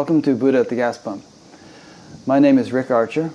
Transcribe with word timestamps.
Welcome 0.00 0.22
to 0.22 0.34
Buddha 0.34 0.60
at 0.60 0.70
the 0.70 0.76
Gas 0.76 0.96
Pump. 0.96 1.22
My 2.24 2.38
name 2.38 2.56
is 2.56 2.72
Rick 2.72 2.90
Archer. 2.90 3.32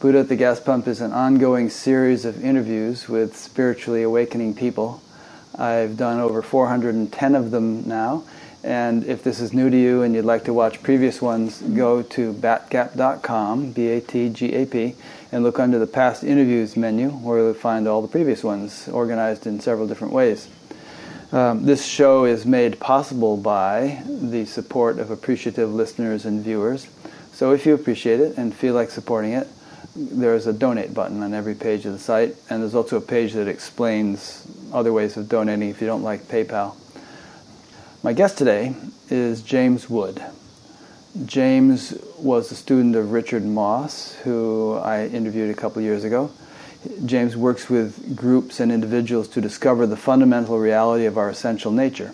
Buddha 0.00 0.20
at 0.20 0.30
the 0.30 0.34
Gas 0.34 0.58
Pump 0.58 0.88
is 0.88 1.02
an 1.02 1.12
ongoing 1.12 1.68
series 1.68 2.24
of 2.24 2.42
interviews 2.42 3.06
with 3.06 3.36
spiritually 3.36 4.02
awakening 4.02 4.54
people. 4.54 5.02
I've 5.58 5.98
done 5.98 6.18
over 6.18 6.40
410 6.40 7.34
of 7.34 7.50
them 7.50 7.86
now, 7.86 8.24
and 8.64 9.04
if 9.04 9.22
this 9.22 9.40
is 9.40 9.52
new 9.52 9.68
to 9.68 9.76
you 9.76 10.00
and 10.00 10.14
you'd 10.14 10.24
like 10.24 10.44
to 10.44 10.54
watch 10.54 10.82
previous 10.82 11.20
ones, 11.20 11.60
go 11.60 12.00
to 12.00 12.32
batgap.com, 12.32 13.72
B 13.72 13.88
A 13.88 14.00
T 14.00 14.30
G 14.30 14.54
A 14.54 14.64
P, 14.64 14.94
and 15.30 15.44
look 15.44 15.58
under 15.58 15.78
the 15.78 15.86
past 15.86 16.24
interviews 16.24 16.78
menu 16.78 17.10
where 17.10 17.40
you'll 17.40 17.52
find 17.52 17.86
all 17.86 18.00
the 18.00 18.08
previous 18.08 18.42
ones 18.42 18.88
organized 18.88 19.46
in 19.46 19.60
several 19.60 19.86
different 19.86 20.14
ways. 20.14 20.48
Um, 21.32 21.64
this 21.64 21.86
show 21.86 22.24
is 22.24 22.44
made 22.44 22.80
possible 22.80 23.36
by 23.36 24.02
the 24.04 24.44
support 24.46 24.98
of 24.98 25.12
appreciative 25.12 25.72
listeners 25.72 26.24
and 26.24 26.42
viewers. 26.42 26.88
So 27.32 27.52
if 27.52 27.64
you 27.64 27.74
appreciate 27.74 28.18
it 28.18 28.36
and 28.36 28.52
feel 28.52 28.74
like 28.74 28.90
supporting 28.90 29.34
it, 29.34 29.46
there's 29.94 30.48
a 30.48 30.52
donate 30.52 30.92
button 30.92 31.22
on 31.22 31.32
every 31.32 31.54
page 31.54 31.86
of 31.86 31.92
the 31.92 32.00
site, 32.00 32.34
and 32.48 32.60
there's 32.60 32.74
also 32.74 32.96
a 32.96 33.00
page 33.00 33.34
that 33.34 33.46
explains 33.46 34.44
other 34.72 34.92
ways 34.92 35.16
of 35.16 35.28
donating 35.28 35.68
if 35.68 35.80
you 35.80 35.86
don't 35.86 36.02
like 36.02 36.22
PayPal. 36.22 36.74
My 38.02 38.12
guest 38.12 38.36
today 38.36 38.74
is 39.08 39.40
James 39.42 39.88
Wood. 39.88 40.20
James 41.26 41.94
was 42.18 42.50
a 42.50 42.56
student 42.56 42.96
of 42.96 43.12
Richard 43.12 43.44
Moss, 43.44 44.14
who 44.24 44.74
I 44.82 45.06
interviewed 45.06 45.50
a 45.50 45.54
couple 45.54 45.80
years 45.80 46.02
ago. 46.02 46.32
James 47.04 47.36
works 47.36 47.68
with 47.68 48.16
groups 48.16 48.58
and 48.58 48.72
individuals 48.72 49.28
to 49.28 49.40
discover 49.40 49.86
the 49.86 49.96
fundamental 49.96 50.58
reality 50.58 51.04
of 51.04 51.18
our 51.18 51.28
essential 51.28 51.70
nature. 51.70 52.12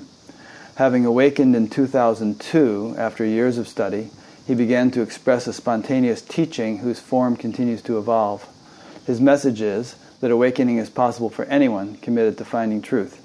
Having 0.77 1.06
awakened 1.06 1.55
in 1.55 1.69
2002 1.69 2.97
after 2.98 3.25
years 3.25 3.58
of 3.58 3.69
study, 3.69 4.11
he 4.47 4.55
began 4.55 4.91
to 4.91 5.03
express 5.03 5.47
a 5.47 5.53
spontaneous 5.53 6.20
teaching 6.20 6.78
whose 6.78 7.00
form 7.00 7.36
continues 7.36 7.81
to 7.83 7.98
evolve. 7.98 8.47
His 9.06 9.20
message 9.20 9.61
is 9.61 9.97
that 10.20 10.31
awakening 10.31 10.78
is 10.78 10.91
possible 10.91 11.30
for 11.30 11.45
anyone 11.47 11.97
committed 11.97 12.36
to 12.39 12.45
finding 12.45 12.83
truth. 12.83 13.23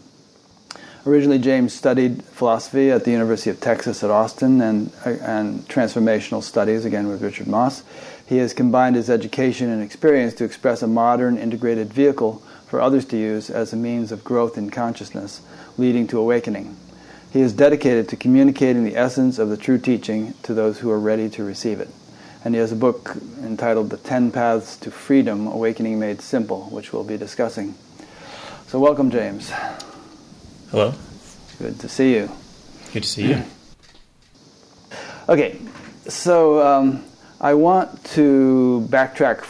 Originally, 1.05 1.39
James 1.39 1.73
studied 1.73 2.23
philosophy 2.23 2.91
at 2.91 3.03
the 3.03 3.11
University 3.11 3.49
of 3.49 3.59
Texas 3.59 4.03
at 4.03 4.11
Austin 4.11 4.61
and, 4.61 4.91
uh, 5.03 5.09
and 5.21 5.67
transformational 5.67 6.43
studies, 6.43 6.85
again 6.85 7.07
with 7.07 7.23
Richard 7.23 7.47
Moss. 7.47 7.81
He 8.31 8.37
has 8.37 8.53
combined 8.53 8.95
his 8.95 9.09
education 9.09 9.69
and 9.69 9.83
experience 9.83 10.33
to 10.35 10.45
express 10.45 10.81
a 10.81 10.87
modern, 10.87 11.37
integrated 11.37 11.91
vehicle 11.91 12.41
for 12.65 12.79
others 12.79 13.03
to 13.07 13.17
use 13.17 13.49
as 13.49 13.73
a 13.73 13.75
means 13.75 14.09
of 14.13 14.23
growth 14.23 14.57
in 14.57 14.69
consciousness, 14.69 15.41
leading 15.77 16.07
to 16.07 16.17
awakening. 16.17 16.77
He 17.33 17.41
is 17.41 17.51
dedicated 17.51 18.07
to 18.07 18.15
communicating 18.15 18.85
the 18.85 18.95
essence 18.95 19.37
of 19.37 19.49
the 19.49 19.57
true 19.57 19.77
teaching 19.77 20.33
to 20.43 20.53
those 20.53 20.79
who 20.79 20.89
are 20.91 20.97
ready 20.97 21.29
to 21.29 21.43
receive 21.43 21.81
it. 21.81 21.89
And 22.45 22.55
he 22.55 22.61
has 22.61 22.71
a 22.71 22.75
book 22.77 23.17
entitled 23.43 23.89
The 23.89 23.97
Ten 23.97 24.31
Paths 24.31 24.77
to 24.77 24.91
Freedom 24.91 25.47
Awakening 25.47 25.99
Made 25.99 26.21
Simple, 26.21 26.69
which 26.69 26.93
we'll 26.93 27.03
be 27.03 27.17
discussing. 27.17 27.75
So, 28.67 28.79
welcome, 28.79 29.11
James. 29.11 29.51
Hello. 30.69 30.93
Good 31.59 31.81
to 31.81 31.89
see 31.89 32.13
you. 32.13 32.31
Good 32.93 33.03
to 33.03 33.09
see 33.09 33.27
you. 33.27 33.43
Okay, 35.29 35.59
so 36.07 36.65
um, 36.65 37.05
I 37.43 37.55
want 37.55 38.03
to 38.13 38.87
backtrack 38.91 39.43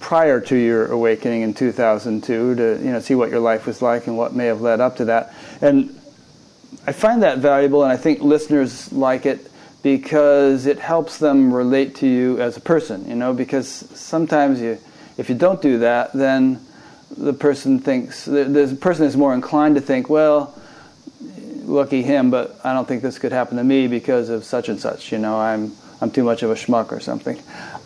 prior 0.00 0.40
to 0.40 0.56
your 0.56 0.86
awakening 0.86 1.42
in 1.42 1.52
2002 1.52 2.54
to 2.54 2.80
you 2.82 2.90
know 2.90 2.98
see 2.98 3.14
what 3.14 3.28
your 3.28 3.40
life 3.40 3.66
was 3.66 3.82
like 3.82 4.06
and 4.06 4.16
what 4.16 4.34
may 4.34 4.46
have 4.46 4.62
led 4.62 4.80
up 4.80 4.96
to 4.96 5.04
that. 5.04 5.34
And 5.60 6.00
I 6.86 6.92
find 6.92 7.22
that 7.22 7.38
valuable, 7.38 7.82
and 7.82 7.92
I 7.92 7.98
think 7.98 8.20
listeners 8.20 8.90
like 8.90 9.26
it 9.26 9.50
because 9.82 10.64
it 10.64 10.78
helps 10.78 11.18
them 11.18 11.52
relate 11.52 11.96
to 11.96 12.08
you 12.08 12.40
as 12.40 12.56
a 12.56 12.60
person. 12.60 13.06
You 13.06 13.16
know, 13.16 13.34
because 13.34 13.68
sometimes 13.68 14.58
you, 14.62 14.78
if 15.18 15.28
you 15.28 15.34
don't 15.34 15.60
do 15.60 15.80
that, 15.80 16.14
then 16.14 16.58
the 17.18 17.34
person 17.34 17.80
thinks 17.80 18.24
the 18.24 18.78
person 18.80 19.04
is 19.04 19.14
more 19.14 19.34
inclined 19.34 19.74
to 19.74 19.82
think, 19.82 20.08
well, 20.08 20.58
lucky 21.64 22.02
him, 22.02 22.30
but 22.30 22.58
I 22.64 22.72
don't 22.72 22.88
think 22.88 23.02
this 23.02 23.18
could 23.18 23.32
happen 23.32 23.58
to 23.58 23.64
me 23.64 23.88
because 23.88 24.30
of 24.30 24.42
such 24.42 24.70
and 24.70 24.80
such. 24.80 25.12
You 25.12 25.18
know, 25.18 25.38
I'm 25.38 25.72
I'm 26.00 26.10
too 26.10 26.24
much 26.24 26.42
of 26.42 26.50
a 26.50 26.54
schmuck 26.54 26.92
or 26.92 27.00
something. 27.00 27.36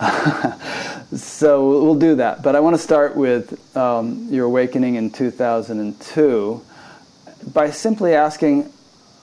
so 1.17 1.83
we'll 1.83 1.95
do 1.95 2.17
that. 2.17 2.43
But 2.43 2.57
I 2.57 2.61
want 2.61 2.75
to 2.75 2.83
start 2.83 3.17
with 3.17 3.77
um, 3.77 4.29
your 4.31 4.47
awakening 4.47 4.97
in 4.97 5.11
2002 5.11 6.63
by 7.53 7.71
simply 7.71 8.15
asking, 8.15 8.73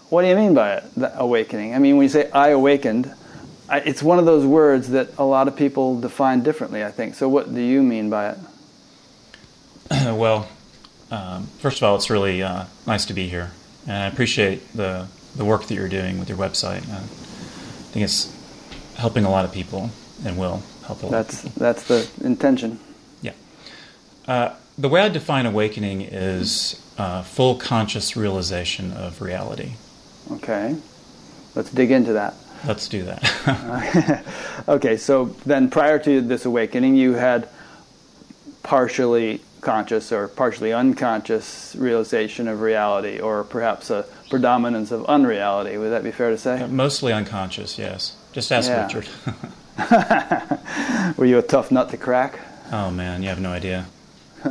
what 0.09 0.22
do 0.22 0.30
you 0.30 0.36
mean 0.36 0.53
by 0.53 0.76
it, 0.76 0.84
awakening? 1.16 1.76
I 1.76 1.80
mean, 1.80 1.97
when 1.97 2.03
you 2.03 2.09
say 2.09 2.30
I 2.31 2.50
awakened, 2.50 3.14
I, 3.70 3.80
it's 3.80 4.02
one 4.02 4.20
of 4.20 4.26
those 4.26 4.46
words 4.46 4.90
that 4.92 5.09
a 5.18 5.26
lot 5.26 5.50
of 5.50 5.56
people 5.58 6.00
define 6.00 6.42
differently, 6.42 6.84
I 6.84 6.92
think. 6.92 7.16
So 7.16 7.28
what 7.28 7.53
do 7.53 7.62
you 7.62 7.84
mean 7.84 8.09
by 8.09 8.30
it? 8.30 8.38
well, 9.92 10.47
um, 11.12 11.47
first 11.59 11.78
of 11.78 11.84
all, 11.84 11.96
it's 11.96 12.09
really 12.09 12.42
uh, 12.42 12.66
nice 12.86 13.06
to 13.06 13.14
be 13.14 13.28
here. 13.28 13.52
And 13.86 13.97
I 13.97 14.08
appreciate 14.08 14.74
the, 14.74 15.08
the 15.36 15.44
work 15.44 15.66
that 15.66 15.74
you're 15.74 15.90
doing 15.90 16.20
with 16.20 16.30
your 16.30 16.38
website. 16.38 16.90
I 16.90 17.02
think 17.92 18.06
it's 18.06 18.37
helping 18.97 19.24
a 19.25 19.30
lot 19.30 19.46
of 19.46 19.52
people 19.52 19.90
and 20.25 20.38
will 20.38 20.62
help 20.85 21.03
a 21.03 21.06
lot. 21.06 21.12
That's 21.12 21.41
that's 21.53 21.84
the 21.88 22.09
intention. 22.24 22.80
Yeah. 23.22 23.34
Uh, 24.28 24.56
the 24.78 24.90
way 24.90 25.02
I 25.02 25.09
define 25.09 25.46
awakening 25.46 26.02
is 26.02 26.81
uh, 26.97 27.24
full 27.24 27.56
conscious 27.56 28.16
realization 28.16 28.91
of 28.91 29.22
reality. 29.22 29.74
Okay. 30.31 30.75
Let's 31.56 31.72
dig 31.72 31.91
into 31.91 32.13
that. 32.13 32.35
Let's 32.66 32.88
do 32.88 33.03
that. 33.03 34.24
okay, 34.68 34.97
so 34.97 35.25
then 35.46 35.69
prior 35.69 36.00
to 36.00 36.22
this 36.22 36.46
awakening, 36.46 36.96
you 36.96 37.14
had 37.14 37.50
partially 38.64 39.41
conscious 39.62 40.12
or 40.12 40.28
partially 40.28 40.74
unconscious 40.74 41.75
realization 41.78 42.47
of 42.47 42.62
reality, 42.62 43.19
or 43.19 43.44
perhaps 43.44 43.90
a 43.90 44.06
predominance 44.29 44.91
of 44.91 45.06
unreality. 45.06 45.78
Would 45.78 45.90
that 45.90 46.03
be 46.03 46.12
fair 46.12 46.29
to 46.31 46.38
say? 46.38 46.66
mostly 46.68 47.14
unconscious, 47.14 47.78
yes. 47.78 48.16
Just 48.38 48.52
ask 48.52 48.70
yeah. 48.70 48.86
Richard. 48.86 49.08
Were 51.18 51.25
you 51.25 51.40
a 51.40 51.42
tough 51.42 51.72
nut 51.72 51.90
to 51.90 51.98
crack? 51.98 52.40
Oh 52.72 52.92
man, 52.92 53.24
you 53.24 53.30
have 53.30 53.40
no 53.40 53.50
idea. 53.50 53.88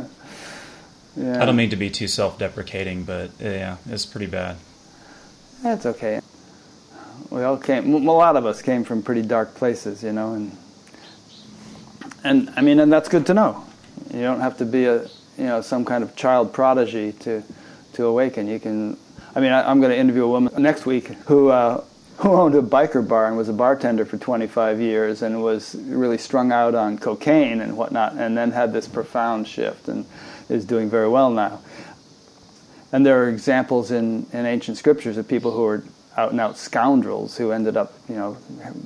yeah. 1.15 1.41
I 1.41 1.45
don't 1.45 1.55
mean 1.55 1.69
to 1.69 1.77
be 1.77 1.89
too 1.89 2.09
self-deprecating, 2.09 3.05
but 3.05 3.31
yeah, 3.39 3.77
it's 3.89 4.05
pretty 4.05 4.25
bad. 4.25 4.57
That's 5.63 5.85
okay. 5.85 6.19
We 7.29 7.43
all 7.43 7.55
came. 7.55 7.93
A 7.93 8.11
lot 8.11 8.35
of 8.35 8.45
us 8.45 8.61
came 8.61 8.83
from 8.83 9.03
pretty 9.03 9.21
dark 9.21 9.55
places, 9.55 10.03
you 10.03 10.11
know, 10.11 10.33
and 10.33 10.57
and 12.25 12.49
I 12.57 12.61
mean, 12.63 12.81
and 12.81 12.91
that's 12.91 13.07
good 13.07 13.25
to 13.27 13.33
know. 13.33 13.65
You 14.13 14.19
don't 14.19 14.41
have 14.41 14.57
to 14.57 14.65
be 14.65 14.83
a 14.83 15.03
you 15.37 15.45
know 15.45 15.61
some 15.61 15.85
kind 15.85 16.03
of 16.03 16.13
child 16.17 16.51
prodigy 16.51 17.13
to 17.21 17.41
to 17.93 18.03
awaken. 18.03 18.49
You 18.49 18.59
can. 18.59 18.97
I 19.33 19.39
mean, 19.39 19.53
I, 19.53 19.71
am 19.71 19.79
going 19.79 19.91
to 19.91 19.97
interview 19.97 20.25
a 20.25 20.27
woman 20.27 20.61
next 20.61 20.85
week 20.85 21.07
who 21.27 21.51
uh, 21.51 21.85
who 22.27 22.33
owned 22.33 22.55
a 22.55 22.61
biker 22.61 23.07
bar 23.07 23.27
and 23.27 23.37
was 23.37 23.47
a 23.47 23.53
bartender 23.53 24.03
for 24.03 24.17
25 24.17 24.81
years 24.81 25.21
and 25.21 25.43
was 25.43 25.75
really 25.75 26.17
strung 26.17 26.51
out 26.51 26.73
on 26.73 26.97
cocaine 26.97 27.61
and 27.61 27.77
whatnot, 27.77 28.13
and 28.13 28.35
then 28.35 28.51
had 28.51 28.73
this 28.73 28.87
profound 28.87 29.47
shift 29.47 29.87
and 29.87 30.03
is 30.49 30.65
doing 30.65 30.89
very 30.89 31.07
well 31.07 31.29
now. 31.29 31.61
And 32.91 33.05
there 33.05 33.23
are 33.23 33.29
examples 33.29 33.91
in, 33.91 34.25
in 34.33 34.45
ancient 34.47 34.77
scriptures 34.77 35.17
of 35.17 35.27
people 35.27 35.51
who 35.51 35.61
were 35.61 35.83
out 36.15 36.31
and 36.31 36.41
out 36.41 36.57
scoundrels 36.57 37.37
who 37.37 37.51
ended 37.51 37.77
up, 37.77 37.93
you 38.09 38.15
know, 38.15 38.35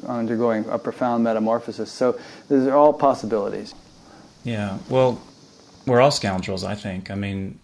undergoing 0.06 0.66
a 0.68 0.77
profound 0.77 1.24
metamorphosis. 1.24 1.89
So 1.89 2.19
these 2.50 2.68
are 2.68 2.75
all 2.75 2.92
possibilities. 2.92 3.74
Yeah, 4.44 4.80
well, 4.89 5.22
we're 5.86 6.01
all 6.01 6.12
scoundrels, 6.12 6.66
I 6.66 6.75
think. 6.75 7.10
I 7.10 7.16
mean, 7.16 7.60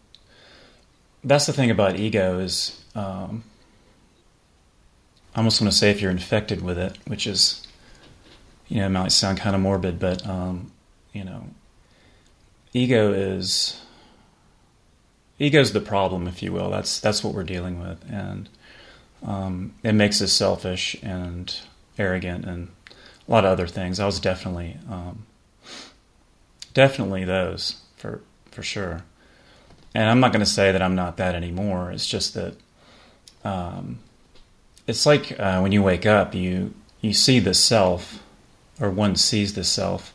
that's 1.25 1.45
the 1.45 1.53
thing 1.53 1.71
about 1.71 1.97
ego 1.99 2.39
is. 2.39 2.81
Um, 2.95 3.43
I 5.37 5.39
almost 5.39 5.61
want 5.61 5.71
to 5.71 5.77
say 5.77 5.91
if 5.91 6.01
you're 6.01 6.09
infected 6.09 6.63
with 6.63 6.79
it, 6.79 6.97
which 7.05 7.27
is, 7.27 7.61
you 8.67 8.79
know, 8.79 8.87
it 8.87 8.89
might 8.89 9.11
sound 9.11 9.37
kind 9.37 9.55
of 9.55 9.61
morbid, 9.61 9.99
but, 9.99 10.25
um, 10.27 10.71
you 11.13 11.23
know, 11.23 11.51
ego 12.73 13.13
is 13.13 13.79
ego's 15.37 15.73
the 15.73 15.79
problem, 15.79 16.27
if 16.27 16.41
you 16.41 16.51
will. 16.51 16.71
That's 16.71 16.99
that's 16.99 17.23
what 17.23 17.35
we're 17.35 17.43
dealing 17.43 17.79
with, 17.79 18.03
and 18.09 18.49
um, 19.23 19.75
it 19.83 19.93
makes 19.93 20.23
us 20.23 20.33
selfish 20.33 20.95
and 21.03 21.55
arrogant 21.99 22.45
and 22.45 22.69
a 23.27 23.31
lot 23.31 23.45
of 23.45 23.51
other 23.51 23.67
things. 23.67 23.99
I 23.99 24.07
was 24.07 24.19
definitely 24.19 24.77
um, 24.89 25.27
definitely 26.73 27.25
those 27.25 27.79
for 27.95 28.21
for 28.49 28.63
sure. 28.63 29.03
And 29.93 30.09
I'm 30.09 30.19
not 30.19 30.31
going 30.31 30.43
to 30.43 30.49
say 30.49 30.71
that 30.71 30.81
I'm 30.81 30.95
not 30.95 31.17
that 31.17 31.35
anymore. 31.35 31.91
It's 31.91 32.07
just 32.07 32.33
that 32.33 32.55
um, 33.43 33.99
it's 34.87 35.05
like 35.05 35.37
uh, 35.39 35.59
when 35.59 35.71
you 35.73 35.83
wake 35.83 36.05
up, 36.05 36.33
you 36.33 36.73
you 37.01 37.13
see 37.13 37.39
the 37.39 37.53
self, 37.53 38.23
or 38.79 38.89
one 38.89 39.15
sees 39.15 39.53
the 39.53 39.63
self 39.63 40.13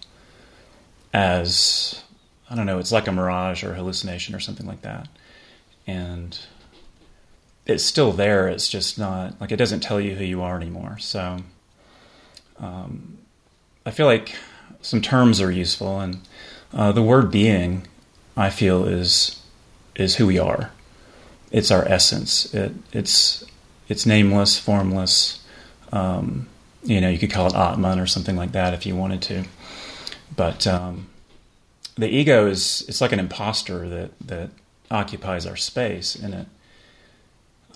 as 1.12 2.02
I 2.50 2.56
don't 2.56 2.66
know. 2.66 2.78
It's 2.78 2.92
like 2.92 3.06
a 3.06 3.12
mirage 3.12 3.62
or 3.62 3.74
hallucination 3.74 4.34
or 4.34 4.40
something 4.40 4.66
like 4.66 4.82
that, 4.82 5.08
and 5.86 6.38
it's 7.66 7.84
still 7.84 8.12
there. 8.12 8.48
It's 8.48 8.68
just 8.68 8.98
not 8.98 9.40
like 9.40 9.52
it 9.52 9.56
doesn't 9.56 9.80
tell 9.80 10.00
you 10.00 10.14
who 10.14 10.24
you 10.24 10.42
are 10.42 10.56
anymore. 10.56 10.98
So 10.98 11.38
um, 12.58 13.18
I 13.84 13.90
feel 13.90 14.06
like 14.06 14.34
some 14.80 15.02
terms 15.02 15.40
are 15.40 15.50
useful, 15.52 16.00
and 16.00 16.20
uh, 16.72 16.92
the 16.92 17.02
word 17.02 17.30
being, 17.30 17.86
I 18.36 18.48
feel, 18.48 18.86
is 18.86 19.40
is 19.94 20.16
who 20.16 20.26
we 20.26 20.38
are. 20.38 20.72
It's 21.50 21.70
our 21.70 21.84
essence. 21.84 22.52
It, 22.54 22.72
it's 22.94 23.44
it's 23.92 24.06
nameless, 24.06 24.58
formless. 24.58 25.44
Um, 25.92 26.48
you 26.82 27.00
know, 27.00 27.10
you 27.10 27.18
could 27.18 27.30
call 27.30 27.46
it 27.46 27.54
Atman 27.54 27.98
or 27.98 28.06
something 28.06 28.36
like 28.36 28.52
that 28.52 28.72
if 28.72 28.86
you 28.86 28.96
wanted 28.96 29.20
to. 29.22 29.44
But 30.34 30.66
um, 30.66 31.08
the 31.96 32.08
ego 32.08 32.46
is 32.46 32.84
it's 32.88 33.02
like 33.02 33.12
an 33.12 33.20
imposter 33.20 33.86
that 33.90 34.18
that 34.26 34.50
occupies 34.90 35.46
our 35.46 35.56
space, 35.56 36.14
and 36.14 36.34
it 36.34 36.46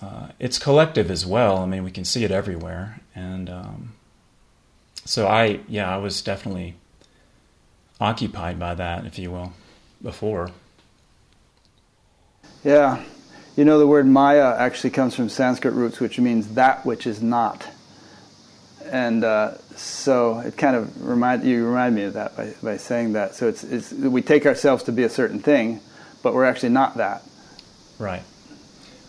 uh, 0.01 0.29
it's 0.39 0.57
collective 0.57 1.11
as 1.11 1.23
well. 1.23 1.57
I 1.57 1.67
mean, 1.67 1.83
we 1.83 1.91
can 1.91 2.03
see 2.03 2.23
it 2.23 2.31
everywhere, 2.31 2.99
and 3.13 3.47
um, 3.47 3.93
so 5.05 5.27
I 5.27 5.59
yeah, 5.67 5.93
I 5.93 5.97
was 5.97 6.23
definitely 6.23 6.75
occupied 8.01 8.57
by 8.57 8.73
that, 8.73 9.05
if 9.05 9.19
you 9.19 9.29
will, 9.29 9.53
before. 10.01 10.49
Yeah. 12.63 13.03
You 13.57 13.65
know, 13.65 13.79
the 13.79 13.87
word 13.87 14.05
Maya 14.05 14.55
actually 14.55 14.91
comes 14.91 15.15
from 15.15 15.29
Sanskrit 15.29 15.73
roots, 15.73 15.99
which 15.99 16.19
means 16.19 16.53
that 16.53 16.85
which 16.85 17.07
is 17.07 17.23
not. 17.23 17.67
And 18.85 19.23
uh, 19.23 19.57
so 19.75 20.39
it 20.41 20.55
kind 20.55 20.75
of 20.75 21.03
remind 21.03 21.43
you 21.43 21.65
remind 21.65 21.95
me 21.95 22.03
of 22.03 22.13
that 22.13 22.37
by, 22.37 22.53
by 22.61 22.77
saying 22.77 23.13
that. 23.13 23.33
So 23.33 23.47
it's, 23.47 23.63
it's 23.63 23.91
we 23.91 24.21
take 24.21 24.45
ourselves 24.45 24.83
to 24.83 24.91
be 24.91 25.01
a 25.03 25.09
certain 25.09 25.39
thing, 25.39 25.79
but 26.21 26.35
we're 26.35 26.45
actually 26.45 26.69
not 26.69 26.97
that. 26.97 27.23
Right. 27.97 28.21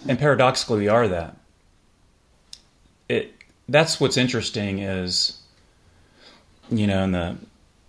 And 0.09 0.19
paradoxically, 0.19 0.79
we 0.79 0.89
are 0.89 1.07
that. 1.09 1.37
It 3.07 3.35
that's 3.69 4.01
what's 4.01 4.17
interesting 4.17 4.79
is, 4.79 5.43
you 6.71 6.87
know, 6.87 7.05
in 7.05 7.13
the 7.13 7.37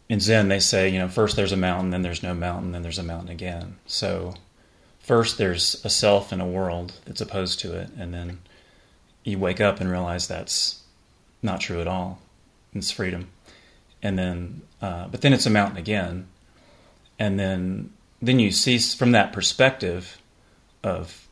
in 0.09 0.19
Zen 0.19 0.49
they 0.49 0.59
say, 0.59 0.89
you 0.89 0.99
know, 0.99 1.07
first 1.07 1.37
there's 1.37 1.53
a 1.53 1.57
mountain, 1.57 1.91
then 1.91 2.01
there's 2.01 2.21
no 2.21 2.33
mountain, 2.33 2.73
then 2.73 2.81
there's 2.81 2.99
a 2.99 3.03
mountain 3.03 3.29
again. 3.29 3.77
So 3.85 4.33
first 5.09 5.39
there's 5.39 5.83
a 5.83 5.89
self 5.89 6.31
and 6.31 6.39
a 6.39 6.45
world 6.45 6.93
that's 7.05 7.19
opposed 7.19 7.59
to 7.59 7.75
it, 7.75 7.89
and 7.97 8.13
then 8.13 8.37
you 9.23 9.39
wake 9.39 9.59
up 9.59 9.81
and 9.81 9.89
realize 9.89 10.27
that's 10.27 10.83
not 11.41 11.59
true 11.59 11.81
at 11.81 11.87
all. 11.87 12.19
It's 12.75 12.91
freedom, 12.91 13.27
and 14.03 14.19
then 14.19 14.61
uh, 14.83 15.07
but 15.07 15.21
then 15.21 15.33
it's 15.33 15.47
a 15.47 15.49
mountain 15.49 15.77
again, 15.77 16.27
and 17.17 17.39
then 17.39 17.91
then 18.21 18.37
you 18.37 18.51
see 18.51 18.77
from 18.77 19.13
that 19.13 19.33
perspective 19.33 20.21
of 20.83 21.27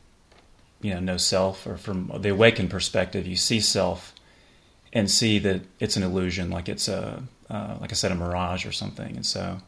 you 0.80 0.92
know 0.92 0.98
no 0.98 1.16
self, 1.16 1.64
or 1.64 1.76
from 1.76 2.10
the 2.18 2.30
awakened 2.30 2.70
perspective, 2.70 3.28
you 3.28 3.36
see 3.36 3.60
self 3.60 4.12
and 4.92 5.08
see 5.08 5.38
that 5.38 5.60
it's 5.78 5.96
an 5.96 6.02
illusion, 6.02 6.50
like 6.50 6.68
it's 6.68 6.88
a 6.88 7.22
uh, 7.48 7.76
like 7.80 7.92
I 7.92 7.94
said, 7.94 8.10
a 8.10 8.16
mirage 8.16 8.66
or 8.66 8.72
something, 8.72 9.14
and 9.14 9.24
so 9.24 9.60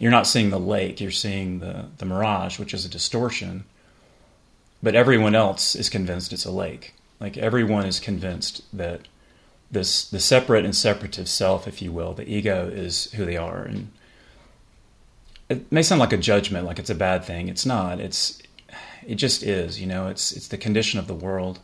you're 0.00 0.10
not 0.10 0.26
seeing 0.26 0.48
the 0.48 0.58
lake, 0.58 1.00
you're 1.00 1.10
seeing 1.10 1.60
the, 1.60 1.84
the 1.98 2.06
mirage, 2.06 2.58
which 2.58 2.74
is 2.74 2.84
a 2.84 2.88
distortion. 2.88 3.64
But 4.82 4.94
everyone 4.94 5.34
else 5.34 5.76
is 5.76 5.90
convinced 5.90 6.32
it's 6.32 6.46
a 6.46 6.50
lake. 6.50 6.94
Like 7.20 7.36
everyone 7.36 7.84
is 7.84 8.00
convinced 8.00 8.62
that 8.76 9.02
this 9.70 10.08
the 10.08 10.18
separate 10.18 10.64
and 10.64 10.74
separative 10.74 11.28
self, 11.28 11.68
if 11.68 11.82
you 11.82 11.92
will, 11.92 12.14
the 12.14 12.28
ego 12.28 12.66
is 12.66 13.12
who 13.12 13.26
they 13.26 13.36
are. 13.36 13.62
And 13.62 13.92
it 15.50 15.70
may 15.70 15.82
sound 15.82 16.00
like 16.00 16.14
a 16.14 16.16
judgment, 16.16 16.64
like 16.64 16.78
it's 16.78 16.90
a 16.90 16.94
bad 16.94 17.22
thing. 17.22 17.48
It's 17.48 17.66
not. 17.66 18.00
It's 18.00 18.42
it 19.06 19.16
just 19.16 19.42
is, 19.42 19.78
you 19.78 19.86
know, 19.86 20.08
it's 20.08 20.32
it's 20.32 20.48
the 20.48 20.56
condition 20.56 20.98
of 20.98 21.08
the 21.08 21.14
world. 21.14 21.60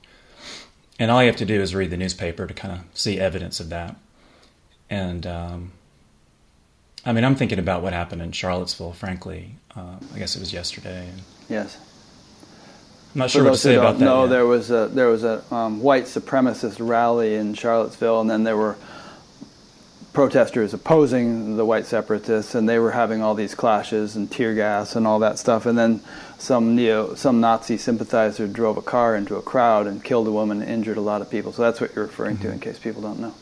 And 0.98 1.10
all 1.10 1.22
you 1.22 1.28
have 1.28 1.36
to 1.36 1.46
do 1.46 1.60
is 1.62 1.74
read 1.74 1.90
the 1.90 1.96
newspaper 1.96 2.46
to 2.46 2.54
kind 2.54 2.74
of 2.74 2.80
see 2.92 3.18
evidence 3.18 3.60
of 3.60 3.70
that. 3.70 3.96
And 4.90 5.26
um, 5.26 5.72
I 7.06 7.12
mean, 7.12 7.24
I'm 7.24 7.36
thinking 7.36 7.60
about 7.60 7.82
what 7.82 7.92
happened 7.92 8.20
in 8.20 8.32
Charlottesville. 8.32 8.92
Frankly, 8.92 9.54
uh, 9.76 9.96
I 10.12 10.18
guess 10.18 10.34
it 10.34 10.40
was 10.40 10.52
yesterday. 10.52 11.08
Yes. 11.48 11.78
I'm 13.14 13.20
not 13.20 13.30
sure 13.30 13.44
what 13.44 13.52
to 13.52 13.58
say 13.58 13.76
about 13.76 13.98
that. 13.98 14.04
No, 14.04 14.26
there 14.26 14.44
was 14.44 14.70
a 14.70 14.88
there 14.88 15.06
was 15.06 15.24
a 15.24 15.42
um, 15.54 15.80
white 15.80 16.04
supremacist 16.04 16.86
rally 16.86 17.36
in 17.36 17.54
Charlottesville, 17.54 18.20
and 18.20 18.28
then 18.28 18.42
there 18.44 18.56
were 18.56 18.76
protesters 20.12 20.74
opposing 20.74 21.56
the 21.56 21.64
white 21.64 21.86
separatists, 21.86 22.54
and 22.54 22.68
they 22.68 22.78
were 22.78 22.90
having 22.90 23.22
all 23.22 23.34
these 23.34 23.54
clashes 23.54 24.16
and 24.16 24.30
tear 24.30 24.54
gas 24.54 24.96
and 24.96 25.06
all 25.06 25.20
that 25.20 25.38
stuff. 25.38 25.64
And 25.64 25.78
then 25.78 26.00
some 26.38 26.74
neo 26.74 27.14
some 27.14 27.40
Nazi 27.40 27.78
sympathizer 27.78 28.48
drove 28.48 28.76
a 28.76 28.82
car 28.82 29.14
into 29.14 29.36
a 29.36 29.42
crowd 29.42 29.86
and 29.86 30.02
killed 30.02 30.26
a 30.26 30.32
woman, 30.32 30.60
and 30.60 30.70
injured 30.70 30.96
a 30.96 31.02
lot 31.02 31.22
of 31.22 31.30
people. 31.30 31.52
So 31.52 31.62
that's 31.62 31.80
what 31.80 31.94
you're 31.94 32.06
referring 32.06 32.36
mm-hmm. 32.36 32.48
to, 32.48 32.52
in 32.52 32.60
case 32.60 32.78
people 32.80 33.00
don't 33.00 33.20
know. 33.20 33.34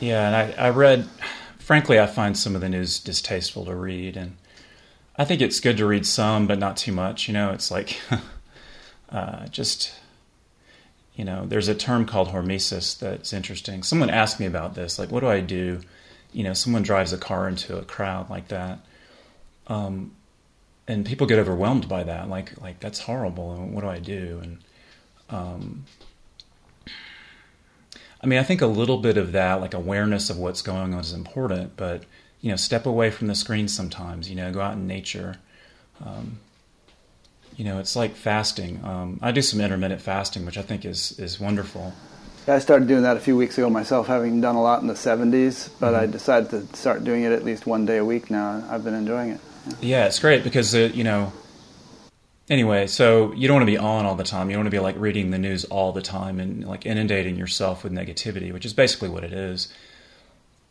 Yeah, 0.00 0.26
and 0.26 0.36
I, 0.36 0.68
I 0.68 0.70
read 0.70 1.08
frankly, 1.68 2.00
I 2.00 2.06
find 2.06 2.34
some 2.34 2.54
of 2.54 2.62
the 2.62 2.68
news 2.70 2.98
distasteful 2.98 3.66
to 3.66 3.76
read, 3.76 4.16
and 4.16 4.38
I 5.16 5.26
think 5.26 5.42
it's 5.42 5.60
good 5.60 5.76
to 5.76 5.86
read 5.86 6.06
some, 6.06 6.46
but 6.46 6.58
not 6.58 6.78
too 6.78 6.92
much. 6.92 7.28
You 7.28 7.34
know, 7.34 7.50
it's 7.50 7.70
like 7.70 7.98
uh, 9.10 9.46
just 9.48 9.92
you 11.14 11.26
know, 11.26 11.44
there's 11.44 11.68
a 11.68 11.74
term 11.74 12.06
called 12.06 12.28
hormesis 12.28 12.98
that's 12.98 13.34
interesting. 13.34 13.82
Someone 13.82 14.08
asked 14.08 14.40
me 14.40 14.46
about 14.46 14.76
this, 14.76 14.98
like, 14.98 15.10
what 15.10 15.20
do 15.20 15.28
I 15.28 15.40
do? 15.40 15.80
You 16.32 16.44
know, 16.44 16.54
someone 16.54 16.82
drives 16.82 17.12
a 17.12 17.18
car 17.18 17.46
into 17.46 17.76
a 17.76 17.84
crowd 17.84 18.30
like 18.30 18.48
that, 18.48 18.78
um, 19.66 20.12
and 20.86 21.04
people 21.04 21.26
get 21.26 21.38
overwhelmed 21.38 21.86
by 21.86 22.02
that. 22.02 22.30
Like, 22.30 22.58
like 22.62 22.80
that's 22.80 23.00
horrible. 23.00 23.52
And 23.52 23.74
what 23.74 23.82
do 23.82 23.90
I 23.90 23.98
do? 23.98 24.40
And 24.42 24.58
um, 25.28 25.84
I 28.20 28.26
mean, 28.26 28.38
I 28.38 28.42
think 28.42 28.60
a 28.60 28.66
little 28.66 28.98
bit 28.98 29.16
of 29.16 29.32
that, 29.32 29.60
like 29.60 29.74
awareness 29.74 30.30
of 30.30 30.38
what's 30.38 30.62
going 30.62 30.94
on, 30.94 31.00
is 31.00 31.12
important. 31.12 31.76
But 31.76 32.04
you 32.40 32.50
know, 32.50 32.56
step 32.56 32.86
away 32.86 33.10
from 33.10 33.26
the 33.26 33.34
screen 33.34 33.68
sometimes. 33.68 34.28
You 34.28 34.36
know, 34.36 34.52
go 34.52 34.60
out 34.60 34.74
in 34.74 34.86
nature. 34.86 35.36
Um, 36.04 36.38
you 37.56 37.64
know, 37.64 37.80
it's 37.80 37.96
like 37.96 38.14
fasting. 38.14 38.84
Um, 38.84 39.18
I 39.20 39.32
do 39.32 39.42
some 39.42 39.60
intermittent 39.60 40.00
fasting, 40.00 40.46
which 40.46 40.58
I 40.58 40.62
think 40.62 40.84
is 40.84 41.18
is 41.18 41.40
wonderful. 41.40 41.92
I 42.46 42.60
started 42.60 42.88
doing 42.88 43.02
that 43.02 43.16
a 43.16 43.20
few 43.20 43.36
weeks 43.36 43.58
ago 43.58 43.68
myself, 43.68 44.06
having 44.06 44.40
done 44.40 44.56
a 44.56 44.62
lot 44.62 44.80
in 44.80 44.88
the 44.88 44.94
70s, 44.94 45.68
but 45.78 45.92
mm-hmm. 45.92 46.02
I 46.02 46.06
decided 46.06 46.50
to 46.50 46.76
start 46.76 47.04
doing 47.04 47.24
it 47.24 47.32
at 47.32 47.44
least 47.44 47.66
one 47.66 47.84
day 47.84 47.98
a 47.98 48.04
week 48.04 48.30
now. 48.30 48.64
I've 48.70 48.84
been 48.84 48.94
enjoying 48.94 49.30
it. 49.30 49.40
Yeah, 49.66 49.74
yeah 49.80 50.06
it's 50.06 50.18
great 50.18 50.44
because, 50.44 50.74
uh, 50.74 50.90
you 50.94 51.04
know, 51.04 51.32
Anyway, 52.50 52.86
so 52.86 53.32
you 53.34 53.46
don't 53.46 53.56
want 53.56 53.62
to 53.62 53.72
be 53.72 53.76
on 53.76 54.06
all 54.06 54.14
the 54.14 54.24
time. 54.24 54.48
You 54.48 54.54
don't 54.54 54.64
want 54.64 54.72
to 54.72 54.76
be 54.76 54.82
like 54.82 54.96
reading 54.98 55.30
the 55.30 55.38
news 55.38 55.64
all 55.66 55.92
the 55.92 56.00
time 56.00 56.40
and 56.40 56.66
like 56.66 56.86
inundating 56.86 57.36
yourself 57.36 57.84
with 57.84 57.92
negativity, 57.92 58.52
which 58.52 58.64
is 58.64 58.72
basically 58.72 59.10
what 59.10 59.22
it 59.22 59.34
is. 59.34 59.68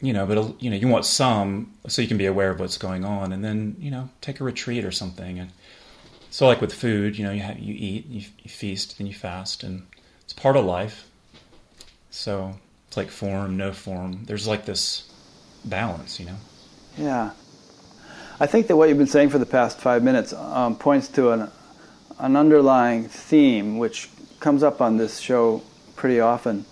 You 0.02 0.14
know, 0.14 0.26
but 0.26 0.62
you 0.62 0.70
know, 0.70 0.76
you 0.76 0.88
want 0.88 1.06
some 1.06 1.74
so 1.88 2.02
you 2.02 2.08
can 2.08 2.18
be 2.18 2.26
aware 2.26 2.52
of 2.52 2.60
what's 2.60 2.78
going 2.78 3.04
on, 3.04 3.32
and 3.32 3.44
then 3.44 3.76
you 3.80 3.92
know, 3.92 4.10
take 4.22 4.40
a 4.40 4.44
retreat 4.44 4.86
or 4.86 4.92
something. 4.92 5.40
And 5.40 5.52
so, 6.30 6.46
like 6.48 6.62
with 6.62 6.74
food, 6.74 7.18
you 7.18 7.26
know, 7.26 7.32
you 7.32 7.42
have, 7.42 7.60
you 7.60 7.74
eat, 7.78 8.06
you, 8.08 8.26
you 8.44 8.50
feast, 8.50 8.98
then 8.98 9.08
you 9.08 9.14
fast, 9.14 9.64
and 9.64 9.88
it's 10.24 10.34
part 10.34 10.56
of 10.56 10.66
life. 10.66 11.08
So 12.12 12.60
it's 12.88 12.98
like 12.98 13.10
form, 13.10 13.58
no 13.58 13.72
form. 13.72 14.26
There's 14.26 14.48
like 14.48 14.66
this 14.66 15.12
balance, 15.66 16.20
you 16.20 16.28
know. 16.28 16.38
Yeah, 16.96 17.32
I 18.40 18.46
think 18.46 18.68
that 18.68 18.76
what 18.76 18.90
you've 18.90 18.98
been 19.00 19.08
saying 19.08 19.30
for 19.30 19.40
the 19.40 19.46
past 19.48 19.80
five 19.80 20.04
minutes 20.04 20.34
um, 20.34 20.76
points 20.76 21.08
to 21.10 21.32
an 21.32 21.52
an 22.20 22.36
underlying 22.36 23.08
theme 23.08 23.78
which 23.78 24.10
comes 24.40 24.64
up 24.64 24.82
on 24.82 24.98
this 24.98 25.20
show 25.20 25.62
pretty 25.96 26.20
often, 26.20 26.66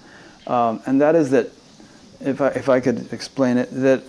um, 0.48 0.82
and 0.86 1.02
that 1.02 1.16
is 1.16 1.32
that 1.32 1.50
if 2.22 2.42
I, 2.42 2.48
if 2.50 2.70
I 2.70 2.80
could 2.80 3.12
explain 3.14 3.58
it, 3.58 3.70
that 3.72 4.04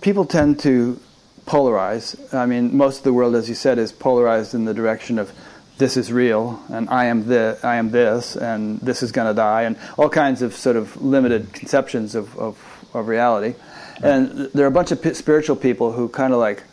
people 0.00 0.24
tend 0.24 0.60
to 0.60 1.00
polarize. 1.46 2.32
I 2.34 2.46
mean, 2.46 2.76
most 2.76 2.98
of 2.98 3.04
the 3.04 3.12
world, 3.12 3.34
as 3.34 3.48
you 3.48 3.54
said, 3.54 3.78
is 3.78 3.92
polarized 3.92 4.54
in 4.54 4.64
the 4.64 4.74
direction 4.74 5.18
of 5.18 5.32
this 5.78 5.96
is 5.96 6.12
real 6.12 6.60
and 6.68 6.90
I 6.90 7.06
am 7.06 7.26
this, 7.26 7.64
I 7.64 7.76
am 7.76 7.90
this, 7.90 8.36
and 8.36 8.80
this 8.80 9.02
is 9.02 9.12
going 9.12 9.28
to 9.28 9.34
die, 9.34 9.62
and 9.62 9.76
all 9.96 10.08
kinds 10.08 10.42
of 10.42 10.54
sort 10.54 10.76
of 10.76 11.00
limited 11.00 11.52
conceptions 11.52 12.14
of, 12.14 12.36
of, 12.36 12.88
of 12.92 13.08
reality. 13.08 13.54
Right. 14.00 14.10
And 14.10 14.30
there 14.52 14.64
are 14.64 14.68
a 14.68 14.72
bunch 14.72 14.90
of 14.90 15.16
spiritual 15.16 15.56
people 15.56 15.92
who 15.92 16.08
kind 16.08 16.32
of 16.32 16.40
like 16.40 16.64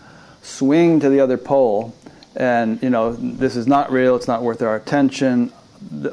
swing 0.41 0.99
to 0.99 1.09
the 1.09 1.19
other 1.19 1.37
pole 1.37 1.95
and 2.35 2.81
you 2.83 2.89
know 2.89 3.13
this 3.13 3.55
is 3.55 3.67
not 3.67 3.91
real. 3.91 4.15
It's 4.15 4.27
not 4.27 4.43
worth 4.43 4.61
our 4.61 4.75
attention. 4.75 5.51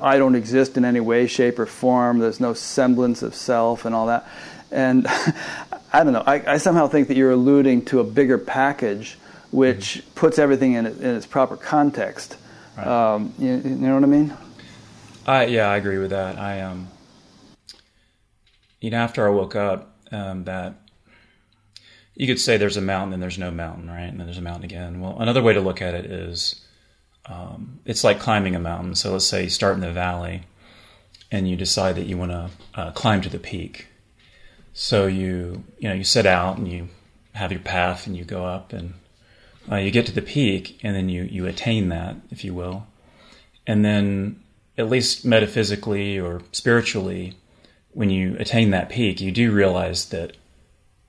I 0.01 0.19
don't 0.19 0.35
exist 0.35 0.77
in 0.77 0.85
any 0.85 1.01
way 1.01 1.27
shape 1.27 1.59
or 1.59 1.67
form. 1.67 2.19
There's 2.19 2.41
no 2.41 2.55
semblance 2.55 3.23
of 3.23 3.35
self 3.35 3.85
and 3.85 3.95
all 3.95 4.07
that. 4.07 4.29
And 4.71 5.07
i 5.93 6.03
don't 6.05 6.13
know. 6.13 6.25
I, 6.27 6.55
I, 6.55 6.57
somehow 6.57 6.89
think 6.89 7.09
that 7.09 7.17
you're 7.17 7.31
alluding 7.31 7.85
to 7.87 8.01
a 8.01 8.05
bigger 8.05 8.39
package 8.39 9.19
which 9.51 9.99
mm-hmm. 9.99 10.11
puts 10.15 10.39
everything 10.39 10.73
in, 10.73 10.87
in, 10.87 11.17
its 11.17 11.27
proper 11.27 11.57
context. 11.57 12.37
Right. 12.77 12.87
um, 12.87 13.35
you, 13.39 13.53
you, 13.57 13.77
know 13.77 13.95
what 13.95 14.03
i 14.03 14.07
mean? 14.07 14.35
I, 15.27 15.45
yeah 15.45 15.69
i 15.69 15.77
agree 15.77 15.99
with 15.99 16.11
that. 16.11 16.39
I 16.39 16.63
um 16.63 16.89
you 18.81 18.91
know 18.91 18.99
after 18.99 19.27
i 19.27 19.31
woke 19.31 19.55
up 19.55 19.95
um, 20.11 20.45
that 20.45 20.75
you 22.15 22.27
could 22.27 22.41
say 22.41 22.57
there's 22.57 22.77
a 22.77 22.83
mountain 22.83 23.15
and 23.15 23.23
there's 23.23 23.39
no 23.39 23.51
mountain, 23.51 23.89
right? 23.89 24.05
And 24.05 24.19
then 24.19 24.27
there's 24.27 24.39
a 24.39 24.43
mountain 24.43 24.65
again. 24.65 25.01
Well, 25.01 25.17
another 25.19 25.43
way 25.43 25.55
to 25.55 25.61
look 25.61 25.81
at 25.81 25.95
it 25.95 26.07
is 26.07 26.61
um, 27.27 27.81
it's 27.85 28.05
like 28.05 28.21
climbing 28.21 28.55
a 28.55 28.61
mountain. 28.61 28.95
So 28.95 29.13
let's 29.13 29.27
say 29.27 29.45
you 29.45 29.51
start 29.51 29.75
in 29.75 29.81
the 29.81 29.93
valley 29.93 30.43
and 31.31 31.49
you 31.49 31.57
decide 31.57 31.97
that 31.97 32.07
you 32.07 32.19
want 32.19 32.33
to 32.33 32.51
uh, 32.75 32.91
climb 32.93 33.23
to 33.23 33.29
the 33.29 33.39
peak. 33.39 33.87
So 34.75 35.07
you 35.07 35.65
you 35.79 35.89
know 35.89 35.95
you 35.95 36.05
set 36.05 36.27
out 36.27 36.59
and 36.59 36.71
you 36.71 36.89
have 37.35 37.53
your 37.53 37.61
path 37.61 38.07
and 38.07 38.17
you 38.17 38.25
go 38.25 38.45
up 38.45 38.73
and 38.73 38.95
uh, 39.71 39.77
you 39.77 39.91
get 39.91 40.07
to 40.07 40.13
the 40.13 40.23
peak 40.23 40.79
and 40.83 40.95
then 40.95 41.09
you 41.09 41.25
you 41.25 41.47
attain 41.47 41.89
that, 41.89 42.17
if 42.31 42.45
you 42.45 42.55
will, 42.55 42.87
and 43.67 43.85
then 43.85 44.41
at 44.79 44.89
least 44.89 45.25
metaphysically 45.25 46.19
or 46.19 46.43
spiritually, 46.53 47.35
when 47.91 48.11
you 48.11 48.37
attain 48.39 48.71
that 48.71 48.89
peak, 48.89 49.21
you 49.21 49.31
do 49.31 49.53
realize 49.53 50.07
that 50.07 50.37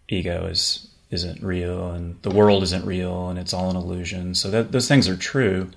ego 0.09 0.45
is 0.47 0.89
isn't 1.13 1.43
real 1.43 1.91
and 1.91 2.19
the 2.23 2.31
world 2.31 2.63
isn't 2.63 2.85
real 2.85 3.29
and 3.29 3.37
it's 3.37 3.53
all 3.53 3.69
an 3.69 3.75
illusion. 3.75 4.33
So 4.33 4.49
that, 4.49 4.71
those 4.71 4.87
things 4.87 5.07
are 5.07 5.15
true 5.15 5.69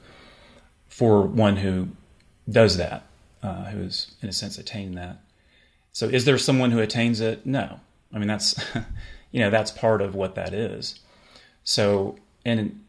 for 0.88 1.22
one 1.22 1.56
who 1.56 1.88
does 2.50 2.78
that, 2.78 3.06
uh, 3.42 3.64
who's 3.64 4.14
in 4.22 4.28
a 4.30 4.32
sense 4.32 4.56
attained 4.56 4.96
that. 4.96 5.20
So 5.92 6.06
is 6.06 6.24
there 6.24 6.38
someone 6.38 6.70
who 6.70 6.80
attains 6.80 7.20
it? 7.20 7.44
No. 7.44 7.80
I 8.14 8.18
mean 8.18 8.28
that's 8.28 8.54
you 9.30 9.40
know 9.40 9.50
that's 9.50 9.70
part 9.70 10.00
of 10.00 10.14
what 10.14 10.36
that 10.36 10.54
is. 10.54 11.00
So 11.64 12.16
and 12.44 12.82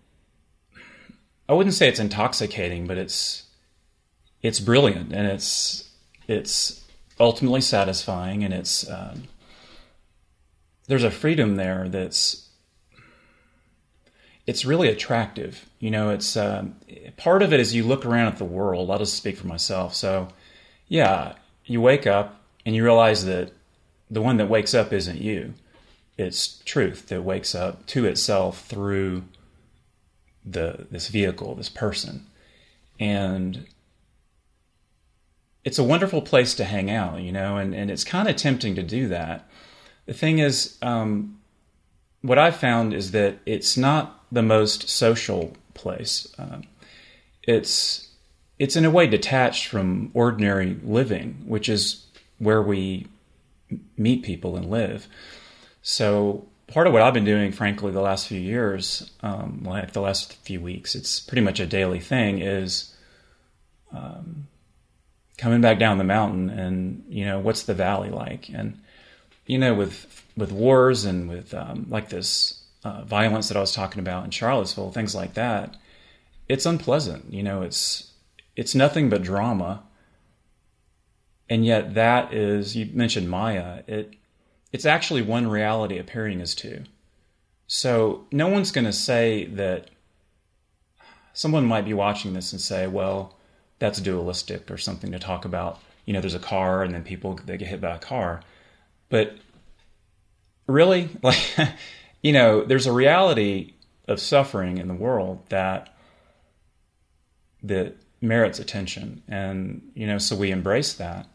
I 1.50 1.54
wouldn't 1.54 1.76
say 1.76 1.90
it's 1.90 2.00
intoxicating, 2.00 2.88
but 2.88 2.98
it's 2.98 3.44
it's 4.42 4.62
brilliant 4.62 5.12
and 5.12 5.28
it's 5.28 5.90
it's 6.28 6.86
ultimately 7.20 7.62
satisfying 7.62 8.44
and 8.44 8.54
it's 8.54 8.90
um, 8.90 9.24
there's 10.88 11.04
a 11.04 11.12
freedom 11.12 11.56
there 11.56 11.88
that's 11.90 12.48
it's 14.48 14.64
really 14.64 14.88
attractive. 14.88 15.70
You 15.80 15.92
know, 15.92 16.10
it's 16.10 16.38
uh, 16.38 16.68
part 17.18 17.44
of 17.44 17.52
it 17.54 17.60
is 17.60 17.76
you 17.76 17.84
look 17.84 18.06
around 18.06 18.28
at 18.28 18.38
the 18.38 18.46
world. 18.46 18.90
I'll 18.90 18.98
just 18.98 19.16
speak 19.16 19.38
for 19.38 19.48
myself. 19.48 19.94
So, 19.94 20.30
yeah, 20.88 21.34
you 21.66 21.82
wake 21.82 22.08
up 22.08 22.42
and 22.66 22.74
you 22.74 22.84
realize 22.84 23.26
that 23.26 23.52
the 24.10 24.22
one 24.22 24.38
that 24.38 24.50
wakes 24.50 24.74
up 24.74 24.94
isn't 24.94 25.20
you. 25.20 25.54
It's 26.18 26.60
truth 26.66 27.10
that 27.10 27.22
wakes 27.22 27.54
up 27.54 27.86
to 27.88 28.06
itself 28.06 28.66
through 28.66 29.26
the 30.46 30.88
this 30.90 31.10
vehicle, 31.10 31.54
this 31.56 31.70
person, 31.70 32.26
and 33.00 33.68
it's 35.64 35.78
a 35.78 35.84
wonderful 35.84 36.22
place 36.22 36.56
to 36.56 36.64
hang 36.64 36.90
out. 36.90 37.22
You 37.22 37.34
know, 37.34 37.58
and 37.58 37.76
and 37.76 37.92
it's 37.92 38.06
kind 38.06 38.28
of 38.28 38.36
tempting 38.38 38.76
to 38.76 38.84
do 38.84 39.10
that 39.10 39.48
the 40.08 40.14
thing 40.14 40.40
is, 40.40 40.78
um, 40.82 41.38
what 42.22 42.40
I've 42.40 42.56
found 42.56 42.94
is 42.94 43.12
that 43.12 43.38
it's 43.46 43.78
not 43.78 44.24
the 44.32 44.42
most 44.42 44.90
social 44.90 45.56
place. 45.74 46.34
Uh, 46.40 46.62
it's 47.44 48.10
it's 48.58 48.76
in 48.76 48.86
a 48.86 48.90
way 48.90 49.06
detached 49.06 49.68
from 49.68 50.10
ordinary 50.16 50.78
living, 50.84 51.44
which 51.46 51.70
is 51.70 52.06
where 52.40 52.62
we 52.62 53.06
meet 53.98 54.24
people 54.24 54.56
and 54.56 54.70
live. 54.72 55.08
So 55.84 56.48
part 56.68 56.88
of 56.88 56.94
what 56.94 57.04
I've 57.04 57.14
been 57.14 57.26
doing, 57.26 57.52
frankly, 57.52 57.92
the 57.92 58.02
last 58.02 58.28
few 58.28 58.40
years, 58.40 59.12
um, 59.22 59.62
like 59.64 59.94
the 59.94 60.02
last 60.02 60.34
few 60.38 60.60
weeks, 60.60 60.96
it's 60.96 61.20
pretty 61.20 61.42
much 61.42 61.60
a 61.60 61.68
daily 61.68 62.00
thing, 62.00 62.40
is 62.40 62.96
um, 63.94 64.48
coming 65.38 65.62
back 65.62 65.78
down 65.78 65.98
the 65.98 66.04
mountain 66.04 66.50
and 66.50 67.06
you 67.10 67.26
know 67.26 67.40
what's 67.40 67.64
the 67.64 67.74
valley 67.74 68.10
like 68.10 68.50
and 68.50 68.80
you 69.48 69.58
know, 69.58 69.74
with 69.74 70.24
with 70.36 70.52
wars 70.52 71.06
and 71.06 71.28
with 71.28 71.54
um, 71.54 71.88
like 71.90 72.10
this 72.10 72.64
uh, 72.84 73.04
violence 73.04 73.48
that 73.48 73.58
I 73.58 73.62
was 73.62 73.74
talking 73.74 74.00
about 74.00 74.26
in 74.26 74.32
Charlottesville, 74.32 74.92
things 74.92 75.16
like 75.16 75.34
that, 75.34 75.76
it's 76.48 76.66
unpleasant. 76.66 77.34
You 77.34 77.42
know, 77.42 77.64
it's 77.64 78.12
it's 78.56 78.76
nothing 78.76 79.10
but 79.10 79.24
drama, 79.24 79.84
and 81.50 81.66
yet 81.66 81.96
that 81.96 82.34
is 82.34 82.76
you 82.76 82.90
mentioned 82.94 83.30
Maya. 83.30 83.84
It 83.88 84.14
it's 84.72 84.86
actually 84.86 85.22
one 85.22 85.48
reality 85.48 85.98
appearing 85.98 86.42
as 86.42 86.54
two. 86.54 86.84
So 87.68 88.26
no 88.32 88.48
one's 88.48 88.72
going 88.72 88.86
to 88.86 88.94
say 88.94 89.46
that. 89.46 89.90
Someone 91.34 91.66
might 91.66 91.86
be 91.86 91.94
watching 91.94 92.34
this 92.34 92.52
and 92.52 92.60
say, 92.60 92.88
"Well, 92.88 93.38
that's 93.80 94.02
dualistic," 94.02 94.70
or 94.70 94.78
something 94.78 95.12
to 95.12 95.20
talk 95.20 95.46
about. 95.46 95.80
You 96.06 96.14
know, 96.14 96.20
there's 96.20 96.34
a 96.34 96.40
car, 96.40 96.84
and 96.84 96.94
then 96.94 97.04
people 97.04 97.40
they 97.46 97.58
get 97.58 97.68
hit 97.68 97.82
by 97.82 97.96
a 97.96 98.00
car 98.00 98.42
but 99.10 99.36
really, 100.68 101.10
like, 101.24 101.40
you 102.22 102.34
know, 102.34 102.64
there's 102.64 102.88
a 102.88 102.94
reality 102.94 103.74
of 104.08 104.20
suffering 104.20 104.78
in 104.78 104.88
the 104.88 104.94
world 104.94 105.44
that 105.50 105.94
that 107.64 107.96
merits 108.22 108.60
attention, 108.60 109.24
and 109.28 109.92
you 109.94 110.08
know, 110.08 110.18
so 110.18 110.36
we 110.36 110.52
embrace 110.52 110.94
that. 110.94 111.28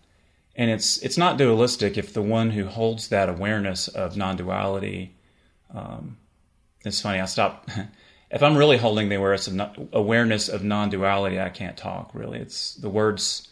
And 0.55 0.71
it's 0.71 0.99
it's 0.99 1.19
not 1.19 1.39
dualistic 1.39 1.97
if 1.97 2.13
the 2.13 2.23
one 2.23 2.51
who 2.51 2.67
holds 2.67 3.09
that 3.09 3.29
awareness 3.29 3.89
of 3.89 4.17
non-duality. 4.17 5.15
Um, 5.75 6.19
it's 6.85 7.01
funny. 7.01 7.21
I 7.21 7.27
stop. 7.27 7.69
if 8.31 8.43
I'm 8.43 8.57
really 8.57 8.77
holding 8.77 9.09
the 9.09 9.17
awareness 9.17 9.49
of 9.49 9.89
awareness 9.93 10.49
of 10.49 10.63
non-duality, 10.63 11.41
I 11.41 11.49
can't 11.49 11.77
talk. 11.77 12.11
Really, 12.15 12.39
it's 12.39 12.75
the 12.75 12.91
words. 12.91 13.49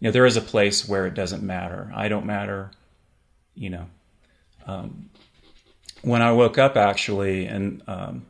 You 0.00 0.08
know, 0.08 0.12
there 0.12 0.26
is 0.26 0.36
a 0.36 0.42
place 0.42 0.88
where 0.88 1.06
it 1.06 1.14
doesn't 1.14 1.42
matter. 1.42 1.90
I 1.94 2.08
don't 2.08 2.26
matter 2.26 2.72
you 3.54 3.70
know, 3.70 3.86
um, 4.66 5.10
when 6.02 6.22
I 6.22 6.32
woke 6.32 6.58
up 6.58 6.76
actually, 6.76 7.46
and 7.46 7.82
um, 7.86 8.26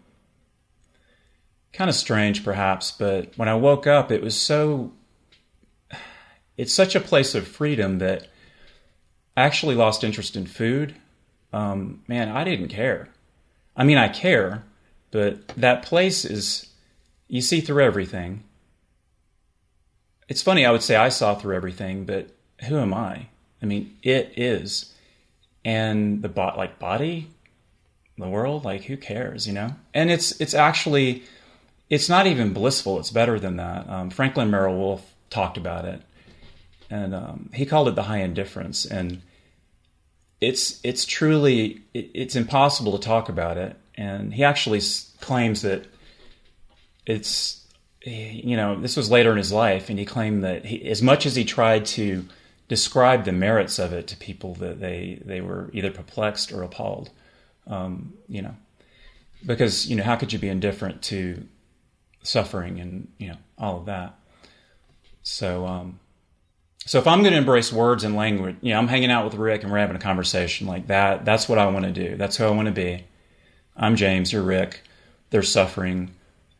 kind 1.72 1.90
of 1.90 1.96
strange 1.96 2.44
perhaps, 2.44 2.92
but 2.92 3.36
when 3.36 3.48
I 3.48 3.54
woke 3.54 3.86
up, 3.86 4.10
it 4.10 4.22
was 4.22 4.40
so, 4.40 4.92
it's 6.56 6.72
such 6.72 6.94
a 6.94 7.00
place 7.00 7.34
of 7.34 7.46
freedom 7.46 7.98
that 7.98 8.28
I 9.36 9.42
actually 9.42 9.74
lost 9.74 10.04
interest 10.04 10.36
in 10.36 10.46
food. 10.46 10.94
Um, 11.52 12.02
man, 12.06 12.28
I 12.28 12.44
didn't 12.44 12.68
care. 12.68 13.08
I 13.76 13.84
mean, 13.84 13.98
I 13.98 14.08
care, 14.08 14.62
but 15.10 15.48
that 15.48 15.82
place 15.82 16.24
is, 16.24 16.70
you 17.28 17.40
see 17.40 17.60
through 17.60 17.82
everything. 17.82 18.44
It's 20.28 20.42
funny, 20.42 20.64
I 20.64 20.70
would 20.70 20.82
say 20.82 20.96
I 20.96 21.08
saw 21.08 21.34
through 21.34 21.56
everything, 21.56 22.04
but 22.04 22.28
who 22.68 22.78
am 22.78 22.94
I? 22.94 23.26
I 23.60 23.66
mean, 23.66 23.96
it 24.02 24.32
is 24.36 24.93
and 25.64 26.22
the 26.22 26.28
bot 26.28 26.56
like 26.56 26.78
body 26.78 27.28
the 28.18 28.28
world 28.28 28.64
like 28.64 28.84
who 28.84 28.96
cares 28.96 29.46
you 29.46 29.52
know? 29.52 29.74
And 29.92 30.10
it's 30.10 30.40
it's 30.40 30.54
actually 30.54 31.24
it's 31.90 32.08
not 32.08 32.26
even 32.26 32.52
blissful 32.52 32.98
it's 32.98 33.10
better 33.10 33.38
than 33.38 33.56
that. 33.56 33.88
Um, 33.88 34.10
Franklin 34.10 34.50
Merrell-Wolff 34.50 35.14
talked 35.30 35.56
about 35.56 35.84
it 35.84 36.00
and 36.90 37.14
um, 37.14 37.50
he 37.52 37.66
called 37.66 37.88
it 37.88 37.94
the 37.94 38.04
high 38.04 38.20
indifference 38.20 38.84
and 38.84 39.22
it's 40.40 40.80
it's 40.84 41.04
truly 41.04 41.82
it, 41.92 42.10
it's 42.14 42.36
impossible 42.36 42.96
to 42.96 43.04
talk 43.04 43.28
about 43.28 43.56
it 43.56 43.76
and 43.96 44.34
he 44.34 44.44
actually 44.44 44.80
claims 45.20 45.62
that 45.62 45.86
it's 47.06 47.64
you 48.02 48.56
know 48.56 48.80
this 48.80 48.96
was 48.96 49.10
later 49.10 49.32
in 49.32 49.38
his 49.38 49.52
life 49.52 49.88
and 49.90 49.98
he 49.98 50.04
claimed 50.04 50.44
that 50.44 50.64
he, 50.64 50.88
as 50.88 51.02
much 51.02 51.26
as 51.26 51.34
he 51.34 51.44
tried 51.44 51.86
to 51.86 52.24
describe 52.68 53.24
the 53.24 53.32
merits 53.32 53.78
of 53.78 53.92
it 53.92 54.06
to 54.08 54.16
people 54.16 54.54
that 54.54 54.80
they 54.80 55.20
they 55.24 55.40
were 55.40 55.70
either 55.72 55.90
perplexed 55.90 56.52
or 56.52 56.62
appalled. 56.62 57.10
Um, 57.66 58.14
you 58.28 58.42
know, 58.42 58.54
because 59.44 59.86
you 59.86 59.96
know 59.96 60.02
how 60.02 60.16
could 60.16 60.32
you 60.32 60.38
be 60.38 60.48
indifferent 60.48 61.02
to 61.02 61.46
suffering 62.22 62.80
and 62.80 63.08
you 63.18 63.28
know 63.28 63.36
all 63.58 63.78
of 63.78 63.86
that? 63.86 64.14
So 65.22 65.66
um, 65.66 66.00
so 66.86 66.98
if 66.98 67.06
I'm 67.06 67.20
going 67.20 67.32
to 67.32 67.38
embrace 67.38 67.72
words 67.72 68.04
and 68.04 68.14
language, 68.14 68.56
you 68.60 68.72
know, 68.72 68.78
I'm 68.78 68.88
hanging 68.88 69.10
out 69.10 69.24
with 69.24 69.34
Rick 69.34 69.62
and 69.62 69.72
we're 69.72 69.78
having 69.78 69.96
a 69.96 70.00
conversation 70.00 70.66
like 70.66 70.88
that. 70.88 71.24
That's 71.24 71.48
what 71.48 71.58
I 71.58 71.66
want 71.66 71.86
to 71.86 71.92
do. 71.92 72.16
That's 72.16 72.36
who 72.36 72.44
I 72.44 72.50
want 72.50 72.66
to 72.66 72.72
be. 72.72 73.04
I'm 73.76 73.96
James. 73.96 74.32
You're 74.32 74.42
Rick. 74.42 74.82
There's 75.30 75.50
suffering, 75.50 76.14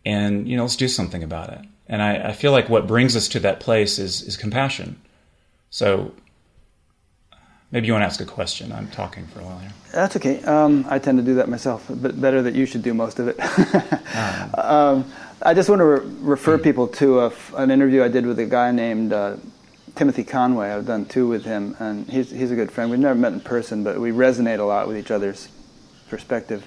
and 0.05 0.49
you 0.49 0.57
know, 0.57 0.65
let's 0.65 0.77
do 0.77 0.89
something 0.89 1.23
about 1.23 1.51
it. 1.51 1.61
And 1.87 2.03
I, 2.03 2.31
I 2.31 2.33
feel 2.33 2.51
like 2.51 2.69
what 2.69 2.87
brings 2.87 3.15
us 3.15 3.29
to 3.29 3.41
that 3.41 3.61
place 3.61 3.99
is 3.99 4.23
is 4.23 4.37
compassion 4.37 5.01
so 5.75 6.13
maybe 7.73 7.89
you 7.89 7.93
want 7.93 8.03
to 8.03 8.07
ask 8.07 8.21
a 8.21 8.25
question. 8.25 8.71
I'm 8.71 8.89
talking 8.93 9.27
for 9.27 9.41
a 9.41 9.43
while 9.43 9.59
here. 9.59 9.73
That's 9.91 10.15
okay. 10.15 10.41
Um, 10.45 10.87
I 10.89 11.01
tend 11.01 11.19
to 11.19 11.25
do 11.25 11.35
that 11.35 11.49
myself, 11.49 11.85
but 11.91 12.21
better 12.21 12.43
that 12.43 12.55
you 12.55 12.65
should 12.65 12.85
do 12.85 12.95
most 12.95 13.19
of 13.19 13.27
it. 13.27 13.41
um, 14.57 15.13
I 15.43 15.53
just 15.53 15.69
want 15.69 15.81
to 15.81 15.85
re- 15.85 16.17
refer 16.21 16.59
people 16.59 16.87
to 17.03 17.23
a, 17.23 17.33
an 17.57 17.73
interview 17.73 18.05
I 18.05 18.09
did 18.09 18.25
with 18.25 18.39
a 18.39 18.47
guy 18.47 18.71
named 18.71 19.13
uh, 19.13 19.35
Timothy 19.97 20.23
Conway. 20.23 20.71
I've 20.71 20.87
done 20.87 21.07
two 21.07 21.27
with 21.27 21.45
him, 21.45 21.75
and 21.81 22.09
he's, 22.09 22.31
he's 22.31 22.53
a 22.53 22.55
good 22.55 22.71
friend. 22.71 22.89
We've 22.89 23.01
never 23.01 23.19
met 23.19 23.33
in 23.33 23.41
person, 23.41 23.83
but 23.83 23.99
we 23.99 24.13
resonate 24.13 24.61
a 24.61 24.65
lot 24.65 24.87
with 24.87 24.97
each 24.97 25.11
other's 25.11 25.49
perspective. 26.09 26.65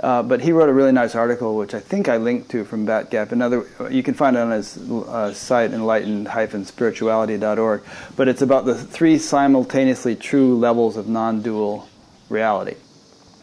Uh, 0.00 0.22
but 0.22 0.40
he 0.40 0.52
wrote 0.52 0.68
a 0.68 0.72
really 0.72 0.92
nice 0.92 1.14
article, 1.14 1.56
which 1.56 1.74
I 1.74 1.80
think 1.80 2.08
I 2.08 2.16
linked 2.16 2.50
to 2.52 2.64
from 2.64 2.86
Batgap. 2.86 3.32
Another, 3.32 3.66
you 3.90 4.02
can 4.02 4.14
find 4.14 4.36
it 4.36 4.40
on 4.40 4.50
his 4.50 4.78
uh, 4.78 5.34
site, 5.34 5.72
enlightened-spirituality.org. 5.72 7.82
But 8.16 8.28
it's 8.28 8.40
about 8.42 8.64
the 8.64 8.74
three 8.74 9.18
simultaneously 9.18 10.16
true 10.16 10.58
levels 10.58 10.96
of 10.96 11.06
non-dual 11.08 11.88
reality. 12.28 12.76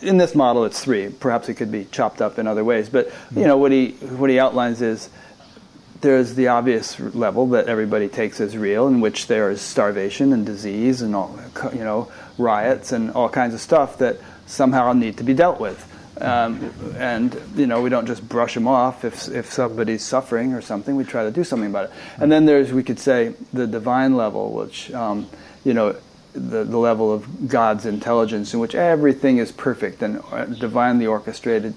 In 0.01 0.17
this 0.17 0.33
model, 0.33 0.65
it's 0.65 0.83
three. 0.83 1.09
Perhaps 1.09 1.49
it 1.49 1.55
could 1.55 1.71
be 1.71 1.85
chopped 1.85 2.21
up 2.21 2.39
in 2.39 2.47
other 2.47 2.63
ways. 2.63 2.89
But 2.89 3.11
you 3.35 3.45
know 3.45 3.57
what 3.57 3.73
he 3.73 3.91
what 3.91 4.29
he 4.29 4.39
outlines 4.39 4.81
is 4.81 5.09
there's 6.01 6.35
the 6.35 6.47
obvious 6.47 6.99
level 6.99 7.47
that 7.47 7.67
everybody 7.67 8.07
takes 8.07 8.39
as 8.39 8.57
real, 8.57 8.87
in 8.87 9.01
which 9.01 9.27
there 9.27 9.51
is 9.51 9.61
starvation 9.61 10.31
and 10.31 10.45
disease 10.45 11.01
and 11.01 11.15
all, 11.15 11.37
you 11.73 11.83
know, 11.83 12.09
riots 12.37 12.93
and 12.93 13.11
all 13.11 13.27
kinds 13.27 13.53
of 13.53 13.59
stuff 13.59 13.97
that 13.97 14.17
somehow 14.45 14.93
need 14.93 15.17
to 15.17 15.23
be 15.23 15.33
dealt 15.33 15.59
with. 15.59 15.85
Um, 16.21 16.73
and 16.97 17.41
you 17.55 17.65
know 17.65 17.81
we 17.81 17.89
don't 17.89 18.05
just 18.05 18.27
brush 18.27 18.53
them 18.53 18.67
off 18.67 19.05
if 19.05 19.29
if 19.29 19.51
somebody's 19.53 20.03
suffering 20.03 20.53
or 20.53 20.61
something. 20.61 20.95
We 20.95 21.03
try 21.05 21.23
to 21.23 21.31
do 21.31 21.43
something 21.43 21.69
about 21.69 21.85
it. 21.85 21.91
And 22.17 22.31
then 22.31 22.45
there's 22.45 22.73
we 22.73 22.83
could 22.83 22.99
say 22.99 23.35
the 23.53 23.67
divine 23.67 24.15
level, 24.17 24.51
which 24.51 24.91
um, 24.93 25.29
you 25.63 25.73
know 25.73 25.95
the, 26.33 26.63
the 26.63 26.77
level 26.77 27.11
of 27.11 27.47
God's 27.47 27.85
intelligence 27.85 28.53
in 28.53 28.59
which 28.59 28.75
everything 28.75 29.37
is 29.37 29.51
perfect 29.51 30.01
and 30.01 30.21
uh, 30.31 30.45
divinely 30.45 31.05
orchestrated. 31.05 31.73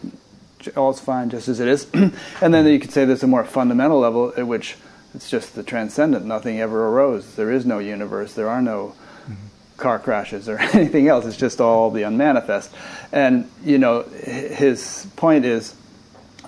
All's 0.76 1.00
fine 1.00 1.30
just 1.30 1.48
as 1.48 1.58
it 1.60 1.68
is. 1.68 1.88
and 1.94 2.54
then 2.54 2.66
you 2.66 2.78
could 2.78 2.92
say 2.92 3.04
there's 3.04 3.22
a 3.22 3.28
more 3.28 3.44
fundamental 3.44 3.98
level 3.98 4.32
at 4.36 4.46
which 4.46 4.76
it's 5.14 5.28
just 5.28 5.54
the 5.54 5.62
transcendent. 5.62 6.24
Nothing 6.24 6.60
ever 6.60 6.88
arose. 6.88 7.34
There 7.34 7.50
is 7.50 7.66
no 7.66 7.78
universe. 7.78 8.34
There 8.34 8.48
are 8.48 8.62
no 8.62 8.94
car 9.76 9.98
crashes 9.98 10.48
or 10.48 10.58
anything 10.74 11.08
else. 11.08 11.26
It's 11.26 11.36
just 11.36 11.60
all 11.60 11.90
the 11.90 12.02
unmanifest. 12.02 12.72
And, 13.12 13.50
you 13.64 13.78
know, 13.78 14.02
his 14.02 15.06
point 15.16 15.44
is 15.44 15.74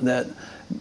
that 0.00 0.26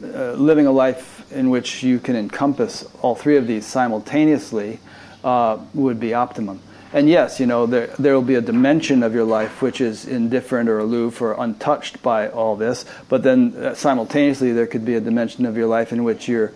uh, 0.01 0.33
living 0.33 0.65
a 0.65 0.71
life 0.71 1.31
in 1.31 1.49
which 1.49 1.83
you 1.83 1.99
can 1.99 2.15
encompass 2.15 2.87
all 3.01 3.15
three 3.15 3.37
of 3.37 3.47
these 3.47 3.65
simultaneously 3.65 4.79
uh, 5.23 5.57
would 5.73 5.99
be 5.99 6.13
optimum. 6.13 6.61
And 6.93 7.09
yes, 7.09 7.39
you 7.39 7.47
know, 7.47 7.65
there, 7.65 7.87
there 7.97 8.13
will 8.13 8.21
be 8.21 8.35
a 8.35 8.41
dimension 8.41 9.01
of 9.01 9.15
your 9.15 9.23
life 9.23 9.63
which 9.63 9.81
is 9.81 10.05
indifferent 10.05 10.69
or 10.69 10.77
aloof 10.77 11.21
or 11.21 11.33
untouched 11.33 12.03
by 12.03 12.29
all 12.29 12.55
this, 12.55 12.85
but 13.09 13.23
then 13.23 13.55
uh, 13.55 13.73
simultaneously 13.73 14.51
there 14.51 14.67
could 14.67 14.85
be 14.85 14.93
a 14.93 15.01
dimension 15.01 15.47
of 15.47 15.57
your 15.57 15.65
life 15.65 15.91
in 15.91 16.03
which 16.03 16.27
you're, 16.27 16.53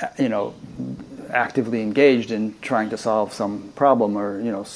uh, 0.00 0.08
you 0.18 0.28
know, 0.28 0.54
actively 1.30 1.82
engaged 1.82 2.30
in 2.30 2.54
trying 2.60 2.90
to 2.90 2.96
solve 2.96 3.32
some 3.32 3.72
problem 3.74 4.16
or 4.16 4.40
you 4.40 4.50
know 4.50 4.66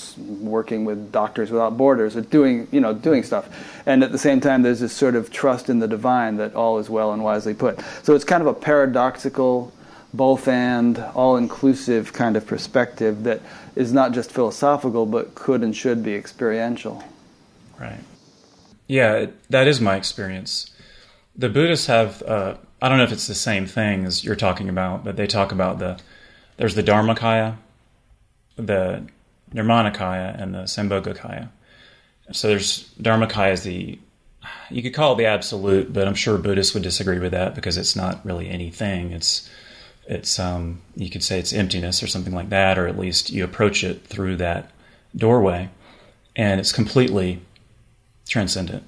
working 0.40 0.84
with 0.84 1.12
doctors 1.12 1.50
without 1.50 1.76
borders 1.76 2.16
or 2.16 2.20
doing 2.20 2.68
you 2.70 2.80
know 2.80 2.94
doing 2.94 3.22
stuff. 3.22 3.48
And 3.86 4.02
at 4.02 4.12
the 4.12 4.18
same 4.18 4.40
time 4.40 4.62
there's 4.62 4.80
this 4.80 4.92
sort 4.92 5.14
of 5.14 5.30
trust 5.30 5.68
in 5.68 5.78
the 5.78 5.88
divine 5.88 6.36
that 6.36 6.54
all 6.54 6.78
is 6.78 6.88
well 6.88 7.12
and 7.12 7.22
wisely 7.22 7.54
put. 7.54 7.80
So 8.02 8.14
it's 8.14 8.24
kind 8.24 8.40
of 8.40 8.46
a 8.46 8.54
paradoxical 8.54 9.72
both 10.14 10.46
and 10.46 10.98
all 11.14 11.36
inclusive 11.36 12.12
kind 12.12 12.36
of 12.36 12.46
perspective 12.46 13.24
that 13.24 13.40
is 13.74 13.92
not 13.92 14.12
just 14.12 14.30
philosophical 14.30 15.06
but 15.06 15.34
could 15.34 15.62
and 15.62 15.74
should 15.74 16.02
be 16.02 16.14
experiential. 16.14 17.02
Right. 17.80 18.00
Yeah 18.86 19.26
that 19.50 19.66
is 19.66 19.80
my 19.80 19.96
experience. 19.96 20.70
The 21.36 21.48
buddhists 21.48 21.86
have 21.86 22.22
uh, 22.22 22.56
i 22.82 22.88
don't 22.88 22.98
know 22.98 23.04
if 23.04 23.12
it's 23.12 23.26
the 23.26 23.34
same 23.34 23.66
thing 23.66 24.04
as 24.04 24.24
you're 24.24 24.36
talking 24.36 24.68
about 24.68 25.04
but 25.04 25.16
they 25.16 25.26
talk 25.26 25.52
about 25.52 25.78
the 25.78 25.98
there's 26.56 26.74
the 26.74 26.82
Dharmakaya, 26.82 27.56
the 28.56 29.06
Nirmanakaya, 29.54 30.40
and 30.40 30.54
the 30.54 30.62
Sambhogakaya. 30.62 31.48
So 32.32 32.48
there's 32.48 32.88
Dharmakaya 33.00 33.52
is 33.52 33.62
the 33.62 33.98
you 34.70 34.82
could 34.82 34.94
call 34.94 35.12
it 35.12 35.18
the 35.18 35.26
absolute, 35.26 35.92
but 35.92 36.08
I'm 36.08 36.14
sure 36.14 36.36
Buddhists 36.38 36.74
would 36.74 36.82
disagree 36.82 37.18
with 37.18 37.32
that 37.32 37.54
because 37.54 37.76
it's 37.76 37.94
not 37.94 38.24
really 38.24 38.48
anything. 38.48 39.12
It's 39.12 39.48
it's 40.06 40.38
um, 40.38 40.82
you 40.96 41.10
could 41.10 41.22
say 41.22 41.38
it's 41.38 41.52
emptiness 41.52 42.02
or 42.02 42.06
something 42.06 42.34
like 42.34 42.48
that, 42.48 42.78
or 42.78 42.86
at 42.88 42.98
least 42.98 43.30
you 43.30 43.44
approach 43.44 43.84
it 43.84 44.04
through 44.06 44.36
that 44.36 44.70
doorway, 45.14 45.70
and 46.34 46.60
it's 46.60 46.72
completely 46.72 47.40
transcendent. 48.28 48.84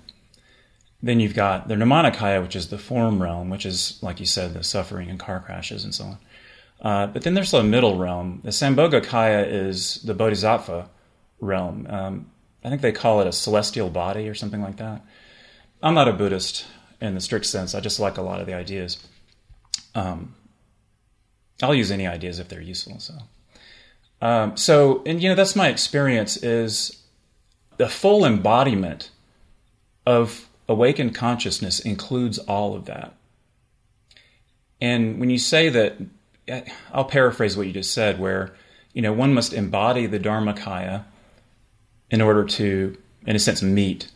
Then 1.02 1.20
you've 1.20 1.34
got 1.34 1.68
the 1.68 1.74
Nirmanakaya, 1.74 2.42
which 2.42 2.56
is 2.56 2.68
the 2.68 2.78
form 2.78 3.22
realm, 3.22 3.50
which 3.50 3.66
is 3.66 3.98
like 4.02 4.20
you 4.20 4.26
said, 4.26 4.54
the 4.54 4.64
suffering 4.64 5.08
and 5.10 5.20
car 5.20 5.40
crashes 5.40 5.84
and 5.84 5.94
so 5.94 6.04
on. 6.04 6.18
Uh, 6.84 7.06
but 7.06 7.22
then 7.22 7.32
there's 7.32 7.54
a 7.54 7.62
middle 7.62 7.96
realm. 7.96 8.40
The 8.44 8.50
Sambhogakaya 8.50 9.50
is 9.50 10.02
the 10.02 10.12
Bodhisattva 10.12 10.90
realm. 11.40 11.86
Um, 11.88 12.30
I 12.62 12.68
think 12.68 12.82
they 12.82 12.92
call 12.92 13.22
it 13.22 13.26
a 13.26 13.32
celestial 13.32 13.88
body 13.88 14.28
or 14.28 14.34
something 14.34 14.60
like 14.60 14.76
that. 14.76 15.02
I'm 15.82 15.94
not 15.94 16.08
a 16.08 16.12
Buddhist 16.12 16.66
in 17.00 17.14
the 17.14 17.22
strict 17.22 17.46
sense. 17.46 17.74
I 17.74 17.80
just 17.80 17.98
like 17.98 18.18
a 18.18 18.22
lot 18.22 18.40
of 18.40 18.46
the 18.46 18.52
ideas. 18.52 18.98
Um, 19.94 20.34
I'll 21.62 21.74
use 21.74 21.90
any 21.90 22.06
ideas 22.06 22.38
if 22.38 22.48
they're 22.48 22.60
useful. 22.60 22.98
So, 23.00 23.14
um, 24.20 24.56
so 24.56 25.02
and 25.06 25.22
you 25.22 25.30
know 25.30 25.34
that's 25.34 25.56
my 25.56 25.68
experience 25.68 26.36
is 26.36 27.02
the 27.78 27.88
full 27.88 28.26
embodiment 28.26 29.10
of 30.04 30.48
awakened 30.68 31.14
consciousness 31.14 31.80
includes 31.80 32.38
all 32.38 32.74
of 32.74 32.84
that. 32.86 33.14
And 34.80 35.18
when 35.18 35.30
you 35.30 35.38
say 35.38 35.70
that 35.70 35.96
I'll 36.92 37.04
paraphrase 37.04 37.56
what 37.56 37.66
you 37.66 37.72
just 37.72 37.92
said, 37.92 38.18
where 38.18 38.54
you 38.92 39.02
know 39.02 39.12
one 39.12 39.34
must 39.34 39.52
embody 39.52 40.06
the 40.06 40.20
Dharmakaya 40.20 41.04
in 42.10 42.20
order 42.20 42.44
to, 42.44 42.96
in 43.26 43.36
a 43.36 43.38
sense, 43.38 43.62
meet 43.62 44.08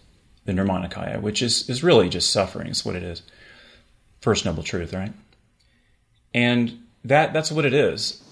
the 0.44 0.52
Nirmanakaya, 0.52 1.20
which 1.20 1.42
is 1.42 1.68
is 1.68 1.82
really 1.82 2.08
just 2.08 2.30
suffering. 2.30 2.68
It's 2.68 2.84
what 2.84 2.96
it 2.96 3.02
is. 3.02 3.22
First 4.20 4.44
noble 4.44 4.62
truth, 4.62 4.92
right? 4.92 5.12
And 6.34 6.84
that 7.04 7.32
that's 7.32 7.52
what 7.52 7.64
it 7.64 7.74
is. 7.74 8.22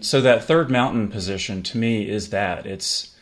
So 0.00 0.20
that 0.20 0.44
third 0.44 0.70
mountain 0.70 1.08
position 1.08 1.62
to 1.64 1.78
me 1.78 2.08
is 2.08 2.30
that 2.30 2.64
it's, 2.64 3.14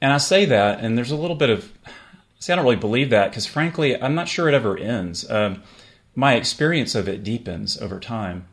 and 0.00 0.12
I 0.12 0.18
say 0.18 0.46
that, 0.46 0.80
and 0.80 0.96
there's 0.96 1.10
a 1.10 1.16
little 1.16 1.36
bit 1.36 1.50
of, 1.50 1.70
see, 2.38 2.52
I 2.52 2.56
don't 2.56 2.64
really 2.64 2.76
believe 2.76 3.10
that 3.10 3.30
because 3.30 3.44
frankly, 3.44 4.00
I'm 4.00 4.14
not 4.14 4.28
sure 4.28 4.48
it 4.48 4.54
ever 4.54 4.78
ends. 4.78 5.30
Um, 5.30 5.62
my 6.14 6.34
experience 6.34 6.94
of 6.94 7.06
it 7.06 7.22
deepens 7.22 7.80
over 7.80 8.00
time 8.00 8.46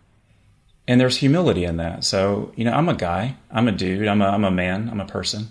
and 0.87 0.99
there's 0.99 1.17
humility 1.17 1.65
in 1.65 1.77
that. 1.77 2.03
So 2.03 2.51
you 2.55 2.65
know, 2.65 2.73
I'm 2.73 2.89
a 2.89 2.95
guy, 2.95 3.35
I'm 3.51 3.67
a 3.67 3.71
dude, 3.71 4.07
I'm 4.07 4.21
a 4.21 4.27
I'm 4.27 4.43
a 4.43 4.51
man, 4.51 4.89
I'm 4.89 4.99
a 4.99 5.05
person, 5.05 5.47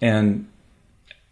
and 0.00 0.48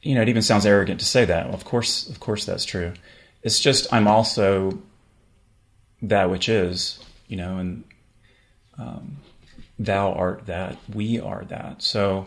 you 0.02 0.14
know, 0.14 0.22
it 0.22 0.28
even 0.28 0.42
sounds 0.42 0.64
arrogant 0.64 1.00
to 1.00 1.06
say 1.06 1.24
that. 1.24 1.46
Well, 1.46 1.54
of 1.54 1.64
course, 1.64 2.08
of 2.08 2.20
course, 2.20 2.44
that's 2.44 2.64
true. 2.64 2.94
It's 3.42 3.60
just 3.60 3.92
I'm 3.92 4.06
also 4.06 4.82
that 6.02 6.30
which 6.30 6.48
is, 6.48 6.98
you 7.28 7.36
know, 7.36 7.58
and 7.58 7.84
um, 8.78 9.18
thou 9.78 10.12
art 10.12 10.46
that, 10.46 10.78
we 10.92 11.20
are 11.20 11.44
that. 11.46 11.82
So 11.82 12.26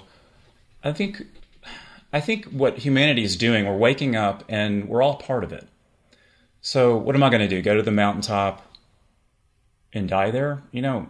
I 0.83 0.91
think 0.91 1.23
I 2.11 2.19
think 2.19 2.45
what 2.45 2.77
humanity 2.77 3.23
is 3.23 3.35
doing, 3.35 3.65
we're 3.65 3.77
waking 3.77 4.15
up 4.15 4.43
and 4.47 4.87
we're 4.87 5.01
all 5.01 5.15
part 5.15 5.43
of 5.43 5.51
it. 5.51 5.67
So 6.61 6.95
what 6.95 7.15
am 7.15 7.23
I 7.23 7.29
going 7.29 7.41
to 7.41 7.47
do? 7.47 7.61
Go 7.61 7.75
to 7.75 7.81
the 7.81 7.91
mountaintop? 7.91 8.65
And 9.93 10.10
die 10.10 10.32
there, 10.32 10.62
you 10.71 10.82
know, 10.82 11.08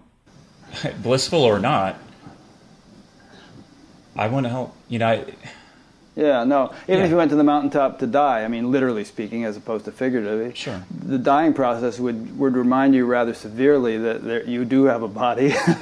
blissful 1.02 1.42
or 1.44 1.60
not, 1.60 1.98
I 4.16 4.28
want 4.28 4.46
to 4.46 4.50
help. 4.50 4.76
You 4.90 5.00
know, 5.00 5.08
I, 5.08 5.26
yeah, 6.16 6.44
no. 6.44 6.74
Even 6.84 7.00
yeah. 7.00 7.06
if 7.06 7.10
you 7.10 7.18
went 7.18 7.32
to 7.32 7.36
the 7.36 7.44
mountaintop 7.44 8.00
to 8.00 8.08
die, 8.08 8.44
I 8.44 8.48
mean, 8.48 8.72
literally 8.72 9.04
speaking, 9.04 9.46
as 9.46 9.58
opposed 9.58 9.86
to 9.86 9.92
figuratively, 9.92 10.54
sure. 10.54 10.84
The 11.06 11.18
dying 11.18 11.54
process 11.54 12.00
would 12.00 12.38
would 12.38 12.56
remind 12.56 12.94
you 12.94 13.06
rather 13.06 13.34
severely 13.34 13.98
that 13.98 14.24
there, 14.24 14.44
you 14.44 14.64
do 14.64 14.84
have 14.86 15.02
a 15.02 15.08
body, 15.08 15.54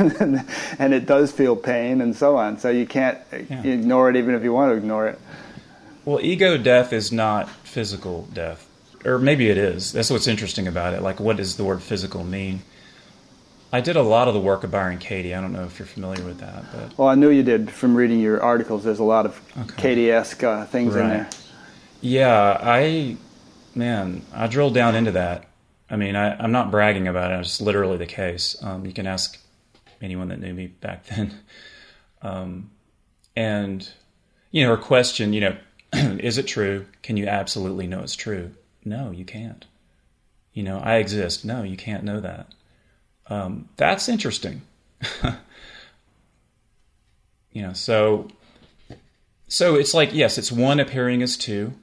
and 0.80 0.94
it 0.94 1.06
does 1.06 1.32
feel 1.32 1.56
pain 1.56 2.00
and 2.00 2.16
so 2.16 2.38
on. 2.38 2.58
So 2.60 2.70
you 2.70 2.86
can't 2.86 3.18
yeah. 3.32 3.64
ignore 3.64 4.10
it, 4.10 4.16
even 4.16 4.34
if 4.34 4.44
you 4.44 4.54
want 4.54 4.72
to 4.72 4.78
ignore 4.78 5.08
it. 5.08 5.20
Well, 6.06 6.20
ego 6.22 6.58
death 6.58 6.94
is 6.94 7.12
not 7.12 7.50
physical 7.50 8.28
death, 8.34 8.68
or 9.04 9.20
maybe 9.20 9.50
it 9.50 9.58
is. 9.58 9.92
That's 9.92 10.10
what's 10.10 10.28
interesting 10.28 10.68
about 10.68 10.94
it. 10.94 11.02
Like, 11.02 11.20
what 11.20 11.38
does 11.38 11.58
the 11.58 11.66
word 11.66 11.82
physical 11.82 12.24
mean? 12.24 12.62
I 13.74 13.82
did 13.82 13.96
a 13.96 14.02
lot 14.02 14.28
of 14.28 14.34
the 14.34 14.40
work 14.40 14.64
of 14.64 14.72
Byron 14.72 14.98
Katie. 14.98 15.34
I 15.34 15.40
don't 15.40 15.54
know 15.54 15.64
if 15.64 15.80
you're 15.80 15.86
familiar 15.86 16.24
with 16.26 16.40
that, 16.40 16.66
but 16.74 16.98
well, 16.98 17.08
I 17.08 17.16
knew 17.16 17.30
you 17.30 17.44
did 17.44 17.72
from 17.72 17.96
reading 17.96 18.20
your 18.20 18.42
articles. 18.42 18.84
There's 18.84 19.00
a 19.00 19.04
lot 19.04 19.26
of 19.26 19.42
okay. 19.58 19.82
Katie-esque 19.82 20.44
uh, 20.44 20.66
things 20.66 20.94
right. 20.94 21.04
in 21.04 21.10
there. 21.10 21.30
Yeah, 22.02 22.58
I 22.62 23.18
man, 23.74 24.24
I 24.34 24.48
drilled 24.48 24.74
down 24.74 24.96
into 24.96 25.12
that. 25.12 25.48
I 25.90 25.96
mean, 25.96 26.16
I, 26.16 26.44
am 26.44 26.52
not 26.52 26.72
bragging 26.72 27.08
about 27.08 27.32
it. 27.32 27.40
It's 27.40 27.62
literally 27.62 27.98
the 27.98 28.06
case. 28.06 28.62
Um, 28.62 28.86
you 28.86 28.94
can 28.94 29.08
ask 29.08 29.38
anyone 30.02 30.30
that 30.30 30.40
knew 30.40 30.54
me 30.54 30.68
back 30.68 31.06
then. 31.06 31.40
Um, 32.24 32.70
and 33.36 33.90
you 34.52 34.64
know, 34.64 34.70
her 34.70 34.78
question, 34.78 35.34
you 35.34 35.42
know, 35.42 35.58
is 35.94 36.38
it 36.38 36.46
true? 36.46 36.86
Can 37.02 37.18
you 37.18 37.26
absolutely 37.26 37.88
know 37.88 38.02
it's 38.02 38.16
true? 38.16 38.52
No, 38.86 39.10
you 39.10 39.26
can't. 39.26 39.66
You 40.54 40.62
know, 40.62 40.78
I 40.78 40.98
exist. 40.98 41.44
No, 41.46 41.64
you 41.64 41.78
can't 41.78 42.04
know 42.04 42.20
that. 42.20 42.46
Um, 43.32 43.70
that's 43.78 44.10
interesting. 44.10 44.62
you 47.54 47.62
know, 47.62 47.72
so 47.72 48.28
so 49.48 49.76
it's 49.76 49.94
like 49.94 50.14
yes, 50.14 50.38
it's 50.38 50.52
one 50.52 50.82
appearing 50.82 51.24
as 51.24 51.38
two. 51.38 51.74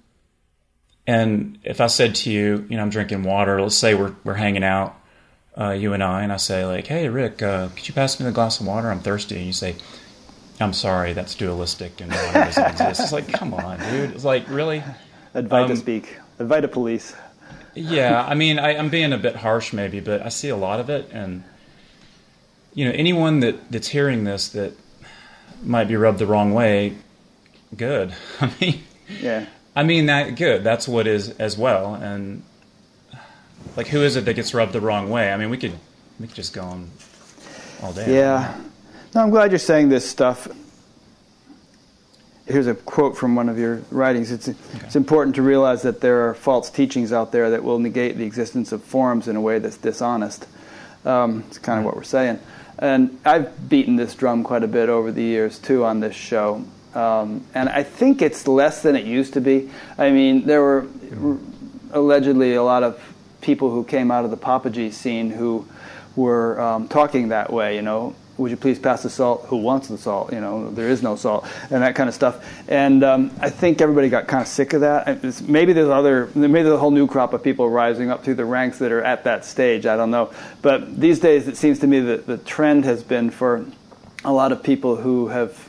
And 1.06 1.58
if 1.64 1.80
I 1.80 1.86
said 1.86 2.16
to 2.16 2.30
you, 2.30 2.66
you 2.68 2.76
know, 2.76 2.82
I'm 2.82 2.90
drinking 2.90 3.22
water. 3.22 3.62
Let's 3.62 3.76
say 3.76 3.94
we're 3.94 4.14
we're 4.24 4.34
hanging 4.34 4.62
out, 4.62 4.94
uh, 5.58 5.70
you 5.70 5.94
and 5.94 6.02
I, 6.02 6.22
and 6.22 6.30
I 6.30 6.36
say 6.36 6.66
like, 6.66 6.86
"Hey, 6.86 7.08
Rick, 7.08 7.40
uh, 7.42 7.68
could 7.68 7.88
you 7.88 7.94
pass 7.94 8.20
me 8.20 8.26
the 8.26 8.32
glass 8.32 8.60
of 8.60 8.66
water? 8.66 8.90
I'm 8.90 9.00
thirsty." 9.00 9.36
And 9.36 9.46
you 9.46 9.54
say, 9.54 9.76
"I'm 10.60 10.74
sorry, 10.74 11.14
that's 11.14 11.34
dualistic 11.34 12.02
and 12.02 12.12
water 12.12 12.32
doesn't 12.44 12.72
exist." 12.72 13.00
It's 13.00 13.12
like, 13.12 13.32
come 13.32 13.54
on, 13.54 13.78
dude. 13.90 14.10
It's 14.10 14.24
like 14.24 14.46
really. 14.50 14.82
Advaita 15.34 15.70
um, 15.70 15.76
speak. 15.76 16.18
Advaita 16.38 16.70
police 16.70 17.14
yeah, 17.78 18.24
I 18.24 18.34
mean, 18.34 18.58
I, 18.58 18.74
am 18.74 18.88
being 18.88 19.12
a 19.12 19.18
bit 19.18 19.36
harsh 19.36 19.72
maybe, 19.72 20.00
but 20.00 20.22
I 20.22 20.28
see 20.28 20.48
a 20.48 20.56
lot 20.56 20.80
of 20.80 20.90
it, 20.90 21.08
and 21.12 21.44
you 22.74 22.84
know, 22.84 22.92
anyone 22.92 23.40
that 23.40 23.70
that's 23.70 23.88
hearing 23.88 24.24
this 24.24 24.48
that 24.50 24.72
might 25.62 25.88
be 25.88 25.96
rubbed 25.96 26.18
the 26.18 26.26
wrong 26.26 26.52
way, 26.52 26.96
good. 27.76 28.14
I 28.40 28.52
mean, 28.60 28.82
yeah. 29.20 29.46
I 29.74 29.82
mean 29.84 30.06
that 30.06 30.36
good. 30.36 30.64
That's 30.64 30.88
what 30.88 31.06
is 31.06 31.30
as 31.38 31.56
well. 31.56 31.94
And 31.94 32.42
like, 33.76 33.86
who 33.86 34.02
is 34.02 34.16
it 34.16 34.24
that 34.24 34.34
gets 34.34 34.54
rubbed 34.54 34.72
the 34.72 34.80
wrong 34.80 35.10
way? 35.10 35.32
I 35.32 35.36
mean, 35.36 35.50
we 35.50 35.56
could 35.56 35.74
we 36.18 36.26
could 36.26 36.36
just 36.36 36.52
go 36.52 36.62
on 36.62 36.90
all 37.82 37.92
day. 37.92 38.14
Yeah. 38.14 38.60
No, 39.14 39.22
I'm 39.22 39.30
glad 39.30 39.52
you're 39.52 39.58
saying 39.58 39.88
this 39.88 40.08
stuff. 40.08 40.48
Here's 42.48 42.66
a 42.66 42.74
quote 42.74 43.16
from 43.16 43.36
one 43.36 43.50
of 43.50 43.58
your 43.58 43.82
writings. 43.90 44.30
It's, 44.32 44.48
okay. 44.48 44.58
it's 44.84 44.96
important 44.96 45.36
to 45.36 45.42
realize 45.42 45.82
that 45.82 46.00
there 46.00 46.28
are 46.28 46.34
false 46.34 46.70
teachings 46.70 47.12
out 47.12 47.30
there 47.30 47.50
that 47.50 47.62
will 47.62 47.78
negate 47.78 48.16
the 48.16 48.24
existence 48.24 48.72
of 48.72 48.82
forms 48.82 49.28
in 49.28 49.36
a 49.36 49.40
way 49.40 49.58
that's 49.58 49.76
dishonest. 49.76 50.46
Um, 51.04 51.44
it's 51.48 51.58
kind 51.58 51.78
of 51.78 51.84
what 51.84 51.94
we're 51.94 52.04
saying. 52.04 52.40
And 52.78 53.20
I've 53.24 53.68
beaten 53.68 53.96
this 53.96 54.14
drum 54.14 54.44
quite 54.44 54.62
a 54.62 54.68
bit 54.68 54.88
over 54.88 55.12
the 55.12 55.22
years, 55.22 55.58
too, 55.58 55.84
on 55.84 56.00
this 56.00 56.14
show. 56.14 56.64
Um, 56.94 57.44
and 57.54 57.68
I 57.68 57.82
think 57.82 58.22
it's 58.22 58.48
less 58.48 58.82
than 58.82 58.96
it 58.96 59.04
used 59.04 59.34
to 59.34 59.42
be. 59.42 59.70
I 59.98 60.10
mean, 60.10 60.46
there 60.46 60.62
were 60.62 60.86
r- 61.22 61.38
allegedly 61.92 62.54
a 62.54 62.62
lot 62.62 62.82
of 62.82 63.02
people 63.42 63.70
who 63.70 63.84
came 63.84 64.10
out 64.10 64.24
of 64.24 64.30
the 64.30 64.36
Papaji 64.36 64.92
scene 64.92 65.30
who 65.30 65.68
were 66.16 66.58
um, 66.60 66.88
talking 66.88 67.28
that 67.28 67.52
way, 67.52 67.76
you 67.76 67.82
know, 67.82 68.14
would 68.38 68.50
you 68.52 68.56
please 68.56 68.78
pass 68.78 69.02
the 69.02 69.10
salt? 69.10 69.46
Who 69.48 69.56
wants 69.56 69.88
the 69.88 69.98
salt? 69.98 70.32
You 70.32 70.40
know, 70.40 70.70
there 70.70 70.88
is 70.88 71.02
no 71.02 71.16
salt, 71.16 71.46
and 71.70 71.82
that 71.82 71.96
kind 71.96 72.08
of 72.08 72.14
stuff. 72.14 72.44
And 72.68 73.02
um, 73.02 73.30
I 73.40 73.50
think 73.50 73.80
everybody 73.80 74.08
got 74.08 74.28
kind 74.28 74.40
of 74.40 74.48
sick 74.48 74.72
of 74.72 74.82
that. 74.82 75.24
It's, 75.24 75.42
maybe 75.42 75.72
there's 75.72 75.88
other, 75.88 76.30
maybe 76.34 76.62
there's 76.62 76.74
a 76.74 76.78
whole 76.78 76.92
new 76.92 77.08
crop 77.08 77.32
of 77.32 77.42
people 77.42 77.68
rising 77.68 78.10
up 78.10 78.24
through 78.24 78.36
the 78.36 78.44
ranks 78.44 78.78
that 78.78 78.92
are 78.92 79.02
at 79.02 79.24
that 79.24 79.44
stage. 79.44 79.86
I 79.86 79.96
don't 79.96 80.12
know. 80.12 80.32
But 80.62 80.98
these 80.98 81.18
days, 81.18 81.48
it 81.48 81.56
seems 81.56 81.80
to 81.80 81.86
me 81.86 82.00
that 82.00 82.26
the 82.26 82.38
trend 82.38 82.84
has 82.84 83.02
been 83.02 83.30
for 83.30 83.66
a 84.24 84.32
lot 84.32 84.52
of 84.52 84.62
people 84.62 84.96
who 84.96 85.28
have 85.28 85.68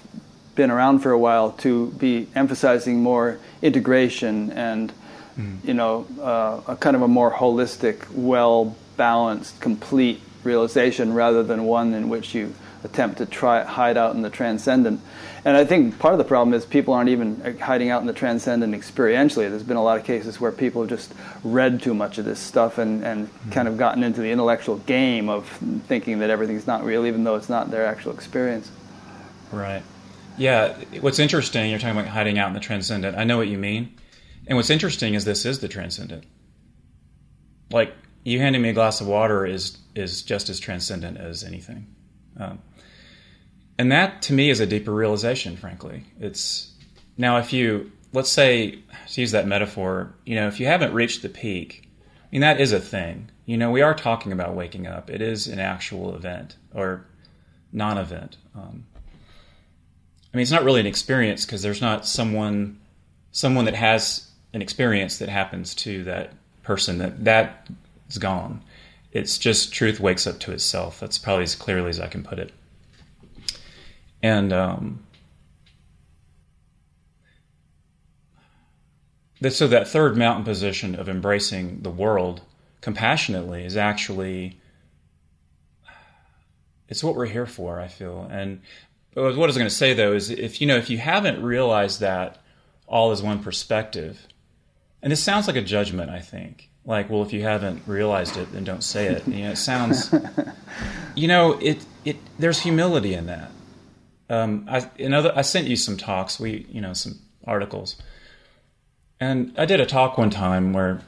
been 0.56 0.72
around 0.72 1.00
for 1.00 1.12
a 1.12 1.18
while 1.18 1.52
to 1.54 1.88
be 1.92 2.28
emphasizing 2.36 3.02
more 3.02 3.40
integration 3.62 4.52
and 4.52 4.92
mm. 5.40 5.56
you 5.64 5.74
know 5.74 6.06
uh, 6.20 6.74
a 6.74 6.76
kind 6.76 6.96
of 6.96 7.02
a 7.02 7.08
more 7.08 7.32
holistic, 7.32 8.10
well 8.12 8.76
balanced, 8.98 9.60
complete 9.62 10.22
realization 10.44 11.14
rather 11.14 11.44
than 11.44 11.66
one 11.66 11.94
in 11.94 12.10
which 12.10 12.34
you 12.34 12.54
attempt 12.84 13.18
to 13.18 13.26
try 13.26 13.64
hide 13.64 13.98
out 13.98 14.16
in 14.16 14.22
the 14.22 14.30
transcendent. 14.30 15.02
And 15.46 15.56
I 15.56 15.66
think 15.66 16.00
part 16.00 16.14
of 16.14 16.18
the 16.18 16.24
problem 16.24 16.54
is 16.54 16.66
people 16.66 16.94
aren't 16.94 17.10
even 17.10 17.58
hiding 17.60 17.90
out 17.90 18.02
in 18.02 18.08
the 18.08 18.14
transcendent 18.14 18.74
experientially. 18.74 19.50
There's 19.50 19.64
been 19.64 19.78
a 19.78 19.84
lot 19.84 19.98
of 19.98 20.06
cases 20.06 20.40
where 20.40 20.52
people 20.52 20.82
have 20.82 20.90
just 20.90 21.14
read 21.44 21.82
too 21.82 21.94
much 21.94 22.18
of 22.18 22.26
this 22.26 22.40
stuff 22.40 22.78
and, 22.78 23.04
and 23.04 23.28
mm-hmm. 23.28 23.52
kind 23.52 23.68
of 23.68 23.78
gotten 23.78 24.04
into 24.04 24.22
the 24.22 24.32
intellectual 24.32 24.78
game 24.78 25.30
of 25.30 25.48
thinking 25.88 26.20
that 26.20 26.30
everything's 26.30 26.68
not 26.68 26.84
real, 26.84 27.06
even 27.06 27.24
though 27.24 27.36
it's 27.36 27.50
not 27.50 27.72
their 27.72 27.86
actual 27.86 28.14
experience. 28.14 28.70
Right. 29.52 29.84
Yeah, 30.38 30.74
what's 31.02 31.20
interesting, 31.20 31.70
you're 31.70 31.80
talking 31.80 31.98
about 31.98 32.10
hiding 32.10 32.40
out 32.40 32.48
in 32.48 32.54
the 32.54 32.62
transcendent. 32.62 33.18
I 33.18 33.26
know 33.26 33.38
what 33.38 33.50
you 33.50 33.58
mean. 33.58 33.94
And 34.48 34.58
what's 34.58 34.70
interesting 34.70 35.14
is 35.14 35.26
this 35.26 35.46
is 35.46 35.60
the 35.60 35.68
transcendent. 35.68 36.24
Like, 37.72 37.94
you 38.24 38.40
handing 38.40 38.62
me 38.62 38.70
a 38.70 38.74
glass 38.74 39.02
of 39.02 39.08
water 39.08 39.46
is 39.46 39.78
is 39.96 40.22
just 40.22 40.50
as 40.50 40.60
transcendent 40.60 41.18
as 41.18 41.44
anything. 41.44 41.88
Um, 42.38 42.60
and 43.78 43.92
that, 43.92 44.22
to 44.24 44.34
me, 44.34 44.50
is 44.50 44.60
a 44.60 44.66
deeper 44.66 44.94
realization, 44.94 45.56
frankly. 45.56 46.04
It's 46.20 46.74
now, 47.18 47.38
if 47.38 47.54
you, 47.54 47.92
let's 48.12 48.30
say, 48.30 48.80
to 49.12 49.22
use 49.22 49.32
that 49.32 49.48
metaphor, 49.48 50.14
you 50.26 50.36
know, 50.36 50.48
if 50.48 50.60
you 50.60 50.66
haven't 50.66 50.94
reached 50.94 51.22
the 51.22 51.30
peak, 51.30 51.88
I 51.88 52.28
mean, 52.32 52.42
that 52.42 52.60
is 52.60 52.74
a 52.74 52.80
thing. 52.80 53.30
You 53.46 53.58
know, 53.58 53.72
we 53.72 53.82
are 53.82 53.94
talking 53.94 54.32
about 54.32 54.54
waking 54.54 54.86
up. 54.86 55.10
It 55.10 55.22
is 55.22 55.48
an 55.48 55.60
actual 55.60 56.14
event 56.14 56.56
or 56.74 57.06
non 57.72 57.98
event. 57.98 58.38
Um, 58.54 58.86
I 60.34 60.38
mean, 60.38 60.44
it's 60.44 60.52
not 60.52 60.64
really 60.64 60.82
an 60.82 60.86
experience 60.86 61.46
because 61.46 61.62
there's 61.62 61.82
not 61.82 62.06
someone 62.06 62.80
someone 63.32 63.66
that 63.66 63.76
has 63.76 64.30
an 64.54 64.62
experience 64.62 65.20
that 65.20 65.30
happens 65.30 65.74
to 65.76 66.04
that 66.04 66.34
person 66.64 66.98
that 66.98 67.24
that 67.26 67.68
is 68.10 68.18
gone. 68.18 68.62
It's 69.12 69.38
just 69.38 69.74
truth 69.74 70.00
wakes 70.00 70.28
up 70.28 70.40
to 70.42 70.52
itself. 70.52 71.00
That's 71.00 71.18
probably 71.18 71.44
as 71.44 71.56
clearly 71.56 71.90
as 71.90 72.00
I 72.00 72.08
can 72.08 72.24
put 72.24 72.40
it. 72.40 72.52
And 74.22 74.52
um, 74.52 75.04
so 79.50 79.68
that 79.68 79.88
third 79.88 80.18
mountain 80.18 80.44
position 80.44 80.96
of 80.96 81.08
embracing 81.08 81.82
the 81.82 81.90
world 81.90 82.42
compassionately 82.82 83.64
is 83.64 83.78
actually 83.78 84.60
it's 86.90 87.04
what 87.04 87.16
we're 87.16 87.28
here 87.28 87.46
for. 87.46 87.80
I 87.80 87.88
feel, 87.88 88.28
and 88.32 88.62
what 89.14 89.26
I 89.26 89.28
was 89.28 89.58
going 89.58 89.70
to 89.70 89.70
say 89.70 89.94
though 89.94 90.14
is 90.14 90.30
if 90.30 90.60
you 90.60 90.68
know 90.68 90.78
if 90.78 90.90
you 90.90 90.98
haven't 90.98 91.42
realized 91.42 92.00
that 92.02 92.40
all 92.88 93.12
is 93.12 93.22
one 93.22 93.42
perspective, 93.44 94.28
and 95.02 95.12
this 95.12 95.24
sounds 95.24 95.48
like 95.48 95.56
a 95.56 95.62
judgment, 95.62 96.10
I 96.10 96.20
think. 96.20 96.69
Like, 96.90 97.08
well, 97.08 97.22
if 97.22 97.32
you 97.32 97.44
haven't 97.44 97.84
realized 97.86 98.36
it, 98.36 98.52
then 98.52 98.64
don't 98.64 98.84
say 98.84 99.06
it. 99.06 99.28
You 99.28 99.44
know, 99.44 99.52
it 99.52 99.58
sounds, 99.72 100.12
you 101.16 101.28
know, 101.28 101.54
it 101.60 101.86
it 102.04 102.18
there's 102.40 102.60
humility 102.60 103.14
in 103.14 103.28
that. 103.28 103.52
Um, 104.28 104.66
I 104.68 104.90
another 104.98 105.32
I 105.36 105.44
sent 105.44 105.68
you 105.68 105.76
some 105.76 105.98
talks. 105.98 106.40
We 106.40 106.66
you 106.68 106.82
know 106.82 106.94
some 106.94 107.20
articles, 107.46 107.96
and 109.20 109.54
I 109.56 109.66
did 109.66 109.80
a 109.80 109.86
talk 109.86 110.18
one 110.18 110.32
time 110.32 110.74
where 110.74 111.02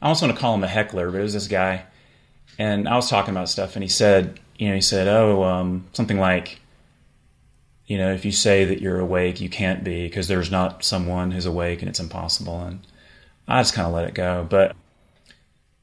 I 0.00 0.06
almost 0.06 0.22
want 0.22 0.34
to 0.34 0.40
call 0.40 0.54
him 0.54 0.64
a 0.64 0.68
heckler, 0.68 1.10
but 1.10 1.18
it 1.18 1.24
was 1.24 1.34
this 1.34 1.46
guy, 1.46 1.84
and 2.58 2.88
I 2.88 2.96
was 2.96 3.10
talking 3.10 3.34
about 3.34 3.50
stuff, 3.50 3.76
and 3.76 3.82
he 3.82 3.88
said, 3.90 4.40
you 4.56 4.70
know, 4.70 4.76
he 4.76 4.80
said, 4.80 5.08
oh, 5.08 5.42
um, 5.42 5.84
something 5.92 6.18
like 6.18 6.58
you 7.86 7.98
know, 7.98 8.14
if 8.14 8.24
you 8.24 8.32
say 8.32 8.64
that 8.64 8.80
you're 8.80 8.98
awake, 8.98 9.42
you 9.42 9.50
can't 9.50 9.84
be 9.84 10.04
because 10.04 10.28
there's 10.28 10.50
not 10.50 10.84
someone 10.84 11.32
who's 11.32 11.46
awake 11.46 11.80
and 11.80 11.88
it's 11.90 12.00
impossible. 12.00 12.60
And 12.60 12.80
I 13.46 13.60
just 13.60 13.74
kind 13.74 13.86
of 13.88 13.94
let 13.94 14.06
it 14.06 14.14
go. 14.14 14.46
But 14.48 14.76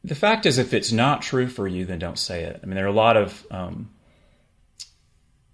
the 0.05 0.15
fact 0.15 0.45
is, 0.45 0.57
if 0.59 0.73
it's 0.73 0.91
not 0.91 1.21
true 1.23 1.47
for 1.47 1.67
you, 1.67 1.85
then 1.85 1.97
don't 1.97 2.19
say 2.19 2.43
it. 2.43 2.59
I 2.61 2.65
mean, 2.65 2.75
there 2.75 2.85
are 2.85 2.89
a 2.89 2.93
lot 2.93 3.17
of 3.17 3.45
um, 3.49 3.89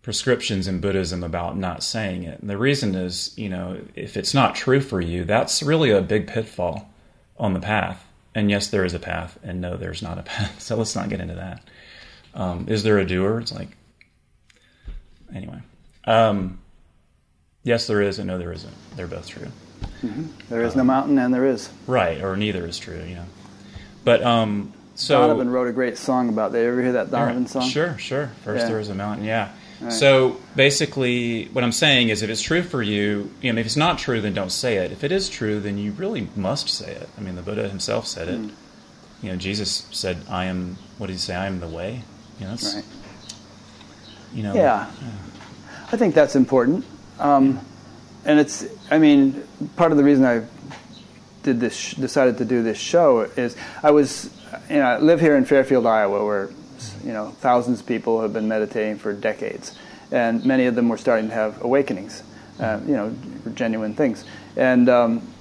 prescriptions 0.01 0.67
in 0.67 0.81
Buddhism 0.81 1.23
about 1.23 1.57
not 1.57 1.83
saying 1.83 2.23
it. 2.23 2.41
And 2.41 2.49
the 2.49 2.57
reason 2.57 2.93
is, 2.93 3.33
you 3.37 3.47
know, 3.47 3.79
if 3.95 4.17
it's 4.17 4.33
not 4.33 4.55
true 4.55 4.81
for 4.81 4.99
you, 4.99 5.23
that's 5.23 5.63
really 5.63 5.91
a 5.91 6.01
big 6.01 6.27
pitfall 6.27 6.89
on 7.37 7.53
the 7.53 7.61
path. 7.61 8.05
And 8.35 8.49
yes, 8.49 8.67
there 8.67 8.83
is 8.83 8.93
a 8.93 8.99
path, 8.99 9.39
and 9.41 9.61
no, 9.61 9.77
there's 9.77 10.01
not 10.01 10.17
a 10.17 10.23
path. 10.23 10.61
So 10.61 10.75
let's 10.75 10.95
not 10.95 11.07
get 11.07 11.21
into 11.21 11.35
that. 11.35 11.63
Um, 12.33 12.65
is 12.67 12.83
there 12.83 12.97
a 12.97 13.05
doer? 13.05 13.39
It's 13.39 13.53
like, 13.53 13.69
anyway. 15.33 15.61
Um, 16.03 16.59
yes, 17.63 17.87
there 17.87 18.01
is, 18.01 18.19
and 18.19 18.27
no, 18.27 18.37
there 18.37 18.51
isn't. 18.51 18.73
They're 18.97 19.07
both 19.07 19.27
true. 19.27 19.47
Mm-hmm. 20.01 20.25
There 20.49 20.63
is 20.63 20.73
um, 20.73 20.79
no 20.79 20.83
mountain, 20.83 21.17
and 21.19 21.33
there 21.33 21.45
is. 21.45 21.69
Right, 21.87 22.21
or 22.21 22.35
neither 22.35 22.65
is 22.65 22.77
true. 22.77 23.01
You 23.07 23.15
know, 23.15 23.25
but 24.03 24.23
um, 24.23 24.73
so 24.95 25.19
Donovan 25.19 25.49
wrote 25.49 25.67
a 25.67 25.73
great 25.73 25.97
song 25.97 26.29
about 26.29 26.51
that. 26.51 26.59
You 26.59 26.67
ever 26.67 26.81
hear 26.81 26.91
that 26.93 27.11
Donovan 27.11 27.47
song? 27.47 27.67
Sure, 27.67 27.97
sure. 27.97 28.27
First, 28.43 28.63
yeah. 28.63 28.69
there 28.69 28.79
is 28.79 28.89
a 28.89 28.95
mountain. 28.95 29.25
Yeah. 29.25 29.51
Right. 29.79 29.91
So 29.91 30.37
basically, 30.55 31.45
what 31.45 31.63
I'm 31.63 31.71
saying 31.71 32.09
is, 32.09 32.21
if 32.21 32.29
it's 32.29 32.41
true 32.41 32.61
for 32.61 32.83
you, 32.83 33.31
you 33.41 33.51
know, 33.51 33.59
if 33.59 33.65
it's 33.65 33.77
not 33.77 33.97
true, 33.97 34.21
then 34.21 34.33
don't 34.33 34.51
say 34.51 34.77
it. 34.77 34.91
If 34.91 35.03
it 35.03 35.11
is 35.11 35.27
true, 35.27 35.59
then 35.59 35.77
you 35.77 35.91
really 35.93 36.27
must 36.35 36.69
say 36.69 36.91
it. 36.91 37.09
I 37.17 37.21
mean, 37.21 37.35
the 37.35 37.41
Buddha 37.41 37.67
himself 37.67 38.05
said 38.05 38.27
it. 38.27 38.39
Mm. 38.39 38.51
You 39.23 39.31
know, 39.31 39.37
Jesus 39.37 39.87
said, 39.91 40.17
"I 40.29 40.45
am." 40.45 40.77
What 40.97 41.07
did 41.07 41.13
he 41.13 41.19
say? 41.19 41.35
"I 41.35 41.47
am 41.47 41.59
the 41.59 41.67
way." 41.67 42.03
You 42.39 42.45
know, 42.47 42.51
right. 42.53 42.85
You 44.33 44.43
know. 44.43 44.53
Yeah. 44.53 44.91
yeah. 45.01 45.11
I 45.91 45.97
think 45.97 46.15
that's 46.15 46.35
important. 46.35 46.85
Um, 47.19 47.59
and 48.23 48.39
it's, 48.39 48.65
I 48.89 48.97
mean, 48.97 49.43
part 49.75 49.91
of 49.91 49.97
the 49.97 50.03
reason 50.03 50.25
I 50.25 50.45
did 51.43 51.59
this, 51.59 51.93
decided 51.93 52.37
to 52.37 52.45
do 52.45 52.63
this 52.63 52.77
show 52.77 53.21
is 53.21 53.55
I 53.83 53.91
was, 53.91 54.29
you 54.69 54.77
know, 54.77 54.83
I 54.83 54.99
live 54.99 55.19
here 55.19 55.35
in 55.35 55.45
Fairfield, 55.45 55.85
Iowa, 55.85 56.25
where, 56.25 56.49
you 57.03 57.13
know, 57.13 57.29
thousands 57.39 57.81
of 57.81 57.87
people 57.87 58.21
have 58.21 58.33
been 58.33 58.47
meditating 58.47 58.97
for 58.97 59.13
decades. 59.13 59.75
And 60.11 60.45
many 60.45 60.65
of 60.65 60.75
them 60.75 60.89
were 60.89 60.97
starting 60.97 61.29
to 61.29 61.33
have 61.33 61.61
awakenings, 61.63 62.23
uh, 62.59 62.79
you 62.85 62.93
know, 62.93 63.15
genuine 63.53 63.95
things. 63.95 64.25
And 64.55 64.89
um, 64.89 65.33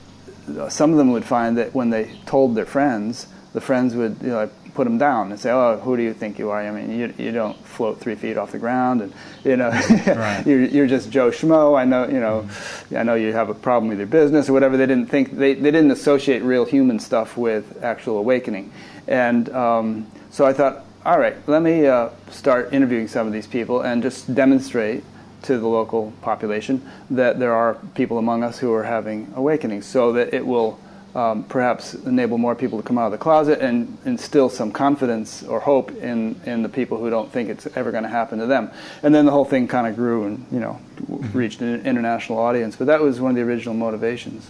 some 0.69 0.93
of 0.93 0.99
them 0.99 1.13
would 1.13 1.25
find 1.25 1.59
that 1.59 1.75
when 1.75 1.91
they 1.91 2.17
told 2.27 2.55
their 2.55 2.67
friends, 2.67 3.27
the 3.53 3.61
friends 3.61 3.95
would, 3.95 4.17
you 4.23 4.29
know, 4.29 4.51
put 4.75 4.85
them 4.85 4.99
down 4.99 5.31
and 5.31 5.41
say, 5.41 5.51
"Oh, 5.51 5.79
who 5.79 5.97
do 5.97 6.03
you 6.03 6.15
think 6.15 6.39
you 6.39 6.51
are? 6.51 6.61
I 6.61 6.71
mean, 6.71 6.99
you, 6.99 7.15
you 7.19 7.33
don't 7.33 7.57
float 7.67 8.01
three 8.01 8.15
feet 8.15 8.37
off 8.37 8.53
the 8.53 8.59
ground, 8.59 9.03
and 9.03 9.13
you 9.45 9.57
know, 9.57 9.71
right. 10.07 10.43
you're, 10.47 10.65
you're 10.65 10.87
just 10.87 11.11
Joe 11.11 11.31
Schmo. 11.31 11.79
I 11.79 11.85
know, 11.85 12.07
you 12.07 12.21
know, 12.21 12.43
mm-hmm. 12.43 12.97
I 12.97 13.03
know 13.03 13.15
you 13.15 13.33
have 13.33 13.49
a 13.49 13.55
problem 13.55 13.89
with 13.89 13.99
your 13.99 14.07
business 14.07 14.49
or 14.49 14.53
whatever." 14.53 14.77
They 14.77 14.87
didn't 14.87 15.07
think 15.07 15.33
they, 15.33 15.55
they 15.55 15.71
didn't 15.71 15.91
associate 15.91 16.43
real 16.43 16.65
human 16.65 16.99
stuff 16.99 17.37
with 17.37 17.83
actual 17.83 18.19
awakening, 18.19 18.73
and 19.07 19.49
um, 19.51 20.11
so 20.31 20.47
I 20.47 20.53
thought, 20.53 20.85
all 21.05 21.19
right, 21.19 21.37
let 21.49 21.63
me 21.63 21.87
uh, 21.87 22.11
start 22.31 22.73
interviewing 22.73 23.09
some 23.09 23.27
of 23.27 23.33
these 23.33 23.47
people 23.47 23.83
and 23.83 24.03
just 24.03 24.35
demonstrate 24.35 25.05
to 25.43 25.59
the 25.59 25.67
local 25.67 26.13
population 26.21 26.87
that 27.09 27.39
there 27.39 27.55
are 27.55 27.75
people 27.95 28.19
among 28.19 28.43
us 28.43 28.59
who 28.59 28.73
are 28.73 28.85
having 28.85 29.33
awakenings, 29.35 29.87
so 29.87 30.13
that 30.13 30.35
it 30.35 30.47
will 30.47 30.79
um, 31.15 31.45
perhaps 31.45 31.95
enable 31.95 32.39
more 32.39 32.55
people 32.55 32.81
to 32.81 32.87
come 32.87 32.99
out 32.99 33.07
of 33.07 33.13
the 33.13 33.19
closet 33.19 33.61
and 33.61 33.99
instill 34.05 34.49
some 34.49 34.71
confidence 34.71 35.43
or 35.43 35.61
hope 35.61 35.91
in, 35.91 36.41
in 36.47 36.63
the 36.63 36.69
people 36.69 36.99
who 36.99 37.11
don't 37.11 37.33
think 37.33 37.49
it's 37.49 37.67
ever 37.77 37.91
going 37.91 38.05
to 38.05 38.09
happen 38.09 38.39
to 38.39 38.47
them. 38.47 38.71
And 39.03 39.15
then 39.15 39.25
the 39.25 39.33
whole 39.33 39.45
thing 39.45 39.67
kind 39.69 39.87
of 39.87 39.97
grew 39.97 40.25
and 40.25 40.47
you 40.53 40.61
know 40.61 40.81
mm-hmm. 41.03 41.37
reached 41.37 41.61
an 41.61 41.85
international 41.85 42.39
audience. 42.39 42.77
But 42.77 42.87
that 42.87 43.01
was 43.01 43.21
one 43.21 43.31
of 43.31 43.37
the 43.37 43.43
original 43.43 43.75
motivations. 43.75 44.49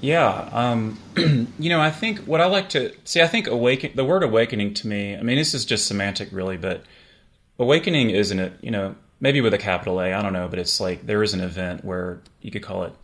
Yeah, 0.00 0.48
um, 0.52 0.98
you 1.58 1.68
know, 1.68 1.80
I 1.80 1.90
think 1.90 2.20
what 2.20 2.40
I 2.40 2.46
like 2.46 2.70
to 2.70 2.94
see, 3.04 3.20
I 3.20 3.26
think 3.26 3.46
awaken 3.46 3.92
the 3.94 4.04
word 4.04 4.22
awakening 4.22 4.74
to 4.74 4.88
me. 4.88 5.16
I 5.16 5.22
mean, 5.22 5.36
this 5.36 5.54
is 5.54 5.64
just 5.64 5.86
semantic, 5.86 6.30
really, 6.32 6.56
but 6.56 6.82
awakening 7.58 8.10
isn't 8.10 8.38
it? 8.38 8.54
You 8.62 8.70
know, 8.70 8.94
maybe 9.20 9.40
with 9.40 9.54
a 9.54 9.58
capital 9.58 10.00
A, 10.00 10.12
I 10.12 10.22
don't 10.22 10.32
know, 10.32 10.48
but 10.48 10.58
it's 10.58 10.80
like 10.80 11.06
there 11.06 11.22
is 11.22 11.34
an 11.34 11.40
event 11.40 11.84
where 11.84 12.20
you 12.40 12.50
could 12.50 12.62
call 12.62 12.84
it 12.84 12.94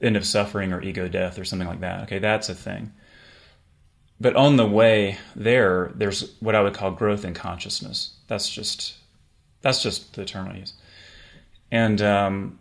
end 0.00 0.16
of 0.16 0.26
suffering 0.26 0.72
or 0.72 0.82
ego 0.82 1.08
death 1.08 1.38
or 1.38 1.44
something 1.44 1.68
like 1.68 1.80
that. 1.80 2.02
Okay, 2.04 2.18
that's 2.18 2.48
a 2.48 2.54
thing. 2.54 2.92
But 4.20 4.36
on 4.36 4.56
the 4.56 4.66
way 4.66 5.18
there, 5.36 5.92
there's 5.94 6.34
what 6.40 6.54
I 6.54 6.62
would 6.62 6.74
call 6.74 6.90
growth 6.90 7.24
in 7.24 7.34
consciousness. 7.34 8.14
That's 8.26 8.48
just 8.48 8.96
that's 9.62 9.82
just 9.82 10.14
the 10.14 10.24
term 10.24 10.48
I 10.48 10.58
use. 10.58 10.74
And 11.70 12.00
um, 12.00 12.58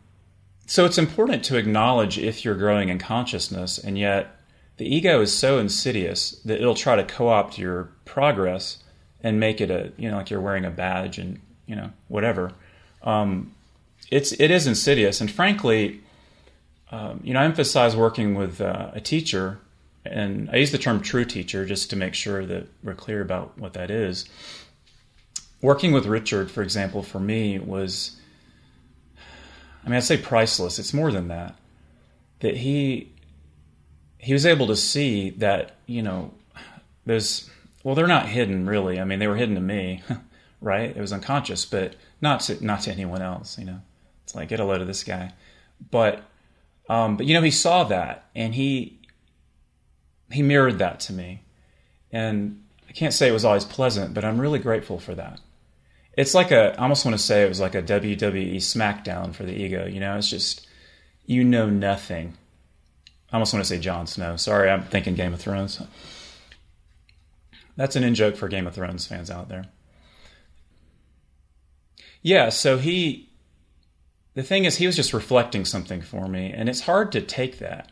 so 0.65 0.85
it's 0.85 0.97
important 0.97 1.43
to 1.45 1.57
acknowledge 1.57 2.17
if 2.17 2.43
you're 2.43 2.55
growing 2.55 2.89
in 2.89 2.99
consciousness, 2.99 3.77
and 3.77 3.97
yet 3.97 4.35
the 4.77 4.85
ego 4.85 5.21
is 5.21 5.35
so 5.35 5.57
insidious 5.57 6.31
that 6.45 6.59
it'll 6.59 6.75
try 6.75 6.95
to 6.95 7.03
co-opt 7.03 7.57
your 7.57 7.89
progress 8.05 8.83
and 9.21 9.39
make 9.39 9.59
it 9.61 9.71
a 9.71 9.91
you 9.97 10.09
know 10.09 10.17
like 10.17 10.29
you're 10.29 10.41
wearing 10.41 10.65
a 10.65 10.69
badge 10.69 11.17
and 11.17 11.39
you 11.65 11.75
know 11.75 11.91
whatever. 12.07 12.53
Um, 13.01 13.53
it's 14.11 14.31
it 14.33 14.51
is 14.51 14.67
insidious, 14.67 15.21
and 15.21 15.31
frankly, 15.31 16.01
um, 16.91 17.21
you 17.23 17.33
know, 17.33 17.41
I 17.41 17.45
emphasize 17.45 17.95
working 17.95 18.35
with 18.35 18.61
uh, 18.61 18.91
a 18.93 19.01
teacher, 19.01 19.59
and 20.05 20.49
I 20.49 20.57
use 20.57 20.71
the 20.71 20.77
term 20.77 21.01
true 21.01 21.25
teacher 21.25 21.65
just 21.65 21.89
to 21.89 21.95
make 21.95 22.13
sure 22.13 22.45
that 22.45 22.67
we're 22.83 22.93
clear 22.93 23.21
about 23.21 23.57
what 23.57 23.73
that 23.73 23.91
is. 23.91 24.25
Working 25.61 25.91
with 25.91 26.05
Richard, 26.05 26.49
for 26.49 26.61
example, 26.61 27.03
for 27.03 27.19
me 27.19 27.59
was, 27.59 28.15
I 29.83 29.89
mean, 29.89 29.97
I'd 29.97 30.03
say 30.03 30.17
priceless. 30.17 30.79
It's 30.79 30.93
more 30.93 31.11
than 31.11 31.27
that. 31.27 31.55
That 32.39 32.57
he 32.57 33.11
he 34.19 34.33
was 34.33 34.45
able 34.45 34.67
to 34.67 34.75
see 34.75 35.31
that 35.31 35.75
you 35.87 36.01
know 36.01 36.33
there's 37.05 37.49
well 37.83 37.95
they're 37.95 38.07
not 38.07 38.27
hidden 38.27 38.67
really. 38.67 38.99
I 38.99 39.03
mean, 39.03 39.19
they 39.19 39.27
were 39.27 39.35
hidden 39.35 39.55
to 39.55 39.61
me, 39.61 40.03
right? 40.61 40.95
It 40.95 41.01
was 41.01 41.11
unconscious, 41.11 41.65
but 41.65 41.95
not 42.21 42.41
to 42.41 42.63
not 42.63 42.81
to 42.81 42.91
anyone 42.91 43.23
else. 43.23 43.57
You 43.57 43.65
know, 43.65 43.81
it's 44.23 44.35
like 44.35 44.49
get 44.49 44.59
a 44.59 44.65
load 44.65 44.81
of 44.81 44.87
this 44.87 45.03
guy, 45.03 45.33
but 45.89 46.23
um, 46.89 47.17
but 47.17 47.25
you 47.25 47.33
know, 47.33 47.41
he 47.41 47.51
saw 47.51 47.83
that 47.85 48.25
and 48.35 48.55
he 48.55 48.99
he 50.31 50.41
mirrored 50.41 50.79
that 50.79 50.99
to 51.01 51.13
me. 51.13 51.41
And 52.11 52.63
I 52.87 52.93
can't 52.93 53.13
say 53.13 53.27
it 53.27 53.33
was 53.33 53.45
always 53.45 53.65
pleasant, 53.65 54.13
but 54.13 54.25
I'm 54.25 54.39
really 54.39 54.59
grateful 54.59 54.99
for 54.99 55.15
that. 55.15 55.39
It's 56.13 56.33
like 56.33 56.51
a 56.51 56.73
I 56.79 56.83
almost 56.83 57.05
want 57.05 57.17
to 57.17 57.23
say 57.23 57.43
it 57.43 57.49
was 57.49 57.59
like 57.59 57.75
a 57.75 57.81
WWE 57.83 58.55
SmackDown 58.57 59.33
for 59.33 59.43
the 59.43 59.53
ego, 59.53 59.85
you 59.85 59.99
know, 59.99 60.17
it's 60.17 60.29
just 60.29 60.67
you 61.25 61.43
know 61.43 61.69
nothing. 61.69 62.35
I 63.31 63.35
almost 63.35 63.53
want 63.53 63.65
to 63.65 63.69
say 63.69 63.79
Jon 63.79 64.07
Snow. 64.07 64.37
Sorry, 64.37 64.69
I'm 64.69 64.83
thinking 64.83 65.15
Game 65.15 65.33
of 65.33 65.41
Thrones. 65.41 65.81
That's 67.75 67.95
an 67.95 68.03
in 68.03 68.15
joke 68.15 68.37
for 68.37 68.47
Game 68.47 68.65
of 68.65 68.73
Thrones 68.73 69.05
fans 69.05 69.29
out 69.29 69.49
there. 69.49 69.65
Yeah, 72.21 72.49
so 72.49 72.77
he 72.77 73.26
the 74.37 74.43
thing 74.43 74.65
is, 74.65 74.77
he 74.77 74.85
was 74.85 74.95
just 74.95 75.13
reflecting 75.13 75.65
something 75.65 75.99
for 75.99 76.27
me, 76.27 76.53
and 76.53 76.69
it's 76.69 76.81
hard 76.81 77.11
to 77.13 77.21
take 77.21 77.57
that. 77.57 77.89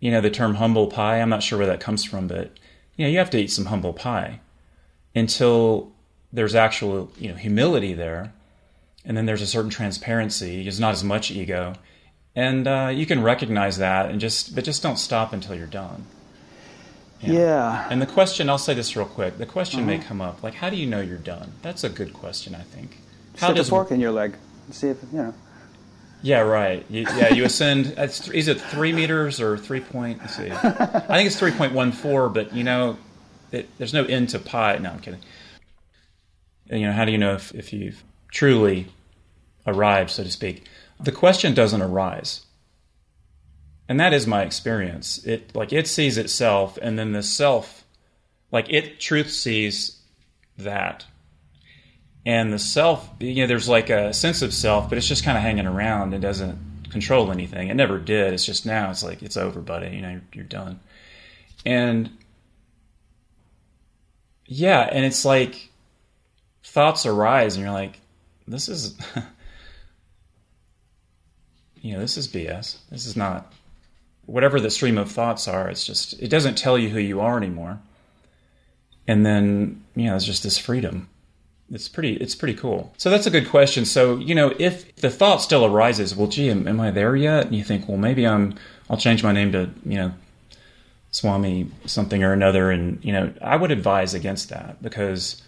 You 0.00 0.10
know, 0.10 0.22
the 0.22 0.30
term 0.30 0.54
humble 0.54 0.86
pie, 0.86 1.20
I'm 1.20 1.28
not 1.28 1.42
sure 1.42 1.58
where 1.58 1.66
that 1.66 1.80
comes 1.80 2.04
from, 2.04 2.26
but, 2.26 2.58
you 2.96 3.04
know, 3.04 3.10
you 3.10 3.18
have 3.18 3.28
to 3.30 3.38
eat 3.38 3.50
some 3.50 3.66
humble 3.66 3.92
pie 3.92 4.40
until 5.14 5.92
there's 6.32 6.54
actual, 6.54 7.12
you 7.18 7.28
know, 7.28 7.34
humility 7.34 7.92
there. 7.92 8.32
And 9.04 9.14
then 9.14 9.26
there's 9.26 9.42
a 9.42 9.46
certain 9.46 9.68
transparency, 9.68 10.62
there's 10.62 10.80
not 10.80 10.92
as 10.92 11.04
much 11.04 11.30
ego. 11.30 11.74
And 12.34 12.66
uh, 12.66 12.90
you 12.90 13.04
can 13.04 13.22
recognize 13.22 13.76
that 13.76 14.10
and 14.10 14.18
just, 14.18 14.54
but 14.54 14.64
just 14.64 14.82
don't 14.82 14.98
stop 14.98 15.34
until 15.34 15.54
you're 15.54 15.66
done. 15.66 16.06
Yeah. 17.20 17.32
yeah. 17.32 17.88
And 17.90 18.00
the 18.00 18.06
question, 18.06 18.48
I'll 18.48 18.56
say 18.56 18.72
this 18.72 18.96
real 18.96 19.04
quick. 19.04 19.36
The 19.36 19.44
question 19.44 19.80
uh-huh. 19.80 19.88
may 19.88 19.98
come 19.98 20.22
up, 20.22 20.42
like, 20.42 20.54
how 20.54 20.70
do 20.70 20.76
you 20.76 20.86
know 20.86 21.02
you're 21.02 21.18
done? 21.18 21.52
That's 21.60 21.84
a 21.84 21.90
good 21.90 22.14
question, 22.14 22.54
I 22.54 22.62
think. 22.62 22.96
How 23.36 23.48
Stick 23.48 23.56
does 23.56 23.68
a 23.68 23.70
fork 23.70 23.90
in 23.90 24.00
your 24.00 24.12
leg. 24.12 24.34
See 24.70 24.88
if 24.88 24.96
you 25.12 25.18
know. 25.18 25.34
Yeah, 26.24 26.40
right. 26.40 26.86
You, 26.88 27.02
yeah, 27.02 27.34
you 27.34 27.44
ascend. 27.44 27.96
Uh, 27.98 28.04
is 28.04 28.48
it 28.48 28.58
three 28.58 28.94
meters 28.94 29.42
or 29.42 29.58
three 29.58 29.80
point? 29.80 30.20
Let's 30.20 30.36
see. 30.36 30.50
I 30.50 31.00
think 31.00 31.26
it's 31.26 31.38
three 31.38 31.50
point 31.50 31.74
one 31.74 31.92
four, 31.92 32.30
but 32.30 32.54
you 32.54 32.64
know, 32.64 32.96
it, 33.52 33.68
there's 33.76 33.92
no 33.92 34.06
end 34.06 34.30
to 34.30 34.38
pi. 34.38 34.78
No, 34.78 34.88
I'm 34.88 35.00
kidding. 35.00 35.20
You 36.70 36.86
know, 36.86 36.92
how 36.92 37.04
do 37.04 37.12
you 37.12 37.18
know 37.18 37.34
if, 37.34 37.54
if 37.54 37.74
you've 37.74 38.02
truly 38.32 38.86
arrived, 39.66 40.12
so 40.12 40.24
to 40.24 40.30
speak? 40.30 40.64
The 40.98 41.12
question 41.12 41.52
doesn't 41.52 41.82
arise, 41.82 42.46
and 43.86 44.00
that 44.00 44.14
is 44.14 44.26
my 44.26 44.44
experience. 44.44 45.22
It 45.26 45.54
like 45.54 45.74
it 45.74 45.86
sees 45.86 46.16
itself, 46.16 46.78
and 46.80 46.98
then 46.98 47.12
the 47.12 47.22
self, 47.22 47.84
like 48.50 48.72
it 48.72 48.98
truth 48.98 49.30
sees 49.30 50.00
that 50.56 51.04
and 52.26 52.52
the 52.52 52.58
self 52.58 53.08
you 53.20 53.34
know 53.34 53.46
there's 53.46 53.68
like 53.68 53.90
a 53.90 54.12
sense 54.12 54.42
of 54.42 54.54
self 54.54 54.88
but 54.88 54.98
it's 54.98 55.06
just 55.08 55.24
kind 55.24 55.36
of 55.36 55.42
hanging 55.42 55.66
around. 55.66 56.12
And 56.14 56.22
doesn't 56.22 56.58
control 56.90 57.32
anything. 57.32 57.68
It 57.68 57.74
never 57.74 57.98
did. 57.98 58.32
It's 58.32 58.46
just 58.46 58.64
now 58.64 58.90
it's 58.90 59.02
like 59.02 59.22
it's 59.22 59.36
over 59.36 59.60
buddy. 59.60 59.94
You 59.96 60.02
know 60.02 60.10
you're, 60.10 60.22
you're 60.32 60.44
done. 60.44 60.80
And 61.66 62.10
yeah 64.46 64.88
and 64.92 65.04
it's 65.04 65.24
like 65.24 65.70
thoughts 66.62 67.06
arise 67.06 67.56
and 67.56 67.64
you're 67.64 67.72
like 67.72 67.98
this 68.46 68.68
is 68.68 68.94
you 71.80 71.94
know 71.94 72.00
this 72.00 72.18
is 72.18 72.28
bs 72.28 72.76
this 72.90 73.06
is 73.06 73.16
not 73.16 73.50
whatever 74.26 74.60
the 74.60 74.70
stream 74.70 74.98
of 74.98 75.10
thoughts 75.10 75.48
are 75.48 75.70
it's 75.70 75.86
just 75.86 76.20
it 76.20 76.28
doesn't 76.28 76.56
tell 76.56 76.78
you 76.78 76.90
who 76.90 76.98
you 76.98 77.20
are 77.20 77.36
anymore. 77.36 77.80
And 79.06 79.24
then 79.24 79.84
you 79.94 80.06
know 80.06 80.16
it's 80.16 80.24
just 80.24 80.42
this 80.42 80.58
freedom 80.58 81.08
it's 81.74 81.88
pretty 81.88 82.14
it's 82.14 82.36
pretty 82.36 82.54
cool. 82.54 82.94
So 82.96 83.10
that's 83.10 83.26
a 83.26 83.30
good 83.30 83.48
question. 83.48 83.84
So 83.84 84.16
you 84.16 84.34
know 84.34 84.54
if 84.58 84.94
the 84.96 85.10
thought 85.10 85.42
still 85.42 85.64
arises 85.66 86.14
well 86.14 86.28
gee 86.28 86.48
am, 86.48 86.68
am 86.68 86.80
i 86.80 86.90
there 86.92 87.16
yet? 87.16 87.46
And 87.46 87.54
you 87.54 87.64
think 87.64 87.88
well 87.88 87.98
maybe 87.98 88.26
i'm 88.26 88.54
i'll 88.88 88.96
change 88.96 89.24
my 89.24 89.32
name 89.32 89.50
to 89.52 89.70
you 89.84 89.98
know 89.98 90.12
swami 91.10 91.68
something 91.84 92.22
or 92.22 92.32
another. 92.32 92.70
And 92.70 93.04
you 93.04 93.12
know 93.12 93.34
i 93.42 93.56
would 93.56 93.72
advise 93.72 94.14
against 94.14 94.50
that 94.50 94.80
because 94.82 95.42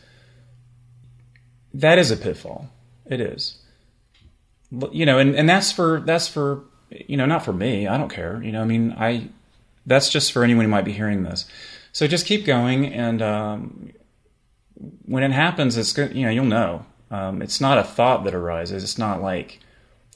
that 1.72 1.98
is 1.98 2.10
a 2.10 2.16
pitfall. 2.16 2.68
It 3.06 3.20
is. 3.20 3.58
You 4.90 5.06
know 5.06 5.20
and, 5.20 5.36
and 5.36 5.48
that's 5.48 5.70
for 5.70 6.00
that's 6.00 6.26
for 6.26 6.64
you 6.90 7.16
know 7.16 7.26
not 7.26 7.44
for 7.44 7.52
me. 7.52 7.86
I 7.86 7.96
don't 7.96 8.10
care. 8.10 8.42
You 8.42 8.50
know 8.50 8.62
i 8.62 8.64
mean 8.64 8.96
i 8.98 9.28
that's 9.86 10.08
just 10.08 10.32
for 10.32 10.42
anyone 10.42 10.64
who 10.64 10.70
might 10.70 10.84
be 10.84 10.92
hearing 10.92 11.22
this. 11.22 11.46
So 11.92 12.08
just 12.08 12.26
keep 12.26 12.44
going 12.44 12.92
and 12.92 13.22
um, 13.22 13.92
when 15.04 15.22
it 15.22 15.32
happens, 15.32 15.76
it's 15.76 15.92
good. 15.92 16.14
You 16.14 16.26
know, 16.26 16.30
you'll 16.30 16.44
know. 16.44 16.86
Um, 17.10 17.42
it's 17.42 17.60
not 17.60 17.78
a 17.78 17.84
thought 17.84 18.24
that 18.24 18.34
arises. 18.34 18.82
It's 18.82 18.98
not 18.98 19.22
like 19.22 19.60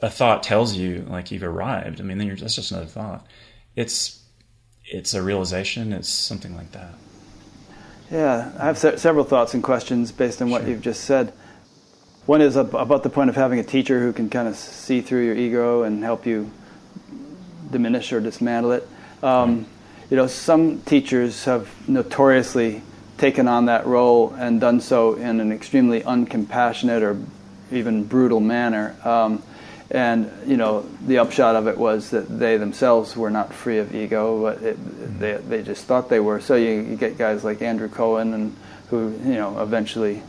a 0.02 0.10
thought 0.10 0.42
tells 0.42 0.74
you 0.74 1.06
like 1.08 1.30
you've 1.30 1.42
arrived. 1.42 2.00
I 2.00 2.04
mean, 2.04 2.18
then 2.18 2.26
you're, 2.26 2.36
that's 2.36 2.56
just 2.56 2.70
another 2.70 2.86
thought. 2.86 3.26
It's 3.76 4.22
it's 4.84 5.14
a 5.14 5.22
realization. 5.22 5.92
It's 5.92 6.08
something 6.08 6.56
like 6.56 6.72
that. 6.72 6.94
Yeah, 8.10 8.52
I 8.58 8.66
have 8.66 8.78
se- 8.78 8.96
several 8.96 9.24
thoughts 9.24 9.54
and 9.54 9.62
questions 9.62 10.10
based 10.10 10.42
on 10.42 10.50
what 10.50 10.62
sure. 10.62 10.70
you've 10.70 10.82
just 10.82 11.04
said. 11.04 11.32
One 12.26 12.40
is 12.40 12.56
about 12.56 13.02
the 13.02 13.10
point 13.10 13.30
of 13.30 13.36
having 13.36 13.58
a 13.58 13.64
teacher 13.64 14.00
who 14.00 14.12
can 14.12 14.28
kind 14.28 14.46
of 14.46 14.56
see 14.56 15.00
through 15.00 15.24
your 15.24 15.36
ego 15.36 15.84
and 15.84 16.02
help 16.02 16.26
you 16.26 16.50
diminish 17.70 18.12
or 18.12 18.20
dismantle 18.20 18.72
it. 18.72 18.88
Um. 19.22 19.66
You 20.10 20.16
know, 20.16 20.26
some 20.26 20.80
teachers 20.80 21.44
have 21.44 21.70
notoriously 21.88 22.82
taken 23.20 23.46
on 23.46 23.66
that 23.66 23.86
role 23.86 24.34
and 24.38 24.60
done 24.60 24.80
so 24.80 25.14
in 25.14 25.40
an 25.40 25.52
extremely 25.52 26.00
uncompassionate 26.00 27.02
or 27.02 27.18
even 27.70 28.02
brutal 28.04 28.40
manner. 28.40 28.96
Um, 29.04 29.42
and 29.90 30.30
you 30.46 30.56
know, 30.56 30.86
the 31.06 31.18
upshot 31.18 31.54
of 31.54 31.68
it 31.68 31.76
was 31.76 32.10
that 32.10 32.22
they 32.38 32.56
themselves 32.56 33.16
were 33.16 33.30
not 33.30 33.52
free 33.52 33.78
of 33.78 33.94
ego, 33.94 34.40
but 34.40 34.62
it, 34.62 35.18
they 35.18 35.34
they 35.34 35.62
just 35.62 35.84
thought 35.84 36.08
they 36.08 36.20
were. 36.20 36.40
So 36.40 36.54
you, 36.54 36.70
you, 36.80 36.96
get 36.96 37.18
guys 37.18 37.44
like 37.44 37.60
Andrew 37.60 37.88
Cohen, 37.88 38.32
and 38.32 38.56
who 38.88 39.10
you 39.24 39.34
know 39.34 39.60
eventually 39.60 40.22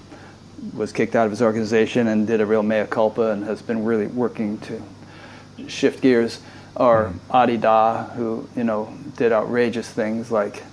was 0.76 0.92
kicked 0.92 1.16
out 1.16 1.26
of 1.26 1.32
his 1.32 1.42
organization 1.42 2.08
and 2.08 2.28
did 2.28 2.42
a 2.42 2.46
real 2.46 2.64
mea 2.64 2.86
culpa 2.90 3.32
and 3.32 3.44
has 3.44 3.62
been 3.62 3.86
really 3.86 4.08
working 4.08 4.58
to 4.60 4.82
shift 5.68 6.02
gears. 6.02 6.42
Or 6.76 7.06
mm-hmm. 7.06 7.32
Adi 7.32 7.58
Da, 7.58 8.06
who 8.06 8.50
you 8.56 8.64
know 8.64 8.92
did 9.16 9.32
outrageous 9.32 9.90
things 9.90 10.32
like 10.32 10.64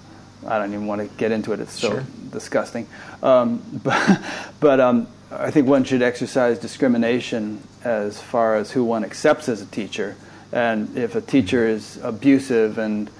I 0.46 0.58
don't 0.58 0.72
even 0.72 0.86
want 0.86 1.00
to 1.00 1.16
get 1.16 1.32
into 1.32 1.52
it. 1.52 1.60
It's 1.60 1.78
so 1.78 1.90
sure. 1.90 2.06
disgusting. 2.30 2.86
Um, 3.22 3.62
but 3.82 4.22
but 4.60 4.80
um, 4.80 5.08
I 5.30 5.50
think 5.50 5.66
one 5.66 5.84
should 5.84 6.02
exercise 6.02 6.58
discrimination 6.58 7.62
as 7.84 8.20
far 8.20 8.56
as 8.56 8.70
who 8.70 8.84
one 8.84 9.04
accepts 9.04 9.48
as 9.48 9.60
a 9.60 9.66
teacher. 9.66 10.16
And 10.52 10.96
if 10.96 11.14
a 11.14 11.20
teacher 11.20 11.66
is 11.66 11.98
abusive 12.02 12.78
and 12.78 13.10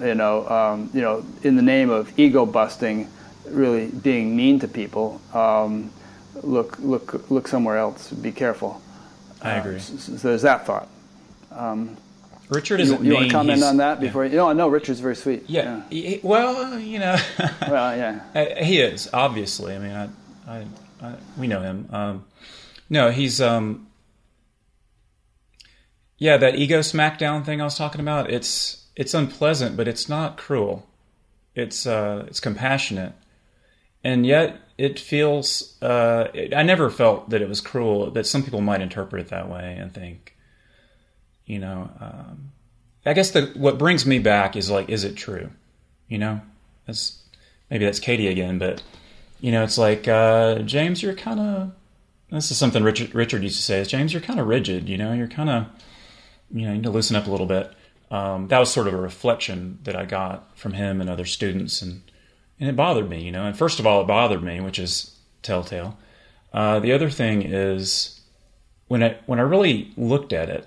you 0.00 0.14
know, 0.14 0.48
um, 0.48 0.90
you 0.92 1.00
know, 1.00 1.24
in 1.42 1.56
the 1.56 1.62
name 1.62 1.90
of 1.90 2.18
ego 2.18 2.46
busting, 2.46 3.08
really 3.46 3.86
being 3.86 4.36
mean 4.36 4.58
to 4.60 4.68
people, 4.68 5.20
um, 5.32 5.90
look, 6.42 6.78
look, 6.80 7.30
look 7.30 7.48
somewhere 7.48 7.78
else. 7.78 8.10
Be 8.10 8.32
careful. 8.32 8.80
I 9.42 9.52
agree. 9.52 9.76
Uh, 9.76 9.80
so, 9.80 10.16
so, 10.16 10.28
there's 10.28 10.42
that 10.42 10.66
thought. 10.66 10.88
Um, 11.52 11.96
Richard 12.48 12.80
isn't. 12.80 13.02
You, 13.02 13.10
you 13.10 13.14
want 13.14 13.26
to 13.26 13.32
comment 13.32 13.62
on 13.62 13.78
that 13.78 14.00
before? 14.00 14.24
Yeah. 14.24 14.30
You 14.30 14.36
know, 14.38 14.48
I 14.48 14.52
know 14.52 14.68
Richard's 14.68 15.00
very 15.00 15.16
sweet. 15.16 15.44
Yeah. 15.48 15.82
yeah. 15.90 16.08
He, 16.08 16.20
well, 16.22 16.78
you 16.78 16.98
know. 16.98 17.16
well, 17.68 17.96
yeah. 17.96 18.62
He 18.64 18.80
is 18.80 19.08
obviously. 19.12 19.74
I 19.74 19.78
mean, 19.78 19.92
I, 19.92 20.08
I, 20.46 20.66
I 21.02 21.14
we 21.38 21.46
know 21.46 21.60
him. 21.60 21.88
Um, 21.90 22.24
no, 22.90 23.10
he's. 23.10 23.40
Um, 23.40 23.88
yeah, 26.18 26.36
that 26.36 26.56
ego 26.56 26.80
smackdown 26.80 27.44
thing 27.44 27.60
I 27.60 27.64
was 27.64 27.76
talking 27.76 28.00
about. 28.00 28.30
It's 28.30 28.86
it's 28.96 29.14
unpleasant, 29.14 29.76
but 29.76 29.88
it's 29.88 30.08
not 30.08 30.36
cruel. 30.36 30.86
It's 31.54 31.86
uh, 31.86 32.24
it's 32.26 32.40
compassionate, 32.40 33.12
and 34.02 34.26
yet 34.26 34.60
it 34.78 34.98
feels. 34.98 35.80
Uh, 35.82 36.28
it, 36.34 36.54
I 36.54 36.62
never 36.62 36.90
felt 36.90 37.30
that 37.30 37.42
it 37.42 37.48
was 37.48 37.60
cruel, 37.60 38.10
but 38.10 38.26
some 38.26 38.42
people 38.42 38.60
might 38.60 38.80
interpret 38.80 39.26
it 39.26 39.28
that 39.30 39.48
way 39.48 39.76
and 39.78 39.92
think, 39.92 40.33
you 41.46 41.58
know. 41.58 41.90
Um, 42.00 42.52
I 43.06 43.12
guess 43.12 43.32
the 43.32 43.52
what 43.54 43.78
brings 43.78 44.06
me 44.06 44.18
back 44.18 44.56
is 44.56 44.70
like, 44.70 44.88
is 44.88 45.04
it 45.04 45.16
true? 45.16 45.50
You 46.08 46.18
know, 46.18 46.40
that's 46.86 47.22
maybe 47.70 47.84
that's 47.84 48.00
Katie 48.00 48.28
again, 48.28 48.58
but 48.58 48.82
you 49.40 49.52
know, 49.52 49.62
it's 49.62 49.78
like 49.78 50.08
uh, 50.08 50.60
James, 50.60 51.02
you're 51.02 51.14
kind 51.14 51.40
of. 51.40 51.72
This 52.30 52.50
is 52.50 52.56
something 52.56 52.82
Richard 52.82 53.14
Richard 53.14 53.42
used 53.42 53.56
to 53.56 53.62
say. 53.62 53.80
Is 53.80 53.88
James, 53.88 54.12
you're 54.12 54.22
kind 54.22 54.40
of 54.40 54.48
rigid. 54.48 54.88
You 54.88 54.96
know, 54.96 55.12
you're 55.12 55.28
kind 55.28 55.50
of 55.50 55.66
you 56.50 56.62
know, 56.62 56.68
you 56.68 56.76
need 56.76 56.84
to 56.84 56.90
loosen 56.90 57.16
up 57.16 57.26
a 57.26 57.30
little 57.30 57.46
bit. 57.46 57.72
Um, 58.10 58.48
that 58.48 58.58
was 58.58 58.72
sort 58.72 58.86
of 58.86 58.94
a 58.94 58.98
reflection 58.98 59.78
that 59.82 59.96
I 59.96 60.04
got 60.04 60.56
from 60.56 60.72
him 60.74 61.00
and 61.00 61.10
other 61.10 61.24
students, 61.24 61.82
and 61.82 62.02
and 62.60 62.68
it 62.68 62.76
bothered 62.76 63.10
me, 63.10 63.22
you 63.22 63.32
know. 63.32 63.44
And 63.44 63.56
first 63.56 63.80
of 63.80 63.86
all, 63.86 64.02
it 64.02 64.06
bothered 64.06 64.42
me, 64.42 64.60
which 64.60 64.78
is 64.78 65.16
telltale. 65.42 65.98
Uh, 66.52 66.78
the 66.78 66.92
other 66.92 67.10
thing 67.10 67.42
is 67.42 68.20
when 68.86 69.02
I 69.02 69.18
when 69.26 69.38
I 69.38 69.42
really 69.42 69.92
looked 69.96 70.32
at 70.32 70.48
it, 70.48 70.66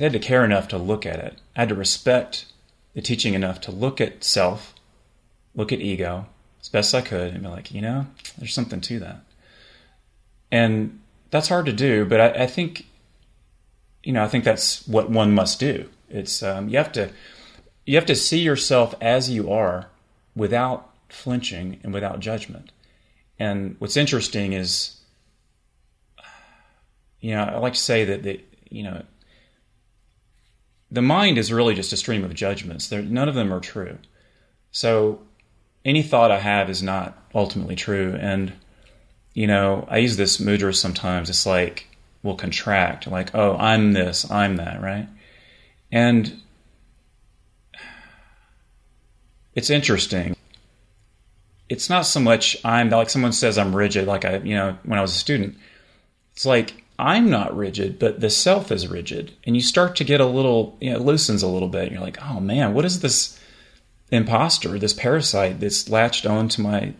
I 0.00 0.04
had 0.04 0.12
to 0.14 0.18
care 0.18 0.44
enough 0.44 0.68
to 0.68 0.78
look 0.78 1.04
at 1.04 1.18
it. 1.18 1.38
I 1.54 1.60
had 1.60 1.68
to 1.68 1.74
respect 1.74 2.46
the 2.94 3.02
teaching 3.02 3.34
enough 3.34 3.60
to 3.62 3.70
look 3.70 4.00
at 4.00 4.24
self, 4.24 4.74
look 5.54 5.72
at 5.72 5.80
ego 5.80 6.26
as 6.60 6.68
best 6.68 6.94
I 6.94 7.02
could, 7.02 7.34
and 7.34 7.42
be 7.42 7.48
like, 7.48 7.70
you 7.70 7.82
know, 7.82 8.06
there's 8.38 8.54
something 8.54 8.80
to 8.80 8.98
that. 9.00 9.22
And 10.50 11.00
that's 11.30 11.48
hard 11.48 11.66
to 11.66 11.72
do, 11.72 12.04
but 12.04 12.20
I, 12.20 12.44
I 12.44 12.46
think 12.46 12.86
you 14.02 14.12
know, 14.12 14.24
I 14.24 14.28
think 14.28 14.44
that's 14.44 14.86
what 14.86 15.10
one 15.10 15.34
must 15.34 15.60
do. 15.60 15.88
It's 16.08 16.42
um, 16.42 16.68
you 16.68 16.78
have 16.78 16.92
to 16.92 17.10
you 17.84 17.96
have 17.96 18.06
to 18.06 18.14
see 18.14 18.38
yourself 18.38 18.94
as 19.00 19.30
you 19.30 19.50
are 19.50 19.88
without 20.34 20.90
flinching 21.08 21.80
and 21.82 21.92
without 21.92 22.20
judgment. 22.20 22.72
And 23.38 23.76
what's 23.78 23.96
interesting 23.96 24.52
is, 24.52 25.00
you 27.20 27.32
know, 27.32 27.42
I 27.42 27.56
like 27.58 27.74
to 27.74 27.80
say 27.80 28.04
that 28.04 28.22
the 28.22 28.40
you 28.70 28.82
know 28.82 29.02
the 30.90 31.02
mind 31.02 31.38
is 31.38 31.52
really 31.52 31.74
just 31.74 31.92
a 31.92 31.96
stream 31.96 32.24
of 32.24 32.34
judgments. 32.34 32.88
There, 32.88 33.02
none 33.02 33.28
of 33.28 33.34
them 33.34 33.52
are 33.52 33.60
true. 33.60 33.98
So 34.72 35.20
any 35.84 36.02
thought 36.02 36.30
I 36.30 36.40
have 36.40 36.68
is 36.70 36.82
not 36.82 37.16
ultimately 37.34 37.76
true. 37.76 38.16
And 38.20 38.52
you 39.34 39.46
know, 39.46 39.86
I 39.88 39.98
use 39.98 40.16
this 40.16 40.38
mudra 40.38 40.74
sometimes. 40.74 41.30
It's 41.30 41.46
like 41.46 41.86
will 42.22 42.36
contract 42.36 43.06
like 43.06 43.34
oh 43.34 43.56
i'm 43.56 43.92
this 43.92 44.30
i'm 44.30 44.56
that 44.56 44.80
right 44.80 45.08
and 45.90 46.40
it's 49.54 49.70
interesting 49.70 50.36
it's 51.68 51.88
not 51.88 52.02
so 52.02 52.20
much 52.20 52.56
i'm 52.64 52.90
like 52.90 53.08
someone 53.08 53.32
says 53.32 53.56
i'm 53.56 53.74
rigid 53.74 54.06
like 54.06 54.24
i 54.24 54.36
you 54.38 54.54
know 54.54 54.76
when 54.84 54.98
i 54.98 55.02
was 55.02 55.14
a 55.14 55.18
student 55.18 55.56
it's 56.32 56.44
like 56.44 56.79
i'm 57.00 57.30
not 57.30 57.56
rigid 57.56 57.98
but 57.98 58.20
the 58.20 58.30
self 58.30 58.70
is 58.70 58.88
rigid. 58.88 59.32
And 59.44 59.56
you 59.56 59.62
start 59.62 59.96
to 59.96 60.04
get 60.04 60.20
a 60.20 60.26
little 60.26 60.76
you 60.80 60.90
know 60.90 60.96
it 60.96 61.02
loosens 61.02 61.42
a 61.42 61.48
little 61.48 61.68
bit. 61.68 61.84
And 61.84 61.92
you're 61.92 62.00
like 62.00 62.18
oh 62.22 62.40
man 62.40 62.74
what 62.74 62.84
is 62.84 63.00
this 63.00 63.38
imposter 64.10 64.78
this 64.78 64.92
parasite 64.92 65.60
that's 65.60 65.88
latched 65.88 66.26
onto 66.26 66.62
my 66.62 66.92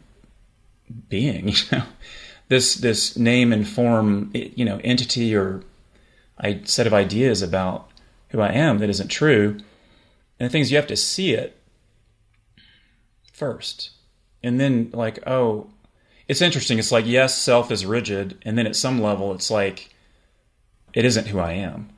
being 1.08 1.48
you 1.48 1.54
know? 1.72 1.84
This 2.50 2.74
this 2.74 3.16
name 3.16 3.52
and 3.52 3.66
form, 3.66 4.32
you 4.34 4.64
know, 4.64 4.80
entity 4.82 5.36
or 5.36 5.62
a 6.42 6.60
set 6.64 6.88
of 6.88 6.92
ideas 6.92 7.42
about 7.42 7.88
who 8.30 8.40
I 8.40 8.48
am 8.48 8.78
that 8.78 8.90
isn't 8.90 9.06
true. 9.06 9.58
And 10.38 10.48
the 10.48 10.50
things 10.50 10.70
you 10.70 10.76
have 10.76 10.88
to 10.88 10.96
see 10.96 11.32
it 11.32 11.56
first, 13.32 13.90
and 14.42 14.58
then 14.58 14.90
like, 14.92 15.20
oh, 15.28 15.68
it's 16.30 16.40
interesting. 16.40 16.78
It's 16.78 16.92
like 16.92 17.06
yes, 17.06 17.36
self 17.36 17.72
is 17.72 17.84
rigid, 17.84 18.38
and 18.42 18.56
then 18.56 18.64
at 18.64 18.76
some 18.76 19.02
level, 19.02 19.34
it's 19.34 19.50
like 19.50 19.92
it 20.94 21.04
isn't 21.04 21.26
who 21.26 21.40
I 21.40 21.54
am. 21.54 21.90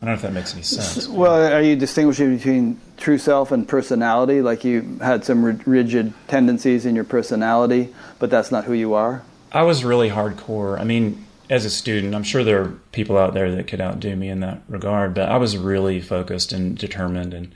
I 0.00 0.06
don't 0.06 0.14
know 0.14 0.14
if 0.14 0.22
that 0.22 0.32
makes 0.32 0.52
any 0.52 0.64
sense. 0.64 1.06
Well, 1.08 1.54
are 1.54 1.62
you 1.62 1.76
distinguishing 1.76 2.36
between 2.36 2.80
true 2.96 3.18
self 3.18 3.52
and 3.52 3.68
personality? 3.68 4.42
Like 4.42 4.64
you 4.64 4.98
had 5.00 5.24
some 5.24 5.44
rigid 5.44 6.12
tendencies 6.26 6.84
in 6.84 6.96
your 6.96 7.04
personality, 7.04 7.94
but 8.18 8.28
that's 8.28 8.50
not 8.50 8.64
who 8.64 8.72
you 8.72 8.94
are? 8.94 9.22
I 9.52 9.62
was 9.62 9.84
really 9.84 10.10
hardcore. 10.10 10.80
I 10.80 10.82
mean, 10.82 11.24
as 11.48 11.64
a 11.64 11.70
student, 11.70 12.16
I'm 12.16 12.24
sure 12.24 12.42
there 12.42 12.60
are 12.60 12.68
people 12.90 13.16
out 13.16 13.34
there 13.34 13.54
that 13.54 13.68
could 13.68 13.80
outdo 13.80 14.16
me 14.16 14.30
in 14.30 14.40
that 14.40 14.62
regard, 14.66 15.14
but 15.14 15.28
I 15.28 15.36
was 15.36 15.56
really 15.56 16.00
focused 16.00 16.50
and 16.50 16.76
determined 16.76 17.34
and 17.34 17.54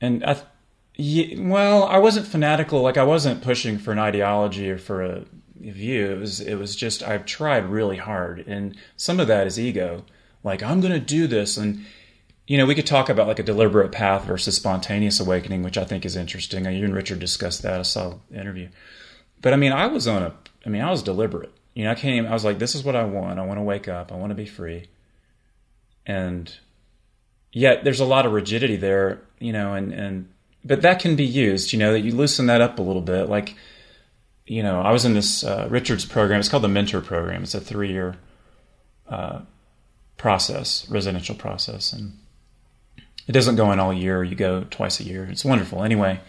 and 0.00 0.24
I 0.24 0.40
yeah, 0.96 1.38
well, 1.40 1.84
I 1.84 1.98
wasn't 1.98 2.26
fanatical, 2.26 2.80
like 2.80 2.96
I 2.96 3.02
wasn't 3.04 3.42
pushing 3.42 3.78
for 3.78 3.92
an 3.92 3.98
ideology 3.98 4.70
or 4.70 4.78
for 4.78 5.02
a 5.02 5.24
view. 5.60 6.12
It 6.12 6.18
was 6.18 6.40
it 6.40 6.54
was 6.54 6.74
just 6.74 7.02
I've 7.02 7.26
tried 7.26 7.66
really 7.66 7.98
hard 7.98 8.40
and 8.46 8.76
some 8.96 9.20
of 9.20 9.28
that 9.28 9.46
is 9.46 9.60
ego. 9.60 10.04
Like 10.42 10.62
I'm 10.62 10.80
going 10.80 10.92
to 10.92 11.00
do 11.00 11.26
this 11.26 11.56
and 11.56 11.84
you 12.46 12.56
know, 12.56 12.66
we 12.66 12.76
could 12.76 12.86
talk 12.86 13.08
about 13.08 13.26
like 13.26 13.40
a 13.40 13.42
deliberate 13.42 13.90
path 13.90 14.24
versus 14.24 14.54
spontaneous 14.54 15.18
awakening, 15.18 15.64
which 15.64 15.76
I 15.76 15.84
think 15.84 16.04
is 16.04 16.14
interesting. 16.14 16.64
You 16.64 16.84
and 16.84 16.94
Richard 16.94 17.18
discussed 17.18 17.62
that. 17.62 17.80
I 17.80 17.82
saw 17.82 18.14
the 18.30 18.40
interview. 18.40 18.68
But 19.42 19.52
I 19.52 19.56
mean, 19.56 19.72
I 19.72 19.88
was 19.88 20.06
on 20.06 20.22
a 20.22 20.34
I 20.64 20.68
mean, 20.68 20.82
I 20.82 20.90
was 20.90 21.02
deliberate. 21.02 21.52
You 21.74 21.84
know, 21.84 21.90
I 21.90 21.94
came, 21.94 22.26
I 22.26 22.32
was 22.32 22.44
like, 22.44 22.58
this 22.58 22.74
is 22.74 22.84
what 22.84 22.96
I 22.96 23.04
want. 23.04 23.38
I 23.38 23.44
want 23.44 23.58
to 23.58 23.62
wake 23.62 23.86
up. 23.86 24.10
I 24.10 24.16
want 24.16 24.30
to 24.30 24.34
be 24.34 24.46
free. 24.46 24.88
And 26.06 26.54
yet 27.52 27.84
there's 27.84 28.00
a 28.00 28.06
lot 28.06 28.24
of 28.24 28.32
rigidity 28.32 28.76
there, 28.76 29.20
you 29.38 29.52
know, 29.52 29.74
and, 29.74 29.92
and, 29.92 30.28
but 30.66 30.82
that 30.82 30.98
can 30.98 31.14
be 31.14 31.24
used, 31.24 31.72
you 31.72 31.78
know, 31.78 31.92
that 31.92 32.00
you 32.00 32.12
loosen 32.12 32.46
that 32.46 32.60
up 32.60 32.78
a 32.78 32.82
little 32.82 33.02
bit. 33.02 33.28
Like, 33.28 33.54
you 34.46 34.62
know, 34.62 34.80
I 34.80 34.90
was 34.90 35.04
in 35.04 35.14
this 35.14 35.44
uh, 35.44 35.68
Richard's 35.70 36.04
program. 36.04 36.40
It's 36.40 36.48
called 36.48 36.64
the 36.64 36.68
Mentor 36.68 37.00
Program. 37.00 37.42
It's 37.42 37.54
a 37.54 37.60
three 37.60 37.92
year 37.92 38.16
uh, 39.08 39.40
process, 40.16 40.88
residential 40.90 41.36
process. 41.36 41.92
And 41.92 42.18
it 43.28 43.32
doesn't 43.32 43.56
go 43.56 43.70
in 43.70 43.78
all 43.78 43.92
year. 43.92 44.24
You 44.24 44.34
go 44.34 44.64
twice 44.68 44.98
a 44.98 45.04
year. 45.04 45.24
It's 45.30 45.44
wonderful. 45.44 45.84
Anyway, 45.84 46.20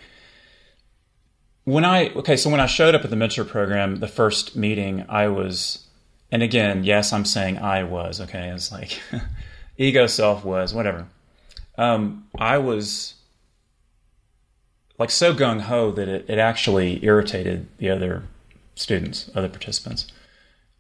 when 1.63 1.83
I 1.83 2.09
okay, 2.09 2.37
so 2.37 2.49
when 2.49 2.59
I 2.59 2.67
showed 2.67 2.93
up 2.93 3.03
at 3.03 3.09
the 3.09 3.15
mentor 3.15 3.43
program, 3.43 3.97
the 3.97 4.07
first 4.07 4.55
meeting, 4.55 5.05
I 5.09 5.29
was, 5.29 5.85
and 6.31 6.43
again, 6.43 6.83
yes, 6.83 7.11
I'm 7.11 7.25
saying 7.25 7.57
I 7.57 7.83
was 7.83 8.21
okay. 8.21 8.49
It's 8.49 8.71
like 8.71 8.99
ego, 9.77 10.05
self 10.05 10.45
was 10.45 10.73
whatever. 10.73 11.07
Um, 11.77 12.27
I 12.37 12.57
was 12.59 13.15
like 14.97 15.11
so 15.11 15.33
gung 15.33 15.61
ho 15.61 15.91
that 15.91 16.07
it, 16.07 16.25
it 16.27 16.39
actually 16.39 17.03
irritated 17.03 17.67
the 17.77 17.89
other 17.89 18.23
students, 18.75 19.29
other 19.35 19.49
participants, 19.49 20.07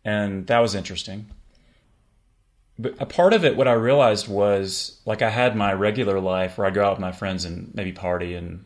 and 0.03 0.47
that 0.47 0.59
was 0.59 0.75
interesting. 0.75 1.27
But 2.79 2.95
a 2.99 3.05
part 3.05 3.33
of 3.33 3.43
it, 3.43 3.57
what 3.57 3.67
I 3.67 3.73
realized 3.73 4.27
was 4.27 4.99
like 5.05 5.21
I 5.21 5.29
had 5.29 5.55
my 5.55 5.73
regular 5.73 6.19
life 6.19 6.57
where 6.57 6.67
I 6.67 6.71
go 6.71 6.85
out 6.85 6.93
with 6.93 6.99
my 6.99 7.11
friends 7.11 7.43
and 7.43 7.73
maybe 7.73 7.91
party 7.91 8.35
and 8.35 8.65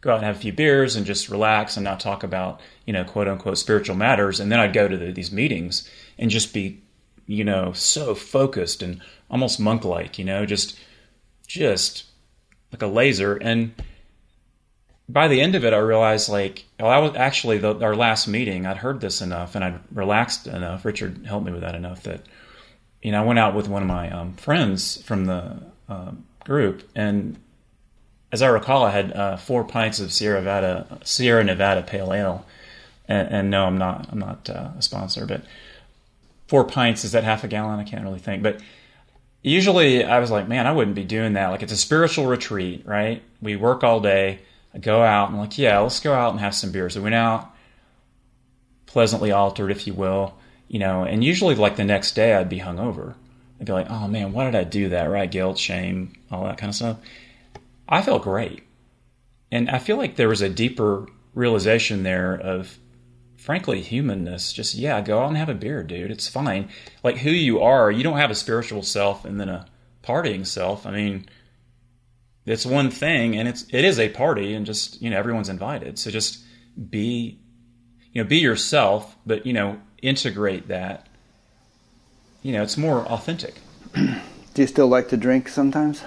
go 0.00 0.12
out 0.12 0.18
and 0.18 0.26
have 0.26 0.36
a 0.36 0.40
few 0.40 0.52
beers 0.52 0.94
and 0.94 1.04
just 1.04 1.28
relax 1.28 1.76
and 1.76 1.82
not 1.82 1.98
talk 1.98 2.22
about, 2.22 2.60
you 2.86 2.92
know, 2.92 3.04
quote 3.04 3.26
unquote 3.26 3.58
spiritual 3.58 3.96
matters. 3.96 4.38
And 4.38 4.52
then 4.52 4.60
I'd 4.60 4.72
go 4.72 4.86
to 4.86 4.96
the, 4.96 5.10
these 5.10 5.32
meetings 5.32 5.90
and 6.18 6.30
just 6.30 6.54
be, 6.54 6.80
you 7.26 7.42
know, 7.42 7.72
so 7.72 8.14
focused 8.14 8.82
and 8.82 9.00
almost 9.28 9.58
monk 9.58 9.84
like, 9.84 10.18
you 10.18 10.24
know, 10.24 10.46
just, 10.46 10.78
just 11.48 12.04
like 12.70 12.82
a 12.82 12.86
laser. 12.86 13.36
And 13.36 13.74
by 15.08 15.28
the 15.28 15.40
end 15.40 15.54
of 15.54 15.64
it, 15.64 15.72
I 15.72 15.78
realized 15.78 16.28
like, 16.28 16.64
well, 16.80 16.90
I 16.90 16.98
was 16.98 17.14
actually 17.16 17.58
the, 17.58 17.76
our 17.84 17.94
last 17.94 18.26
meeting, 18.26 18.66
I'd 18.66 18.78
heard 18.78 19.00
this 19.00 19.20
enough 19.20 19.54
and 19.54 19.64
I'd 19.64 19.80
relaxed 19.92 20.46
enough. 20.46 20.84
Richard 20.84 21.26
helped 21.26 21.46
me 21.46 21.52
with 21.52 21.60
that 21.60 21.74
enough 21.74 22.02
that, 22.04 22.22
you 23.02 23.12
know, 23.12 23.22
I 23.22 23.24
went 23.24 23.38
out 23.38 23.54
with 23.54 23.68
one 23.68 23.82
of 23.82 23.88
my 23.88 24.10
um, 24.10 24.34
friends 24.34 25.00
from 25.02 25.26
the 25.26 25.58
uh, 25.88 26.12
group 26.44 26.88
and 26.94 27.36
as 28.32 28.42
I 28.42 28.48
recall, 28.48 28.84
I 28.84 28.90
had 28.90 29.12
uh, 29.12 29.36
four 29.36 29.64
pints 29.64 30.00
of 30.00 30.12
Sierra 30.12 30.40
Nevada 30.40 30.98
Sierra 31.04 31.44
Nevada 31.44 31.82
Pale 31.82 32.12
Ale, 32.12 32.46
and, 33.08 33.28
and 33.28 33.50
no, 33.50 33.66
I'm 33.66 33.78
not 33.78 34.08
I'm 34.10 34.18
not 34.18 34.50
uh, 34.50 34.70
a 34.76 34.82
sponsor, 34.82 35.26
but 35.26 35.42
four 36.48 36.64
pints 36.64 37.04
is 37.04 37.12
that 37.12 37.24
half 37.24 37.44
a 37.44 37.48
gallon? 37.48 37.78
I 37.78 37.84
can't 37.84 38.04
really 38.04 38.18
think, 38.18 38.42
but 38.42 38.60
usually 39.42 40.04
I 40.04 40.18
was 40.18 40.30
like, 40.30 40.48
man, 40.48 40.66
I 40.66 40.72
wouldn't 40.72 40.96
be 40.96 41.04
doing 41.04 41.34
that. 41.34 41.48
Like 41.48 41.62
it's 41.62 41.72
a 41.72 41.76
spiritual 41.76 42.26
retreat, 42.26 42.82
right? 42.84 43.22
We 43.40 43.56
work 43.56 43.84
all 43.84 44.00
day. 44.00 44.40
I 44.76 44.78
go 44.78 45.02
out 45.02 45.30
and 45.30 45.38
like, 45.38 45.56
yeah, 45.56 45.78
let's 45.78 46.00
go 46.00 46.12
out 46.12 46.32
and 46.32 46.40
have 46.40 46.54
some 46.54 46.70
beers. 46.70 46.92
So 46.94 47.00
we 47.00 47.04
went 47.04 47.14
out, 47.14 47.50
pleasantly 48.84 49.32
altered, 49.32 49.70
if 49.70 49.86
you 49.86 49.94
will, 49.94 50.36
you 50.68 50.78
know. 50.78 51.02
And 51.02 51.24
usually, 51.24 51.54
like 51.54 51.76
the 51.76 51.84
next 51.84 52.12
day, 52.12 52.34
I'd 52.34 52.50
be 52.50 52.60
hungover. 52.60 53.14
I'd 53.58 53.66
be 53.66 53.72
like, 53.72 53.90
oh 53.90 54.06
man, 54.06 54.34
why 54.34 54.44
did 54.44 54.54
I 54.54 54.64
do 54.64 54.90
that? 54.90 55.04
Right? 55.04 55.30
Guilt, 55.30 55.58
shame, 55.58 56.12
all 56.30 56.44
that 56.44 56.58
kind 56.58 56.68
of 56.68 56.76
stuff. 56.76 56.98
I 57.88 58.02
felt 58.02 58.22
great, 58.22 58.64
and 59.50 59.70
I 59.70 59.78
feel 59.78 59.96
like 59.96 60.16
there 60.16 60.28
was 60.28 60.42
a 60.42 60.50
deeper 60.50 61.06
realization 61.34 62.02
there 62.02 62.34
of 62.34 62.78
frankly 63.36 63.80
humanness 63.80 64.52
just 64.52 64.74
yeah 64.74 65.00
go 65.02 65.20
out 65.20 65.28
and 65.28 65.36
have 65.36 65.50
a 65.50 65.54
beer 65.54 65.82
dude 65.82 66.10
it's 66.10 66.26
fine 66.26 66.68
like 67.04 67.18
who 67.18 67.30
you 67.30 67.60
are 67.60 67.92
you 67.92 68.02
don't 68.02 68.16
have 68.16 68.30
a 68.30 68.34
spiritual 68.34 68.82
self 68.82 69.24
and 69.24 69.38
then 69.38 69.48
a 69.48 69.66
partying 70.02 70.44
self 70.44 70.86
i 70.86 70.90
mean 70.90 71.24
it's 72.46 72.64
one 72.64 72.90
thing 72.90 73.36
and 73.36 73.48
it's 73.48 73.66
it 73.70 73.84
is 73.84 73.98
a 73.98 74.08
party 74.08 74.54
and 74.54 74.64
just 74.64 75.02
you 75.02 75.10
know 75.10 75.18
everyone's 75.18 75.48
invited. 75.48 75.98
So 75.98 76.10
just 76.10 76.42
be 76.90 77.38
you 78.12 78.22
know 78.22 78.28
be 78.28 78.38
yourself 78.38 79.16
but 79.26 79.44
you 79.46 79.52
know 79.52 79.80
integrate 80.02 80.68
that. 80.68 81.06
You 82.42 82.52
know 82.52 82.62
it's 82.62 82.76
more 82.76 83.00
authentic. 83.06 83.56
Do 83.94 84.62
you 84.62 84.66
still 84.66 84.88
like 84.88 85.08
to 85.08 85.16
drink 85.16 85.48
sometimes? 85.48 86.02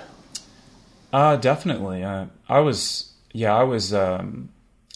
Uh 1.12 1.36
definitely. 1.36 2.04
Uh, 2.04 2.28
i 2.48 2.60
was 2.60 3.14
yeah 3.34 3.56
i 3.56 3.64
was 3.64 3.94
um 3.94 4.50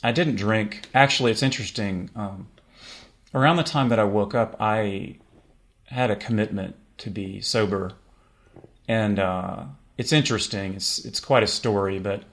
I 0.03 0.11
didn't 0.11 0.35
drink. 0.35 0.89
Actually, 0.93 1.31
it's 1.31 1.41
interesting. 1.41 2.09
Um, 2.15 2.49
around 3.33 3.55
the 3.55 3.63
time 3.63 3.87
that 3.89 3.99
I 3.99 4.03
woke 4.03 4.35
up, 4.35 4.57
I 4.59 5.17
had 5.85 6.11
a 6.11 6.15
commitment 6.15 6.75
to 6.97 7.09
be 7.09 7.39
sober, 7.39 7.93
and 8.87 9.17
uh, 9.17 9.63
it's 9.97 10.11
interesting. 10.11 10.73
It's 10.73 11.03
it's 11.05 11.19
quite 11.19 11.43
a 11.43 11.47
story, 11.47 11.99
but 11.99 12.23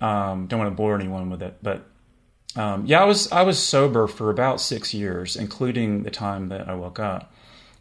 um, 0.00 0.46
don't 0.46 0.58
want 0.58 0.70
to 0.70 0.76
bore 0.76 0.94
anyone 0.94 1.30
with 1.30 1.42
it. 1.42 1.58
But 1.62 1.86
um, 2.56 2.86
yeah, 2.86 3.02
I 3.02 3.04
was 3.04 3.30
I 3.32 3.42
was 3.42 3.58
sober 3.58 4.06
for 4.06 4.30
about 4.30 4.60
six 4.60 4.94
years, 4.94 5.36
including 5.36 6.02
the 6.02 6.10
time 6.10 6.48
that 6.48 6.68
I 6.68 6.74
woke 6.74 6.98
up. 6.98 7.32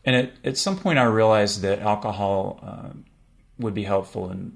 And 0.04 0.16
at, 0.16 0.34
at 0.44 0.58
some 0.58 0.78
point, 0.78 1.00
I 1.00 1.04
realized 1.04 1.62
that 1.62 1.80
alcohol 1.80 2.60
uh, 2.62 2.90
would 3.58 3.74
be 3.74 3.84
helpful 3.84 4.30
and, 4.30 4.56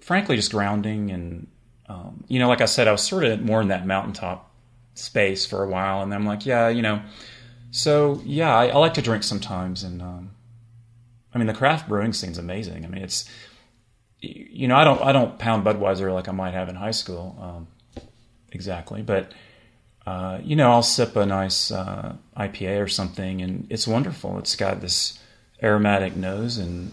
frankly, 0.00 0.36
just 0.36 0.50
grounding 0.50 1.10
and 1.10 1.46
um, 1.88 2.24
you 2.28 2.38
know, 2.38 2.48
like 2.48 2.60
I 2.60 2.66
said, 2.66 2.86
I 2.86 2.92
was 2.92 3.02
sort 3.02 3.24
of 3.24 3.40
more 3.40 3.62
in 3.62 3.68
that 3.68 3.86
mountaintop 3.86 4.50
space 4.94 5.46
for 5.46 5.64
a 5.64 5.68
while, 5.68 6.02
and 6.02 6.12
I'm 6.12 6.26
like, 6.26 6.44
yeah, 6.44 6.68
you 6.68 6.82
know, 6.82 7.02
so 7.70 8.20
yeah, 8.24 8.54
I, 8.54 8.68
I 8.68 8.76
like 8.76 8.94
to 8.94 9.02
drink 9.02 9.22
sometimes, 9.22 9.82
and 9.82 10.02
um, 10.02 10.30
I 11.34 11.38
mean, 11.38 11.46
the 11.46 11.54
craft 11.54 11.88
brewing 11.88 12.12
scene's 12.12 12.38
amazing. 12.38 12.84
I 12.84 12.88
mean, 12.88 13.02
it's 13.02 13.28
you 14.20 14.66
know, 14.66 14.76
I 14.76 14.84
don't 14.84 15.00
I 15.02 15.12
don't 15.12 15.38
pound 15.38 15.64
Budweiser 15.64 16.12
like 16.12 16.28
I 16.28 16.32
might 16.32 16.54
have 16.54 16.68
in 16.68 16.74
high 16.74 16.92
school, 16.92 17.36
um, 17.40 18.02
exactly, 18.52 19.02
but. 19.02 19.32
Uh, 20.06 20.40
you 20.42 20.56
know, 20.56 20.70
I'll 20.70 20.82
sip 20.82 21.16
a 21.16 21.26
nice 21.26 21.70
uh, 21.70 22.16
IPA 22.34 22.82
or 22.82 22.88
something, 22.88 23.42
and 23.42 23.66
it's 23.68 23.86
wonderful. 23.86 24.38
It's 24.38 24.56
got 24.56 24.80
this 24.80 25.18
aromatic 25.62 26.16
nose, 26.16 26.56
and 26.56 26.86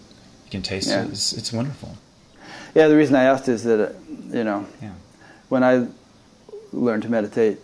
you 0.44 0.52
can 0.52 0.62
taste 0.62 0.90
yeah. 0.90 1.06
it. 1.06 1.12
It's, 1.12 1.32
it's 1.32 1.54
wonderful. 1.54 1.96
Yeah, 2.74 2.90
the 2.90 2.98
reason 2.98 3.16
I 3.16 3.24
asked 3.24 3.48
is 3.48 3.64
that, 3.64 3.80
uh, 3.80 3.94
you 4.36 4.44
know, 4.44 4.68
yeah. 4.82 4.92
when 5.48 5.64
I 5.64 5.88
learned 6.74 7.04
to 7.04 7.10
meditate, 7.10 7.60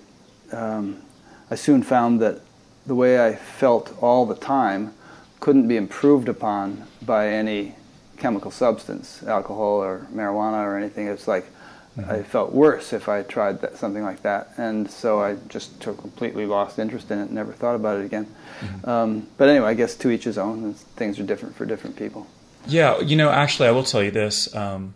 um, 0.54 1.02
I 1.50 1.56
soon 1.56 1.84
found 1.84 2.22
that 2.22 2.40
the 2.86 2.96
way 2.96 3.24
I 3.26 3.36
felt 3.36 3.94
all 4.02 4.26
the 4.26 4.36
time 4.36 4.94
couldn't 5.42 5.68
be 5.68 5.76
improved 5.76 6.30
upon 6.30 6.88
by 7.02 7.28
any 7.28 7.76
chemical 8.18 8.52
substance, 8.52 9.24
alcohol 9.24 9.84
or 9.84 10.08
marijuana 10.14 10.64
or 10.64 10.78
anything. 10.78 11.08
It's 11.08 11.28
like 11.28 11.46
mm-hmm. 11.98 12.10
I 12.10 12.24
felt 12.24 12.54
worse 12.54 12.94
if 12.94 13.10
I 13.10 13.24
tried 13.24 13.60
that, 13.62 13.76
something 13.76 14.04
like 14.04 14.22
that, 14.22 14.54
and 14.58 14.90
so 14.90 15.20
I 15.20 15.36
just 15.50 15.82
took, 15.82 15.98
completely 16.00 16.46
lost 16.46 16.80
interest 16.80 17.12
in 17.12 17.20
it 17.20 17.24
and 17.24 17.32
never 17.32 17.52
thought 17.52 17.76
about 17.76 18.00
it 18.00 18.06
again. 18.06 18.28
Mm-hmm. 18.62 18.90
Um, 18.90 19.28
but 19.38 19.50
anyway, 19.50 19.68
I 19.68 19.74
guess 19.74 19.96
to 19.96 20.12
each 20.12 20.24
his 20.24 20.38
own. 20.38 20.76
Things 20.96 21.20
are 21.20 21.24
different 21.24 21.56
for 21.56 21.66
different 21.66 21.98
people. 21.98 22.28
Yeah, 22.68 23.00
you 23.00 23.16
know, 23.16 23.32
actually, 23.32 23.68
I 23.68 23.72
will 23.72 23.84
tell 23.84 24.04
you 24.04 24.12
this. 24.12 24.56
Um, 24.56 24.94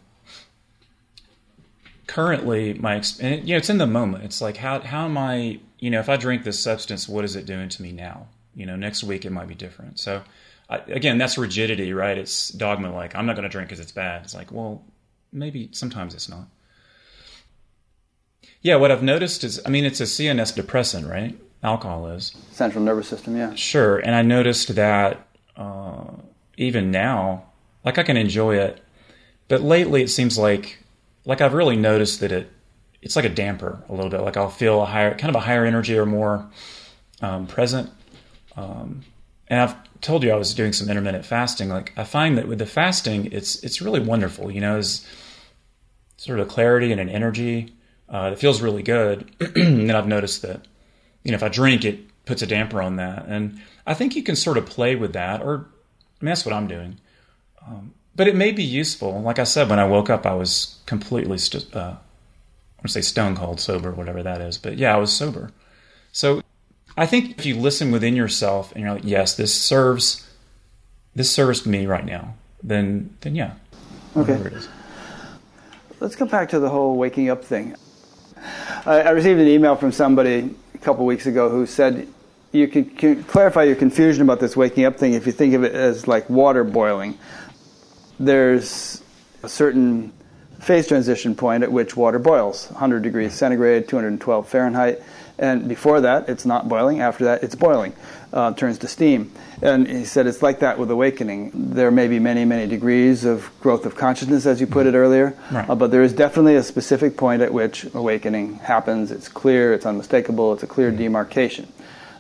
currently 2.08 2.76
my 2.76 3.02
and 3.20 3.48
you 3.48 3.56
know 3.56 3.58
it's 3.58 3.70
in 3.70 3.80
the 3.80 3.88
moment 3.88 4.24
it's 4.24 4.40
like 4.40 4.58
how 4.58 4.80
how 4.80 5.06
am 5.06 5.18
i 5.18 5.60
you 5.80 5.90
know 5.90 6.00
if 6.00 6.08
i 6.08 6.16
drink 6.16 6.44
this 6.44 6.60
substance 6.60 7.10
what 7.10 7.26
is 7.26 7.36
it 7.36 7.48
doing 7.48 7.68
to 7.68 7.82
me 7.82 7.92
now 7.92 8.28
you 8.56 8.66
know 8.66 8.76
next 8.76 9.04
week 9.04 9.26
it 9.26 9.32
might 9.32 9.48
be 9.48 9.56
different. 9.56 10.00
So 10.00 10.24
I, 10.70 10.78
again 10.78 11.18
that's 11.18 11.38
rigidity 11.38 11.94
right? 11.94 12.18
It's 12.18 12.50
dogma 12.50 12.94
like 12.94 13.16
i'm 13.16 13.26
not 13.26 13.36
going 13.36 13.44
to 13.44 13.50
drink 13.50 13.70
because 13.70 13.80
it's 13.80 13.92
bad. 13.92 14.24
It's 14.24 14.34
like 14.34 14.52
well 14.52 14.84
maybe 15.32 15.70
sometimes 15.72 16.14
it's 16.14 16.30
not. 16.30 16.48
Yeah 18.62 18.78
what 18.78 18.92
i've 18.92 19.04
noticed 19.04 19.44
is 19.44 19.62
i 19.66 19.70
mean 19.70 19.86
it's 19.86 20.02
a 20.02 20.06
cns 20.06 20.56
depressant 20.56 21.08
right? 21.08 21.38
Alcohol 21.64 22.08
is. 22.08 22.36
Central 22.52 22.84
nervous 22.84 23.08
system 23.08 23.36
yeah. 23.36 23.54
Sure 23.56 23.98
and 23.98 24.16
i 24.16 24.22
noticed 24.22 24.76
that 24.76 25.28
uh, 25.56 26.12
even 26.58 26.92
now 26.92 27.46
like 27.84 27.98
i 27.98 28.04
can 28.04 28.18
enjoy 28.18 28.58
it 28.58 28.82
but 29.48 29.62
lately 29.62 30.02
it 30.02 30.10
seems 30.10 30.38
like 30.38 30.80
like 31.26 31.42
I've 31.42 31.54
really 31.54 31.76
noticed 31.76 32.20
that 32.22 32.32
it 32.32 32.52
it's 33.02 33.16
like 33.16 33.26
a 33.26 33.30
damper 33.30 33.84
a 33.90 33.94
little 33.94 34.10
bit. 34.10 34.22
Like 34.22 34.38
I'll 34.38 34.50
feel 34.50 34.82
a 34.82 34.86
higher, 34.86 35.16
kind 35.16 35.30
of 35.30 35.36
a 35.36 35.46
higher 35.46 35.66
energy 35.66 35.98
or 35.98 36.06
more 36.06 36.50
um, 37.22 37.46
present. 37.46 37.92
Um, 38.56 39.04
and 39.48 39.62
I've 39.62 39.76
told 40.02 40.24
you 40.24 40.32
I 40.32 40.36
was 40.36 40.54
doing 40.54 40.74
some 40.74 40.90
intermittent 40.90 41.26
fasting. 41.26 41.70
Like 41.70 41.94
I 41.98 42.04
find 42.04 42.38
that 42.38 42.48
with 42.48 42.60
the 42.60 42.66
fasting, 42.66 43.32
it's 43.32 43.64
it's 43.64 43.82
really 43.82 44.00
wonderful. 44.00 44.52
You 44.52 44.62
know, 44.62 44.78
is 44.78 45.06
sort 46.18 46.40
of 46.40 46.48
a 46.48 46.50
clarity 46.50 46.92
and 46.92 47.02
an 47.02 47.10
energy 47.10 47.74
uh, 48.10 48.32
that 48.32 48.40
feels 48.40 48.62
really 48.62 48.84
good. 48.84 49.30
and 49.56 49.92
I've 49.92 50.08
noticed 50.08 50.42
that 50.42 50.68
you 51.24 51.32
know 51.32 51.36
if 51.36 51.44
I 51.44 51.50
drink, 51.50 51.86
it 51.86 52.26
puts 52.26 52.42
a 52.42 52.48
damper 52.48 52.82
on 52.82 52.96
that. 52.96 53.26
And 53.28 53.62
I 53.86 53.94
think 53.94 54.16
you 54.16 54.24
can 54.24 54.36
sort 54.36 54.58
of 54.58 54.66
play 54.66 54.96
with 54.96 55.14
that, 55.14 55.42
or 55.42 55.68
I 56.22 56.26
mean 56.26 56.32
that's 56.32 56.46
what 56.46 56.54
I'm 56.54 56.68
doing. 56.68 57.00
Um, 57.66 57.94
but 58.16 58.28
it 58.28 58.36
may 58.36 58.52
be 58.52 58.64
useful. 58.64 59.22
Like 59.22 59.40
I 59.40 59.44
said, 59.44 59.70
when 59.70 59.80
I 59.80 59.86
woke 59.86 60.10
up, 60.10 60.26
I 60.26 60.34
was 60.34 60.80
completely, 60.86 61.38
st- 61.38 61.76
uh, 61.76 61.80
I 61.80 62.78
want 62.78 62.84
to 62.84 62.90
say 62.90 63.02
stone 63.02 63.36
cold 63.36 63.60
sober, 63.60 63.92
whatever 63.92 64.24
that 64.24 64.40
is. 64.40 64.58
But 64.58 64.78
yeah, 64.78 64.94
I 64.96 64.98
was 64.98 65.12
sober. 65.12 65.52
So 66.12 66.42
I 66.98 67.06
think 67.06 67.38
if 67.38 67.46
you 67.46 67.56
listen 67.56 67.92
within 67.92 68.16
yourself 68.16 68.72
and 68.72 68.82
you're 68.82 68.94
like, 68.94 69.04
yes, 69.04 69.36
this 69.36 69.54
serves, 69.54 70.28
this 71.14 71.30
serves 71.30 71.66
me 71.66 71.86
right 71.86 72.06
now, 72.06 72.36
then 72.64 73.16
then 73.22 73.36
yeah, 73.36 73.54
okay. 74.16 74.40
Let's 76.00 76.16
come 76.16 76.28
back 76.28 76.50
to 76.50 76.60
the 76.60 76.70
whole 76.70 76.98
waking 76.98 77.30
up 77.30 77.44
thing. 77.44 77.76
I, 78.86 79.02
I 79.02 79.10
received 79.12 79.40
an 79.40 79.48
email 79.48 79.76
from 79.76 79.92
somebody 79.92 80.56
a 80.74 80.78
couple 80.78 81.06
weeks 81.06 81.26
ago 81.26 81.50
who 81.50 81.66
said 81.66 82.08
you 82.52 82.68
can, 82.68 82.86
can, 82.86 83.24
clarify 83.24 83.64
your 83.64 83.76
confusion 83.76 84.22
about 84.24 84.40
this 84.40 84.56
waking 84.56 84.86
up 84.86 84.98
thing 84.98 85.14
if 85.14 85.26
you 85.26 85.32
think 85.32 85.54
of 85.54 85.64
it 85.64 85.74
as 85.74 86.08
like 86.08 86.30
water 86.30 86.64
boiling 86.64 87.18
there's 88.20 89.04
a 89.44 89.50
certain 89.50 90.14
phase 90.60 90.88
transition 90.88 91.36
point 91.36 91.64
at 91.64 91.72
which 91.72 91.98
water 91.98 92.20
boils 92.20 92.70
100 92.72 93.04
degrees 93.04 93.34
centigrade 93.34 93.88
212 93.88 94.48
fahrenheit 94.48 95.02
and 95.38 95.68
before 95.68 96.02
that 96.02 96.30
it's 96.30 96.46
not 96.46 96.68
boiling. 96.68 97.02
After 97.02 97.26
that 97.26 97.44
it's 97.44 97.56
boiling 97.56 97.94
uh, 98.34 98.54
turns 98.54 98.78
to 98.80 98.88
steam. 98.88 99.32
And 99.62 99.88
he 99.88 100.06
said 100.06 100.28
it's 100.28 100.42
like 100.42 100.60
that 100.60 100.78
with 100.78 100.92
awakening. 100.92 101.52
There 101.54 101.92
may 101.92 102.08
be 102.08 102.20
many 102.20 102.46
many 102.46 102.68
degrees 102.68 103.26
of 103.26 103.50
growth 103.62 103.86
of 103.86 103.96
consciousness 103.96 104.46
as 104.46 104.60
you 104.60 104.68
put 104.68 104.88
it 104.88 104.94
earlier. 104.94 105.38
Right. 105.52 105.70
uh, 105.70 105.76
but 105.76 105.92
there 105.92 106.04
is 106.04 106.14
definitely 106.14 106.56
a 106.56 106.64
specific 106.64 107.18
point 107.18 107.42
at 107.42 107.54
which 107.54 107.86
awakening 107.94 108.56
happens. 108.56 109.12
It's 109.12 109.30
clear 109.30 109.74
it's 109.74 109.86
unmistakable 109.86 110.54
it's 110.54 110.64
a 110.64 110.68
clear 110.68 110.92
demarcation. 110.92 111.72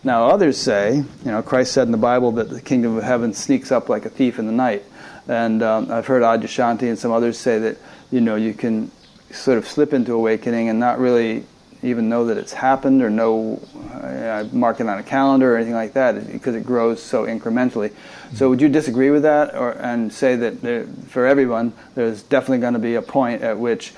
Now 0.03 0.27
others 0.27 0.57
say 0.57 0.95
you 0.95 1.31
know 1.31 1.41
christ 1.41 1.73
said 1.73 1.87
in 1.87 1.91
the 1.91 1.97
bible 1.97 2.31
that 2.33 2.49
the 2.49 2.61
kingdom 2.61 2.97
of 2.97 3.03
heaven 3.03 3.33
sneaks 3.33 3.71
up 3.71 3.89
like 3.89 4.05
a 4.05 4.09
thief 4.09 4.39
in 4.39 4.45
the 4.45 4.51
night. 4.53 4.83
And 5.27 5.63
um, 5.63 5.91
I've 5.91 6.05
heard 6.05 6.21
Adyashanti 6.21 6.83
and 6.83 6.99
some 6.99 7.11
others 7.11 7.37
say 7.37 7.57
that 7.59 7.77
you 8.11 8.21
know 8.21 8.35
you 8.35 8.53
can 8.53 8.91
sort 9.31 9.57
of 9.57 9.67
slip 9.67 9.93
into 9.93 10.13
awakening 10.13 10.69
and 10.69 10.79
not 10.79 10.99
really 10.99 11.45
even 11.85 12.09
know 12.09 12.25
that 12.25 12.37
it's 12.37 12.53
happened 12.53 13.01
or 13.01 13.09
know 13.09 13.61
uh, 13.93 14.45
mark 14.51 14.79
it 14.79 14.87
on 14.87 14.97
a 14.97 15.03
calendar 15.03 15.53
or 15.53 15.57
anything 15.57 15.73
like 15.73 15.93
that 15.93 16.31
because 16.31 16.55
it 16.55 16.65
grows 16.65 17.01
so 17.01 17.25
incrementally. 17.25 17.91
So 18.33 18.49
would 18.49 18.61
you 18.61 18.69
disagree 18.69 19.11
with 19.11 19.23
that 19.23 19.55
or 19.55 19.71
and 19.71 20.11
say 20.11 20.35
that 20.35 20.61
there, 20.61 20.85
for 21.07 21.25
everyone 21.25 21.73
there's 21.93 22.23
definitely 22.23 22.59
going 22.59 22.73
to 22.73 22.79
be 22.79 22.95
a 22.95 23.01
point 23.01 23.41
at 23.41 23.57
which 23.57 23.93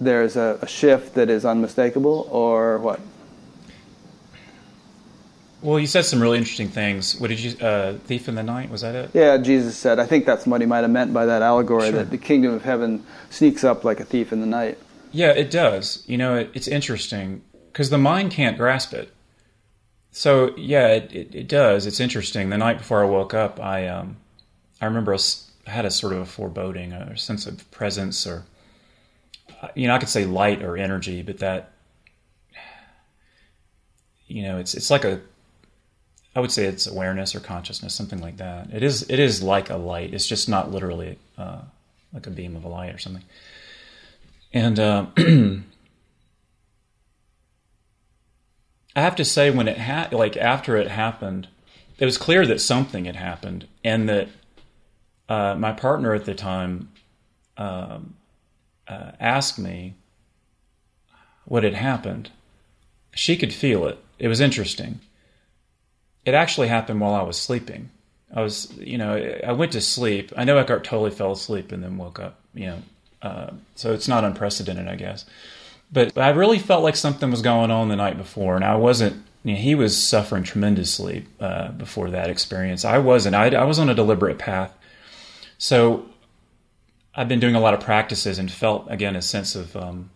there's 0.00 0.36
a, 0.36 0.58
a 0.62 0.66
shift 0.66 1.14
that 1.14 1.28
is 1.28 1.44
unmistakable 1.44 2.28
or 2.30 2.78
what? 2.78 3.00
Well, 5.60 5.80
you 5.80 5.88
said 5.88 6.04
some 6.04 6.22
really 6.22 6.38
interesting 6.38 6.68
things. 6.68 7.18
What 7.18 7.30
did 7.30 7.40
you, 7.40 7.58
uh, 7.58 7.94
thief 7.94 8.28
in 8.28 8.36
the 8.36 8.44
night? 8.44 8.70
Was 8.70 8.82
that 8.82 8.94
it? 8.94 9.10
Yeah, 9.12 9.38
Jesus 9.38 9.76
said. 9.76 9.98
I 9.98 10.06
think 10.06 10.24
that's 10.24 10.46
what 10.46 10.60
he 10.60 10.68
might 10.68 10.82
have 10.82 10.90
meant 10.90 11.12
by 11.12 11.26
that 11.26 11.42
allegory 11.42 11.90
sure. 11.90 11.92
that 11.92 12.10
the 12.10 12.18
kingdom 12.18 12.54
of 12.54 12.62
heaven 12.62 13.04
sneaks 13.30 13.64
up 13.64 13.82
like 13.82 13.98
a 13.98 14.04
thief 14.04 14.32
in 14.32 14.40
the 14.40 14.46
night. 14.46 14.78
Yeah, 15.12 15.30
it 15.30 15.50
does. 15.50 16.04
You 16.06 16.18
know, 16.18 16.36
it, 16.36 16.50
it's 16.54 16.68
interesting 16.68 17.42
because 17.72 17.90
the 17.90 17.98
mind 17.98 18.30
can't 18.30 18.56
grasp 18.56 18.92
it. 18.92 19.12
So 20.10 20.56
yeah, 20.56 20.88
it, 20.88 21.12
it, 21.12 21.34
it, 21.34 21.48
does. 21.48 21.86
It's 21.86 22.00
interesting. 22.00 22.50
The 22.50 22.58
night 22.58 22.78
before 22.78 23.02
I 23.02 23.06
woke 23.06 23.34
up, 23.34 23.60
I 23.60 23.86
um, 23.86 24.16
I 24.80 24.86
remember 24.86 25.14
I 25.14 25.70
had 25.70 25.84
a 25.84 25.90
sort 25.90 26.12
of 26.12 26.20
a 26.20 26.26
foreboding, 26.26 26.92
a 26.92 27.16
sense 27.16 27.46
of 27.46 27.70
presence, 27.70 28.26
or 28.26 28.44
you 29.74 29.86
know, 29.86 29.94
I 29.94 29.98
could 29.98 30.08
say 30.08 30.24
light 30.24 30.62
or 30.62 30.76
energy, 30.76 31.22
but 31.22 31.38
that 31.38 31.72
you 34.26 34.42
know, 34.42 34.58
it's 34.58 34.74
it's 34.74 34.90
like 34.90 35.04
a 35.04 35.20
I 36.34 36.40
would 36.40 36.52
say 36.52 36.66
it's 36.66 36.86
awareness 36.86 37.34
or 37.34 37.40
consciousness, 37.40 37.94
something 37.94 38.20
like 38.20 38.36
that. 38.36 38.70
It 38.72 38.82
is 38.82 39.02
it 39.08 39.18
is 39.18 39.42
like 39.42 39.70
a 39.70 39.76
light. 39.76 40.14
It's 40.14 40.26
just 40.26 40.48
not 40.48 40.70
literally 40.70 41.18
uh, 41.36 41.62
like 42.12 42.26
a 42.26 42.30
beam 42.30 42.54
of 42.56 42.64
a 42.64 42.68
light 42.68 42.94
or 42.94 42.98
something. 42.98 43.24
And 44.52 44.78
uh, 44.78 45.06
I 45.16 45.62
have 48.96 49.16
to 49.16 49.24
say, 49.24 49.50
when 49.50 49.68
it 49.68 49.78
had 49.78 50.12
like 50.12 50.36
after 50.36 50.76
it 50.76 50.88
happened, 50.88 51.48
it 51.98 52.04
was 52.04 52.18
clear 52.18 52.46
that 52.46 52.60
something 52.60 53.04
had 53.04 53.16
happened, 53.16 53.66
and 53.84 54.08
that 54.08 54.28
uh, 55.28 55.54
my 55.56 55.72
partner 55.72 56.14
at 56.14 56.24
the 56.24 56.34
time 56.34 56.90
um, 57.56 58.14
uh, 58.86 59.12
asked 59.20 59.58
me 59.58 59.94
what 61.44 61.64
had 61.64 61.74
happened. 61.74 62.30
She 63.14 63.36
could 63.36 63.52
feel 63.52 63.86
it. 63.86 63.98
It 64.18 64.28
was 64.28 64.40
interesting 64.40 65.00
it 66.28 66.34
actually 66.34 66.68
happened 66.68 67.00
while 67.00 67.14
I 67.14 67.22
was 67.22 67.38
sleeping. 67.38 67.88
I 68.34 68.42
was, 68.42 68.70
you 68.76 68.98
know, 68.98 69.14
I 69.46 69.52
went 69.52 69.72
to 69.72 69.80
sleep. 69.80 70.30
I 70.36 70.44
know 70.44 70.58
Eckhart 70.58 70.84
Tolle 70.84 71.10
fell 71.10 71.32
asleep 71.32 71.72
and 71.72 71.82
then 71.82 71.96
woke 71.96 72.20
up, 72.20 72.38
you 72.52 72.66
know, 72.66 72.82
uh, 73.22 73.50
so 73.74 73.92
it's 73.92 74.08
not 74.08 74.24
unprecedented, 74.24 74.88
I 74.88 74.96
guess. 74.96 75.24
But 75.90 76.16
I 76.18 76.30
really 76.30 76.58
felt 76.58 76.82
like 76.82 76.96
something 76.96 77.30
was 77.30 77.42
going 77.42 77.70
on 77.70 77.88
the 77.88 77.96
night 77.96 78.18
before, 78.18 78.56
and 78.56 78.64
I 78.64 78.76
wasn't. 78.76 79.24
You 79.44 79.54
know, 79.54 79.60
he 79.60 79.74
was 79.74 79.96
suffering 79.96 80.42
tremendously 80.42 81.24
uh, 81.40 81.68
before 81.68 82.10
that 82.10 82.28
experience. 82.28 82.84
I 82.84 82.98
wasn't. 82.98 83.34
I, 83.34 83.48
I 83.50 83.64
was 83.64 83.78
on 83.78 83.88
a 83.88 83.94
deliberate 83.94 84.38
path. 84.38 84.76
So 85.58 86.06
I've 87.14 87.28
been 87.28 87.40
doing 87.40 87.54
a 87.54 87.60
lot 87.60 87.74
of 87.74 87.80
practices 87.80 88.38
and 88.38 88.50
felt 88.50 88.86
again 88.90 89.16
a 89.16 89.22
sense 89.22 89.54
of 89.54 89.74
um, 89.76 90.10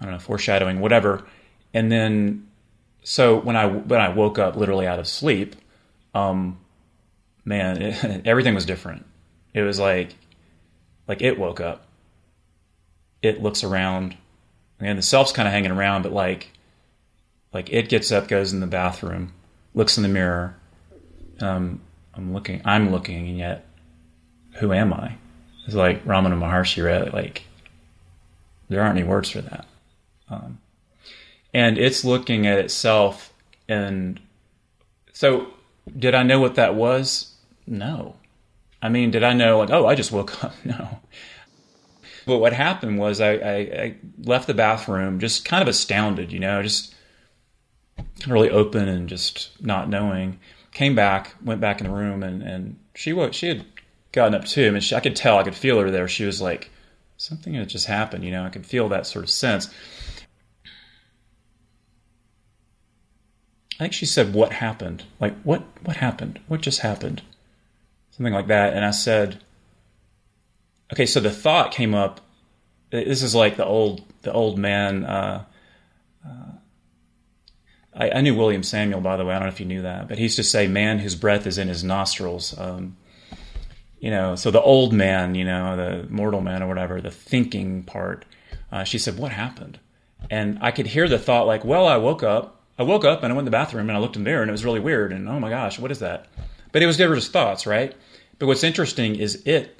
I 0.00 0.04
don't 0.04 0.12
know 0.12 0.18
foreshadowing, 0.18 0.80
whatever. 0.80 1.26
And 1.72 1.90
then 1.90 2.48
so 3.04 3.38
when 3.38 3.56
I 3.56 3.66
when 3.66 4.00
I 4.00 4.08
woke 4.08 4.38
up 4.38 4.56
literally 4.56 4.86
out 4.86 4.98
of 4.98 5.06
sleep, 5.06 5.56
um, 6.14 6.58
man, 7.44 7.80
it, 7.80 8.22
everything 8.26 8.54
was 8.54 8.66
different. 8.66 9.06
It 9.52 9.62
was 9.62 9.78
like 9.78 10.14
like 11.06 11.22
it 11.22 11.38
woke 11.38 11.60
up. 11.60 11.86
It 13.24 13.42
looks 13.42 13.64
around, 13.64 14.16
and 14.80 14.98
the 14.98 15.02
self's 15.02 15.32
kind 15.32 15.48
of 15.48 15.52
hanging 15.52 15.70
around, 15.70 16.02
but 16.02 16.12
like 16.12 16.50
like 17.52 17.72
it 17.72 17.88
gets 17.88 18.12
up, 18.12 18.28
goes 18.28 18.52
in 18.52 18.60
the 18.60 18.66
bathroom, 18.66 19.32
looks 19.74 19.96
in 19.96 20.02
the 20.02 20.08
mirror. 20.08 20.56
Um, 21.40 21.80
I'm 22.14 22.32
looking, 22.32 22.62
I'm 22.64 22.90
looking, 22.90 23.28
and 23.28 23.38
yet, 23.38 23.66
who 24.54 24.72
am 24.72 24.92
I? 24.92 25.16
It's 25.66 25.74
like 25.74 26.04
Ramana 26.04 26.38
Maharshi 26.38 26.84
read. 26.84 27.12
Like 27.12 27.44
there 28.68 28.82
aren't 28.82 28.98
any 28.98 29.08
words 29.08 29.30
for 29.30 29.40
that. 29.40 29.66
Um, 30.28 30.58
and 31.54 31.78
it's 31.78 32.04
looking 32.04 32.46
at 32.46 32.58
itself 32.58 33.32
and 33.68 34.20
so 35.12 35.46
did 35.96 36.14
i 36.14 36.22
know 36.22 36.40
what 36.40 36.56
that 36.56 36.74
was 36.74 37.34
no 37.66 38.16
i 38.82 38.88
mean 38.88 39.10
did 39.10 39.22
i 39.22 39.32
know 39.32 39.58
like 39.58 39.70
oh 39.70 39.86
i 39.86 39.94
just 39.94 40.12
woke 40.12 40.44
up 40.44 40.52
no 40.64 40.98
but 42.26 42.38
what 42.38 42.52
happened 42.52 42.98
was 42.98 43.20
I, 43.20 43.32
I, 43.32 43.54
I 43.56 43.94
left 44.22 44.46
the 44.46 44.54
bathroom 44.54 45.18
just 45.20 45.44
kind 45.44 45.62
of 45.62 45.68
astounded 45.68 46.32
you 46.32 46.40
know 46.40 46.62
just 46.62 46.94
really 48.26 48.50
open 48.50 48.88
and 48.88 49.08
just 49.08 49.50
not 49.60 49.88
knowing 49.88 50.38
came 50.72 50.94
back 50.94 51.34
went 51.42 51.60
back 51.60 51.80
in 51.80 51.86
the 51.86 51.92
room 51.92 52.22
and, 52.22 52.42
and 52.42 52.78
she 52.94 53.12
she 53.32 53.48
had 53.48 53.64
gotten 54.12 54.34
up 54.34 54.44
too 54.44 54.68
I 54.68 54.70
mean, 54.70 54.80
she, 54.80 54.94
I 54.94 55.00
could 55.00 55.16
tell 55.16 55.38
I 55.38 55.42
could 55.44 55.54
feel 55.54 55.78
her 55.80 55.90
there 55.90 56.08
she 56.08 56.24
was 56.24 56.40
like 56.40 56.70
something 57.16 57.54
had 57.54 57.68
just 57.68 57.86
happened 57.86 58.24
you 58.24 58.30
know 58.30 58.44
I 58.44 58.50
could 58.50 58.66
feel 58.66 58.88
that 58.88 59.06
sort 59.06 59.24
of 59.24 59.30
sense 59.30 59.72
I 63.74 63.84
think 63.84 63.92
she 63.92 64.06
said, 64.06 64.34
"What 64.34 64.52
happened? 64.52 65.02
Like 65.18 65.34
what? 65.42 65.64
What 65.82 65.96
happened? 65.96 66.38
What 66.46 66.60
just 66.60 66.80
happened?" 66.80 67.22
Something 68.12 68.32
like 68.32 68.46
that. 68.46 68.72
And 68.72 68.84
I 68.84 68.92
said, 68.92 69.42
"Okay." 70.92 71.06
So 71.06 71.20
the 71.20 71.30
thought 71.30 71.72
came 71.72 71.94
up. 71.94 72.20
This 72.90 73.22
is 73.22 73.34
like 73.34 73.56
the 73.56 73.64
old 73.64 74.02
the 74.22 74.32
old 74.32 74.58
man. 74.58 75.04
Uh, 75.04 75.44
uh, 76.26 76.52
I, 77.94 78.10
I, 78.10 78.20
knew 78.20 78.34
William 78.34 78.62
Samuel, 78.62 79.00
by 79.00 79.16
the 79.16 79.24
way. 79.24 79.34
I 79.34 79.38
don't 79.38 79.48
know 79.48 79.52
if 79.52 79.60
you 79.60 79.66
knew 79.66 79.82
that, 79.82 80.08
but 80.08 80.18
he 80.18 80.24
used 80.24 80.36
to 80.36 80.44
say, 80.44 80.66
"Man 80.66 80.98
whose 80.98 81.14
breath 81.14 81.46
is 81.46 81.58
in 81.58 81.68
his 81.68 81.84
nostrils." 81.84 82.58
Um, 82.58 82.96
you 84.00 84.10
know, 84.10 84.36
so 84.36 84.50
the 84.50 84.60
old 84.60 84.92
man, 84.92 85.34
you 85.34 85.44
know, 85.44 85.76
the 85.76 86.06
mortal 86.10 86.40
man 86.40 86.62
or 86.62 86.68
whatever, 86.68 87.00
the 87.00 87.10
thinking 87.10 87.82
part. 87.82 88.24
Uh, 88.70 88.84
she 88.84 88.98
said, 88.98 89.18
"What 89.18 89.32
happened?" 89.32 89.78
And 90.30 90.58
I 90.60 90.70
could 90.70 90.86
hear 90.86 91.08
the 91.08 91.18
thought, 91.18 91.46
like, 91.46 91.64
"Well, 91.64 91.86
I 91.86 91.96
woke 91.96 92.22
up." 92.22 92.54
I 92.78 92.82
woke 92.82 93.04
up 93.04 93.22
and 93.22 93.32
I 93.32 93.36
went 93.36 93.46
to 93.46 93.50
the 93.50 93.56
bathroom 93.56 93.88
and 93.88 93.96
I 93.96 94.00
looked 94.00 94.16
in 94.16 94.24
the 94.24 94.30
mirror 94.30 94.42
and 94.42 94.48
it 94.48 94.52
was 94.52 94.64
really 94.64 94.80
weird 94.80 95.12
and 95.12 95.28
oh 95.28 95.38
my 95.38 95.48
gosh, 95.48 95.78
what 95.78 95.90
is 95.90 96.00
that? 96.00 96.26
But 96.72 96.82
it 96.82 96.86
was 96.86 96.96
just 96.96 97.32
thoughts, 97.32 97.66
right? 97.66 97.94
But 98.38 98.46
what's 98.46 98.64
interesting 98.64 99.14
is 99.14 99.46
it. 99.46 99.78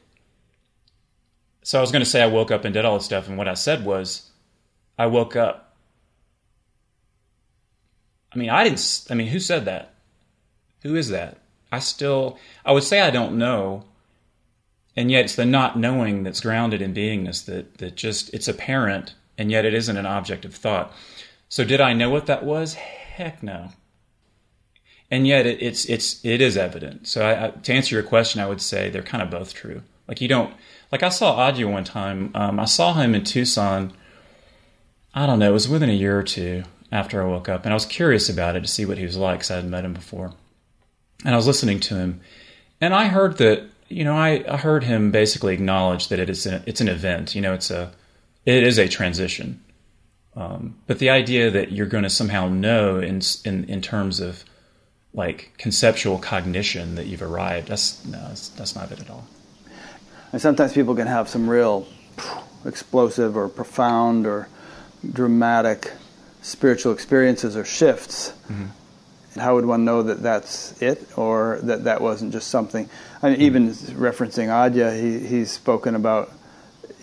So 1.64 1.78
I 1.78 1.80
was 1.80 1.90
going 1.90 2.04
to 2.04 2.08
say 2.08 2.22
I 2.22 2.26
woke 2.26 2.50
up 2.50 2.66
and 2.66 2.74
did 2.74 2.84
all 2.84 2.98
this 2.98 3.06
stuff, 3.06 3.26
and 3.26 3.38
what 3.38 3.48
I 3.48 3.54
said 3.54 3.86
was, 3.86 4.30
I 4.98 5.06
woke 5.06 5.34
up. 5.34 5.74
I 8.32 8.38
mean, 8.38 8.50
I 8.50 8.64
didn't. 8.64 9.06
I 9.10 9.14
mean, 9.14 9.28
who 9.28 9.40
said 9.40 9.64
that? 9.64 9.94
Who 10.82 10.94
is 10.94 11.08
that? 11.08 11.38
I 11.72 11.78
still. 11.78 12.38
I 12.66 12.72
would 12.72 12.82
say 12.82 13.00
I 13.00 13.10
don't 13.10 13.38
know, 13.38 13.84
and 14.94 15.10
yet 15.10 15.24
it's 15.24 15.36
the 15.36 15.46
not 15.46 15.78
knowing 15.78 16.22
that's 16.22 16.42
grounded 16.42 16.82
in 16.82 16.92
beingness 16.92 17.46
that 17.46 17.78
that 17.78 17.96
just 17.96 18.32
it's 18.34 18.46
apparent, 18.46 19.14
and 19.38 19.50
yet 19.50 19.64
it 19.64 19.72
isn't 19.72 19.96
an 19.96 20.06
object 20.06 20.44
of 20.44 20.54
thought. 20.54 20.92
So 21.48 21.64
did 21.64 21.80
I 21.80 21.94
know 21.94 22.10
what 22.10 22.26
that 22.26 22.44
was? 22.44 22.74
Heck 22.74 23.42
no. 23.42 23.70
And 25.10 25.26
yet 25.26 25.46
it, 25.46 25.62
it's 25.62 25.86
it's 25.86 26.22
it 26.26 26.42
is 26.42 26.58
evident. 26.58 27.08
So 27.08 27.24
I, 27.24 27.46
I, 27.46 27.50
to 27.52 27.72
answer 27.72 27.94
your 27.94 28.04
question, 28.04 28.42
I 28.42 28.48
would 28.48 28.60
say 28.60 28.90
they're 28.90 29.02
kind 29.02 29.22
of 29.22 29.30
both 29.30 29.54
true. 29.54 29.80
Like 30.06 30.20
you 30.20 30.28
don't 30.28 30.52
like 30.94 31.02
I 31.02 31.08
saw 31.08 31.50
Adya 31.50 31.68
one 31.68 31.82
time. 31.82 32.30
Um, 32.36 32.60
I 32.60 32.66
saw 32.66 32.92
him 32.94 33.16
in 33.16 33.24
Tucson. 33.24 33.92
I 35.12 35.26
don't 35.26 35.40
know. 35.40 35.50
It 35.50 35.52
was 35.52 35.68
within 35.68 35.90
a 35.90 35.92
year 35.92 36.16
or 36.16 36.22
two 36.22 36.62
after 36.92 37.20
I 37.20 37.26
woke 37.26 37.48
up, 37.48 37.64
and 37.64 37.72
I 37.72 37.74
was 37.74 37.84
curious 37.84 38.28
about 38.28 38.54
it 38.54 38.60
to 38.60 38.68
see 38.68 38.86
what 38.86 38.96
he 38.96 39.04
was 39.04 39.16
like 39.16 39.40
because 39.40 39.50
I 39.50 39.56
hadn't 39.56 39.70
met 39.70 39.84
him 39.84 39.92
before. 39.92 40.34
And 41.24 41.34
I 41.34 41.36
was 41.36 41.48
listening 41.48 41.80
to 41.80 41.96
him, 41.96 42.20
and 42.80 42.94
I 42.94 43.06
heard 43.06 43.38
that 43.38 43.64
you 43.88 44.04
know 44.04 44.14
I, 44.14 44.44
I 44.48 44.56
heard 44.56 44.84
him 44.84 45.10
basically 45.10 45.52
acknowledge 45.52 46.06
that 46.10 46.20
it 46.20 46.30
is 46.30 46.46
an, 46.46 46.62
it's 46.64 46.80
an 46.80 46.86
event. 46.86 47.34
You 47.34 47.40
know, 47.40 47.54
it's 47.54 47.72
a 47.72 47.90
it 48.46 48.62
is 48.62 48.78
a 48.78 48.86
transition. 48.86 49.64
Um, 50.36 50.76
but 50.86 51.00
the 51.00 51.10
idea 51.10 51.50
that 51.50 51.72
you're 51.72 51.86
going 51.86 52.04
to 52.04 52.10
somehow 52.10 52.46
know 52.48 53.00
in, 53.00 53.20
in, 53.44 53.64
in 53.64 53.82
terms 53.82 54.20
of 54.20 54.44
like 55.12 55.54
conceptual 55.58 56.18
cognition 56.18 56.94
that 56.94 57.06
you've 57.06 57.22
arrived, 57.22 57.66
that's, 57.66 58.04
no, 58.04 58.18
that's, 58.28 58.48
that's 58.50 58.76
not 58.76 58.92
it 58.92 59.00
at 59.00 59.10
all. 59.10 59.26
And 60.34 60.42
sometimes 60.42 60.72
people 60.72 60.96
can 60.96 61.06
have 61.06 61.28
some 61.28 61.48
real 61.48 61.86
explosive 62.64 63.36
or 63.36 63.48
profound 63.48 64.26
or 64.26 64.48
dramatic 65.12 65.92
spiritual 66.42 66.92
experiences 66.92 67.56
or 67.56 67.64
shifts. 67.64 68.30
Mm-hmm. 68.50 68.64
And 69.34 69.42
how 69.42 69.54
would 69.54 69.64
one 69.64 69.84
know 69.84 70.02
that 70.02 70.24
that's 70.24 70.82
it 70.82 71.06
or 71.16 71.60
that 71.62 71.84
that 71.84 72.00
wasn't 72.00 72.32
just 72.32 72.48
something? 72.48 72.90
I 73.22 73.30
mean, 73.30 73.42
even 73.42 73.70
referencing 73.70 74.48
Adya, 74.48 75.00
he, 75.00 75.24
he's 75.24 75.52
spoken 75.52 75.94
about 75.94 76.32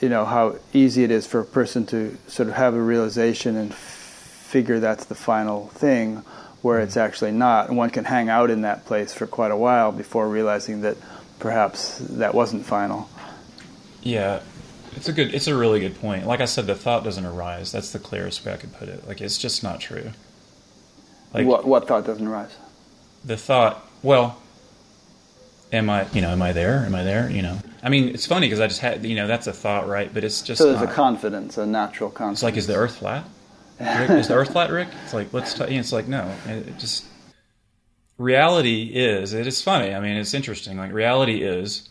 you 0.02 0.10
know 0.10 0.26
how 0.26 0.58
easy 0.74 1.06
it 1.06 1.12
is 1.12 1.26
for 1.26 1.40
a 1.40 1.46
person 1.46 1.86
to 1.86 2.18
sort 2.28 2.50
of 2.50 2.56
have 2.56 2.74
a 2.74 2.82
realization 2.82 3.56
and 3.56 3.74
figure 3.74 4.82
that's 4.82 5.06
the 5.06 5.16
final 5.16 5.68
thing 5.68 6.18
where 6.64 6.82
it's 6.82 6.96
mm-hmm. 6.96 7.08
actually 7.08 7.32
not 7.32 7.70
and 7.70 7.78
one 7.78 7.92
can 7.92 8.04
hang 8.04 8.28
out 8.28 8.50
in 8.50 8.64
that 8.64 8.84
place 8.84 9.14
for 9.14 9.26
quite 9.26 9.52
a 9.52 9.56
while 9.56 9.94
before 9.94 10.28
realizing 10.28 10.82
that 10.82 10.98
perhaps 11.40 11.98
that 12.00 12.36
wasn't 12.36 12.66
final 12.66 13.10
yeah 14.02 14.42
it's 14.96 15.08
a 15.08 15.14
good 15.14 15.34
it's 15.34 15.48
a 15.48 15.56
really 15.56 15.80
good 15.80 16.00
point 16.00 16.26
like 16.28 16.42
i 16.42 16.46
said 16.46 16.68
the 16.68 16.76
thought 16.76 17.04
doesn't 17.04 17.26
arise 17.26 17.72
that's 17.72 17.92
the 17.92 18.00
clearest 18.00 18.46
way 18.46 18.54
i 18.54 18.58
could 18.58 18.74
put 18.74 18.90
it 18.90 19.08
like 19.08 19.22
it's 19.22 19.38
just 19.38 19.64
not 19.64 19.80
true 19.80 20.12
like 21.34 21.46
what 21.46 21.66
what 21.66 21.88
thought 21.88 22.06
doesn't 22.06 22.28
arise 22.28 22.56
the 23.24 23.38
thought 23.38 23.88
well 24.04 24.42
am 25.72 25.90
I, 25.90 26.08
you 26.12 26.22
know, 26.22 26.30
am 26.30 26.42
I 26.42 26.54
there? 26.54 26.84
Am 26.86 26.94
I 26.94 27.04
there? 27.04 27.30
You 27.30 27.42
know, 27.42 27.58
I 27.84 27.90
mean, 27.90 28.10
it's 28.10 28.26
funny 28.26 28.48
because 28.48 28.60
I 28.60 28.68
just 28.68 28.82
had, 28.82 29.06
you 29.06 29.16
know, 29.16 29.28
that's 29.28 29.48
a 29.48 29.54
thought, 29.54 29.88
right? 29.88 30.14
But 30.14 30.24
it's 30.24 30.42
just 30.42 30.60
so 30.60 30.68
there's 30.68 30.82
not, 30.82 30.92
a 30.92 30.94
confidence, 30.94 31.58
a 31.58 31.66
natural 31.66 32.10
confidence. 32.10 32.40
It's 32.40 32.44
like, 32.44 32.58
is 32.58 32.68
the 32.68 32.76
Earth 32.76 32.98
flat? 32.98 33.28
Rick, 33.80 34.10
is 34.12 34.28
the 34.28 34.36
Earth 34.36 34.52
flat, 34.52 34.70
Rick? 34.70 34.90
It's 35.04 35.14
like 35.14 35.34
let's. 35.34 35.54
T- 35.54 35.64
it's 35.64 35.92
like 35.92 36.08
no. 36.08 36.34
It 36.46 36.78
just 36.78 37.06
reality 38.18 38.84
is. 38.84 39.34
It 39.34 39.48
is 39.48 39.62
funny. 39.62 39.94
I 39.94 40.00
mean, 40.00 40.18
it's 40.18 40.34
interesting. 40.34 40.78
Like 40.78 40.94
reality 40.94 41.42
is, 41.42 41.90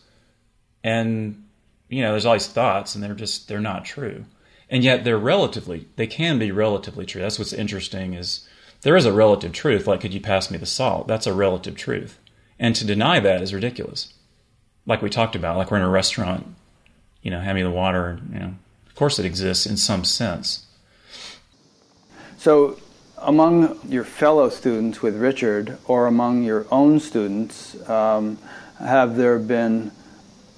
and 0.83 1.43
you 1.91 2.01
know, 2.01 2.11
there's 2.11 2.25
all 2.25 2.33
these 2.33 2.47
thoughts, 2.47 2.95
and 2.95 3.03
they're 3.03 3.13
just 3.13 3.47
they're 3.47 3.59
not 3.59 3.85
true, 3.85 4.25
and 4.69 4.83
yet 4.83 5.03
they're 5.03 5.17
relatively. 5.17 5.87
They 5.95 6.07
can 6.07 6.39
be 6.39 6.51
relatively 6.51 7.05
true. 7.05 7.21
That's 7.21 7.37
what's 7.37 7.53
interesting. 7.53 8.13
Is 8.13 8.47
there 8.81 8.97
is 8.97 9.05
a 9.05 9.13
relative 9.13 9.51
truth. 9.51 9.85
Like, 9.85 10.01
could 10.01 10.13
you 10.13 10.21
pass 10.21 10.49
me 10.49 10.57
the 10.57 10.65
salt? 10.65 11.07
That's 11.07 11.27
a 11.27 11.33
relative 11.33 11.75
truth 11.75 12.17
and 12.61 12.75
to 12.75 12.85
deny 12.85 13.19
that 13.19 13.41
is 13.41 13.53
ridiculous. 13.53 14.13
like 14.85 15.01
we 15.01 15.09
talked 15.09 15.35
about, 15.35 15.57
like 15.57 15.69
we're 15.69 15.77
in 15.77 15.83
a 15.83 15.89
restaurant, 15.89 16.55
you 17.21 17.29
know, 17.29 17.39
hand 17.39 17.55
me 17.55 17.63
the 17.63 17.69
water, 17.69 18.19
you 18.31 18.39
know, 18.39 18.53
of 18.87 18.95
course 18.95 19.19
it 19.19 19.25
exists 19.25 19.65
in 19.65 19.77
some 19.77 20.03
sense. 20.03 20.65
So, 22.37 22.79
among 23.17 23.77
your 23.87 24.03
fellow 24.03 24.49
students 24.49 25.01
with 25.01 25.15
Richard, 25.15 25.77
or 25.85 26.07
among 26.07 26.43
your 26.43 26.65
own 26.71 26.99
students, 26.99 27.77
um, 27.87 28.39
have 28.79 29.17
there 29.17 29.37
been 29.37 29.91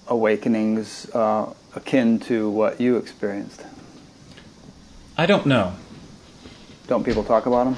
awakenings 0.08 1.10
uh, 1.14 1.54
akin 1.76 2.20
to 2.22 2.50
what 2.50 2.80
you 2.80 2.98
experienced? 2.98 3.64
I 5.18 5.26
don't 5.26 5.46
know. 5.46 5.74
Don't 6.88 7.04
people 7.04 7.24
talk 7.24 7.46
about 7.46 7.66
them? 7.66 7.76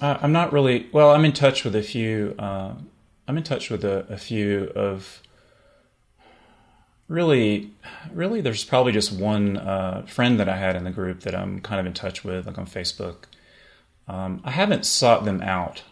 Uh, 0.00 0.18
I'm 0.20 0.32
not 0.32 0.52
really. 0.52 0.88
Well, 0.92 1.12
I'm 1.12 1.24
in 1.24 1.32
touch 1.32 1.64
with 1.64 1.76
a 1.76 1.82
few. 1.82 2.34
Uh, 2.38 2.74
I'm 3.28 3.36
in 3.36 3.44
touch 3.44 3.70
with 3.70 3.84
a, 3.84 4.06
a 4.08 4.16
few 4.16 4.72
of 4.74 5.22
really, 7.06 7.70
really, 8.12 8.40
there's 8.40 8.64
probably 8.64 8.90
just 8.92 9.12
one 9.12 9.56
uh, 9.58 10.04
friend 10.08 10.40
that 10.40 10.48
I 10.48 10.56
had 10.56 10.74
in 10.74 10.84
the 10.84 10.90
group 10.90 11.20
that 11.20 11.34
I'm 11.34 11.60
kind 11.60 11.78
of 11.78 11.86
in 11.86 11.92
touch 11.92 12.24
with, 12.24 12.46
like 12.46 12.58
on 12.58 12.66
Facebook. 12.66 13.24
Um, 14.08 14.40
I 14.44 14.50
haven't 14.50 14.84
sought 14.84 15.24
them 15.24 15.40
out, 15.42 15.82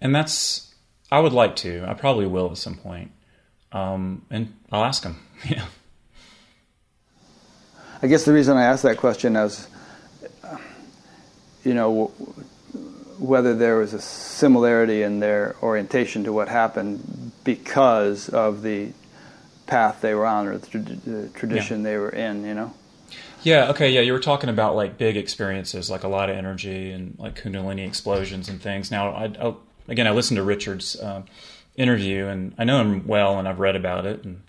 and 0.00 0.14
that's 0.14 0.74
I 1.12 1.20
would 1.20 1.32
like 1.32 1.54
to. 1.56 1.84
I 1.86 1.94
probably 1.94 2.26
will 2.26 2.50
at 2.50 2.56
some 2.56 2.76
point, 2.76 3.12
um, 3.72 4.22
and 4.30 4.54
I'll 4.70 4.84
ask 4.84 5.02
them. 5.02 5.20
Yeah. 5.48 5.64
I 8.02 8.06
guess 8.06 8.24
the 8.24 8.32
reason 8.32 8.56
I 8.56 8.64
asked 8.64 8.82
that 8.82 8.96
question 8.96 9.36
is, 9.36 9.68
you 11.64 11.74
know, 11.74 12.06
whether 13.18 13.54
there 13.54 13.76
was 13.76 13.92
a 13.92 14.00
similarity 14.00 15.02
in 15.02 15.20
their 15.20 15.54
orientation 15.62 16.24
to 16.24 16.32
what 16.32 16.48
happened 16.48 17.32
because 17.44 18.30
of 18.30 18.62
the 18.62 18.92
path 19.66 20.00
they 20.00 20.14
were 20.14 20.26
on 20.26 20.46
or 20.46 20.58
the, 20.58 21.30
tradition 21.34 21.78
yeah. 21.78 21.90
they 21.90 21.96
were 21.96 22.08
in, 22.08 22.44
you 22.44 22.54
know? 22.54 22.74
Yeah, 23.42 23.70
okay, 23.70 23.90
yeah, 23.90 24.00
you 24.00 24.12
were 24.12 24.20
talking 24.20 24.50
about 24.50 24.76
like 24.76 24.98
big 24.98 25.16
experiences, 25.16 25.90
like 25.90 26.02
a 26.02 26.08
lot 26.08 26.28
of 26.28 26.36
energy 26.36 26.90
and 26.90 27.16
like 27.18 27.40
Kundalini 27.40 27.86
explosions 27.86 28.48
and 28.48 28.60
things. 28.60 28.90
Now, 28.90 29.10
I, 29.10 29.24
I 29.40 29.54
again, 29.88 30.06
I 30.06 30.10
listened 30.10 30.36
to 30.36 30.42
Richard's 30.42 30.96
uh, 30.96 31.22
interview 31.76 32.26
and 32.26 32.54
I 32.58 32.64
know 32.64 32.80
him 32.80 33.06
well 33.06 33.38
and 33.38 33.48
I've 33.48 33.60
read 33.60 33.76
about 33.76 34.06
it 34.06 34.24
and 34.24 34.42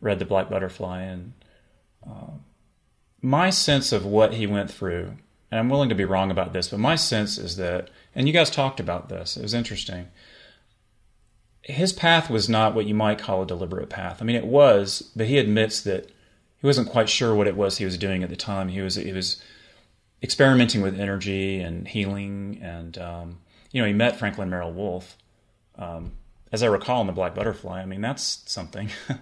read 0.00 0.18
The 0.18 0.24
Black 0.24 0.50
Butterfly. 0.50 1.02
And 1.02 1.32
uh, 2.06 2.32
my 3.22 3.50
sense 3.50 3.92
of 3.92 4.04
what 4.04 4.34
he 4.34 4.46
went 4.46 4.70
through, 4.70 5.16
and 5.50 5.60
I'm 5.60 5.70
willing 5.70 5.88
to 5.88 5.94
be 5.94 6.04
wrong 6.04 6.30
about 6.30 6.52
this, 6.52 6.68
but 6.68 6.80
my 6.80 6.96
sense 6.96 7.38
is 7.38 7.56
that, 7.56 7.90
and 8.14 8.26
you 8.26 8.34
guys 8.34 8.50
talked 8.50 8.80
about 8.80 9.08
this, 9.08 9.36
it 9.36 9.42
was 9.42 9.54
interesting 9.54 10.08
his 11.64 11.92
path 11.92 12.28
was 12.28 12.48
not 12.48 12.74
what 12.74 12.86
you 12.86 12.94
might 12.94 13.18
call 13.18 13.42
a 13.42 13.46
deliberate 13.46 13.88
path. 13.88 14.20
I 14.20 14.24
mean, 14.24 14.36
it 14.36 14.46
was, 14.46 15.10
but 15.16 15.26
he 15.26 15.38
admits 15.38 15.80
that 15.82 16.06
he 16.60 16.66
wasn't 16.66 16.90
quite 16.90 17.08
sure 17.08 17.34
what 17.34 17.46
it 17.46 17.56
was 17.56 17.78
he 17.78 17.84
was 17.84 17.96
doing 17.98 18.22
at 18.22 18.30
the 18.30 18.36
time. 18.36 18.68
He 18.68 18.80
was 18.80 18.96
he 18.96 19.12
was 19.12 19.42
experimenting 20.22 20.82
with 20.82 21.00
energy 21.00 21.60
and 21.60 21.88
healing, 21.88 22.58
and 22.62 22.98
um, 22.98 23.38
you 23.72 23.80
know, 23.80 23.86
he 23.86 23.94
met 23.94 24.18
Franklin 24.18 24.50
Merrell-Wolff. 24.50 25.16
Um, 25.76 26.12
as 26.54 26.62
I 26.62 26.66
recall 26.66 27.00
in 27.00 27.08
the 27.08 27.12
Black 27.12 27.34
Butterfly, 27.34 27.82
I 27.82 27.84
mean, 27.84 28.00
that's 28.00 28.44
something. 28.46 28.88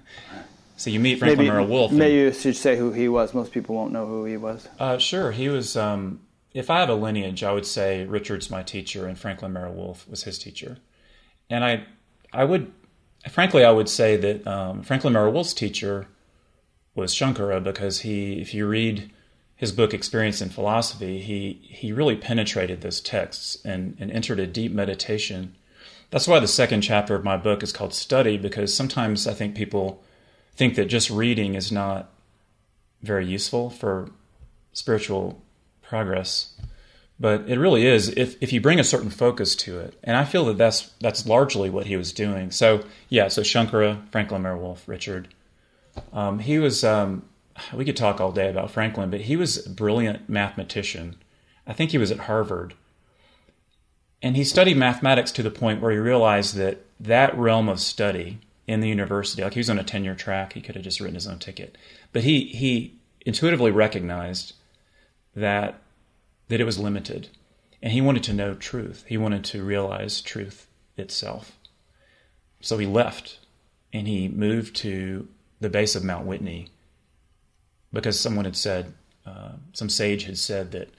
so 0.76 0.90
you 0.90 1.00
meet 1.00 1.18
Franklin 1.18 1.46
maybe, 1.46 1.56
Merrell-Wolff. 1.56 1.90
Maybe 1.90 2.16
you 2.16 2.32
should 2.32 2.56
say 2.56 2.76
who 2.76 2.92
he 2.92 3.08
was. 3.08 3.32
Most 3.32 3.52
people 3.52 3.74
won't 3.74 3.90
know 3.90 4.06
who 4.06 4.26
he 4.26 4.36
was. 4.36 4.68
Uh, 4.78 4.98
sure, 4.98 5.32
he 5.32 5.48
was. 5.48 5.74
Um, 5.74 6.20
if 6.52 6.68
I 6.68 6.80
have 6.80 6.90
a 6.90 6.94
lineage, 6.94 7.42
I 7.42 7.52
would 7.52 7.64
say 7.64 8.04
Richard's 8.04 8.50
my 8.50 8.62
teacher, 8.62 9.06
and 9.06 9.18
Franklin 9.18 9.54
Merrell-Wolff 9.54 10.06
was 10.10 10.24
his 10.24 10.38
teacher. 10.38 10.76
And 11.48 11.64
I 11.64 11.86
I 12.34 12.44
would, 12.44 12.70
frankly, 13.30 13.64
I 13.64 13.70
would 13.70 13.88
say 13.88 14.18
that 14.18 14.46
um, 14.46 14.82
Franklin 14.82 15.14
Merrell-Wolff's 15.14 15.54
teacher 15.54 16.08
was 16.94 17.14
Shankara 17.14 17.64
because 17.64 18.00
he, 18.00 18.42
if 18.42 18.52
you 18.52 18.66
read 18.66 19.10
his 19.56 19.72
book 19.72 19.94
Experience 19.94 20.42
and 20.42 20.52
Philosophy, 20.52 21.18
he 21.22 21.62
he 21.62 21.92
really 21.92 22.16
penetrated 22.16 22.82
those 22.82 23.00
texts 23.00 23.56
and, 23.64 23.96
and 23.98 24.10
entered 24.10 24.38
a 24.38 24.46
deep 24.46 24.72
meditation. 24.72 25.54
That's 26.12 26.28
why 26.28 26.40
the 26.40 26.46
second 26.46 26.82
chapter 26.82 27.14
of 27.14 27.24
my 27.24 27.38
book 27.38 27.62
is 27.62 27.72
called 27.72 27.94
Study 27.94 28.36
because 28.36 28.72
sometimes 28.72 29.26
I 29.26 29.32
think 29.32 29.54
people 29.56 30.04
think 30.54 30.74
that 30.74 30.84
just 30.84 31.08
reading 31.08 31.54
is 31.54 31.72
not 31.72 32.10
very 33.00 33.26
useful 33.26 33.70
for 33.70 34.10
spiritual 34.74 35.40
progress. 35.80 36.54
But 37.18 37.48
it 37.48 37.58
really 37.58 37.86
is 37.86 38.10
if, 38.10 38.36
if 38.42 38.52
you 38.52 38.60
bring 38.60 38.78
a 38.78 38.84
certain 38.84 39.08
focus 39.08 39.56
to 39.56 39.78
it. 39.78 39.98
And 40.04 40.14
i 40.14 40.24
feel 40.24 40.44
that 40.46 40.58
that's 40.58 40.90
that's 41.00 41.26
largely 41.26 41.70
what 41.70 41.86
he 41.86 41.96
was 41.96 42.12
doing. 42.12 42.50
So 42.50 42.84
yeah 43.08 43.28
so 43.28 43.40
shankara 43.40 44.06
franklin 44.10 44.42
merrell-wolff 44.42 44.86
richard. 44.86 45.28
Um, 46.12 46.40
he 46.40 46.58
was 46.58 46.84
um, 46.84 47.24
we 47.72 47.86
could 47.86 47.96
talk 47.96 48.20
all 48.20 48.32
day 48.32 48.50
about 48.50 48.70
franklin 48.70 49.08
but 49.08 49.22
he 49.22 49.36
was 49.36 49.66
a 49.66 49.70
brilliant 49.70 50.28
mathematician. 50.28 51.16
I 51.66 51.72
think 51.72 51.90
he 51.90 51.98
was 51.98 52.10
at 52.10 52.18
harvard 52.18 52.74
and 54.22 54.36
he 54.36 54.44
studied 54.44 54.76
mathematics 54.76 55.32
to 55.32 55.42
the 55.42 55.50
point 55.50 55.80
where 55.80 55.92
he 55.92 55.98
realized 55.98 56.54
that 56.56 56.84
that 57.00 57.36
realm 57.36 57.68
of 57.68 57.80
study 57.80 58.38
in 58.66 58.80
the 58.80 58.88
university 58.88 59.42
like 59.42 59.54
he 59.54 59.60
was 59.60 59.70
on 59.70 59.78
a 59.78 59.84
tenure 59.84 60.14
track 60.14 60.52
he 60.52 60.60
could 60.60 60.74
have 60.74 60.84
just 60.84 61.00
written 61.00 61.14
his 61.14 61.26
own 61.26 61.38
ticket 61.38 61.76
but 62.12 62.22
he 62.22 62.44
he 62.44 62.94
intuitively 63.24 63.70
recognized 63.70 64.54
that 65.34 65.80
that 66.48 66.60
it 66.60 66.64
was 66.64 66.78
limited. 66.78 67.28
And 67.82 67.92
he 67.92 68.00
wanted 68.00 68.22
to 68.24 68.32
know 68.32 68.54
truth. 68.54 69.04
He 69.08 69.16
wanted 69.16 69.44
to 69.44 69.64
realize 69.64 70.20
truth 70.20 70.66
itself. 70.96 71.58
So 72.60 72.78
he 72.78 72.86
left 72.86 73.38
and 73.92 74.06
he 74.06 74.28
moved 74.28 74.76
to 74.76 75.28
the 75.60 75.70
base 75.70 75.94
of 75.94 76.04
Mount 76.04 76.26
Whitney 76.26 76.68
because 77.92 78.20
someone 78.20 78.44
had 78.44 78.56
said, 78.56 78.92
uh, 79.26 79.52
some 79.72 79.88
sage 79.88 80.24
had 80.24 80.38
said 80.38 80.72
that 80.72 80.90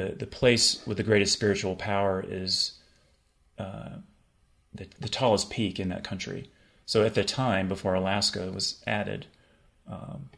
the, 0.00 0.14
the 0.14 0.26
place 0.26 0.84
with 0.86 0.96
the 0.96 1.02
greatest 1.02 1.32
spiritual 1.32 1.76
power 1.76 2.24
is 2.26 2.72
uh, 3.58 3.90
the, 4.74 4.86
the 4.98 5.08
tallest 5.08 5.50
peak 5.50 5.78
in 5.78 5.88
that 5.90 6.04
country. 6.04 6.50
So 6.86 7.04
at 7.04 7.14
the 7.14 7.24
time, 7.24 7.68
before 7.68 7.94
Alaska 7.94 8.50
was 8.50 8.82
added, 8.86 9.26
um, 9.88 10.30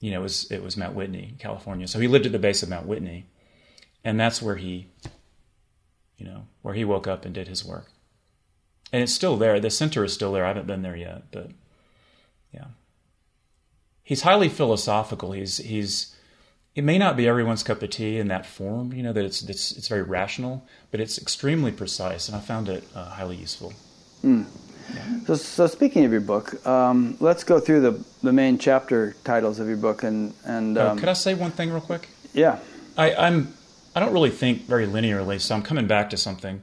you 0.00 0.10
know, 0.10 0.20
it 0.20 0.22
was, 0.22 0.50
it 0.50 0.62
was 0.62 0.76
Mount 0.76 0.94
Whitney, 0.94 1.34
California. 1.38 1.86
So 1.86 2.00
he 2.00 2.08
lived 2.08 2.26
at 2.26 2.32
the 2.32 2.38
base 2.38 2.62
of 2.62 2.68
Mount 2.68 2.86
Whitney 2.86 3.26
and 4.04 4.18
that's 4.18 4.40
where 4.40 4.56
he 4.56 4.86
you 6.16 6.26
know 6.26 6.46
where 6.62 6.74
he 6.74 6.84
woke 6.84 7.06
up 7.06 7.24
and 7.24 7.34
did 7.34 7.48
his 7.48 7.64
work. 7.64 7.90
And 8.92 9.02
it's 9.02 9.14
still 9.14 9.36
there. 9.36 9.60
The 9.60 9.70
center 9.70 10.04
is 10.04 10.12
still 10.12 10.32
there. 10.32 10.44
I 10.44 10.48
haven't 10.48 10.66
been 10.66 10.82
there 10.82 10.96
yet 10.96 11.30
but 11.30 11.50
yeah. 12.52 12.66
He's 14.02 14.22
highly 14.22 14.48
philosophical. 14.48 15.32
He's 15.32 15.58
he's 15.58 16.14
it 16.80 16.84
may 16.84 16.96
not 16.96 17.14
be 17.14 17.28
everyone's 17.28 17.62
cup 17.62 17.82
of 17.82 17.90
tea 17.90 18.16
in 18.18 18.28
that 18.28 18.46
form 18.46 18.94
you 18.94 19.02
know 19.02 19.12
that 19.12 19.22
it's 19.22 19.42
it's, 19.42 19.72
it's 19.72 19.86
very 19.86 20.02
rational 20.02 20.64
but 20.90 20.98
it's 20.98 21.18
extremely 21.18 21.70
precise 21.70 22.26
and 22.26 22.34
i 22.34 22.40
found 22.40 22.70
it 22.70 22.82
uh, 22.94 23.04
highly 23.10 23.36
useful 23.36 23.74
mm. 24.24 24.46
yeah. 24.94 25.20
so, 25.26 25.34
so 25.34 25.66
speaking 25.66 26.06
of 26.06 26.10
your 26.10 26.22
book 26.22 26.66
um, 26.66 27.18
let's 27.20 27.44
go 27.44 27.60
through 27.60 27.82
the, 27.82 28.04
the 28.22 28.32
main 28.32 28.56
chapter 28.56 29.14
titles 29.24 29.60
of 29.60 29.68
your 29.68 29.76
book 29.76 30.02
and 30.04 30.32
and 30.46 30.78
uh, 30.78 30.92
um, 30.92 30.96
uh, 30.96 31.00
could 31.00 31.10
i 31.10 31.12
say 31.12 31.34
one 31.34 31.50
thing 31.50 31.70
real 31.70 31.82
quick 31.82 32.08
yeah 32.32 32.58
I, 32.96 33.14
i'm 33.14 33.52
I 33.94 34.00
don't 34.00 34.12
really 34.12 34.30
think 34.30 34.66
very 34.66 34.86
linearly, 34.86 35.40
so 35.40 35.54
I'm 35.54 35.62
coming 35.62 35.86
back 35.86 36.10
to 36.10 36.16
something. 36.16 36.62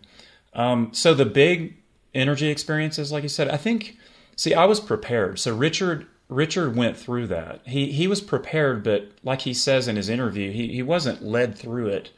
Um, 0.54 0.90
so 0.94 1.14
the 1.14 1.26
big 1.26 1.76
energy 2.14 2.48
experiences, 2.48 3.12
like 3.12 3.24
you 3.24 3.30
said, 3.30 3.50
I 3.50 3.58
think. 3.58 3.98
See, 4.38 4.54
I 4.54 4.66
was 4.66 4.80
prepared. 4.80 5.40
So 5.40 5.56
Richard 5.56 6.06
Richard 6.30 6.76
went 6.76 6.98
through 6.98 7.28
that. 7.28 7.62
He 7.66 7.92
he 7.92 8.08
was 8.08 8.22
prepared, 8.22 8.84
but 8.84 9.12
like 9.24 9.42
he 9.42 9.54
says 9.54 9.88
in 9.88 9.96
his 9.96 10.10
interview, 10.10 10.52
he 10.52 10.68
he 10.74 10.84
wasn't 10.84 11.24
led 11.24 11.58
through 11.58 11.88
it. 11.88 12.12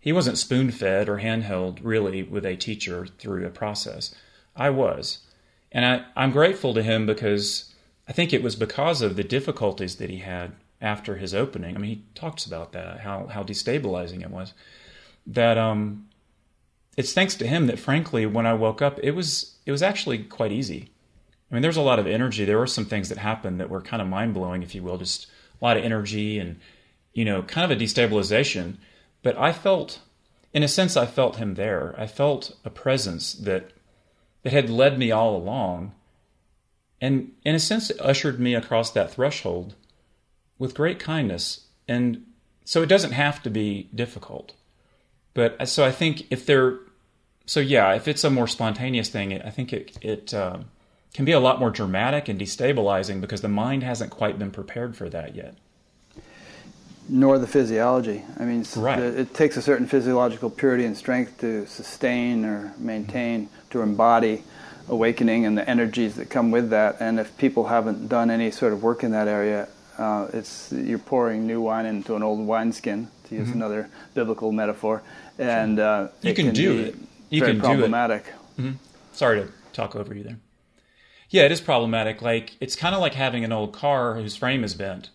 He 0.00 0.12
wasn't 0.12 0.38
spoon 0.38 0.70
fed 0.70 1.08
or 1.08 1.18
handheld 1.18 1.78
really 1.82 2.22
with 2.22 2.46
a 2.46 2.56
teacher 2.56 3.06
through 3.18 3.46
a 3.46 3.50
process. 3.50 4.14
I 4.56 4.70
was, 4.70 5.18
and 5.70 5.84
I 5.84 6.04
I'm 6.16 6.30
grateful 6.30 6.72
to 6.74 6.82
him 6.82 7.04
because 7.06 7.74
I 8.08 8.12
think 8.12 8.32
it 8.32 8.42
was 8.42 8.56
because 8.56 9.02
of 9.02 9.16
the 9.16 9.24
difficulties 9.24 9.96
that 9.96 10.10
he 10.10 10.18
had 10.18 10.52
after 10.80 11.16
his 11.16 11.34
opening. 11.34 11.76
I 11.76 11.78
mean, 11.78 11.90
he 11.90 12.04
talks 12.14 12.46
about 12.46 12.72
that 12.72 13.00
how 13.00 13.26
how 13.26 13.42
destabilizing 13.42 14.22
it 14.22 14.30
was. 14.30 14.54
That 15.26 15.58
um, 15.58 16.08
it's 16.96 17.12
thanks 17.12 17.34
to 17.36 17.46
him 17.46 17.66
that 17.66 17.78
frankly, 17.78 18.24
when 18.24 18.46
I 18.46 18.54
woke 18.54 18.80
up, 18.80 18.98
it 19.02 19.12
was 19.12 19.56
it 19.66 19.72
was 19.72 19.82
actually 19.82 20.18
quite 20.24 20.52
easy. 20.52 20.91
I 21.52 21.54
mean, 21.54 21.62
there's 21.62 21.76
a 21.76 21.82
lot 21.82 21.98
of 21.98 22.06
energy. 22.06 22.46
There 22.46 22.58
were 22.58 22.66
some 22.66 22.86
things 22.86 23.10
that 23.10 23.18
happened 23.18 23.60
that 23.60 23.68
were 23.68 23.82
kind 23.82 24.00
of 24.00 24.08
mind 24.08 24.32
blowing, 24.32 24.62
if 24.62 24.74
you 24.74 24.82
will, 24.82 24.96
just 24.96 25.26
a 25.60 25.64
lot 25.64 25.76
of 25.76 25.84
energy 25.84 26.38
and 26.38 26.58
you 27.12 27.24
know, 27.24 27.42
kind 27.42 27.70
of 27.70 27.76
a 27.76 27.80
destabilization. 27.80 28.76
But 29.22 29.36
I 29.38 29.52
felt, 29.52 30.00
in 30.52 30.62
a 30.62 30.68
sense, 30.68 30.96
I 30.96 31.06
felt 31.06 31.36
him 31.36 31.54
there. 31.54 31.94
I 31.98 32.06
felt 32.06 32.56
a 32.64 32.70
presence 32.70 33.34
that 33.34 33.72
that 34.42 34.52
had 34.52 34.68
led 34.68 34.98
me 34.98 35.12
all 35.12 35.36
along, 35.36 35.92
and 37.00 37.32
in 37.44 37.54
a 37.54 37.60
sense, 37.60 37.90
it 37.90 38.00
ushered 38.00 38.40
me 38.40 38.54
across 38.56 38.90
that 38.90 39.12
threshold 39.12 39.76
with 40.58 40.74
great 40.74 40.98
kindness. 40.98 41.66
And 41.86 42.26
so 42.64 42.82
it 42.82 42.88
doesn't 42.88 43.12
have 43.12 43.42
to 43.44 43.50
be 43.50 43.88
difficult. 43.94 44.54
But 45.32 45.60
uh, 45.60 45.66
so 45.66 45.84
I 45.84 45.92
think 45.92 46.26
if 46.30 46.44
they're, 46.44 46.78
so 47.46 47.60
yeah, 47.60 47.92
if 47.94 48.08
it's 48.08 48.24
a 48.24 48.30
more 48.30 48.48
spontaneous 48.48 49.08
thing, 49.08 49.40
I 49.40 49.50
think 49.50 49.72
it, 49.72 49.96
it, 50.00 50.34
uh, 50.34 50.58
can 51.14 51.24
be 51.24 51.32
a 51.32 51.40
lot 51.40 51.60
more 51.60 51.70
dramatic 51.70 52.28
and 52.28 52.40
destabilizing 52.40 53.20
because 53.20 53.42
the 53.42 53.48
mind 53.48 53.82
hasn't 53.82 54.10
quite 54.10 54.38
been 54.38 54.50
prepared 54.50 54.96
for 54.96 55.08
that 55.10 55.34
yet. 55.34 55.54
Nor 57.08 57.38
the 57.38 57.46
physiology. 57.46 58.22
I 58.38 58.44
mean, 58.44 58.64
right. 58.76 58.98
it 58.98 59.34
takes 59.34 59.56
a 59.56 59.62
certain 59.62 59.86
physiological 59.86 60.48
purity 60.48 60.84
and 60.84 60.96
strength 60.96 61.38
to 61.40 61.66
sustain 61.66 62.44
or 62.44 62.72
maintain, 62.78 63.48
to 63.70 63.82
embody 63.82 64.44
awakening 64.88 65.44
and 65.44 65.58
the 65.58 65.68
energies 65.68 66.14
that 66.16 66.30
come 66.30 66.50
with 66.50 66.70
that. 66.70 66.96
And 67.00 67.20
if 67.20 67.36
people 67.36 67.66
haven't 67.66 68.08
done 68.08 68.30
any 68.30 68.50
sort 68.50 68.72
of 68.72 68.82
work 68.82 69.02
in 69.02 69.10
that 69.10 69.28
area, 69.28 69.68
uh, 69.98 70.28
it's 70.32 70.72
you're 70.72 70.98
pouring 70.98 71.46
new 71.46 71.60
wine 71.60 71.86
into 71.86 72.16
an 72.16 72.22
old 72.22 72.46
wineskin, 72.46 73.08
to 73.28 73.34
use 73.34 73.48
mm-hmm. 73.48 73.58
another 73.58 73.90
biblical 74.14 74.52
metaphor, 74.52 75.02
and 75.38 75.78
uh, 75.78 76.08
you 76.22 76.34
can, 76.34 76.46
can 76.46 76.54
do 76.54 76.78
it. 76.78 76.96
You 77.30 77.42
can 77.42 77.60
problematic. 77.60 78.24
do 78.24 78.30
it. 78.30 78.66
Mm-hmm. 78.66 78.76
Sorry 79.12 79.42
to 79.42 79.48
talk 79.72 79.94
over 79.96 80.14
you 80.14 80.22
there. 80.22 80.38
Yeah, 81.32 81.44
it 81.44 81.52
is 81.52 81.62
problematic. 81.62 82.20
Like 82.20 82.56
it's 82.60 82.76
kind 82.76 82.94
of 82.94 83.00
like 83.00 83.14
having 83.14 83.42
an 83.42 83.52
old 83.52 83.72
car 83.72 84.14
whose 84.14 84.36
frame 84.36 84.62
is 84.64 84.74
bent, 84.74 85.08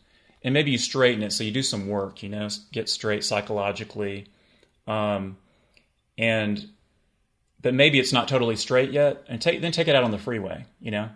and 0.43 0.51
maybe 0.51 0.71
you 0.71 0.79
straighten 0.79 1.21
it. 1.21 1.31
So 1.31 1.43
you 1.43 1.51
do 1.51 1.61
some 1.61 1.87
work, 1.87 2.23
you 2.23 2.29
know, 2.29 2.49
get 2.71 2.89
straight 2.89 3.23
psychologically, 3.23 4.25
um, 4.87 5.37
and 6.17 6.69
but 7.61 7.75
maybe 7.75 7.99
it's 7.99 8.11
not 8.11 8.27
totally 8.27 8.55
straight 8.55 8.89
yet, 8.89 9.23
and 9.29 9.39
take 9.39 9.61
then 9.61 9.71
take 9.71 9.87
it 9.87 9.95
out 9.95 10.03
on 10.03 10.09
the 10.09 10.17
freeway. 10.17 10.65
You 10.81 10.89
know, 10.89 11.09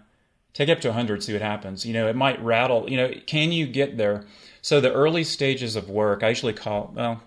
take 0.54 0.70
it 0.70 0.74
up 0.74 0.82
to 0.82 0.90
100, 0.90 1.24
see 1.24 1.34
what 1.34 1.42
happens. 1.42 1.84
You 1.84 1.94
know, 1.94 2.08
it 2.08 2.16
might 2.16 2.42
rattle. 2.44 2.88
You 2.88 2.98
know, 2.98 3.12
can 3.26 3.52
you 3.52 3.66
get 3.66 3.98
there? 3.98 4.26
So 4.62 4.80
the 4.80 4.94
early 4.94 5.24
stages 5.24 5.76
of 5.76 5.90
work, 5.90 6.22
I 6.22 6.30
usually 6.30 6.54
call 6.54 6.94
well, 6.96 7.24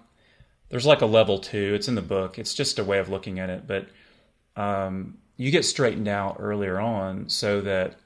there's 0.69 0.87
like 0.87 1.03
a 1.03 1.07
level 1.07 1.41
two. 1.41 1.75
It's 1.75 1.89
in 1.89 1.97
the 1.97 2.03
book. 2.03 2.39
It's 2.39 2.55
just 2.55 2.79
a 2.79 2.85
way 2.85 3.01
of 3.01 3.09
looking 3.09 3.41
at 3.41 3.51
it, 3.51 3.67
but 3.67 3.89
um, 4.55 5.19
you 5.37 5.51
get 5.51 5.65
straightened 5.65 6.09
out 6.09 6.37
earlier 6.39 6.81
on 6.81 7.29
so 7.29 7.61
that 7.61 7.97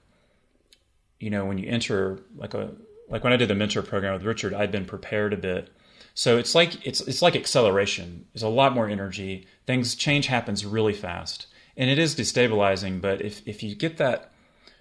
you 1.21 1.31
know 1.31 1.45
when 1.45 1.59
you 1.59 1.69
enter 1.69 2.21
like 2.37 2.55
a 2.55 2.73
like 3.09 3.25
when 3.25 3.33
I 3.33 3.37
did 3.37 3.49
the 3.49 3.55
mentor 3.55 3.83
program 3.83 4.15
with 4.15 4.25
Richard, 4.25 4.55
I'd 4.55 4.71
been 4.71 4.85
prepared 4.85 5.33
a 5.33 5.37
bit 5.37 5.71
so 6.19 6.37
it's 6.37 6.53
like 6.53 6.85
it's 6.85 7.01
it's 7.03 7.23
like 7.23 7.37
acceleration. 7.37 8.27
There's 8.35 8.43
a 8.43 8.49
lot 8.49 8.75
more 8.75 8.89
energy. 8.89 9.47
Things 9.69 9.95
change 9.95 10.27
happens 10.27 10.67
really 10.67 10.93
fast, 10.93 11.47
and 11.77 11.89
it 11.89 11.97
is 11.97 12.17
destabilizing. 12.17 13.01
But 13.01 13.23
if 13.23 13.47
if 13.47 13.63
you 13.63 13.77
get 13.77 13.99
that, 13.99 14.33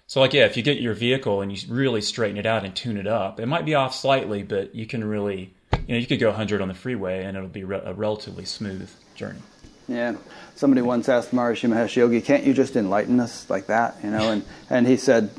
so 0.08 0.18
like 0.18 0.32
yeah, 0.32 0.46
if 0.46 0.56
you 0.56 0.64
get 0.64 0.80
your 0.80 0.94
vehicle 0.94 1.40
and 1.40 1.56
you 1.56 1.72
really 1.72 2.00
straighten 2.00 2.38
it 2.38 2.44
out 2.44 2.64
and 2.64 2.74
tune 2.74 2.96
it 2.96 3.06
up, 3.06 3.38
it 3.38 3.46
might 3.46 3.64
be 3.64 3.76
off 3.76 3.94
slightly, 3.94 4.42
but 4.42 4.74
you 4.74 4.84
can 4.84 5.04
really 5.04 5.54
you 5.72 5.94
know 5.94 5.96
you 5.96 6.08
could 6.08 6.18
go 6.18 6.26
100 6.26 6.60
on 6.60 6.66
the 6.66 6.74
freeway 6.74 7.22
and 7.22 7.36
it'll 7.36 7.48
be 7.48 7.62
re- 7.62 7.82
a 7.84 7.94
relatively 7.94 8.44
smooth 8.44 8.90
journey. 9.14 9.38
Yeah. 9.88 10.16
Somebody 10.54 10.82
once 10.82 11.08
asked 11.08 11.32
Maharishi 11.32 11.68
Mahesh 11.68 11.96
Yogi, 11.96 12.20
"Can't 12.20 12.44
you 12.44 12.52
just 12.52 12.76
enlighten 12.76 13.18
us 13.20 13.48
like 13.48 13.66
that?" 13.66 13.96
You 14.04 14.10
know, 14.10 14.30
and 14.30 14.44
and 14.68 14.86
he 14.86 14.96
said, 14.96 15.30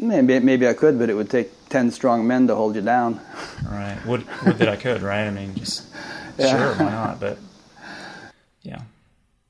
Maybe 0.00 0.38
maybe 0.38 0.68
I 0.68 0.74
could, 0.74 0.98
but 0.98 1.10
it 1.10 1.14
would 1.14 1.28
take 1.28 1.50
ten 1.68 1.90
strong 1.90 2.26
men 2.26 2.46
to 2.46 2.54
hold 2.54 2.76
you 2.76 2.82
down. 2.82 3.20
Right. 3.68 3.98
Would 4.06 4.24
would 4.46 4.58
that 4.58 4.68
I 4.68 4.76
could, 4.76 5.02
right? 5.02 5.24
I 5.26 5.30
mean, 5.30 5.54
just 5.54 5.86
yeah. 6.38 6.56
sure, 6.56 6.74
why 6.84 6.90
not? 6.90 7.20
But 7.20 7.38
yeah, 8.62 8.82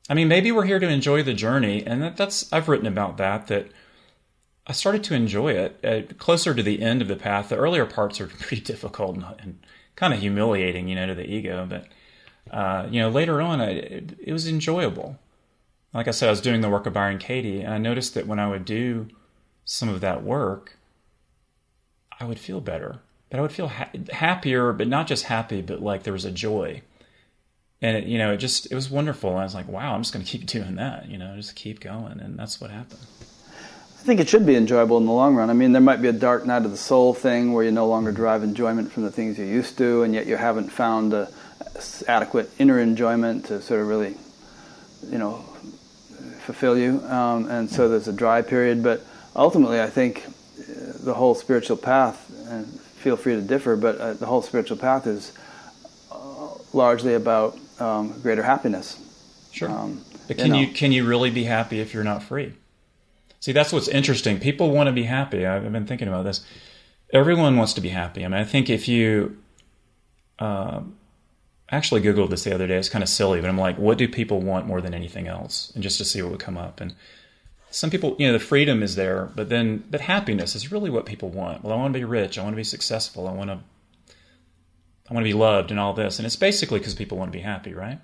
I 0.09 0.14
mean, 0.14 0.28
maybe 0.28 0.50
we're 0.50 0.64
here 0.64 0.78
to 0.78 0.88
enjoy 0.88 1.22
the 1.22 1.34
journey, 1.34 1.86
and 1.86 2.02
that, 2.02 2.16
that's 2.16 2.50
I've 2.52 2.68
written 2.68 2.86
about 2.86 3.18
that. 3.18 3.46
That 3.46 3.68
I 4.66 4.72
started 4.72 5.04
to 5.04 5.14
enjoy 5.14 5.52
it 5.52 5.84
uh, 5.84 6.14
closer 6.14 6.52
to 6.52 6.62
the 6.62 6.82
end 6.82 7.00
of 7.00 7.09
the 7.09 7.16
path. 7.16 7.50
The 7.50 7.56
earlier 7.56 7.86
parts 7.86 8.20
are 8.20 8.26
pretty 8.40 8.62
difficult 8.62 9.16
and, 9.16 9.24
and 9.38 9.59
kind 9.94 10.12
of 10.12 10.20
humiliating, 10.20 10.88
you 10.88 10.96
know, 10.96 11.06
to 11.06 11.14
the 11.14 11.30
ego. 11.30 11.66
But 11.68 11.86
uh, 12.51 12.88
you 12.90 13.01
know, 13.01 13.09
later 13.09 13.40
on, 13.40 13.61
I, 13.61 13.70
it, 13.70 14.18
it 14.22 14.32
was 14.32 14.46
enjoyable. 14.46 15.18
Like 15.92 16.09
I 16.09 16.12
said, 16.12 16.28
I 16.28 16.30
was 16.30 16.40
doing 16.40 16.61
the 16.61 16.68
work 16.68 16.86
of 16.86 16.92
Byron 16.92 17.18
Katie, 17.18 17.61
and 17.61 17.72
I 17.72 17.78
noticed 17.78 18.14
that 18.14 18.26
when 18.26 18.38
I 18.38 18.49
would 18.49 18.64
do 18.64 19.09
some 19.64 19.88
of 19.88 20.01
that 20.01 20.22
work, 20.22 20.76
I 22.20 22.24
would 22.24 22.38
feel 22.38 22.61
better. 22.61 23.01
But 23.30 23.38
I 23.38 23.42
would 23.42 23.53
feel 23.53 23.68
ha- 23.68 23.90
happier, 24.11 24.72
but 24.72 24.88
not 24.88 25.07
just 25.07 25.24
happy, 25.24 25.61
but 25.62 25.82
like 25.82 26.03
there 26.03 26.12
was 26.12 26.24
a 26.24 26.30
joy. 26.30 26.82
And 27.80 27.96
it, 27.96 28.05
you 28.05 28.18
know, 28.18 28.32
it 28.32 28.38
just 28.38 28.70
it 28.70 28.74
was 28.74 28.90
wonderful. 28.90 29.30
And 29.30 29.40
I 29.40 29.44
was 29.44 29.55
like, 29.55 29.68
wow, 29.68 29.94
I'm 29.94 30.03
just 30.03 30.12
going 30.12 30.24
to 30.24 30.30
keep 30.30 30.46
doing 30.46 30.76
that. 30.76 31.09
You 31.09 31.18
know, 31.18 31.36
just 31.36 31.57
keep 31.57 31.80
going, 31.80 32.20
and 32.20 32.38
that's 32.38 32.61
what 32.61 32.70
happened. 32.70 33.01
I 33.99 34.03
think 34.03 34.20
it 34.20 34.28
should 34.28 34.46
be 34.46 34.57
enjoyable 34.57 34.96
in 34.99 35.07
the 35.07 35.12
long 35.12 35.34
run. 35.34 35.51
I 35.51 35.55
mean, 35.55 35.72
there 35.72 35.82
might 35.82 36.01
be 36.01 36.09
a 36.09 36.12
dark 36.12 36.46
night 36.46 36.64
of 36.64 36.70
the 36.70 36.76
soul 36.76 37.12
thing 37.12 37.53
where 37.53 37.64
you 37.64 37.72
no 37.72 37.86
longer 37.86 38.12
derive 38.12 38.42
enjoyment 38.42 38.92
from 38.92 39.03
the 39.03 39.11
things 39.11 39.38
you 39.38 39.44
used 39.44 39.76
to, 39.78 40.03
and 40.03 40.14
yet 40.14 40.26
you 40.26 40.36
haven't 40.36 40.70
found 40.70 41.12
a 41.12 41.30
adequate 42.06 42.50
inner 42.59 42.78
enjoyment 42.80 43.46
to 43.46 43.61
sort 43.62 43.80
of 43.80 43.88
really, 43.88 44.16
you 45.09 45.18
know, 45.18 45.44
fulfill 46.40 46.78
you. 46.78 47.00
Um, 47.06 47.48
and 47.50 47.70
so 47.70 47.88
there's 47.88 48.09
a 48.09 48.12
dry 48.12 48.42
period, 48.42 48.82
but 48.82 49.04
ultimately, 49.36 49.80
I 49.80 49.88
think 49.88 50.24
uh, 50.26 50.92
the 51.04 51.14
whole 51.14 51.34
spiritual 51.34 51.76
path, 51.76 52.30
and 52.48 52.66
feel 52.80 53.16
free 53.16 53.34
to 53.34 53.42
differ, 53.42 53.76
but 53.76 53.98
uh, 53.98 54.14
the 54.14 54.26
whole 54.26 54.42
spiritual 54.42 54.76
path 54.76 55.06
is 55.06 55.32
uh, 56.11 56.48
largely 56.72 57.14
about 57.14 57.59
um, 57.78 58.18
greater 58.22 58.42
happiness. 58.42 58.98
Sure. 59.52 59.70
Um, 59.70 60.02
but 60.26 60.36
can 60.36 60.46
you, 60.46 60.52
know. 60.52 60.59
you, 60.61 60.68
can 60.68 60.92
you 60.92 61.06
really 61.06 61.30
be 61.30 61.44
happy 61.44 61.80
if 61.80 61.94
you're 61.94 62.04
not 62.04 62.22
free? 62.22 62.54
See, 63.40 63.52
that's 63.52 63.72
what's 63.72 63.88
interesting. 63.88 64.40
People 64.40 64.72
want 64.72 64.88
to 64.88 64.92
be 64.92 65.04
happy. 65.04 65.46
I've 65.46 65.70
been 65.70 65.86
thinking 65.86 66.09
about 66.09 66.24
this. 66.24 66.44
Everyone 67.12 67.56
wants 67.56 67.72
to 67.74 67.80
be 67.80 67.88
happy. 67.88 68.24
I 68.24 68.28
mean, 68.28 68.40
I 68.40 68.44
think 68.44 68.68
if 68.68 68.88
you 68.88 69.38
uh, 70.38 70.80
actually 71.70 72.00
googled 72.00 72.30
this 72.30 72.44
the 72.44 72.54
other 72.54 72.66
day, 72.66 72.76
it's 72.76 72.88
kind 72.88 73.02
of 73.02 73.08
silly, 73.08 73.40
but 73.40 73.48
I'm 73.48 73.58
like, 73.58 73.76
what 73.76 73.98
do 73.98 74.08
people 74.08 74.40
want 74.40 74.66
more 74.66 74.80
than 74.80 74.94
anything 74.94 75.26
else? 75.28 75.70
And 75.74 75.82
just 75.82 75.98
to 75.98 76.04
see 76.04 76.22
what 76.22 76.30
would 76.30 76.40
come 76.40 76.56
up. 76.56 76.80
And 76.80 76.94
some 77.70 77.90
people, 77.90 78.16
you 78.18 78.26
know, 78.26 78.32
the 78.32 78.38
freedom 78.38 78.82
is 78.82 78.96
there, 78.96 79.30
but 79.34 79.50
then, 79.50 79.84
but 79.90 80.00
happiness 80.00 80.54
is 80.54 80.72
really 80.72 80.88
what 80.88 81.04
people 81.04 81.28
want. 81.28 81.62
Well, 81.62 81.72
I 81.72 81.76
want 81.76 81.92
to 81.92 81.98
be 81.98 82.04
rich. 82.04 82.38
I 82.38 82.42
want 82.42 82.54
to 82.54 82.58
be 82.58 82.64
successful. 82.64 83.28
I 83.28 83.32
want 83.32 83.50
to, 83.50 83.60
I 85.10 85.14
want 85.14 85.24
to 85.24 85.30
be 85.30 85.38
loved 85.38 85.70
and 85.70 85.78
all 85.78 85.92
this. 85.92 86.18
And 86.18 86.24
it's 86.24 86.36
basically 86.36 86.78
because 86.78 86.94
people 86.94 87.18
want 87.18 87.30
to 87.30 87.38
be 87.38 87.42
happy, 87.42 87.74
right? 87.74 88.00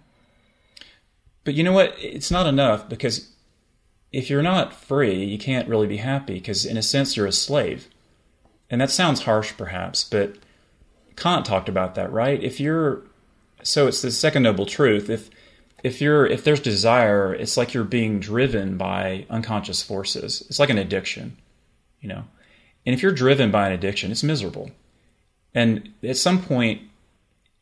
But 1.44 1.54
you 1.54 1.62
know 1.62 1.72
what? 1.72 1.94
It's 1.98 2.30
not 2.30 2.46
enough 2.46 2.88
because 2.88 3.30
if 4.12 4.30
you're 4.30 4.42
not 4.42 4.72
free, 4.72 5.24
you 5.24 5.38
can't 5.38 5.68
really 5.68 5.86
be 5.86 5.98
happy 5.98 6.34
because, 6.34 6.64
in 6.64 6.76
a 6.76 6.82
sense, 6.82 7.16
you're 7.16 7.26
a 7.26 7.32
slave. 7.32 7.88
And 8.70 8.80
that 8.80 8.90
sounds 8.90 9.22
harsh, 9.22 9.52
perhaps, 9.56 10.04
but 10.04 10.36
Kant 11.16 11.44
talked 11.44 11.68
about 11.68 11.94
that, 11.96 12.12
right? 12.12 12.42
If 12.42 12.60
you're, 12.60 13.02
so 13.64 13.88
it's 13.88 14.02
the 14.02 14.10
second 14.10 14.44
noble 14.44 14.66
truth. 14.66 15.10
If 15.10 15.30
if 15.82 16.00
you're 16.00 16.26
if 16.26 16.44
there's 16.44 16.60
desire, 16.60 17.34
it's 17.34 17.56
like 17.56 17.74
you're 17.74 17.84
being 17.84 18.20
driven 18.20 18.76
by 18.78 19.26
unconscious 19.28 19.82
forces. 19.82 20.44
It's 20.48 20.58
like 20.58 20.70
an 20.70 20.78
addiction, 20.78 21.36
you 22.00 22.08
know. 22.08 22.24
And 22.86 22.94
if 22.94 23.02
you're 23.02 23.12
driven 23.12 23.50
by 23.50 23.66
an 23.66 23.72
addiction, 23.72 24.10
it's 24.10 24.22
miserable. 24.22 24.70
And 25.54 25.92
at 26.02 26.16
some 26.16 26.42
point, 26.42 26.82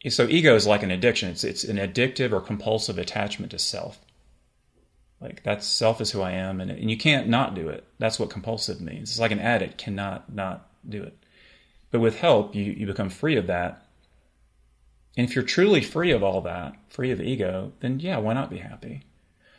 so 0.08 0.26
ego 0.28 0.54
is 0.54 0.66
like 0.66 0.82
an 0.82 0.90
addiction. 0.90 1.30
It's 1.30 1.44
it's 1.44 1.64
an 1.64 1.76
addictive 1.76 2.32
or 2.32 2.40
compulsive 2.40 2.98
attachment 2.98 3.52
to 3.52 3.58
self. 3.58 3.98
Like 5.20 5.42
that's 5.44 5.66
self 5.66 6.00
is 6.00 6.10
who 6.10 6.20
I 6.20 6.32
am, 6.32 6.60
and 6.60 6.70
and 6.70 6.90
you 6.90 6.96
can't 6.96 7.28
not 7.28 7.54
do 7.54 7.68
it. 7.68 7.84
That's 7.98 8.18
what 8.18 8.30
compulsive 8.30 8.80
means. 8.80 9.10
It's 9.10 9.20
like 9.20 9.30
an 9.30 9.38
addict 9.38 9.78
cannot 9.78 10.34
not 10.34 10.68
do 10.88 11.02
it. 11.02 11.16
But 11.90 12.00
with 12.00 12.18
help, 12.18 12.54
you 12.54 12.64
you 12.64 12.86
become 12.86 13.10
free 13.10 13.36
of 13.36 13.46
that, 13.46 13.81
and 15.16 15.28
if 15.28 15.34
you're 15.34 15.44
truly 15.44 15.82
free 15.82 16.10
of 16.10 16.22
all 16.22 16.40
that, 16.42 16.74
free 16.88 17.10
of 17.10 17.20
ego, 17.20 17.72
then 17.80 18.00
yeah, 18.00 18.18
why 18.18 18.34
not 18.34 18.50
be 18.50 18.58
happy? 18.58 19.04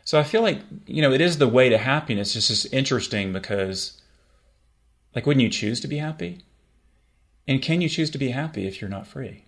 So 0.04 0.18
I 0.18 0.22
feel 0.22 0.42
like, 0.42 0.60
you 0.86 1.00
know, 1.00 1.12
it 1.12 1.20
is 1.20 1.38
the 1.38 1.48
way 1.48 1.68
to 1.68 1.78
happiness. 1.78 2.36
It's 2.36 2.48
just 2.48 2.72
interesting 2.72 3.32
because, 3.32 4.00
like, 5.14 5.26
wouldn't 5.26 5.42
you 5.42 5.48
choose 5.48 5.80
to 5.80 5.88
be 5.88 5.98
happy? 5.98 6.40
And 7.48 7.62
can 7.62 7.80
you 7.80 7.88
choose 7.88 8.10
to 8.10 8.18
be 8.18 8.30
happy 8.30 8.66
if 8.66 8.80
you're 8.80 8.90
not 8.90 9.06
free? 9.06 9.44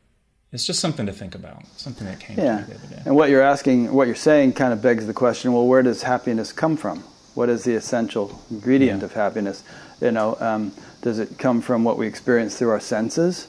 It's 0.53 0.65
just 0.65 0.81
something 0.81 1.07
to 1.07 1.13
think 1.13 1.35
about, 1.35 1.67
something 1.77 2.07
that 2.07 2.21
came 2.21 2.39
yeah. 2.39 2.63
to 2.63 2.69
me 2.69 2.75
the 2.75 2.75
other 2.75 2.97
day. 2.97 3.03
And 3.05 3.17
what 3.17 3.29
you're 3.29 3.43
asking, 3.43 3.93
what 3.93 4.07
you're 4.07 4.17
saying 4.17 4.53
kind 4.55 4.73
of 4.73 4.81
begs 4.81 5.07
the 5.07 5.13
question 5.13 5.53
well, 5.53 5.67
where 5.67 5.83
does 5.83 6.03
happiness 6.03 6.53
come 6.53 6.77
from? 6.77 7.01
What 7.35 7.49
is 7.51 7.65
the 7.65 7.75
essential 7.75 8.41
ingredient 8.51 9.01
yeah. 9.01 9.07
of 9.07 9.13
happiness? 9.13 9.65
You 10.01 10.13
know, 10.13 10.37
um, 10.41 10.73
does 11.03 11.19
it 11.19 11.39
come 11.39 11.61
from 11.61 11.85
what 11.85 11.99
we 11.99 12.07
experience 12.07 12.57
through 12.57 12.71
our 12.71 12.81
senses? 12.81 13.49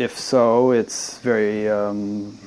If 0.00 0.18
so, 0.18 0.70
it's 0.70 1.18
very 1.18 1.68
um, 1.68 2.38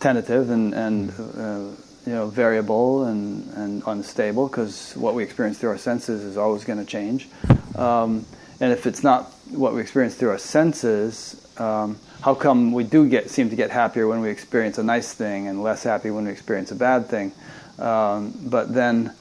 tentative 0.00 0.50
and, 0.50 0.74
and 0.74 1.10
uh, 1.10 1.74
you 2.06 2.12
know 2.12 2.26
variable 2.28 3.04
and, 3.04 3.50
and 3.54 3.82
unstable 3.86 4.48
because 4.48 4.92
what 4.96 5.14
we 5.14 5.22
experience 5.22 5.58
through 5.58 5.70
our 5.70 5.78
senses 5.78 6.22
is 6.22 6.36
always 6.36 6.64
going 6.64 6.78
to 6.78 6.84
change. 6.84 7.26
Um, 7.74 8.26
and 8.60 8.70
if 8.70 8.86
it's 8.86 9.02
not 9.02 9.32
what 9.48 9.72
we 9.72 9.80
experience 9.80 10.14
through 10.14 10.28
our 10.28 10.38
senses, 10.38 11.40
um, 11.56 11.98
how 12.20 12.34
come 12.34 12.72
we 12.72 12.84
do 12.84 13.08
get 13.08 13.30
seem 13.30 13.48
to 13.48 13.56
get 13.56 13.70
happier 13.70 14.06
when 14.06 14.20
we 14.20 14.28
experience 14.28 14.76
a 14.76 14.82
nice 14.82 15.14
thing 15.14 15.48
and 15.48 15.62
less 15.62 15.82
happy 15.82 16.10
when 16.10 16.26
we 16.26 16.30
experience 16.30 16.70
a 16.70 16.76
bad 16.76 17.06
thing? 17.06 17.32
Um, 17.78 18.34
but 18.44 18.74
then, 18.74 19.14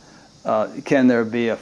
uh, 0.43 0.67
can 0.83 1.07
there 1.07 1.23
be 1.23 1.47
a 1.47 1.57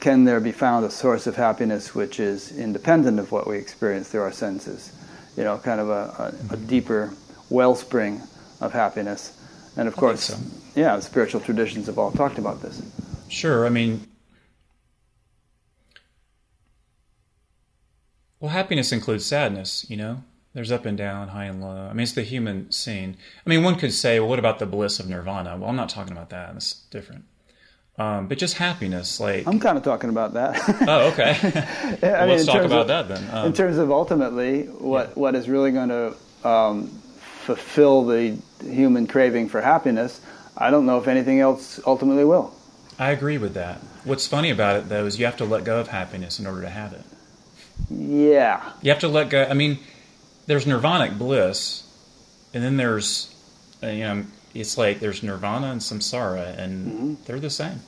can 0.00 0.24
there 0.24 0.40
be 0.40 0.52
found 0.52 0.84
a 0.84 0.90
source 0.90 1.26
of 1.26 1.36
happiness 1.36 1.94
which 1.94 2.20
is 2.20 2.52
independent 2.58 3.18
of 3.18 3.32
what 3.32 3.46
we 3.46 3.56
experience 3.56 4.10
through 4.10 4.22
our 4.22 4.32
senses? 4.32 4.92
You 5.36 5.44
know, 5.44 5.58
kind 5.58 5.80
of 5.80 5.88
a, 5.88 6.34
a, 6.50 6.54
a 6.54 6.56
deeper 6.56 7.12
wellspring 7.50 8.20
of 8.60 8.72
happiness. 8.72 9.38
And 9.76 9.88
of 9.88 9.96
course, 9.96 10.24
so. 10.24 10.36
yeah, 10.74 10.98
spiritual 11.00 11.40
traditions 11.40 11.86
have 11.86 11.98
all 11.98 12.12
talked 12.12 12.38
about 12.38 12.62
this. 12.62 12.82
Sure. 13.28 13.64
I 13.64 13.70
mean, 13.70 14.06
Well, 18.42 18.50
happiness 18.50 18.90
includes 18.90 19.24
sadness, 19.24 19.86
you 19.88 19.96
know? 19.96 20.24
There's 20.52 20.72
up 20.72 20.84
and 20.84 20.98
down, 20.98 21.28
high 21.28 21.44
and 21.44 21.62
low. 21.62 21.86
I 21.88 21.92
mean, 21.92 22.02
it's 22.02 22.12
the 22.12 22.24
human 22.24 22.72
scene. 22.72 23.16
I 23.46 23.48
mean, 23.48 23.62
one 23.62 23.76
could 23.76 23.92
say, 23.92 24.18
well, 24.18 24.28
what 24.28 24.40
about 24.40 24.58
the 24.58 24.66
bliss 24.66 24.98
of 24.98 25.08
nirvana? 25.08 25.56
Well, 25.56 25.70
I'm 25.70 25.76
not 25.76 25.88
talking 25.88 26.12
about 26.12 26.30
that. 26.30 26.52
That's 26.52 26.74
different. 26.90 27.24
Um, 27.98 28.26
but 28.26 28.38
just 28.38 28.56
happiness, 28.56 29.20
like 29.20 29.46
I'm 29.46 29.60
kind 29.60 29.76
of 29.76 29.84
talking 29.84 30.08
about 30.08 30.32
that. 30.34 30.58
oh, 30.88 31.08
okay. 31.08 31.36
well, 32.02 32.26
mean, 32.26 32.36
let's 32.36 32.46
talk 32.46 32.62
about 32.62 32.82
of, 32.82 32.86
that 32.88 33.08
then. 33.08 33.30
Um, 33.30 33.46
in 33.46 33.52
terms 33.52 33.76
of 33.76 33.90
ultimately, 33.90 34.62
what 34.64 35.08
yeah. 35.08 35.14
what 35.14 35.34
is 35.34 35.48
really 35.48 35.72
going 35.72 35.90
to 35.90 36.48
um, 36.48 36.86
fulfill 37.44 38.06
the 38.06 38.38
human 38.64 39.06
craving 39.06 39.50
for 39.50 39.60
happiness? 39.60 40.20
I 40.56 40.70
don't 40.70 40.86
know 40.86 40.98
if 40.98 41.06
anything 41.06 41.40
else 41.40 41.80
ultimately 41.86 42.24
will. 42.24 42.54
I 42.98 43.10
agree 43.10 43.38
with 43.38 43.54
that. 43.54 43.78
What's 44.04 44.26
funny 44.26 44.50
about 44.50 44.76
it, 44.76 44.88
though, 44.88 45.06
is 45.06 45.18
you 45.18 45.26
have 45.26 45.36
to 45.38 45.44
let 45.44 45.64
go 45.64 45.78
of 45.78 45.88
happiness 45.88 46.38
in 46.38 46.46
order 46.46 46.62
to 46.62 46.70
have 46.70 46.92
it. 46.92 47.04
Yeah. 47.90 48.72
You 48.82 48.90
have 48.90 49.00
to 49.00 49.08
let 49.08 49.30
go. 49.30 49.44
I 49.44 49.54
mean, 49.54 49.78
there's 50.46 50.66
nirvanic 50.66 51.18
bliss, 51.18 51.84
and 52.52 52.62
then 52.62 52.76
there's, 52.76 53.34
uh, 53.82 53.88
you 53.88 54.04
know, 54.04 54.24
it's 54.54 54.76
like 54.76 55.00
there's 55.00 55.22
nirvana 55.22 55.68
and 55.68 55.80
samsara, 55.80 56.58
and 56.58 56.86
mm-hmm. 56.86 57.14
they're 57.24 57.40
the 57.40 57.50
same. 57.50 57.80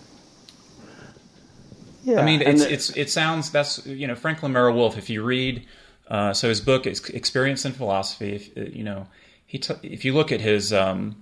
Yeah, 2.05 2.21
I 2.21 2.25
mean, 2.25 2.43
it's, 2.43 2.65
the, 2.65 2.73
it's 2.73 2.91
it 2.91 3.11
sounds 3.11 3.51
that's 3.51 3.87
you 3.87 4.07
know 4.07 4.15
Franklin 4.15 4.53
Merrell-Wolff. 4.53 4.99
If 4.99 5.09
you 5.09 5.23
read, 5.25 5.67
uh, 6.09 6.35
so 6.35 6.49
his 6.49 6.61
book 6.61 6.87
is 6.87 7.09
Experience 7.09 7.65
and 7.65 7.75
Philosophy. 7.75 8.35
If, 8.35 8.57
uh, 8.57 8.71
you 8.71 8.85
know, 8.85 9.07
he 9.47 9.59
t- 9.59 9.75
if 9.83 10.05
you 10.05 10.13
look 10.13 10.31
at 10.31 10.41
his 10.41 10.73
um, 10.73 11.17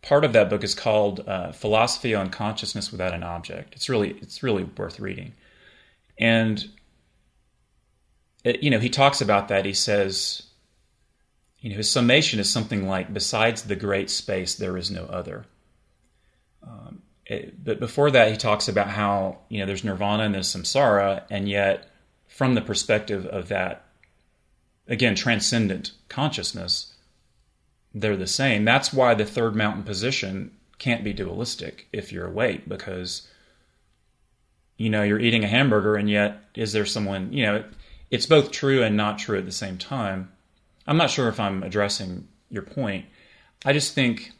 part 0.00 0.24
of 0.24 0.32
that 0.32 0.48
book 0.48 0.64
is 0.64 0.74
called 0.74 1.20
uh, 1.26 1.52
Philosophy 1.52 2.14
on 2.14 2.30
Consciousness 2.30 2.90
Without 2.90 3.12
an 3.12 3.22
Object. 3.22 3.74
It's 3.74 3.88
really 3.88 4.12
it's 4.22 4.42
really 4.42 4.64
worth 4.64 5.00
reading, 5.00 5.34
and 6.18 6.64
it, 8.42 8.62
you 8.62 8.70
know 8.70 8.78
he 8.78 8.88
talks 8.88 9.20
about 9.20 9.48
that. 9.48 9.66
He 9.66 9.74
says 9.74 10.45
you 11.66 11.72
know, 11.72 11.78
his 11.78 11.90
summation 11.90 12.38
is 12.38 12.48
something 12.48 12.86
like, 12.86 13.12
besides 13.12 13.64
the 13.64 13.74
great 13.74 14.08
space, 14.08 14.54
there 14.54 14.76
is 14.76 14.88
no 14.88 15.02
other. 15.06 15.46
Um, 16.62 17.02
it, 17.26 17.64
but 17.64 17.80
before 17.80 18.08
that, 18.12 18.30
he 18.30 18.36
talks 18.36 18.68
about 18.68 18.86
how, 18.86 19.38
you 19.48 19.58
know, 19.58 19.66
there's 19.66 19.82
nirvana 19.82 20.22
and 20.22 20.32
there's 20.32 20.54
samsara, 20.54 21.24
and 21.28 21.48
yet 21.48 21.90
from 22.28 22.54
the 22.54 22.60
perspective 22.60 23.26
of 23.26 23.48
that, 23.48 23.84
again, 24.86 25.16
transcendent 25.16 25.90
consciousness, 26.08 26.94
they're 27.92 28.16
the 28.16 28.28
same. 28.28 28.64
That's 28.64 28.92
why 28.92 29.14
the 29.14 29.26
third 29.26 29.56
mountain 29.56 29.82
position 29.82 30.52
can't 30.78 31.02
be 31.02 31.12
dualistic 31.12 31.88
if 31.92 32.12
you're 32.12 32.28
awake, 32.28 32.68
because, 32.68 33.28
you 34.76 34.88
know, 34.88 35.02
you're 35.02 35.18
eating 35.18 35.42
a 35.42 35.48
hamburger, 35.48 35.96
and 35.96 36.08
yet 36.08 36.44
is 36.54 36.72
there 36.72 36.86
someone, 36.86 37.32
you 37.32 37.44
know, 37.44 37.64
it's 38.12 38.26
both 38.26 38.52
true 38.52 38.84
and 38.84 38.96
not 38.96 39.18
true 39.18 39.36
at 39.36 39.46
the 39.46 39.50
same 39.50 39.78
time 39.78 40.30
I'm 40.86 40.96
not 40.96 41.10
sure 41.10 41.28
if 41.28 41.40
I'm 41.40 41.62
addressing 41.62 42.28
your 42.50 42.62
point. 42.62 43.06
I 43.64 43.72
just 43.72 43.94
think 43.94 44.32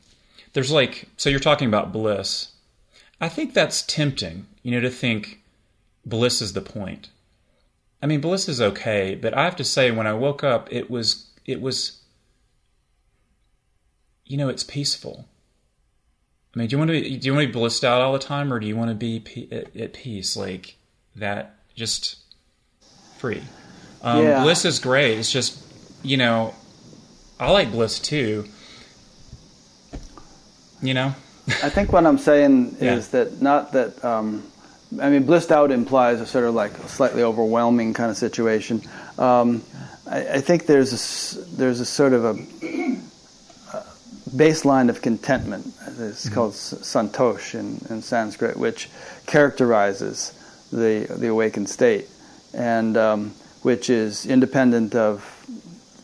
there's 0.52 0.70
like, 0.70 1.08
so 1.16 1.28
you're 1.28 1.40
talking 1.40 1.68
about 1.68 1.92
bliss. 1.92 2.52
I 3.20 3.28
think 3.28 3.54
that's 3.54 3.82
tempting, 3.82 4.46
you 4.62 4.70
know, 4.72 4.80
to 4.80 4.90
think 4.90 5.42
bliss 6.04 6.40
is 6.40 6.52
the 6.52 6.60
point. 6.60 7.08
I 8.02 8.06
mean, 8.06 8.20
bliss 8.20 8.48
is 8.48 8.60
okay, 8.60 9.14
but 9.14 9.34
I 9.34 9.44
have 9.44 9.56
to 9.56 9.64
say, 9.64 9.90
when 9.90 10.06
I 10.06 10.12
woke 10.12 10.44
up, 10.44 10.68
it 10.70 10.90
was, 10.90 11.30
it 11.46 11.60
was, 11.60 12.00
you 14.24 14.36
know, 14.36 14.48
it's 14.48 14.64
peaceful. 14.64 15.26
I 16.54 16.58
mean, 16.58 16.68
do 16.68 16.74
you 16.74 16.78
want 16.78 16.90
to 16.90 17.00
be, 17.00 17.16
do 17.16 17.26
you 17.26 17.34
want 17.34 17.44
to 17.44 17.48
be 17.48 17.52
blissed 17.52 17.84
out 17.84 18.02
all 18.02 18.12
the 18.12 18.18
time, 18.18 18.52
or 18.52 18.60
do 18.60 18.66
you 18.66 18.76
want 18.76 18.90
to 18.90 18.94
be 18.94 19.48
at, 19.50 19.74
at 19.76 19.92
peace, 19.94 20.36
like 20.36 20.76
that, 21.16 21.56
just 21.74 22.18
free? 23.18 23.42
Um, 24.02 24.24
yeah. 24.24 24.42
Bliss 24.42 24.64
is 24.64 24.78
great. 24.78 25.18
It's 25.18 25.32
just 25.32 25.58
you 26.06 26.16
know, 26.16 26.54
I 27.40 27.50
like 27.50 27.72
Bliss 27.72 27.98
too. 27.98 28.46
You 30.80 30.94
know? 30.94 31.14
I 31.48 31.68
think 31.68 31.92
what 31.92 32.06
I'm 32.06 32.18
saying 32.18 32.76
yeah. 32.80 32.94
is 32.94 33.08
that 33.08 33.42
not 33.42 33.72
that, 33.72 34.04
um, 34.04 34.44
I 35.00 35.10
mean, 35.10 35.24
blissed 35.24 35.50
out 35.50 35.72
implies 35.72 36.20
a 36.20 36.26
sort 36.26 36.44
of 36.44 36.54
like 36.54 36.72
a 36.78 36.88
slightly 36.88 37.22
overwhelming 37.22 37.92
kind 37.92 38.10
of 38.10 38.16
situation. 38.16 38.82
Um, 39.18 39.64
I, 40.08 40.34
I, 40.34 40.40
think 40.40 40.66
there's 40.66 40.92
a, 40.92 41.44
there's 41.56 41.80
a 41.80 41.86
sort 41.86 42.12
of 42.12 42.24
a, 42.24 42.30
a 42.30 43.84
baseline 44.30 44.88
of 44.88 45.02
contentment. 45.02 45.66
It's 45.98 46.26
mm-hmm. 46.26 46.34
called 46.34 46.52
santosh 46.52 47.54
in, 47.58 47.84
in 47.92 48.00
Sanskrit, 48.02 48.56
which 48.56 48.88
characterizes 49.26 50.32
the 50.70 51.06
the 51.18 51.28
awakened 51.28 51.68
state, 51.68 52.08
and 52.54 52.96
um, 52.96 53.34
which 53.62 53.90
is 53.90 54.26
independent 54.26 54.94
of 54.94 55.35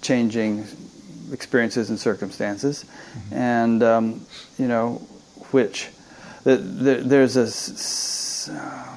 changing 0.03 0.67
experiences 1.33 1.89
and 1.89 1.99
circumstances, 1.99 2.85
mm-hmm. 2.85 3.35
and 3.35 3.83
um, 3.83 4.27
you 4.59 4.69
know, 4.69 4.97
which 5.51 5.89
the, 6.45 6.57
the, 6.57 6.95
there's 6.97 7.37
a 7.37 8.53
uh, 8.53 8.97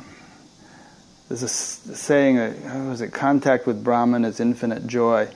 there's 1.30 1.44
a 1.44 1.48
saying 1.48 2.36
that 2.36 2.58
how 2.64 2.92
it? 2.92 3.14
Contact 3.14 3.66
with 3.66 3.84
Brahman 3.84 4.26
is 4.26 4.40
infinite 4.40 4.86
joy, 4.86 5.30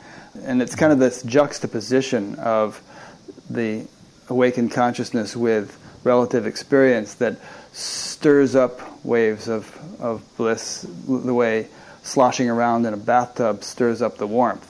and 0.43 0.61
it's 0.61 0.75
kind 0.75 0.91
of 0.91 0.99
this 0.99 1.23
juxtaposition 1.23 2.35
of 2.35 2.81
the 3.49 3.87
awakened 4.29 4.71
consciousness 4.71 5.35
with 5.35 5.77
relative 6.03 6.45
experience 6.45 7.15
that 7.15 7.37
stirs 7.73 8.55
up 8.55 9.03
waves 9.03 9.47
of, 9.47 9.75
of 9.99 10.23
bliss 10.37 10.85
the 11.07 11.33
way 11.33 11.67
sloshing 12.03 12.49
around 12.49 12.85
in 12.85 12.93
a 12.93 12.97
bathtub 12.97 13.63
stirs 13.63 14.01
up 14.01 14.17
the 14.17 14.27
warmth 14.27 14.68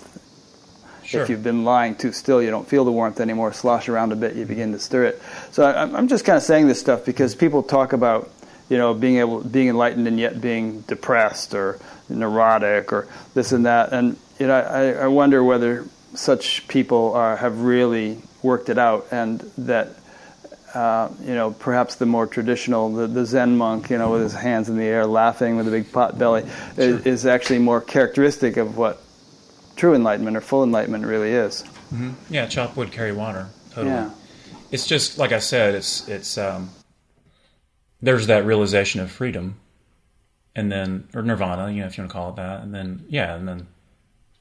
Sure. 1.10 1.24
If 1.24 1.30
you've 1.30 1.44
been 1.44 1.64
lying 1.64 1.96
too 1.96 2.12
still, 2.12 2.40
you 2.40 2.52
don't 2.52 2.68
feel 2.68 2.86
the 2.86 2.92
warmth 2.92 3.20
anymore. 3.20 3.52
Slosh 3.52 3.90
around 3.90 4.12
a 4.12 4.16
bit, 4.16 4.36
you 4.36 4.46
begin 4.46 4.74
to 4.74 4.80
stir 4.80 5.06
it. 5.06 5.22
So 5.50 5.66
I'm 5.66 6.08
just 6.08 6.24
kind 6.24 6.38
of 6.38 6.44
saying 6.44 6.68
this 6.68 6.80
stuff 6.80 7.04
because 7.04 7.34
people 7.34 7.64
talk 7.64 7.94
about, 7.94 8.30
you 8.70 8.78
know, 8.78 8.94
being 8.94 9.18
able, 9.18 9.44
being 9.44 9.70
enlightened 9.70 10.08
and 10.08 10.20
yet 10.20 10.40
being 10.40 10.82
depressed 10.82 11.56
or 11.56 11.80
neurotic 12.10 12.94
or 12.94 13.08
this 13.34 13.54
and 13.54 13.66
that. 13.66 13.92
And 13.92 14.18
you 14.38 14.46
know, 14.46 14.54
I, 14.54 15.06
I 15.06 15.08
wonder 15.08 15.44
whether 15.44 15.88
such 16.14 16.68
people 16.68 17.16
are, 17.16 17.36
have 17.38 17.62
really 17.62 18.20
worked 18.44 18.70
it 18.70 18.78
out, 18.78 19.08
and 19.12 19.40
that 19.58 19.90
uh, 20.76 21.10
you 21.24 21.34
know, 21.34 21.50
perhaps 21.50 21.96
the 21.96 22.06
more 22.06 22.28
traditional, 22.28 22.94
the, 22.94 23.08
the, 23.08 23.26
Zen 23.26 23.58
monk, 23.58 23.90
you 23.90 23.98
know, 23.98 24.12
with 24.12 24.22
his 24.22 24.34
hands 24.36 24.70
in 24.70 24.78
the 24.78 24.84
air, 24.84 25.08
laughing 25.08 25.58
with 25.58 25.68
a 25.68 25.72
big 25.72 25.92
pot 25.92 26.20
belly, 26.20 26.44
sure. 26.76 26.84
is, 26.84 27.06
is, 27.08 27.26
actually 27.26 27.58
more 27.58 27.82
characteristic 27.82 28.58
of 28.58 28.78
what 28.78 29.02
true 29.80 29.96
enlightenment 29.96 30.36
or 30.36 30.42
full 30.42 30.64
enlightenment 30.64 31.06
really 31.06 31.32
is. 31.32 31.64
Mm-hmm. 31.94 32.12
Yeah, 32.30 32.46
chop 32.48 32.76
wood, 32.76 32.92
carry 32.92 33.14
water. 33.14 33.48
Totally. 33.72 33.96
Yeah. 33.96 34.12
It's 34.72 34.86
just 34.86 35.18
like 35.18 35.32
I 35.32 35.40
said. 35.40 35.74
It's 35.74 36.08
it's 36.08 36.38
um, 36.38 36.70
there's 38.02 38.28
that 38.28 38.46
realization 38.46 39.00
of 39.02 39.10
freedom, 39.10 39.56
and 40.54 40.72
then 40.72 41.08
or 41.16 41.22
nirvana, 41.24 41.72
you 41.72 41.82
know, 41.82 41.88
if 41.88 41.98
you 41.98 42.04
want 42.04 42.12
to 42.12 42.14
call 42.14 42.30
it 42.32 42.36
that, 42.36 42.62
and 42.62 42.76
then 42.76 43.06
yeah, 43.08 43.36
and 43.36 43.48
then 43.48 43.68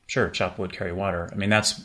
sure, 0.06 0.28
chop 0.28 0.58
wood, 0.58 0.72
carry 0.72 0.92
water. 0.92 1.30
I 1.32 1.36
mean, 1.36 1.50
that's 1.50 1.80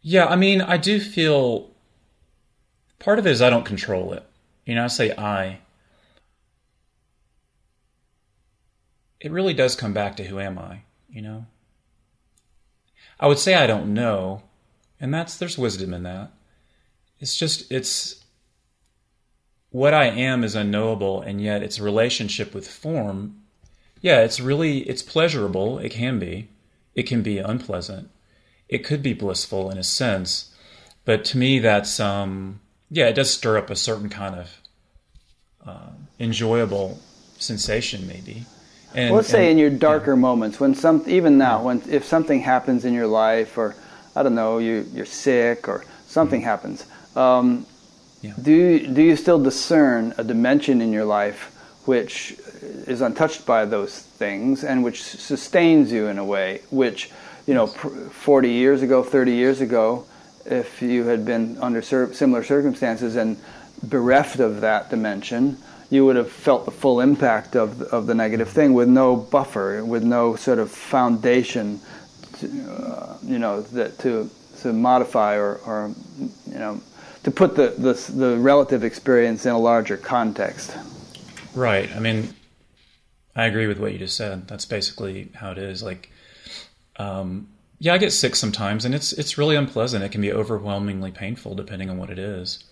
yeah. 0.00 0.26
I 0.26 0.36
mean, 0.36 0.62
I 0.62 0.76
do 0.78 0.98
feel 0.98 1.70
part 2.98 3.18
of 3.18 3.26
it 3.26 3.30
is 3.30 3.42
I 3.42 3.50
don't 3.50 3.64
control 3.64 4.12
it. 4.14 4.24
You 4.64 4.74
know, 4.74 4.84
I 4.84 4.88
say 4.88 5.14
I. 5.16 5.60
It 9.20 9.30
really 9.30 9.52
does 9.52 9.76
come 9.76 9.92
back 9.92 10.16
to 10.16 10.24
who 10.24 10.40
am 10.40 10.58
I? 10.58 10.80
you 11.12 11.22
know? 11.22 11.46
I 13.20 13.26
would 13.26 13.38
say 13.38 13.54
I 13.54 13.66
don't 13.66 13.92
know, 13.92 14.42
and 14.98 15.12
that's 15.12 15.36
there's 15.36 15.58
wisdom 15.58 15.92
in 15.92 16.02
that. 16.04 16.32
It's 17.20 17.36
just 17.36 17.70
it's 17.70 18.24
what 19.68 19.92
I 19.92 20.06
am 20.06 20.42
is 20.42 20.54
unknowable, 20.56 21.20
and 21.20 21.40
yet 21.40 21.62
its 21.62 21.78
relationship 21.78 22.54
with 22.54 22.66
form, 22.66 23.42
yeah, 24.00 24.22
it's 24.22 24.40
really 24.40 24.78
it's 24.88 25.02
pleasurable. 25.02 25.78
It 25.78 25.90
can 25.90 26.18
be, 26.18 26.48
it 26.94 27.02
can 27.04 27.22
be 27.22 27.38
unpleasant, 27.38 28.10
it 28.68 28.78
could 28.78 29.02
be 29.02 29.12
blissful 29.12 29.70
in 29.70 29.76
a 29.76 29.84
sense, 29.84 30.54
but 31.04 31.24
to 31.26 31.38
me 31.38 31.58
that's 31.58 32.00
um 32.00 32.60
yeah, 32.90 33.06
it 33.06 33.14
does 33.14 33.32
stir 33.32 33.58
up 33.58 33.68
a 33.70 33.76
certain 33.76 34.08
kind 34.08 34.34
of 34.34 34.60
uh, 35.64 35.90
enjoyable 36.18 36.98
sensation, 37.38 38.06
maybe. 38.06 38.46
And, 38.94 39.14
let's 39.14 39.28
say 39.28 39.50
in 39.50 39.58
your 39.58 39.70
darker 39.70 40.12
yeah. 40.12 40.20
moments, 40.20 40.58
when 40.58 40.74
some, 40.74 41.04
even 41.06 41.38
now, 41.38 41.62
when 41.62 41.82
if 41.88 42.04
something 42.04 42.40
happens 42.40 42.84
in 42.84 42.92
your 42.92 43.06
life, 43.06 43.56
or 43.56 43.74
I 44.16 44.22
don't 44.22 44.34
know, 44.34 44.58
you 44.58 44.86
you're 44.92 45.06
sick, 45.06 45.68
or 45.68 45.84
something 46.06 46.40
mm-hmm. 46.40 46.48
happens, 46.48 46.86
um, 47.14 47.66
yeah. 48.20 48.32
do 48.40 48.52
you, 48.52 48.86
do 48.88 49.02
you 49.02 49.16
still 49.16 49.42
discern 49.42 50.14
a 50.18 50.24
dimension 50.24 50.80
in 50.80 50.92
your 50.92 51.04
life 51.04 51.56
which 51.86 52.36
is 52.86 53.00
untouched 53.00 53.46
by 53.46 53.64
those 53.64 53.98
things 53.98 54.64
and 54.64 54.84
which 54.84 55.02
sustains 55.02 55.90
you 55.90 56.08
in 56.08 56.18
a 56.18 56.24
way, 56.24 56.60
which 56.70 57.10
you 57.46 57.54
know, 57.54 57.66
40 57.66 58.50
years 58.50 58.82
ago, 58.82 59.02
30 59.02 59.32
years 59.32 59.60
ago, 59.60 60.06
if 60.44 60.82
you 60.82 61.04
had 61.04 61.24
been 61.24 61.58
under 61.58 61.82
similar 61.82 62.44
circumstances 62.44 63.16
and 63.16 63.36
bereft 63.82 64.40
of 64.40 64.60
that 64.60 64.90
dimension, 64.90 65.58
you 65.90 66.06
would 66.06 66.16
have 66.16 66.30
felt 66.30 66.64
the 66.64 66.70
full 66.70 67.00
impact 67.00 67.56
of 67.56 67.82
of 67.82 68.06
the 68.06 68.14
negative 68.14 68.48
thing 68.48 68.72
with 68.72 68.88
no 68.88 69.16
buffer, 69.16 69.84
with 69.84 70.04
no 70.04 70.36
sort 70.36 70.58
of 70.58 70.70
foundation, 70.70 71.80
to, 72.38 72.46
uh, 72.70 73.16
you 73.22 73.38
know, 73.38 73.60
that 73.60 73.98
to 73.98 74.30
to 74.62 74.72
modify 74.72 75.36
or, 75.36 75.56
or 75.66 75.94
you 76.46 76.58
know 76.58 76.80
to 77.24 77.30
put 77.30 77.56
the, 77.56 77.74
the 77.76 77.92
the 78.12 78.38
relative 78.38 78.84
experience 78.84 79.44
in 79.46 79.52
a 79.52 79.58
larger 79.58 79.96
context. 79.96 80.76
Right. 81.54 81.94
I 81.94 81.98
mean, 81.98 82.34
I 83.34 83.46
agree 83.46 83.66
with 83.66 83.78
what 83.78 83.92
you 83.92 83.98
just 83.98 84.16
said. 84.16 84.46
That's 84.46 84.64
basically 84.64 85.30
how 85.34 85.50
it 85.50 85.58
is. 85.58 85.82
Like, 85.82 86.10
um, 86.96 87.48
yeah, 87.78 87.94
I 87.94 87.98
get 87.98 88.12
sick 88.12 88.36
sometimes, 88.36 88.84
and 88.84 88.94
it's 88.94 89.12
it's 89.12 89.38
really 89.38 89.56
unpleasant. 89.56 90.04
It 90.04 90.12
can 90.12 90.20
be 90.20 90.32
overwhelmingly 90.32 91.10
painful, 91.10 91.54
depending 91.54 91.90
on 91.90 91.98
what 91.98 92.10
it 92.10 92.18
is. 92.18 92.64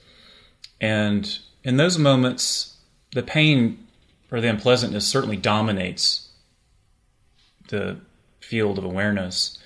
And 0.81 1.39
in 1.65 1.77
those 1.77 1.99
moments, 1.99 2.78
the 3.13 3.23
pain 3.23 3.87
or 4.31 4.41
the 4.41 4.49
unpleasantness 4.49 5.07
certainly 5.07 5.37
dominates 5.37 6.29
the 7.69 7.99
field 8.41 8.79
of 8.79 8.85
awareness. 8.85 9.59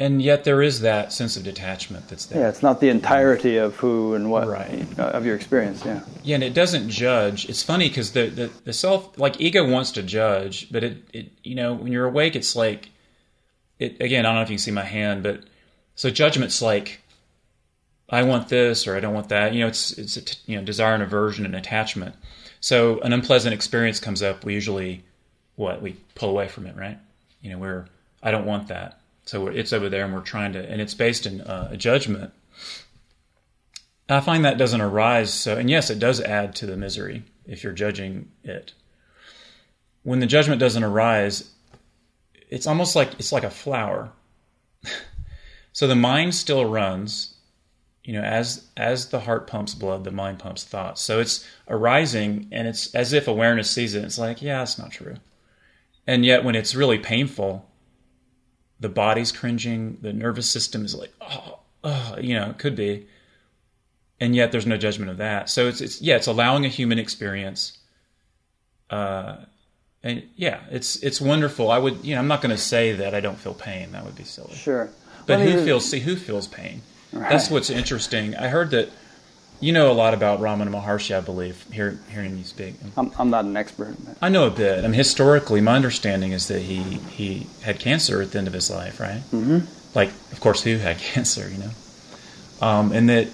And 0.00 0.22
yet 0.22 0.44
there 0.44 0.62
is 0.62 0.80
that 0.82 1.12
sense 1.12 1.36
of 1.36 1.42
detachment 1.42 2.08
that's 2.08 2.26
there. 2.26 2.42
Yeah, 2.42 2.48
it's 2.48 2.62
not 2.62 2.80
the 2.80 2.88
entirety 2.88 3.56
of 3.56 3.74
who 3.76 4.14
and 4.14 4.30
what 4.30 4.46
Right. 4.46 4.86
of 4.98 5.26
your 5.26 5.34
experience. 5.34 5.84
Yeah. 5.84 6.02
Yeah, 6.22 6.36
and 6.36 6.44
it 6.44 6.54
doesn't 6.54 6.88
judge. 6.88 7.48
It's 7.48 7.64
funny 7.64 7.88
because 7.88 8.12
the, 8.12 8.26
the 8.28 8.50
the 8.64 8.72
self, 8.72 9.18
like 9.18 9.40
ego, 9.40 9.68
wants 9.68 9.90
to 9.92 10.02
judge, 10.04 10.70
but 10.70 10.84
it, 10.84 10.98
it 11.12 11.32
you 11.42 11.56
know 11.56 11.74
when 11.74 11.90
you're 11.90 12.04
awake, 12.06 12.36
it's 12.36 12.54
like 12.54 12.90
it 13.80 14.00
again. 14.00 14.24
I 14.24 14.28
don't 14.28 14.36
know 14.36 14.42
if 14.42 14.50
you 14.50 14.54
can 14.54 14.62
see 14.62 14.70
my 14.70 14.84
hand, 14.84 15.24
but 15.24 15.40
so 15.96 16.10
judgment's 16.10 16.62
like 16.62 17.00
I 18.08 18.22
want 18.22 18.48
this 18.48 18.86
or 18.86 18.96
I 18.96 19.00
don't 19.00 19.14
want 19.14 19.28
that. 19.28 19.52
You 19.52 19.60
know, 19.60 19.68
it's 19.68 19.92
it's 19.92 20.16
a 20.16 20.22
t- 20.22 20.38
you 20.46 20.56
know 20.56 20.64
desire 20.64 20.94
and 20.94 21.02
aversion 21.02 21.44
and 21.44 21.54
attachment. 21.54 22.14
So 22.60 23.00
an 23.00 23.12
unpleasant 23.12 23.54
experience 23.54 24.00
comes 24.00 24.22
up. 24.22 24.44
We 24.44 24.54
usually 24.54 25.04
what 25.56 25.82
we 25.82 25.96
pull 26.14 26.30
away 26.30 26.48
from 26.48 26.66
it, 26.66 26.76
right? 26.76 26.98
You 27.42 27.50
know, 27.50 27.58
we're 27.58 27.86
I 28.22 28.30
don't 28.30 28.46
want 28.46 28.68
that. 28.68 29.00
So 29.24 29.48
it's 29.48 29.74
over 29.74 29.90
there, 29.90 30.06
and 30.06 30.14
we're 30.14 30.20
trying 30.20 30.54
to, 30.54 30.66
and 30.66 30.80
it's 30.80 30.94
based 30.94 31.26
in 31.26 31.42
uh, 31.42 31.68
a 31.72 31.76
judgment. 31.76 32.32
I 34.08 34.20
find 34.20 34.44
that 34.46 34.56
doesn't 34.56 34.80
arise. 34.80 35.32
So, 35.34 35.58
and 35.58 35.68
yes, 35.68 35.90
it 35.90 35.98
does 35.98 36.20
add 36.20 36.54
to 36.56 36.66
the 36.66 36.78
misery 36.78 37.24
if 37.46 37.62
you're 37.62 37.74
judging 37.74 38.30
it. 38.42 38.72
When 40.02 40.20
the 40.20 40.26
judgment 40.26 40.60
doesn't 40.60 40.82
arise, 40.82 41.50
it's 42.48 42.66
almost 42.66 42.96
like 42.96 43.12
it's 43.18 43.32
like 43.32 43.44
a 43.44 43.50
flower. 43.50 44.10
so 45.72 45.86
the 45.86 45.94
mind 45.94 46.34
still 46.34 46.64
runs, 46.64 47.34
you 48.08 48.14
know, 48.14 48.22
as 48.22 48.66
as 48.76 49.10
the 49.10 49.20
heart 49.20 49.46
pumps 49.46 49.74
blood, 49.74 50.04
the 50.04 50.10
mind 50.10 50.38
pumps 50.38 50.64
thoughts. 50.64 51.02
So 51.02 51.20
it's 51.20 51.46
arising, 51.68 52.48
and 52.50 52.66
it's 52.66 52.94
as 52.94 53.12
if 53.12 53.28
awareness 53.28 53.70
sees 53.70 53.94
it. 53.94 54.04
It's 54.04 54.18
like, 54.18 54.40
yeah, 54.40 54.62
it's 54.62 54.78
not 54.78 54.90
true. 54.90 55.16
And 56.06 56.24
yet, 56.24 56.42
when 56.42 56.54
it's 56.54 56.74
really 56.74 56.98
painful, 56.98 57.68
the 58.80 58.88
body's 58.88 59.30
cringing, 59.30 59.98
the 60.00 60.12
nervous 60.12 60.50
system 60.50 60.84
is 60.84 60.94
like, 60.94 61.12
oh, 61.20 61.58
oh 61.84 62.16
you 62.18 62.34
know, 62.34 62.50
it 62.50 62.58
could 62.58 62.74
be 62.74 63.06
and 64.20 64.34
yet 64.34 64.52
there's 64.52 64.66
no 64.66 64.76
judgment 64.76 65.10
of 65.10 65.18
that. 65.18 65.48
So 65.48 65.68
it's 65.68 65.80
it's 65.80 66.02
yeah, 66.02 66.16
it's 66.16 66.26
allowing 66.26 66.64
a 66.64 66.68
human 66.68 66.98
experience. 66.98 67.78
Uh, 68.90 69.36
and 70.02 70.24
yeah, 70.36 70.60
it's 70.70 70.96
it's 71.02 71.20
wonderful. 71.20 71.70
I 71.70 71.78
would 71.78 72.04
you 72.04 72.14
know 72.14 72.20
I'm 72.20 72.28
not 72.28 72.42
going 72.42 72.54
to 72.54 72.62
say 72.62 72.92
that 72.94 73.14
I 73.14 73.20
don't 73.20 73.38
feel 73.38 73.54
pain. 73.54 73.92
That 73.92 74.04
would 74.04 74.16
be 74.16 74.24
silly. 74.24 74.54
Sure. 74.54 74.90
But 75.26 75.40
Well, 75.40 75.50
who 75.50 75.64
feels 75.64 75.88
see 75.88 76.00
who 76.00 76.16
feels 76.16 76.46
pain? 76.48 76.82
Right. 77.12 77.30
That's 77.30 77.50
what's 77.50 77.70
interesting. 77.70 78.36
I 78.36 78.48
heard 78.48 78.70
that 78.70 78.90
you 79.60 79.72
know 79.72 79.90
a 79.90 79.94
lot 79.94 80.14
about 80.14 80.40
Ramana 80.40 80.68
Maharshi. 80.68 81.16
I 81.16 81.20
believe 81.20 81.64
hear, 81.72 81.98
hearing 82.10 82.38
you 82.38 82.44
speak. 82.44 82.74
I'm, 82.96 83.12
I'm 83.18 83.30
not 83.30 83.44
an 83.44 83.56
expert. 83.56 83.96
I 84.20 84.28
know 84.28 84.46
a 84.46 84.50
bit. 84.50 84.78
I 84.78 84.82
mean, 84.82 84.92
historically, 84.92 85.60
my 85.60 85.74
understanding 85.74 86.32
is 86.32 86.48
that 86.48 86.60
he 86.60 86.82
he 86.82 87.46
had 87.62 87.78
cancer 87.80 88.22
at 88.22 88.32
the 88.32 88.38
end 88.38 88.46
of 88.46 88.54
his 88.54 88.70
life, 88.70 89.00
right? 89.00 89.22
Mm-hmm. 89.32 89.60
Like, 89.94 90.10
of 90.32 90.40
course, 90.40 90.62
who 90.62 90.76
had 90.76 90.98
cancer, 91.14 91.48
you 91.48 91.58
know? 91.58 91.70
Um, 92.60 92.92
and 92.92 93.08
that 93.08 93.28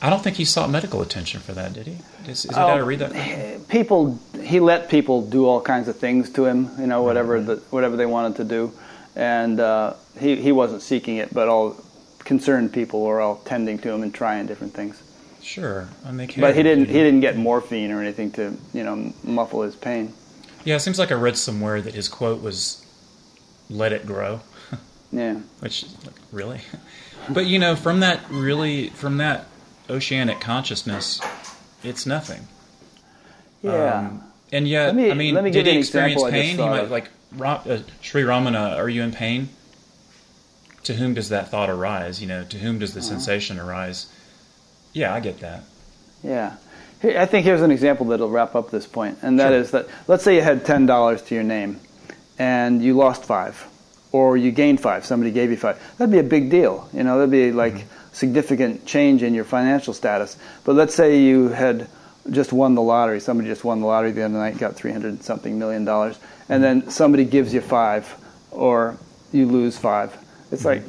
I 0.00 0.10
don't 0.10 0.22
think 0.22 0.36
he 0.36 0.44
sought 0.44 0.70
medical 0.70 1.02
attention 1.02 1.40
for 1.40 1.52
that, 1.52 1.72
did 1.72 1.86
he? 1.86 1.98
Is, 2.28 2.44
is 2.44 2.54
to 2.54 2.84
read 2.84 3.00
that? 3.00 3.68
people 3.68 4.18
he 4.42 4.60
let 4.60 4.88
people 4.88 5.22
do 5.22 5.46
all 5.46 5.60
kinds 5.60 5.88
of 5.88 5.96
things 5.96 6.30
to 6.30 6.44
him 6.44 6.70
you 6.78 6.86
know 6.86 7.02
whatever 7.02 7.40
the, 7.40 7.56
whatever 7.70 7.96
they 7.96 8.06
wanted 8.06 8.36
to 8.36 8.44
do 8.44 8.72
and 9.16 9.60
uh, 9.60 9.94
he, 10.18 10.36
he 10.36 10.52
wasn't 10.52 10.80
seeking 10.80 11.16
it 11.16 11.32
but 11.32 11.48
all 11.48 11.76
concerned 12.28 12.72
people 12.72 13.00
were 13.02 13.20
all 13.20 13.36
tending 13.36 13.78
to 13.78 13.90
him 13.90 14.02
and 14.02 14.12
trying 14.14 14.46
different 14.46 14.74
things 14.74 15.02
Sure, 15.40 15.88
and 16.04 16.20
they 16.20 16.26
but 16.26 16.54
he 16.54 16.62
didn't. 16.62 16.86
He 16.86 16.92
didn't 16.92 17.20
get 17.20 17.36
morphine 17.36 17.90
or 17.90 18.02
anything 18.02 18.32
to 18.32 18.54
you 18.74 18.84
know 18.84 19.14
muffle 19.24 19.62
his 19.62 19.74
pain 19.76 20.12
Yeah, 20.64 20.76
it 20.76 20.80
seems 20.80 20.98
like 20.98 21.10
I 21.10 21.14
read 21.14 21.38
somewhere 21.38 21.80
that 21.80 21.94
his 21.94 22.08
quote 22.08 22.42
was, 22.42 22.84
"Let 23.70 23.92
it 23.92 24.04
grow," 24.04 24.40
yeah 25.12 25.36
which 25.60 25.84
like, 26.04 26.16
really. 26.32 26.60
But 27.30 27.46
you 27.46 27.58
know, 27.58 27.76
from 27.76 28.00
that 28.00 28.20
really 28.30 28.88
from 28.90 29.18
that 29.18 29.46
oceanic 29.88 30.40
consciousness, 30.40 31.20
it's 31.82 32.04
nothing. 32.06 32.42
yeah 33.62 33.98
Um, 33.98 34.24
and 34.52 34.66
yet, 34.68 34.94
me- 34.94 35.10
I 35.10 35.14
mean, 35.14 35.34
me 35.42 35.50
did 35.50 35.66
he 35.66 35.78
experience 35.78 36.22
example 36.22 36.24
I 36.24 36.30
just 36.30 36.56
pain? 36.56 36.58
He 36.58 36.68
might 36.68 36.90
like 36.90 37.10
Ra- 37.32 37.62
uh, 37.66 37.78
Sri 38.00 38.22
Ramana. 38.22 38.76
Are 38.76 38.88
you 38.88 39.02
in 39.02 39.12
pain? 39.12 39.48
To 40.84 40.94
whom 40.94 41.14
does 41.14 41.28
that 41.28 41.50
thought 41.50 41.68
arise? 41.70 42.20
You 42.20 42.26
know, 42.28 42.44
to 42.44 42.58
whom 42.58 42.78
does 42.78 42.94
the 42.94 43.00
Uh-huh. 43.00 43.08
sensation 43.10 43.58
arise? 43.58 44.06
Yeah, 44.92 45.12
I 45.14 45.20
get 45.20 45.40
that. 45.40 45.62
Yeah. 46.22 46.52
I 47.04 47.26
think 47.26 47.44
here's 47.44 47.62
an 47.62 47.70
example 47.70 48.06
that'll 48.06 48.30
wrap 48.30 48.56
up 48.56 48.70
this 48.70 48.86
point, 48.86 49.18
and 49.22 49.38
that 49.38 49.50
Sure. 49.50 49.58
is 49.58 49.70
that 49.70 49.86
let's 50.08 50.24
say 50.24 50.34
you 50.34 50.42
had 50.42 50.64
ten 50.64 50.86
dollars 50.86 51.22
to 51.22 51.34
your 51.34 51.44
name, 51.44 51.78
and 52.38 52.82
you 52.82 52.94
lost 52.96 53.24
five, 53.24 53.66
or 54.10 54.36
you 54.36 54.50
gained 54.50 54.80
five. 54.80 55.04
Somebody 55.04 55.30
gave 55.30 55.50
you 55.50 55.56
five. 55.56 55.78
That'd 55.98 56.10
be 56.10 56.18
a 56.18 56.24
big 56.24 56.50
deal. 56.50 56.88
You 56.92 57.04
know, 57.04 57.18
that'd 57.18 57.30
be 57.30 57.52
like 57.52 57.84
significant 58.12 58.84
change 58.84 59.22
in 59.22 59.32
your 59.32 59.44
financial 59.44 59.94
status. 59.94 60.36
But 60.64 60.74
let's 60.74 60.94
say 60.94 61.20
you 61.20 61.50
had 61.50 61.86
just 62.30 62.52
won 62.52 62.74
the 62.74 62.82
lottery. 62.82 63.20
Somebody 63.20 63.48
just 63.48 63.62
won 63.62 63.80
the 63.80 63.86
lottery 63.86 64.10
the 64.10 64.24
other 64.24 64.34
night, 64.34 64.58
got 64.58 64.74
three 64.74 64.90
hundred 64.92 65.22
something 65.22 65.56
million 65.56 65.84
dollars, 65.84 66.18
and 66.48 66.64
then 66.64 66.90
somebody 66.90 67.24
gives 67.24 67.54
you 67.54 67.60
five, 67.60 68.12
or 68.50 68.96
you 69.30 69.46
lose 69.46 69.76
five. 69.78 70.16
It's 70.50 70.64
like, 70.64 70.82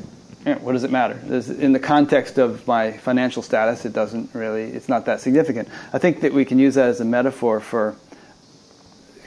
what 0.61 0.73
does 0.73 0.83
it 0.83 0.91
matter? 0.91 1.19
There's, 1.23 1.49
in 1.49 1.73
the 1.73 1.79
context 1.79 2.37
of 2.37 2.65
my 2.67 2.93
financial 2.93 3.43
status, 3.43 3.85
it 3.85 3.93
doesn't 3.93 4.33
really, 4.33 4.63
it's 4.63 4.89
not 4.89 5.05
that 5.05 5.21
significant. 5.21 5.67
I 5.93 5.97
think 5.97 6.21
that 6.21 6.33
we 6.33 6.45
can 6.45 6.59
use 6.59 6.75
that 6.75 6.89
as 6.89 7.01
a 7.01 7.05
metaphor 7.05 7.59
for 7.59 7.95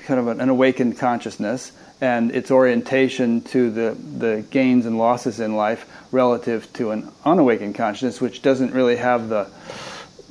kind 0.06 0.18
of 0.18 0.28
an, 0.28 0.40
an 0.40 0.48
awakened 0.48 0.98
consciousness 0.98 1.72
and 2.00 2.34
its 2.34 2.50
orientation 2.50 3.42
to 3.42 3.70
the, 3.70 3.96
the 4.18 4.44
gains 4.50 4.86
and 4.86 4.98
losses 4.98 5.38
in 5.38 5.54
life 5.54 5.88
relative 6.10 6.72
to 6.72 6.90
an 6.90 7.12
unawakened 7.24 7.74
consciousness, 7.74 8.20
which 8.20 8.42
doesn't 8.42 8.72
really 8.72 8.96
have 8.96 9.28
the 9.28 9.48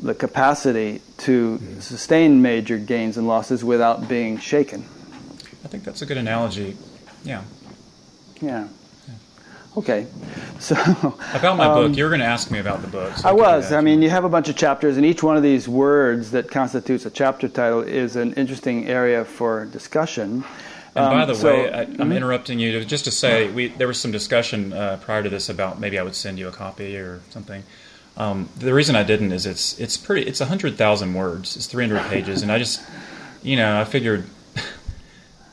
the 0.02 0.16
capacity 0.16 1.02
to 1.18 1.60
sustain 1.80 2.41
major 2.41 2.78
gains 2.78 3.18
and 3.18 3.28
losses 3.28 3.64
without 3.64 4.10
being 4.10 4.39
shaken. 4.39 4.82
I 5.64 5.68
think 5.68 5.84
that's 5.84 6.02
a 6.02 6.06
good 6.06 6.18
analogy. 6.18 6.76
Yeah. 7.24 7.43
Yeah. 8.41 8.68
Okay. 9.78 10.07
So 10.61 10.76
About 11.34 11.57
my 11.57 11.65
Um, 11.65 11.74
book, 11.89 11.97
you 11.97 12.03
were 12.03 12.11
going 12.11 12.19
to 12.19 12.26
ask 12.28 12.51
me 12.51 12.59
about 12.59 12.84
the 12.84 12.88
book. 12.88 13.17
so 13.17 13.28
I 13.28 13.32
was. 13.32 13.72
I 13.72 13.82
mean, 13.82 14.03
you 14.03 14.11
have 14.11 14.26
a 14.26 14.30
bunch 14.30 14.47
of 14.47 14.55
chapters, 14.55 14.95
and 14.95 15.03
each 15.03 15.24
one 15.24 15.36
of 15.36 15.41
these 15.41 15.67
words 15.67 16.30
that 16.32 16.51
constitutes 16.51 17.03
a 17.07 17.09
chapter 17.09 17.47
title 17.47 17.82
is 17.82 18.15
an 18.15 18.34
interesting 18.34 18.88
area 18.88 19.26
for 19.26 19.65
discussion. 19.65 20.43
And 20.93 21.09
by 21.09 21.22
Um, 21.24 21.28
the 21.28 21.34
so- 21.34 21.47
way, 21.47 21.74
I, 21.74 21.82
I'm 21.99 22.11
interrupting 22.11 22.59
you 22.59 22.74
to, 22.74 22.86
just 22.86 23.05
to 23.05 23.11
say 23.11 23.49
we 23.49 23.69
there 23.69 23.88
was 23.88 23.99
some 23.99 24.11
discussion 24.11 24.72
uh, 24.72 24.97
prior 25.01 25.24
to 25.24 25.30
this 25.30 25.49
about 25.49 25.80
maybe 25.80 25.97
I 25.97 26.03
would 26.03 26.13
send 26.15 26.38
you 26.38 26.47
a 26.47 26.51
copy 26.51 26.95
or 26.95 27.22
something. 27.32 27.63
Um, 28.17 28.49
the 28.59 28.76
reason 28.76 28.95
I 28.95 29.01
didn't 29.01 29.32
is 29.32 29.47
it's 29.47 29.80
it's 29.80 29.97
pretty 29.97 30.28
it's 30.30 30.39
hundred 30.41 30.78
thousand 30.78 31.15
words. 31.15 31.55
It's 31.55 31.65
300 31.65 32.03
pages, 32.07 32.43
and 32.43 32.51
I 32.51 32.59
just 32.59 32.82
you 33.41 33.55
know 33.55 33.82
I 33.82 33.86
figured 33.86 34.26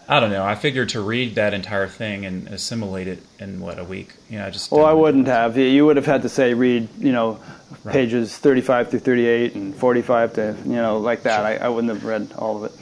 I 0.09 0.21
don't 0.21 0.31
know 0.31 0.43
I 0.43 0.55
figured 0.55 0.89
to 0.91 1.03
read 1.03 1.35
that 1.35 1.53
entire 1.53 1.87
thing 1.87 2.25
and 2.25 2.49
assimilate 2.49 3.09
it 3.09 3.23
in 3.39 3.61
what 3.61 3.79
a 3.79 3.85
week. 3.85 4.15
You 4.31 4.39
know, 4.39 4.47
I 4.47 4.51
just 4.51 4.73
Well, 4.73 4.87
I 4.87 4.93
wouldn't 4.93 5.27
have. 5.27 5.59
You- 5.59 5.85
would 5.85 5.97
have 5.97 6.07
had 6.07 6.23
to 6.23 6.29
say 6.29 6.55
read, 6.55 6.89
you 6.99 7.13
know, 7.13 7.39
Right. 7.85 7.93
pages 7.93 8.37
35 8.37 8.89
through 8.89 9.01
38 9.01 9.55
and 9.55 9.75
45 9.75 10.33
to, 10.35 10.57
you 10.65 10.77
know, 10.77 10.99
like 10.99 11.23
that. 11.25 11.45
I, 11.45 11.57
I 11.57 11.69
wouldn't 11.69 11.93
have 11.93 12.05
read 12.05 12.29
all 12.37 12.65
of 12.65 12.65
it. 12.65 12.73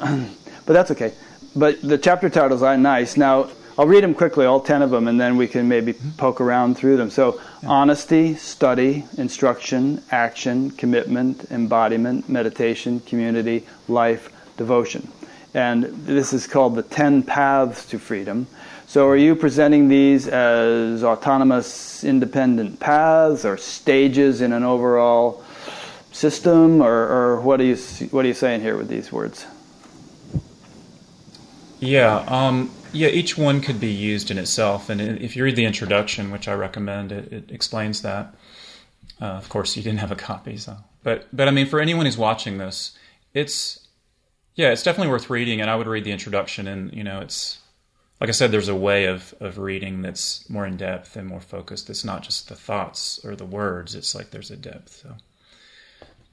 but 0.66 0.72
that's 0.72 0.90
okay. 0.90 1.12
But 1.54 1.82
the 1.82 1.98
chapter 1.98 2.30
titles 2.30 2.62
are 2.62 2.76
nice. 2.76 3.16
Now, 3.16 3.48
I'll 3.78 3.86
read 3.86 4.02
them 4.02 4.14
quickly, 4.14 4.46
all 4.46 4.60
10 4.60 4.82
of 4.82 4.90
them, 4.90 5.08
and 5.08 5.20
then 5.20 5.36
we 5.36 5.46
can 5.46 5.68
maybe 5.68 5.92
mm-hmm. 5.92 6.10
poke 6.10 6.40
around 6.40 6.76
through 6.76 6.96
them. 6.96 7.10
So, 7.10 7.40
honesty, 7.66 8.34
study, 8.34 9.04
instruction, 9.18 10.02
action, 10.10 10.70
commitment, 10.70 11.50
embodiment, 11.50 12.28
meditation, 12.28 13.00
community, 13.00 13.66
life, 13.88 14.30
devotion. 14.56 15.06
And 15.54 15.84
this 16.04 16.32
is 16.32 16.46
called 16.46 16.74
the 16.74 16.82
10 16.82 17.22
paths 17.22 17.86
to 17.86 17.98
freedom. 17.98 18.48
So, 18.86 19.08
are 19.08 19.16
you 19.16 19.34
presenting 19.34 19.88
these 19.88 20.28
as 20.28 21.02
autonomous, 21.02 22.04
independent 22.04 22.80
paths 22.80 23.44
or 23.44 23.56
stages 23.56 24.40
in 24.40 24.52
an 24.52 24.62
overall 24.62 25.42
system, 26.12 26.80
or, 26.80 26.92
or 26.92 27.40
what 27.40 27.60
are 27.60 27.64
you 27.64 27.76
what 28.10 28.24
are 28.24 28.28
you 28.28 28.34
saying 28.34 28.60
here 28.60 28.76
with 28.76 28.88
these 28.88 29.10
words? 29.10 29.46
Yeah, 31.80 32.18
um, 32.28 32.70
yeah. 32.92 33.08
Each 33.08 33.36
one 33.36 33.60
could 33.60 33.80
be 33.80 33.90
used 33.90 34.30
in 34.30 34.38
itself, 34.38 34.88
and 34.88 35.00
if 35.00 35.34
you 35.34 35.44
read 35.44 35.56
the 35.56 35.64
introduction, 35.64 36.30
which 36.30 36.46
I 36.46 36.54
recommend, 36.54 37.10
it, 37.10 37.32
it 37.32 37.50
explains 37.50 38.02
that. 38.02 38.34
Uh, 39.20 39.26
of 39.26 39.48
course, 39.48 39.76
you 39.76 39.82
didn't 39.82 40.00
have 40.00 40.12
a 40.12 40.16
copy, 40.16 40.56
so 40.56 40.76
but 41.02 41.26
but 41.32 41.48
I 41.48 41.50
mean, 41.50 41.66
for 41.66 41.80
anyone 41.80 42.06
who's 42.06 42.18
watching 42.18 42.58
this, 42.58 42.96
it's 43.34 43.83
yeah, 44.54 44.70
it's 44.70 44.82
definitely 44.82 45.10
worth 45.10 45.30
reading, 45.30 45.60
and 45.60 45.68
I 45.68 45.76
would 45.76 45.88
read 45.88 46.04
the 46.04 46.12
introduction, 46.12 46.68
and 46.68 46.92
you 46.92 47.02
know, 47.02 47.20
it's 47.20 47.58
like 48.20 48.28
I 48.28 48.32
said, 48.32 48.52
there's 48.52 48.68
a 48.68 48.74
way 48.74 49.06
of 49.06 49.34
of 49.40 49.58
reading 49.58 50.02
that's 50.02 50.48
more 50.48 50.66
in 50.66 50.76
depth 50.76 51.16
and 51.16 51.26
more 51.26 51.40
focused. 51.40 51.90
It's 51.90 52.04
not 52.04 52.22
just 52.22 52.48
the 52.48 52.54
thoughts 52.54 53.24
or 53.24 53.34
the 53.34 53.44
words; 53.44 53.94
it's 53.94 54.14
like 54.14 54.30
there's 54.30 54.50
a 54.50 54.56
depth. 54.56 55.02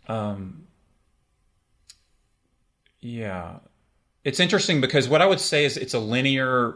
So, 0.07 0.13
um, 0.13 0.67
yeah, 2.99 3.57
it's 4.23 4.39
interesting 4.39 4.81
because 4.81 5.09
what 5.09 5.21
I 5.21 5.25
would 5.25 5.39
say 5.39 5.65
is 5.65 5.77
it's 5.77 5.95
a 5.95 5.99
linear. 5.99 6.75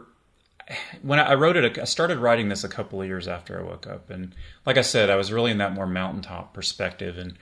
When 1.02 1.20
I 1.20 1.34
wrote 1.34 1.56
it, 1.56 1.78
I 1.78 1.84
started 1.84 2.18
writing 2.18 2.48
this 2.48 2.64
a 2.64 2.68
couple 2.68 3.00
of 3.00 3.06
years 3.06 3.28
after 3.28 3.60
I 3.60 3.62
woke 3.62 3.86
up, 3.86 4.10
and 4.10 4.34
like 4.64 4.76
I 4.78 4.82
said, 4.82 5.10
I 5.10 5.16
was 5.16 5.32
really 5.32 5.52
in 5.52 5.58
that 5.58 5.74
more 5.74 5.86
mountaintop 5.86 6.52
perspective. 6.52 7.18
And 7.18 7.34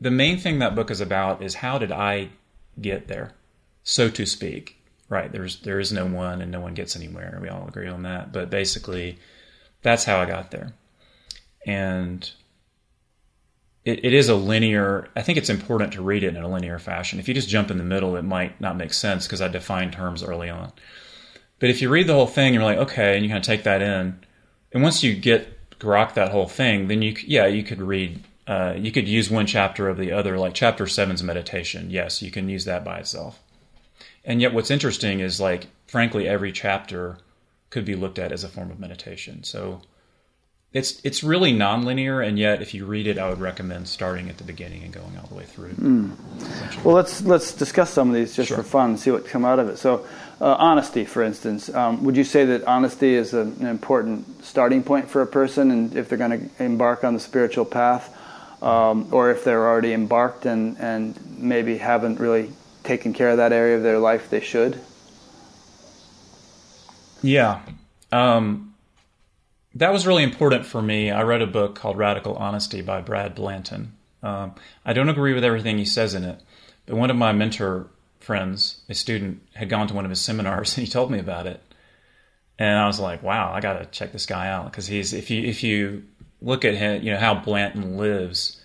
the 0.00 0.10
main 0.10 0.38
thing 0.38 0.58
that 0.58 0.74
book 0.74 0.90
is 0.90 1.00
about 1.00 1.40
is 1.40 1.54
how 1.54 1.78
did 1.78 1.92
I 1.92 2.30
get 2.80 3.06
there, 3.06 3.32
so 3.84 4.08
to 4.10 4.26
speak. 4.26 4.80
Right? 5.08 5.30
There's 5.30 5.60
there 5.60 5.78
is 5.78 5.92
no 5.92 6.06
one, 6.06 6.42
and 6.42 6.50
no 6.50 6.60
one 6.60 6.74
gets 6.74 6.96
anywhere. 6.96 7.38
We 7.40 7.48
all 7.48 7.68
agree 7.68 7.86
on 7.86 8.02
that. 8.02 8.32
But 8.32 8.50
basically, 8.50 9.18
that's 9.82 10.04
how 10.04 10.18
I 10.18 10.24
got 10.24 10.50
there, 10.50 10.72
and 11.66 12.28
it, 13.84 14.04
it 14.04 14.14
is 14.14 14.28
a 14.28 14.34
linear. 14.34 15.08
I 15.14 15.22
think 15.22 15.38
it's 15.38 15.50
important 15.50 15.92
to 15.92 16.02
read 16.02 16.24
it 16.24 16.34
in 16.34 16.42
a 16.42 16.48
linear 16.48 16.78
fashion. 16.78 17.20
If 17.20 17.28
you 17.28 17.34
just 17.34 17.50
jump 17.50 17.70
in 17.70 17.78
the 17.78 17.84
middle, 17.84 18.16
it 18.16 18.22
might 18.22 18.60
not 18.60 18.76
make 18.76 18.94
sense 18.94 19.26
because 19.26 19.42
I 19.42 19.48
defined 19.48 19.92
terms 19.92 20.22
early 20.22 20.48
on. 20.48 20.72
But 21.60 21.70
if 21.70 21.80
you 21.82 21.90
read 21.90 22.06
the 22.06 22.14
whole 22.14 22.26
thing, 22.26 22.54
you're 22.54 22.62
like, 22.62 22.78
okay, 22.78 23.14
and 23.14 23.24
you 23.24 23.30
kind 23.30 23.38
of 23.38 23.46
take 23.46 23.64
that 23.64 23.82
in, 23.82 24.18
and 24.72 24.82
once 24.82 25.02
you 25.02 25.14
get 25.14 25.78
grok 25.78 26.14
that 26.14 26.32
whole 26.32 26.48
thing, 26.48 26.88
then 26.88 27.02
you 27.02 27.14
yeah 27.26 27.46
you 27.46 27.62
could 27.62 27.80
read. 27.80 28.24
Uh, 28.46 28.74
you 28.76 28.92
could 28.92 29.08
use 29.08 29.30
one 29.30 29.46
chapter 29.46 29.88
of 29.88 29.96
the 29.96 30.12
other, 30.12 30.36
like 30.36 30.52
chapter 30.52 30.86
seven's 30.86 31.22
meditation. 31.22 31.90
Yes, 31.90 32.20
you 32.20 32.30
can 32.30 32.48
use 32.48 32.66
that 32.66 32.84
by 32.84 32.98
itself. 32.98 33.40
And 34.24 34.40
yet, 34.40 34.54
what's 34.54 34.70
interesting 34.70 35.20
is 35.20 35.40
like, 35.40 35.66
frankly, 35.86 36.26
every 36.26 36.52
chapter 36.52 37.18
could 37.70 37.84
be 37.84 37.94
looked 37.94 38.18
at 38.18 38.32
as 38.32 38.44
a 38.44 38.48
form 38.48 38.70
of 38.70 38.78
meditation. 38.78 39.42
So 39.44 39.82
it's 40.74 41.00
it's 41.04 41.22
really 41.22 41.52
nonlinear, 41.52 42.26
and 42.26 42.36
yet 42.36 42.60
if 42.60 42.74
you 42.74 42.84
read 42.84 43.06
it, 43.06 43.16
I 43.16 43.28
would 43.28 43.40
recommend 43.40 43.86
starting 43.86 44.28
at 44.28 44.38
the 44.38 44.44
beginning 44.44 44.82
and 44.82 44.92
going 44.92 45.16
all 45.16 45.26
the 45.28 45.36
way 45.36 45.44
through. 45.44 45.70
Mm. 45.74 46.84
Well, 46.84 46.96
let's 46.96 47.22
let's 47.22 47.54
discuss 47.54 47.90
some 47.90 48.08
of 48.08 48.14
these 48.14 48.34
just 48.34 48.48
sure. 48.48 48.56
for 48.56 48.64
fun, 48.64 48.90
and 48.90 49.00
see 49.00 49.12
what 49.12 49.24
come 49.24 49.44
out 49.44 49.60
of 49.60 49.68
it. 49.68 49.78
So, 49.78 50.04
uh, 50.40 50.56
honesty, 50.58 51.04
for 51.04 51.22
instance, 51.22 51.72
um, 51.72 52.02
would 52.02 52.16
you 52.16 52.24
say 52.24 52.44
that 52.44 52.64
honesty 52.64 53.14
is 53.14 53.34
a, 53.34 53.42
an 53.42 53.66
important 53.66 54.44
starting 54.44 54.82
point 54.82 55.08
for 55.08 55.22
a 55.22 55.26
person, 55.28 55.70
and 55.70 55.96
if 55.96 56.08
they're 56.08 56.18
going 56.18 56.50
to 56.50 56.64
embark 56.64 57.04
on 57.04 57.14
the 57.14 57.20
spiritual 57.20 57.64
path, 57.64 58.12
um, 58.60 59.08
or 59.12 59.30
if 59.30 59.44
they're 59.44 59.68
already 59.68 59.92
embarked 59.92 60.44
and 60.44 60.76
and 60.80 61.16
maybe 61.38 61.78
haven't 61.78 62.18
really 62.18 62.50
taken 62.84 63.12
care 63.12 63.30
of 63.30 63.38
that 63.38 63.52
area 63.52 63.76
of 63.76 63.82
their 63.82 63.98
life 63.98 64.30
they 64.30 64.40
should? 64.40 64.78
Yeah. 67.22 67.62
Um, 68.12 68.74
that 69.74 69.92
was 69.92 70.06
really 70.06 70.22
important 70.22 70.66
for 70.66 70.80
me. 70.80 71.10
I 71.10 71.22
read 71.22 71.42
a 71.42 71.46
book 71.46 71.74
called 71.74 71.98
Radical 71.98 72.36
Honesty 72.36 72.80
by 72.82 73.00
Brad 73.00 73.34
Blanton. 73.34 73.92
Um, 74.22 74.54
I 74.84 74.92
don't 74.92 75.08
agree 75.08 75.34
with 75.34 75.44
everything 75.44 75.78
he 75.78 75.84
says 75.84 76.14
in 76.14 76.24
it, 76.24 76.40
but 76.86 76.96
one 76.96 77.10
of 77.10 77.16
my 77.16 77.32
mentor 77.32 77.88
friends, 78.20 78.82
a 78.88 78.94
student, 78.94 79.42
had 79.54 79.68
gone 79.68 79.86
to 79.88 79.94
one 79.94 80.04
of 80.04 80.10
his 80.10 80.20
seminars 80.20 80.76
and 80.76 80.86
he 80.86 80.90
told 80.90 81.10
me 81.10 81.18
about 81.18 81.46
it. 81.46 81.62
And 82.58 82.78
I 82.78 82.86
was 82.86 83.00
like, 83.00 83.22
wow, 83.22 83.52
I 83.52 83.60
got 83.60 83.80
to 83.80 83.86
check 83.86 84.12
this 84.12 84.26
guy 84.26 84.48
out 84.48 84.70
because 84.70 84.86
he's 84.86 85.12
if 85.12 85.28
you 85.28 85.42
if 85.42 85.64
you 85.64 86.04
look 86.40 86.64
at 86.64 86.74
him, 86.74 87.02
you 87.02 87.12
know 87.12 87.18
how 87.18 87.34
Blanton 87.34 87.96
lives. 87.96 88.60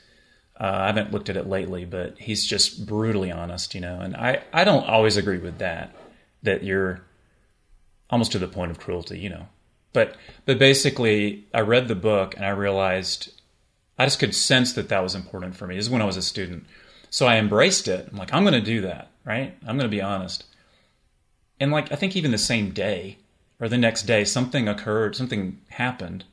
Uh, 0.59 0.79
I 0.81 0.87
haven't 0.87 1.11
looked 1.11 1.29
at 1.29 1.37
it 1.37 1.47
lately, 1.47 1.85
but 1.85 2.19
he's 2.19 2.45
just 2.45 2.85
brutally 2.85 3.31
honest, 3.31 3.73
you 3.73 3.81
know. 3.81 3.99
And 3.99 4.15
I 4.15 4.43
I 4.51 4.63
don't 4.63 4.87
always 4.87 5.17
agree 5.17 5.37
with 5.37 5.59
that. 5.59 5.95
That 6.43 6.63
you're 6.63 7.01
almost 8.09 8.31
to 8.33 8.39
the 8.39 8.47
point 8.47 8.71
of 8.71 8.79
cruelty, 8.79 9.19
you 9.19 9.29
know. 9.29 9.47
But 9.93 10.15
but 10.45 10.59
basically, 10.59 11.47
I 11.53 11.61
read 11.61 11.87
the 11.87 11.95
book 11.95 12.35
and 12.35 12.45
I 12.45 12.49
realized 12.49 13.31
I 13.97 14.05
just 14.05 14.19
could 14.19 14.35
sense 14.35 14.73
that 14.73 14.89
that 14.89 15.03
was 15.03 15.15
important 15.15 15.55
for 15.55 15.67
me. 15.67 15.75
This 15.75 15.85
is 15.85 15.91
when 15.91 16.01
I 16.01 16.05
was 16.05 16.17
a 16.17 16.21
student, 16.21 16.65
so 17.09 17.25
I 17.25 17.37
embraced 17.37 17.87
it. 17.87 18.07
I'm 18.11 18.17
like, 18.17 18.33
I'm 18.33 18.43
going 18.43 18.53
to 18.53 18.61
do 18.61 18.81
that, 18.81 19.11
right? 19.25 19.57
I'm 19.61 19.77
going 19.77 19.89
to 19.89 19.95
be 19.95 20.01
honest. 20.01 20.45
And 21.59 21.71
like, 21.71 21.91
I 21.91 21.95
think 21.95 22.15
even 22.15 22.31
the 22.31 22.37
same 22.37 22.71
day 22.71 23.17
or 23.59 23.67
the 23.67 23.77
next 23.77 24.03
day, 24.03 24.23
something 24.23 24.69
occurred, 24.69 25.15
something 25.15 25.59
happened 25.69 26.23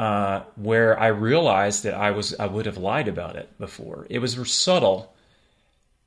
uh, 0.00 0.44
where 0.56 0.98
I 0.98 1.08
realized 1.08 1.84
that 1.84 1.94
I 1.94 2.10
was 2.10 2.34
I 2.38 2.46
would 2.46 2.66
have 2.66 2.78
lied 2.78 3.08
about 3.08 3.36
it 3.36 3.56
before. 3.58 4.06
It 4.08 4.18
was 4.18 4.36
subtle, 4.52 5.14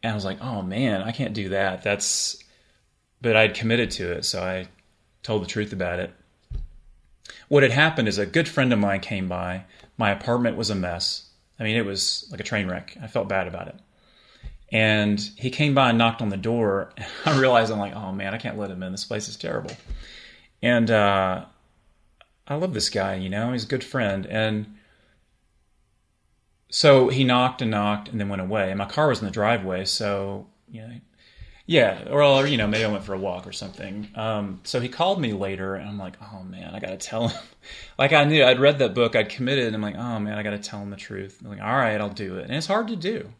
and 0.02 0.12
I 0.12 0.16
was 0.16 0.26
like, 0.26 0.42
oh 0.42 0.62
man, 0.62 1.02
I 1.02 1.12
can't 1.12 1.34
do 1.34 1.50
that. 1.50 1.84
That's, 1.84 2.44
but 3.22 3.36
I'd 3.36 3.54
committed 3.54 3.92
to 3.92 4.12
it, 4.12 4.26
so 4.26 4.42
I 4.42 4.68
told 5.22 5.44
the 5.44 5.48
truth 5.48 5.74
about 5.74 6.00
it 6.00 6.14
what 7.48 7.64
had 7.64 7.72
happened 7.72 8.08
is 8.08 8.18
a 8.18 8.26
good 8.26 8.48
friend 8.48 8.74
of 8.74 8.80
mine 8.80 9.00
came 9.00 9.28
by. 9.28 9.66
My 9.98 10.10
apartment 10.12 10.58
was 10.58 10.70
a 10.70 10.76
mess. 10.76 11.30
I 11.60 11.64
mean, 11.64 11.76
it 11.76 11.86
was 11.86 12.28
like 12.32 12.40
a 12.40 12.44
train 12.44 12.68
wreck. 12.68 12.98
I 13.02 13.08
felt 13.08 13.30
bad 13.30 13.48
about 13.48 13.68
it. 13.68 13.76
And 14.72 15.20
he 15.38 15.52
came 15.52 15.76
by 15.76 15.90
and 15.90 15.98
knocked 16.00 16.22
on 16.22 16.30
the 16.30 16.38
door. 16.38 16.92
I 17.26 17.40
realized 17.40 17.72
I'm 17.72 17.80
like, 17.80 17.96
oh 17.96 18.12
man, 18.12 18.34
I 18.34 18.38
can't 18.38 18.58
let 18.58 18.72
him 18.72 18.82
in. 18.82 18.92
This 18.92 19.06
place 19.06 19.28
is 19.28 19.38
terrible. 19.38 19.72
And 20.62 20.90
uh, 20.90 21.46
I 22.54 22.58
love 22.58 22.74
this 22.74 22.90
guy, 22.90 23.16
you 23.16 23.30
know, 23.30 23.52
he's 23.52 23.64
a 23.64 23.68
good 23.68 23.84
friend. 23.84 24.26
And 24.26 24.78
so 26.70 27.10
he 27.10 27.24
knocked 27.24 27.62
and 27.62 27.72
knocked 27.72 28.10
and 28.10 28.20
then 28.20 28.30
went 28.30 28.42
away. 28.42 28.70
And 28.70 28.78
my 28.78 28.86
car 28.86 29.08
was 29.08 29.20
in 29.20 29.26
the 29.26 29.32
driveway. 29.32 29.86
So, 29.86 30.48
you 30.70 30.82
know, 30.82 30.94
yeah, 31.66 32.10
or, 32.10 32.46
you 32.46 32.58
know, 32.58 32.68
maybe 32.68 32.84
I 32.84 32.92
went 32.92 33.06
for 33.06 33.14
a 33.14 33.18
walk 33.18 33.48
or 33.48 33.54
something. 33.54 34.10
Um, 34.16 34.60
so 34.64 34.82
he 34.82 34.90
called 34.90 35.22
me 35.22 35.32
later, 35.32 35.76
and 35.76 35.88
I'm 35.88 35.98
like, 35.98 36.16
oh 36.22 36.44
man, 36.44 36.76
I 36.76 36.80
gotta 36.80 36.98
tell 36.98 37.30
him. 37.30 37.42
like 37.98 38.12
I 38.12 38.26
knew 38.26 38.44
I'd 38.44 38.60
read 38.60 38.80
that 38.80 38.94
book, 38.94 39.16
I'd 39.16 39.30
committed, 39.30 39.68
and 39.68 39.76
I'm 39.76 39.82
like, 39.82 39.96
oh 39.96 40.20
man, 40.20 40.38
I 40.38 40.44
gotta 40.44 40.58
tell 40.60 40.82
him 40.82 40.90
the 40.90 40.98
truth. 40.98 41.40
I'm 41.42 41.50
like, 41.50 41.62
all 41.62 41.76
right, 41.76 42.00
I'll 42.02 42.10
do 42.10 42.38
it, 42.38 42.46
and 42.46 42.56
it's 42.56 42.68
hard 42.68 42.90
to 42.90 42.98
do. 42.98 43.32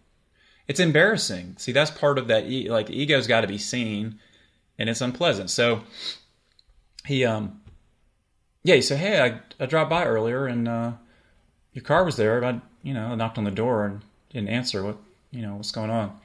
It's 0.70 0.80
embarrassing. 0.80 1.56
See, 1.58 1.74
that's 1.74 1.92
part 1.92 2.18
of 2.18 2.28
that. 2.30 2.46
E- 2.46 2.72
like 2.72 2.90
ego's 2.90 3.28
got 3.28 3.42
to 3.42 3.48
be 3.48 3.58
seen, 3.58 4.20
and 4.80 4.90
it's 4.90 5.02
unpleasant. 5.02 5.50
So 5.50 5.82
he, 7.06 7.26
um, 7.26 7.60
yeah, 8.64 8.76
he 8.76 8.82
said, 8.82 9.00
hey, 9.00 9.22
I, 9.22 9.64
I 9.64 9.66
dropped 9.66 9.90
by 9.90 10.06
earlier, 10.06 10.48
and 10.48 10.68
uh, 10.68 10.92
your 11.74 11.84
car 11.84 12.04
was 12.04 12.16
there. 12.18 12.44
I, 12.44 12.62
you 12.82 12.94
know, 12.94 13.08
I 13.08 13.16
knocked 13.16 13.38
on 13.38 13.44
the 13.44 13.52
door 13.52 13.86
and 13.86 14.02
didn't 14.32 14.50
answer. 14.50 14.84
What, 14.84 14.98
you 15.32 15.42
know, 15.42 15.56
what's 15.56 15.72
going 15.72 15.90
on? 15.90 16.20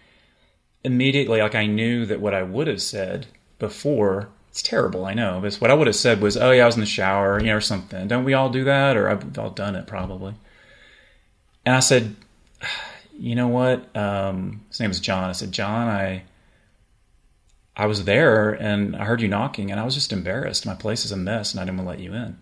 immediately, 0.84 1.40
like 1.40 1.54
I 1.54 1.66
knew 1.66 2.06
that 2.06 2.20
what 2.20 2.34
I 2.34 2.42
would 2.42 2.66
have 2.66 2.82
said 2.82 3.26
before, 3.58 4.28
it's 4.48 4.62
terrible, 4.62 5.04
I 5.04 5.14
know, 5.14 5.40
but 5.40 5.54
what 5.56 5.70
I 5.70 5.74
would 5.74 5.86
have 5.86 5.96
said 5.96 6.20
was, 6.20 6.36
oh 6.36 6.50
yeah, 6.50 6.62
I 6.62 6.66
was 6.66 6.76
in 6.76 6.80
the 6.80 6.86
shower, 6.86 7.40
you 7.40 7.46
know, 7.46 7.56
or 7.56 7.60
something. 7.60 8.08
Don't 8.08 8.24
we 8.24 8.34
all 8.34 8.50
do 8.50 8.64
that? 8.64 8.96
Or 8.96 9.08
I've 9.08 9.38
all 9.38 9.50
done 9.50 9.76
it 9.76 9.86
probably. 9.86 10.34
And 11.64 11.74
I 11.74 11.80
said, 11.80 12.16
you 13.12 13.34
know 13.34 13.48
what? 13.48 13.94
Um, 13.96 14.64
his 14.68 14.80
name 14.80 14.90
is 14.90 15.00
John. 15.00 15.28
I 15.28 15.32
said, 15.32 15.52
John, 15.52 15.88
I, 15.88 16.22
I 17.78 17.86
was 17.86 18.04
there 18.04 18.50
and 18.50 18.96
I 18.96 19.04
heard 19.04 19.22
you 19.22 19.28
knocking 19.28 19.70
and 19.70 19.78
I 19.78 19.84
was 19.84 19.94
just 19.94 20.12
embarrassed. 20.12 20.66
My 20.66 20.74
place 20.74 21.04
is 21.04 21.12
a 21.12 21.16
mess 21.16 21.52
and 21.52 21.60
I 21.60 21.64
didn't 21.64 21.78
want 21.78 21.86
to 21.86 21.90
let 21.90 22.00
you 22.00 22.12
in. 22.12 22.36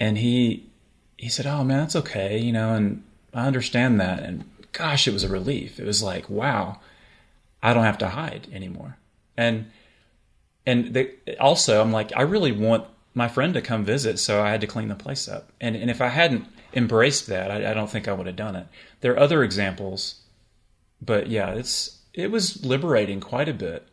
And 0.00 0.16
he, 0.16 0.70
he 1.18 1.28
said, 1.28 1.46
oh 1.46 1.62
man, 1.62 1.80
that's 1.80 1.96
okay, 1.96 2.38
you 2.38 2.50
know, 2.50 2.72
and 2.72 3.04
I 3.34 3.46
understand 3.46 4.00
that. 4.00 4.22
And 4.22 4.44
gosh, 4.72 5.06
it 5.06 5.12
was 5.12 5.24
a 5.24 5.28
relief. 5.28 5.78
It 5.78 5.84
was 5.84 6.02
like, 6.02 6.30
wow, 6.30 6.80
I 7.62 7.74
don't 7.74 7.84
have 7.84 7.98
to 7.98 8.08
hide 8.08 8.48
anymore. 8.52 8.96
And 9.36 9.66
and 10.66 10.94
they, 10.94 11.10
also, 11.38 11.82
I'm 11.82 11.92
like, 11.92 12.10
I 12.16 12.22
really 12.22 12.50
want 12.50 12.86
my 13.12 13.28
friend 13.28 13.52
to 13.52 13.60
come 13.60 13.84
visit, 13.84 14.18
so 14.18 14.42
I 14.42 14.50
had 14.50 14.62
to 14.62 14.66
clean 14.66 14.88
the 14.88 14.94
place 14.94 15.28
up. 15.28 15.52
And 15.60 15.76
and 15.76 15.90
if 15.90 16.00
I 16.00 16.08
hadn't 16.08 16.46
embraced 16.72 17.26
that, 17.26 17.50
I, 17.50 17.70
I 17.70 17.74
don't 17.74 17.90
think 17.90 18.08
I 18.08 18.12
would 18.12 18.26
have 18.26 18.36
done 18.36 18.56
it. 18.56 18.66
There 19.00 19.12
are 19.12 19.18
other 19.18 19.44
examples, 19.44 20.22
but 21.02 21.26
yeah, 21.26 21.50
it's 21.52 21.98
it 22.14 22.30
was 22.30 22.64
liberating 22.64 23.20
quite 23.20 23.48
a 23.48 23.54
bit, 23.54 23.86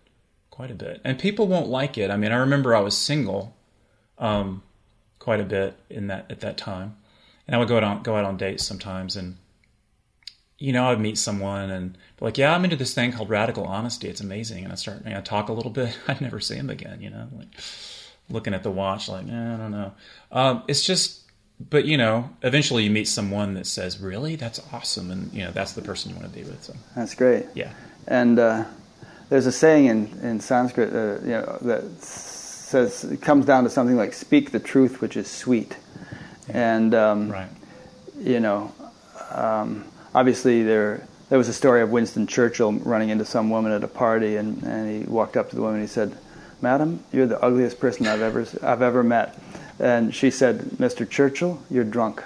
quite 0.61 0.69
a 0.69 0.75
bit. 0.75 1.01
And 1.03 1.17
people 1.17 1.47
won't 1.47 1.69
like 1.69 1.97
it. 1.97 2.11
I 2.11 2.17
mean, 2.17 2.31
I 2.31 2.35
remember 2.35 2.75
I 2.75 2.81
was 2.81 2.95
single, 2.95 3.57
um, 4.19 4.61
quite 5.17 5.39
a 5.39 5.43
bit 5.43 5.75
in 5.89 6.05
that 6.07 6.29
at 6.29 6.41
that 6.41 6.55
time, 6.55 6.97
and 7.47 7.55
I 7.55 7.57
would 7.57 7.67
go 7.67 7.77
out 7.77 7.83
on, 7.83 8.03
go 8.03 8.15
out 8.15 8.25
on 8.25 8.37
dates 8.37 8.63
sometimes, 8.63 9.15
and 9.15 9.37
you 10.59 10.71
know, 10.71 10.91
I'd 10.91 10.99
meet 10.99 11.17
someone 11.17 11.71
and 11.71 11.93
be 11.93 12.25
like, 12.25 12.37
yeah, 12.37 12.53
I'm 12.53 12.63
into 12.63 12.75
this 12.75 12.93
thing 12.93 13.11
called 13.11 13.31
radical 13.31 13.63
honesty. 13.63 14.07
It's 14.07 14.21
amazing. 14.21 14.63
And 14.63 14.71
I 14.71 14.75
start, 14.75 15.03
know, 15.03 15.19
talk 15.21 15.49
a 15.49 15.53
little 15.53 15.71
bit. 15.71 15.97
I'd 16.07 16.21
never 16.21 16.39
see 16.39 16.53
him 16.53 16.69
again, 16.69 17.01
you 17.01 17.09
know, 17.09 17.27
like 17.35 17.47
looking 18.29 18.53
at 18.53 18.61
the 18.61 18.69
watch, 18.69 19.09
like, 19.09 19.25
eh, 19.27 19.53
I 19.53 19.57
don't 19.57 19.71
know. 19.71 19.93
Um, 20.31 20.63
it's 20.67 20.85
just 20.85 21.21
but 21.71 21.85
you 21.85 21.97
know, 21.97 22.29
eventually 22.43 22.83
you 22.83 22.91
meet 22.91 23.07
someone 23.07 23.55
that 23.55 23.65
says, 23.65 23.99
"Really, 23.99 24.35
that's 24.35 24.61
awesome," 24.71 25.09
and 25.09 25.33
you 25.33 25.43
know, 25.43 25.51
that's 25.51 25.73
the 25.73 25.81
person 25.81 26.11
you 26.11 26.17
want 26.17 26.31
to 26.31 26.39
be 26.39 26.43
with. 26.43 26.63
So 26.63 26.73
That's 26.95 27.13
great. 27.13 27.45
yeah, 27.53 27.71
And 28.07 28.39
uh, 28.39 28.65
there's 29.31 29.45
a 29.45 29.51
saying 29.51 29.85
in, 29.85 30.19
in 30.23 30.39
Sanskrit, 30.41 30.93
uh, 30.93 31.23
you 31.23 31.31
know, 31.31 31.57
that 31.61 32.01
says 32.01 33.05
it 33.05 33.21
comes 33.21 33.45
down 33.45 33.63
to 33.63 33.69
something 33.69 33.95
like 33.95 34.13
"speak 34.13 34.51
the 34.51 34.59
truth, 34.59 34.99
which 34.99 35.15
is 35.15 35.31
sweet." 35.31 35.77
And 36.49 36.93
um, 36.93 37.31
right. 37.31 37.47
you 38.19 38.41
know, 38.41 38.73
um, 39.31 39.85
obviously 40.13 40.63
there 40.63 41.07
there 41.29 41.37
was 41.37 41.47
a 41.47 41.53
story 41.53 41.81
of 41.81 41.91
Winston 41.91 42.27
Churchill 42.27 42.73
running 42.73 43.07
into 43.07 43.23
some 43.23 43.49
woman 43.49 43.71
at 43.71 43.85
a 43.85 43.87
party, 43.87 44.35
and, 44.35 44.61
and 44.63 45.03
he 45.03 45.09
walked 45.09 45.37
up 45.37 45.49
to 45.51 45.55
the 45.55 45.61
woman 45.61 45.79
and 45.79 45.87
he 45.87 45.93
said, 45.93 46.17
"Madam, 46.59 47.01
you're 47.13 47.25
the 47.25 47.41
ugliest 47.41 47.79
person 47.79 48.07
I've 48.07 48.21
ever 48.21 48.45
I've 48.61 48.81
ever 48.81 49.01
met." 49.01 49.39
And 49.79 50.13
she 50.13 50.29
said, 50.29 50.59
"Mr. 50.75 51.09
Churchill, 51.09 51.63
you're 51.69 51.85
drunk." 51.85 52.21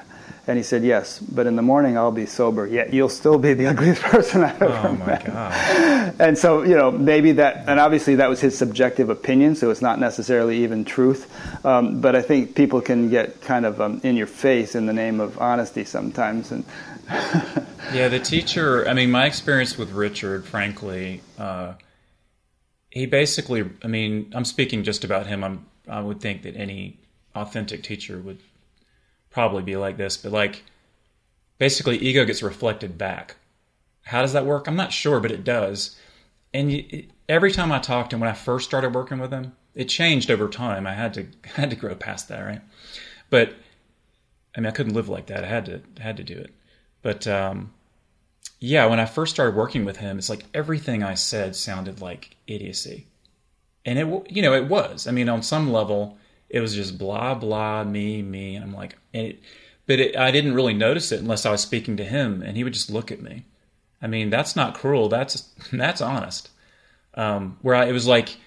And 0.48 0.58
he 0.58 0.64
said, 0.64 0.84
"Yes, 0.84 1.20
but 1.20 1.48
in 1.48 1.56
the 1.56 1.62
morning 1.64 1.98
I'll 1.98 2.12
be 2.12 2.26
sober. 2.28 2.68
Yet 2.68 2.94
you'll 2.94 3.10
still 3.10 3.38
be 3.40 3.54
the 3.54 3.66
ugliest 3.72 4.02
person 4.04 4.44
I've 4.44 4.62
ever 4.62 4.88
Oh 4.88 4.94
my 4.94 5.06
met." 5.06 5.26
god. 5.26 6.16
And 6.20 6.38
so, 6.38 6.62
you 6.64 6.76
know, 6.76 6.92
maybe 6.92 7.34
that, 7.34 7.66
and 7.68 7.80
obviously 7.80 8.16
that 8.16 8.30
was 8.30 8.40
his 8.40 8.58
subjective 8.58 9.10
opinion, 9.10 9.56
so 9.56 9.72
it's 9.72 9.82
not 9.82 10.00
necessarily 10.00 10.64
even 10.64 10.86
truth. 10.86 11.30
Um, 11.66 12.00
but 12.00 12.16
I 12.16 12.22
think 12.22 12.56
people 12.56 12.80
can 12.82 13.10
get 13.10 13.42
kind 13.42 13.66
of 13.66 13.82
um, 13.82 14.00
in 14.04 14.16
your 14.16 14.28
face 14.28 14.76
in 14.76 14.86
the 14.86 14.94
name 14.94 15.20
of 15.20 15.40
honesty 15.40 15.84
sometimes. 15.84 16.52
And 16.52 16.64
Yeah, 17.94 18.08
the 18.08 18.20
teacher. 18.20 18.88
I 18.88 18.94
mean, 18.94 19.12
my 19.12 19.26
experience 19.26 19.78
with 19.78 19.92
Richard, 19.92 20.46
frankly, 20.46 21.22
uh, 21.38 21.74
he 22.90 23.06
basically. 23.06 23.70
I 23.84 23.88
mean, 23.88 24.32
I'm 24.36 24.46
speaking 24.46 24.84
just 24.84 25.04
about 25.04 25.28
him. 25.28 25.44
I'm. 25.44 25.66
I 25.88 26.02
would 26.02 26.20
think 26.20 26.44
that 26.44 26.56
any 26.56 26.98
authentic 27.36 27.84
teacher 27.84 28.18
would 28.20 28.40
probably 29.36 29.64
be 29.64 29.76
like 29.76 29.98
this, 29.98 30.16
but 30.16 30.32
like, 30.32 30.64
basically, 31.58 31.98
ego 31.98 32.24
gets 32.24 32.42
reflected 32.42 32.98
back. 32.98 33.36
How 34.04 34.22
does 34.22 34.32
that 34.32 34.46
work? 34.46 34.66
I'm 34.66 34.78
not 34.78 34.94
sure, 34.94 35.20
but 35.20 35.30
it 35.30 35.44
does. 35.44 35.98
And 36.54 36.72
you, 36.72 37.08
every 37.28 37.52
time 37.52 37.70
I 37.70 37.80
talked 37.80 38.12
to 38.12 38.16
him, 38.16 38.22
when 38.22 38.30
I 38.30 38.34
first 38.34 38.66
started 38.66 38.96
working 38.96 39.20
with 39.20 39.32
him, 39.32 39.52
it 39.76 39.90
changed 39.90 40.32
over 40.32 40.48
time. 40.48 40.88
I 40.88 40.94
had 40.94 41.14
to 41.16 41.28
had 41.56 41.70
to 41.70 41.76
grow 41.76 41.96
past 41.96 42.30
that, 42.30 42.40
right? 42.40 42.62
But 43.30 43.54
I 44.56 44.62
mean, 44.62 44.68
I 44.68 44.72
couldn't 44.72 44.94
live 44.94 45.10
like 45.10 45.26
that. 45.26 45.44
I 45.44 45.48
had 45.48 45.66
to 45.66 45.82
had 46.00 46.16
to 46.16 46.24
do 46.24 46.38
it. 46.38 46.56
But 47.02 47.28
um, 47.28 47.74
yeah, 48.62 48.86
when 48.86 49.02
I 49.02 49.06
first 49.06 49.34
started 49.34 49.58
working 49.58 49.84
with 49.84 49.98
him, 49.98 50.18
it's 50.18 50.30
like 50.30 50.46
everything 50.54 51.04
I 51.04 51.16
said 51.16 51.58
sounded 51.58 52.00
like 52.00 52.38
idiocy, 52.48 53.08
and 53.84 54.00
it 54.00 54.32
you 54.32 54.42
know 54.42 54.54
it 54.54 54.70
was. 54.70 55.08
I 55.08 55.12
mean, 55.12 55.28
on 55.28 55.44
some 55.44 55.74
level, 55.74 56.18
it 56.56 56.62
was 56.62 56.74
just 56.74 56.98
blah 56.98 57.36
blah 57.36 57.84
me 57.84 58.22
me. 58.22 58.56
And 58.56 58.64
I'm 58.64 58.74
like, 58.74 58.96
it, 59.12 59.42
but 59.86 60.00
it, 60.00 60.16
I 60.16 60.32
didn't 60.32 60.54
really 60.54 60.74
notice 60.74 61.12
it 61.12 61.20
unless 61.20 61.46
I 61.46 61.52
was 61.52 61.60
speaking 61.60 61.98
to 61.98 62.06
him, 62.06 62.42
and 62.42 62.56
he 62.56 62.64
would 62.64 62.74
just 62.74 62.90
look 62.90 63.12
at 63.12 63.22
me. 63.22 63.44
I 64.02 64.08
mean, 64.08 64.30
that's 64.30 64.56
not 64.56 64.74
cruel. 64.74 65.10
That's 65.10 65.42
that's 65.74 66.00
honest. 66.00 66.50
Um, 67.14 67.58
where 67.62 67.76
I, 67.76 67.86
it 67.86 67.92
was 67.92 68.08
like 68.08 68.38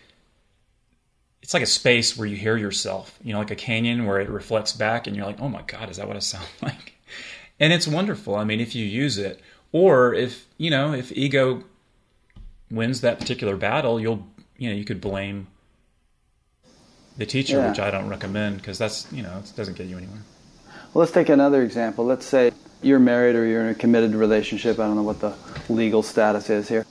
it's 1.42 1.52
like 1.52 1.62
a 1.62 1.66
space 1.66 2.16
where 2.16 2.26
you 2.26 2.36
hear 2.36 2.56
yourself, 2.56 3.18
you 3.22 3.34
know, 3.34 3.38
like 3.38 3.50
a 3.50 3.56
canyon 3.56 4.06
where 4.06 4.20
it 4.20 4.30
reflects 4.30 4.72
back 4.72 5.06
and 5.06 5.14
you're 5.14 5.26
like, 5.26 5.40
oh 5.40 5.48
my 5.48 5.62
God, 5.62 5.90
is 5.90 5.98
that 5.98 6.08
what 6.08 6.16
I 6.16 6.20
sound 6.20 6.46
like? 6.62 6.94
And 7.60 7.74
it's 7.74 7.86
wonderful. 7.86 8.36
I 8.36 8.44
mean, 8.44 8.60
if 8.60 8.74
you 8.74 8.84
use 8.84 9.18
it, 9.18 9.40
or 9.72 10.14
if, 10.14 10.46
you 10.56 10.70
know, 10.70 10.92
if 10.94 11.12
ego 11.12 11.64
wins 12.70 13.02
that 13.02 13.18
particular 13.18 13.56
battle, 13.56 14.00
you'll, 14.00 14.26
you 14.56 14.70
know, 14.70 14.76
you 14.76 14.84
could 14.84 15.00
blame 15.00 15.46
the 17.18 17.26
teacher, 17.26 17.56
Yeah. 17.58 17.68
which 17.70 17.80
I 17.80 17.90
don't 17.90 18.08
recommend 18.08 18.56
because 18.58 18.78
that's, 18.78 19.06
you 19.12 19.22
know, 19.22 19.42
it 19.44 19.52
doesn't 19.56 19.76
get 19.76 19.86
you 19.86 19.96
anywhere. 19.96 20.20
well, 20.94 21.00
let's 21.00 21.12
take 21.12 21.28
another 21.28 21.62
example. 21.62 22.04
Let's 22.06 22.24
say 22.24 22.52
you're 22.82 22.98
married 23.00 23.34
or 23.36 23.44
you're 23.44 23.62
in 23.62 23.68
a 23.68 23.74
committed 23.74 24.14
relationship. 24.14 24.78
I 24.78 24.86
don't 24.86 24.96
know 24.96 25.02
what 25.02 25.20
the 25.20 25.34
legal 25.68 26.02
status 26.02 26.48
is 26.48 26.68
here. 26.68 26.86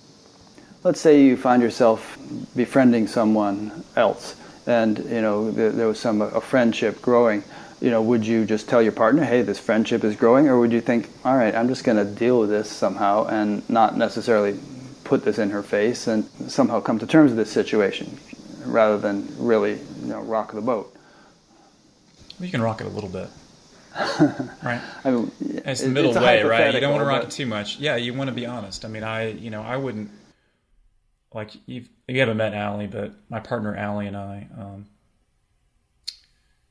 Let's 0.84 1.02
say 1.02 1.22
you 1.24 1.36
find 1.38 1.62
yourself 1.64 2.18
befriending 2.56 3.08
someone 3.08 3.84
else, 3.96 4.36
and 4.68 5.00
you 5.00 5.22
know 5.22 5.50
there, 5.52 5.72
there 5.72 5.88
was 5.88 6.00
some 6.00 6.22
a 6.22 6.40
friendship 6.42 7.02
growing. 7.02 7.44
You 7.82 7.90
know, 7.92 8.02
would 8.02 8.26
you 8.26 8.46
just 8.46 8.68
tell 8.70 8.82
your 8.82 8.92
partner, 8.92 9.24
"Hey, 9.24 9.42
this 9.42 9.60
friendship 9.60 10.04
is 10.04 10.16
growing," 10.16 10.48
or 10.48 10.60
would 10.60 10.72
you 10.72 10.82
think, 10.82 11.10
"All 11.26 11.36
right, 11.36 11.54
I'm 11.56 11.68
just 11.68 11.84
going 11.84 11.98
to 11.98 12.06
deal 12.06 12.40
with 12.40 12.50
this 12.50 12.70
somehow 12.70 13.26
and 13.28 13.68
not 13.70 13.98
necessarily 13.98 14.60
put 15.04 15.26
this 15.26 15.38
in 15.40 15.50
her 15.52 15.64
face 15.64 16.06
and 16.08 16.26
somehow 16.48 16.80
come 16.80 17.00
to 17.00 17.08
terms 17.08 17.32
with 17.32 17.38
this 17.38 17.52
situation, 17.52 18.18
rather 18.72 18.98
than 18.98 19.28
really, 19.38 19.74
you 19.74 20.08
know, 20.08 20.22
rock 20.22 20.52
the 20.52 20.62
boat." 20.62 20.94
You 22.40 22.50
can 22.50 22.62
rock 22.62 22.82
it 22.82 22.88
a 22.88 22.90
little 22.90 23.10
bit. 23.10 23.30
right? 24.64 24.82
I 25.04 25.12
mean, 25.12 25.32
It's 25.40 25.82
the 25.82 25.90
middle 25.90 26.16
a 26.16 26.22
way, 26.22 26.44
right? 26.44 26.74
You 26.74 26.80
don't 26.80 26.92
want 26.92 27.02
to 27.02 27.08
rock 27.08 27.24
it 27.24 27.32
too 27.32 27.48
much. 27.48 27.80
Yeah, 27.80 27.96
you 27.96 28.14
want 28.14 28.28
to 28.28 28.36
be 28.36 28.46
honest. 28.46 28.86
I 28.86 28.90
mean, 28.90 29.04
I, 29.04 29.30
you 29.30 29.50
know, 29.50 29.64
I 29.64 29.78
wouldn't 29.78 30.12
like 31.34 31.52
you've, 31.66 31.90
you 32.08 32.20
haven't 32.20 32.38
met 32.38 32.54
Allie, 32.54 32.88
but 32.88 33.14
my 33.30 33.40
partner 33.40 33.76
Allie 33.76 34.08
and 34.08 34.16
I, 34.16 34.48
um, 34.58 34.86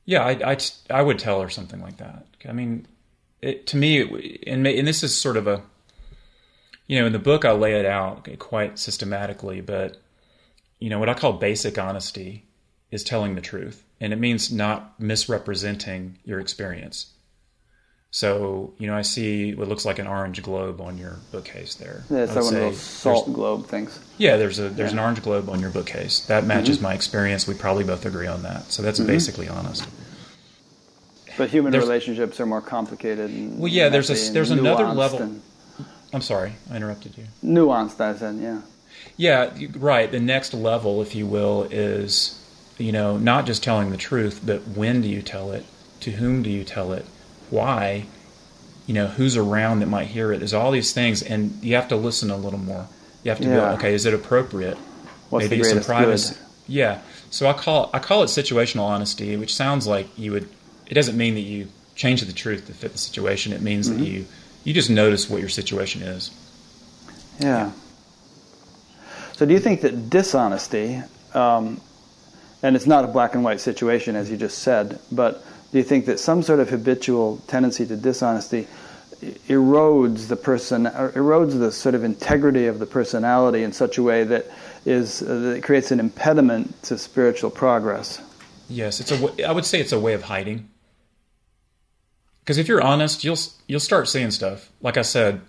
yeah, 0.05 0.23
I, 0.23 0.53
I, 0.53 0.57
I 0.89 1.01
would 1.01 1.19
tell 1.19 1.41
her 1.41 1.49
something 1.49 1.81
like 1.81 1.97
that. 1.97 2.25
I 2.47 2.53
mean, 2.53 2.87
it, 3.41 3.67
to 3.67 3.77
me, 3.77 4.01
it, 4.01 4.43
and 4.47 4.65
and 4.65 4.87
this 4.87 5.03
is 5.03 5.15
sort 5.15 5.37
of 5.37 5.47
a, 5.47 5.61
you 6.87 6.99
know, 6.99 7.05
in 7.05 7.13
the 7.13 7.19
book 7.19 7.43
I 7.43 7.51
lay 7.51 7.73
it 7.73 7.85
out 7.85 8.27
quite 8.39 8.79
systematically, 8.79 9.61
but 9.61 9.97
you 10.79 10.89
know, 10.89 10.99
what 10.99 11.09
I 11.09 11.13
call 11.13 11.33
basic 11.33 11.77
honesty 11.77 12.45
is 12.91 13.03
telling 13.03 13.35
the 13.35 13.41
truth, 13.41 13.83
and 13.99 14.13
it 14.13 14.17
means 14.17 14.51
not 14.51 14.99
misrepresenting 14.99 16.19
your 16.23 16.39
experience. 16.39 17.13
So, 18.09 18.73
you 18.77 18.87
know, 18.87 18.95
I 18.95 19.01
see 19.01 19.53
what 19.53 19.67
looks 19.67 19.85
like 19.85 19.99
an 19.99 20.07
orange 20.07 20.41
globe 20.41 20.79
on 20.79 20.97
your 20.97 21.17
bookcase 21.31 21.75
there. 21.75 22.03
Yeah, 22.09 22.19
it's 22.19 22.35
like 22.35 22.45
one 22.45 22.55
of 22.55 22.61
those 22.61 22.79
salt 22.79 23.33
globe 23.33 23.67
things. 23.67 23.99
Yeah, 24.17 24.37
there's 24.37 24.59
a 24.59 24.69
there's 24.69 24.93
an 24.93 24.99
orange 24.99 25.21
globe 25.21 25.49
on 25.49 25.59
your 25.59 25.69
bookcase. 25.69 26.21
That 26.27 26.39
mm-hmm. 26.39 26.47
matches 26.47 26.79
my 26.79 26.93
experience. 26.93 27.47
We 27.47 27.53
probably 27.53 27.83
both 27.83 28.05
agree 28.05 28.27
on 28.27 28.43
that. 28.43 28.71
So 28.71 28.81
that's 28.81 28.99
mm-hmm. 28.99 29.07
basically 29.07 29.49
honest. 29.49 29.87
But 31.37 31.49
human 31.49 31.71
There's- 31.71 31.85
relationships 31.85 32.39
are 32.39 32.45
more 32.47 32.61
complicated. 32.61 33.29
And 33.29 33.59
Well, 33.59 33.71
yeah, 33.71 33.89
there's 33.89 34.09
a- 34.09 34.33
there's 34.33 34.49
another 34.49 34.87
level- 34.87 35.21
and- 35.21 35.41
I'm 36.11 36.21
sorry, 36.21 36.53
I 36.71 36.77
interrupted 36.77 37.15
you. 37.17 37.25
Nuanced, 37.43 38.01
I 38.01 38.15
said, 38.15 38.37
yeah. 38.37 38.61
Yeah, 39.15 39.51
right. 39.77 40.11
The 40.11 40.19
next 40.19 40.53
level, 40.53 41.01
if 41.01 41.15
you 41.15 41.25
will, 41.25 41.63
is 41.71 42.39
you 42.77 42.91
know 42.91 43.17
not 43.17 43.45
just 43.45 43.63
telling 43.63 43.89
the 43.91 43.97
truth, 43.97 44.41
but 44.45 44.67
when 44.67 45.01
do 45.01 45.07
you 45.07 45.21
tell 45.21 45.51
it? 45.51 45.65
To 46.01 46.11
whom 46.11 46.43
do 46.43 46.49
you 46.49 46.63
tell 46.63 46.91
it? 46.93 47.05
Why? 47.49 48.05
You 48.85 48.93
know, 48.93 49.07
who's 49.07 49.35
around 49.35 49.79
that 49.79 49.87
might 49.87 50.07
hear 50.07 50.31
it? 50.31 50.37
There's 50.39 50.53
all 50.53 50.71
these 50.71 50.93
things, 50.93 51.21
and 51.23 51.57
you 51.61 51.75
have 51.75 51.87
to 51.89 51.95
listen 51.95 52.29
a 52.29 52.37
little 52.37 52.59
more. 52.59 52.87
You 53.23 53.31
have 53.31 53.39
to 53.39 53.47
Yeah. 53.47 53.55
go, 53.55 53.65
okay, 53.75 53.93
is 53.93 54.05
it 54.05 54.13
appropriate? 54.13 54.77
What's 55.29 55.49
Maybe 55.49 55.57
the 55.61 55.69
some 55.69 55.81
privacy. 55.83 56.35
good? 56.35 56.43
Yeah. 56.67 56.99
So 57.29 57.47
I 57.49 57.53
call 57.53 57.89
I 57.93 57.99
call 57.99 58.23
it 58.23 58.27
situational 58.27 58.83
honesty, 58.83 59.35
which 59.35 59.53
sounds 59.55 59.87
like 59.87 60.07
you 60.17 60.31
would. 60.33 60.47
It 60.85 60.93
doesn't 60.93 61.17
mean 61.17 61.33
that 61.35 61.41
you 61.41 61.67
change 61.95 62.21
the 62.21 62.31
truth 62.31 62.67
to 62.67 62.73
fit 62.73 62.91
the 62.93 62.97
situation. 62.97 63.51
It 63.51 63.61
means 63.61 63.89
Mm-hmm. 63.89 63.99
that 63.99 64.05
you 64.07 64.25
you 64.63 64.73
just 64.73 64.89
notice 64.89 65.29
what 65.29 65.39
your 65.41 65.49
situation 65.49 66.01
is. 66.03 66.31
Yeah. 67.39 67.71
So, 69.37 69.45
do 69.45 69.53
you 69.53 69.59
think 69.59 69.81
that 69.81 70.09
dishonesty, 70.09 70.99
um, 71.35 71.79
and 72.63 72.75
it's 72.75 72.87
not 72.87 73.03
a 73.03 73.07
black 73.07 73.35
and 73.35 73.43
white 73.43 73.59
situation 73.59 74.15
as 74.15 74.31
you 74.31 74.35
just 74.35 74.59
said, 74.63 74.99
but 75.11 75.45
do 75.71 75.77
you 75.77 75.83
think 75.83 76.07
that 76.07 76.19
some 76.19 76.41
sort 76.41 76.59
of 76.59 76.71
habitual 76.71 77.37
tendency 77.45 77.85
to 77.85 77.95
dishonesty 77.95 78.65
erodes 79.47 80.27
the 80.27 80.35
person, 80.35 80.85
erodes 80.85 81.59
the 81.59 81.71
sort 81.71 81.93
of 81.93 82.03
integrity 82.03 82.65
of 82.65 82.79
the 82.79 82.87
personality 82.87 83.61
in 83.61 83.73
such 83.73 83.99
a 83.99 84.01
way 84.01 84.23
that 84.23 84.47
is 84.87 85.21
uh, 85.21 85.37
that 85.53 85.63
creates 85.63 85.91
an 85.91 85.99
impediment 85.99 86.81
to 86.81 86.97
spiritual 86.97 87.51
progress? 87.51 88.19
Yes, 88.69 88.99
it's 88.99 89.11
a. 89.11 89.19
w- 89.19 89.45
I 89.45 89.51
would 89.51 89.65
say 89.65 89.79
it's 89.79 89.91
a 89.91 89.99
way 89.99 90.13
of 90.13 90.23
hiding. 90.23 90.67
Because 92.39 92.57
if 92.57 92.67
you're 92.67 92.81
honest, 92.81 93.23
you'll 93.23 93.37
you'll 93.67 93.79
start 93.79 94.07
seeing 94.07 94.31
stuff. 94.31 94.71
Like 94.81 94.97
I 94.97 95.03
said, 95.03 95.41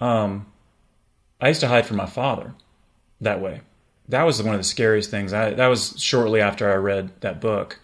um, 0.00 0.46
I 1.42 1.48
used 1.48 1.60
to 1.60 1.68
hide 1.68 1.86
from 1.86 1.96
my 1.96 2.06
father 2.06 2.54
that 3.20 3.40
way. 3.40 3.60
That 4.08 4.22
was 4.22 4.42
one 4.42 4.54
of 4.54 4.60
the 4.60 4.64
scariest 4.64 5.10
things. 5.10 5.32
I 5.32 5.50
that 5.50 5.66
was 5.66 6.00
shortly 6.00 6.40
after 6.40 6.70
I 6.70 6.76
read 6.76 7.10
that 7.20 7.40
book, 7.40 7.80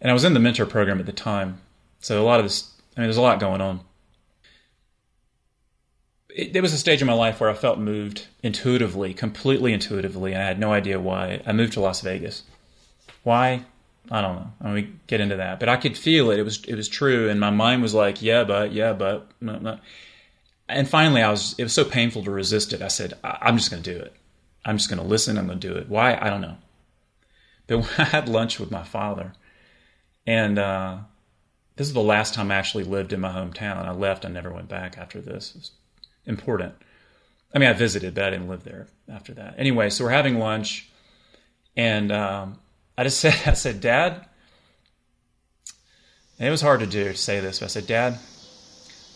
and 0.00 0.10
I 0.10 0.14
was 0.14 0.24
in 0.24 0.34
the 0.34 0.40
mentor 0.40 0.66
program 0.66 1.00
at 1.00 1.06
the 1.06 1.12
time. 1.12 1.60
So 2.00 2.22
a 2.22 2.24
lot 2.24 2.40
of 2.40 2.46
this, 2.46 2.70
I 2.96 3.00
mean, 3.00 3.06
there's 3.06 3.16
a 3.16 3.22
lot 3.22 3.40
going 3.40 3.60
on. 3.60 3.80
It, 6.28 6.52
there 6.52 6.62
was 6.62 6.72
a 6.72 6.78
stage 6.78 7.00
in 7.00 7.06
my 7.06 7.14
life 7.14 7.40
where 7.40 7.50
I 7.50 7.54
felt 7.54 7.78
moved 7.78 8.26
intuitively, 8.42 9.14
completely 9.14 9.72
intuitively, 9.72 10.32
and 10.32 10.42
I 10.42 10.46
had 10.46 10.58
no 10.58 10.72
idea 10.72 11.00
why. 11.00 11.42
I 11.46 11.52
moved 11.52 11.72
to 11.74 11.80
Las 11.80 12.02
Vegas. 12.02 12.42
Why? 13.22 13.64
I 14.10 14.20
don't 14.20 14.36
know. 14.36 14.52
I 14.60 14.64
mean, 14.64 14.74
we 14.74 14.92
get 15.06 15.20
into 15.20 15.36
that, 15.36 15.60
but 15.60 15.68
I 15.68 15.76
could 15.76 15.96
feel 15.96 16.30
it. 16.30 16.38
It 16.38 16.44
was 16.44 16.64
it 16.64 16.74
was 16.74 16.88
true, 16.88 17.30
and 17.30 17.40
my 17.40 17.50
mind 17.50 17.80
was 17.80 17.94
like, 17.94 18.20
yeah, 18.20 18.44
but 18.44 18.72
yeah, 18.72 18.92
but 18.92 19.26
no, 19.40 19.58
no. 19.58 19.78
And 20.70 20.88
finally, 20.88 21.22
I 21.22 21.30
was. 21.30 21.54
It 21.58 21.62
was 21.62 21.72
so 21.72 21.84
painful 21.84 22.24
to 22.24 22.30
resist 22.30 22.72
it. 22.72 22.82
I 22.82 22.88
said, 22.88 23.14
I, 23.24 23.38
I'm 23.42 23.56
just 23.56 23.70
going 23.70 23.82
to 23.82 23.94
do 23.94 24.00
it. 24.00 24.14
I'm 24.64 24.76
just 24.76 24.88
going 24.88 25.00
to 25.00 25.06
listen. 25.06 25.38
I'm 25.38 25.46
going 25.46 25.60
to 25.60 25.68
do 25.68 25.76
it. 25.76 25.88
Why? 25.88 26.16
I 26.20 26.30
don't 26.30 26.40
know. 26.40 26.56
But 27.66 27.78
when 27.78 27.88
I 27.98 28.04
had 28.04 28.28
lunch 28.28 28.58
with 28.58 28.70
my 28.70 28.82
father, 28.82 29.32
and 30.26 30.58
uh, 30.58 30.98
this 31.76 31.86
is 31.86 31.94
the 31.94 32.00
last 32.00 32.34
time 32.34 32.50
I 32.50 32.56
actually 32.56 32.84
lived 32.84 33.12
in 33.12 33.20
my 33.20 33.32
hometown. 33.32 33.86
I 33.86 33.92
left. 33.92 34.24
I 34.24 34.28
never 34.28 34.52
went 34.52 34.68
back 34.68 34.98
after 34.98 35.20
this. 35.20 35.54
It 35.54 35.58
was 35.58 35.70
important. 36.26 36.74
I 37.54 37.58
mean, 37.58 37.68
I 37.68 37.72
visited, 37.72 38.14
but 38.14 38.24
I 38.24 38.30
didn't 38.30 38.48
live 38.48 38.64
there 38.64 38.86
after 39.08 39.34
that. 39.34 39.54
Anyway, 39.58 39.90
so 39.90 40.04
we're 40.04 40.10
having 40.10 40.38
lunch, 40.38 40.88
and 41.76 42.12
um, 42.12 42.58
I 42.96 43.04
just 43.04 43.18
said, 43.20 43.34
I 43.46 43.54
said, 43.54 43.80
Dad, 43.80 44.26
and 46.38 46.48
it 46.48 46.50
was 46.50 46.62
hard 46.62 46.80
to 46.80 46.86
do 46.86 47.04
to 47.04 47.16
say 47.16 47.40
this, 47.40 47.58
but 47.58 47.66
I 47.66 47.68
said, 47.68 47.86
Dad, 47.86 48.18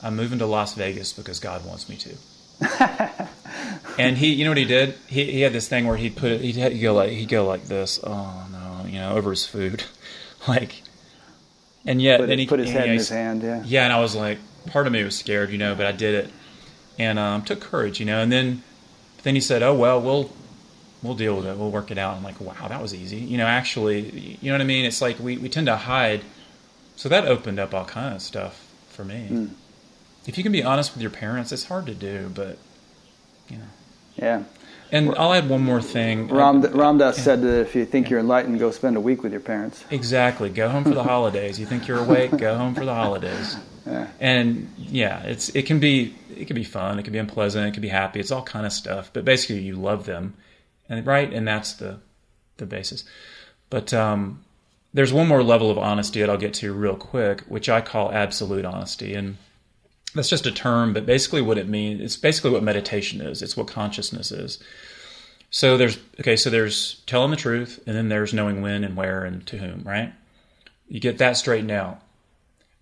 I'm 0.04 0.16
moving 0.16 0.38
to 0.40 0.46
Las 0.46 0.74
Vegas 0.74 1.14
because 1.14 1.40
God 1.40 1.64
wants 1.64 1.88
me 1.88 1.96
to. 1.96 2.14
and 3.98 4.18
he, 4.18 4.34
you 4.34 4.44
know 4.44 4.50
what 4.50 4.58
he 4.58 4.66
did? 4.66 4.94
He, 5.08 5.24
he 5.24 5.40
had 5.40 5.54
this 5.54 5.66
thing 5.66 5.86
where 5.86 5.96
he'd 5.96 6.14
put 6.14 6.30
it, 6.30 6.42
he'd, 6.42 6.56
he'd 6.56 6.80
go 6.80 6.94
like, 6.94 7.10
he'd 7.10 7.28
go 7.28 7.46
like 7.46 7.64
this, 7.64 7.98
oh 8.04 8.46
no, 8.52 8.86
you 8.86 8.98
know, 8.98 9.16
over 9.16 9.30
his 9.30 9.46
food, 9.46 9.82
like, 10.48 10.82
and 11.86 12.02
yet 12.02 12.20
Put, 12.20 12.26
then 12.28 12.38
he 12.38 12.46
put 12.46 12.60
his 12.60 12.70
head 12.70 12.88
in 12.88 12.94
his 12.94 13.08
hand. 13.08 13.42
Yeah. 13.42 13.62
yeah, 13.64 13.84
and 13.84 13.92
I 13.92 14.00
was 14.00 14.14
like, 14.14 14.38
part 14.66 14.86
of 14.86 14.92
me 14.92 15.02
was 15.02 15.16
scared, 15.16 15.50
you 15.50 15.58
know, 15.58 15.74
but 15.74 15.86
I 15.86 15.92
did 15.92 16.26
it, 16.26 16.30
and 16.98 17.18
um, 17.18 17.42
took 17.42 17.60
courage, 17.60 17.98
you 17.98 18.06
know. 18.06 18.20
And 18.20 18.30
then, 18.30 18.62
then 19.22 19.34
he 19.34 19.40
said, 19.40 19.62
"Oh 19.62 19.74
well, 19.74 20.00
we'll 20.00 20.30
we'll 21.02 21.14
deal 21.14 21.36
with 21.36 21.46
it. 21.46 21.56
We'll 21.56 21.70
work 21.70 21.90
it 21.90 21.98
out." 21.98 22.16
I'm 22.16 22.22
like, 22.22 22.40
"Wow, 22.40 22.68
that 22.68 22.80
was 22.80 22.94
easy." 22.94 23.16
You 23.16 23.38
know, 23.38 23.46
actually, 23.46 24.38
you 24.40 24.50
know 24.50 24.54
what 24.54 24.60
I 24.60 24.64
mean? 24.64 24.84
It's 24.84 25.02
like 25.02 25.18
we 25.18 25.38
we 25.38 25.48
tend 25.48 25.66
to 25.66 25.76
hide, 25.76 26.22
so 26.94 27.08
that 27.08 27.26
opened 27.26 27.58
up 27.58 27.74
all 27.74 27.84
kind 27.84 28.14
of 28.14 28.22
stuff 28.22 28.70
for 28.90 29.04
me. 29.04 29.28
Mm. 29.30 29.50
If 30.26 30.38
you 30.38 30.42
can 30.42 30.52
be 30.52 30.62
honest 30.62 30.94
with 30.94 31.02
your 31.02 31.10
parents, 31.10 31.52
it's 31.52 31.64
hard 31.64 31.86
to 31.86 31.94
do, 31.94 32.30
but 32.34 32.58
you 33.48 33.58
know. 33.58 33.64
Yeah. 34.16 34.42
And 34.92 35.14
I'll 35.16 35.32
add 35.32 35.48
one 35.48 35.62
more 35.62 35.82
thing. 35.82 36.28
Ram, 36.28 36.62
Ramdas 36.62 37.14
said 37.14 37.42
that 37.42 37.60
if 37.60 37.74
you 37.74 37.84
think 37.84 38.10
you're 38.10 38.20
enlightened, 38.20 38.58
go 38.60 38.70
spend 38.70 38.96
a 38.96 39.00
week 39.00 39.22
with 39.22 39.32
your 39.32 39.40
parents. 39.40 39.84
Exactly. 39.90 40.50
Go 40.50 40.68
home 40.68 40.84
for 40.84 40.94
the 40.94 41.02
holidays. 41.14 41.58
You 41.58 41.66
think 41.66 41.88
you're 41.88 41.98
awake? 41.98 42.36
Go 42.36 42.56
home 42.56 42.74
for 42.74 42.84
the 42.84 42.94
holidays. 42.94 43.56
Yeah. 43.86 44.06
And 44.20 44.72
yeah, 44.78 45.22
it's 45.24 45.48
it 45.50 45.66
can 45.66 45.80
be 45.80 46.14
it 46.36 46.46
can 46.46 46.54
be 46.54 46.64
fun. 46.64 46.98
It 46.98 47.02
can 47.02 47.12
be 47.12 47.18
unpleasant. 47.18 47.66
It 47.66 47.72
can 47.72 47.82
be 47.82 47.88
happy. 47.88 48.20
It's 48.20 48.30
all 48.30 48.42
kind 48.42 48.64
of 48.64 48.72
stuff. 48.72 49.10
But 49.12 49.24
basically, 49.24 49.60
you 49.60 49.74
love 49.74 50.06
them, 50.06 50.34
and 50.88 51.04
right, 51.06 51.32
and 51.32 51.46
that's 51.46 51.74
the 51.74 51.98
the 52.58 52.66
basis. 52.66 53.04
But 53.68 53.92
um, 53.92 54.44
there's 54.92 55.12
one 55.12 55.26
more 55.26 55.42
level 55.42 55.70
of 55.70 55.78
honesty 55.78 56.20
that 56.20 56.30
I'll 56.30 56.36
get 56.36 56.54
to 56.54 56.72
real 56.72 56.96
quick, 56.96 57.42
which 57.42 57.68
I 57.68 57.80
call 57.80 58.12
absolute 58.12 58.64
honesty, 58.64 59.14
and 59.14 59.36
that's 60.14 60.28
just 60.28 60.46
a 60.46 60.52
term, 60.52 60.92
but 60.92 61.06
basically 61.06 61.42
what 61.42 61.58
it 61.58 61.68
means, 61.68 62.00
it's 62.00 62.16
basically 62.16 62.50
what 62.50 62.62
meditation 62.62 63.20
is. 63.20 63.42
It's 63.42 63.56
what 63.56 63.66
consciousness 63.66 64.30
is. 64.30 64.58
So 65.50 65.76
there's 65.76 65.98
okay, 66.20 66.36
so 66.36 66.50
there's 66.50 67.02
telling 67.06 67.30
the 67.30 67.36
truth, 67.36 67.82
and 67.86 67.96
then 67.96 68.08
there's 68.08 68.34
knowing 68.34 68.62
when 68.62 68.82
and 68.82 68.96
where 68.96 69.24
and 69.24 69.46
to 69.46 69.58
whom, 69.58 69.82
right? 69.84 70.12
You 70.88 71.00
get 71.00 71.18
that 71.18 71.36
straightened 71.36 71.70
out. 71.70 72.00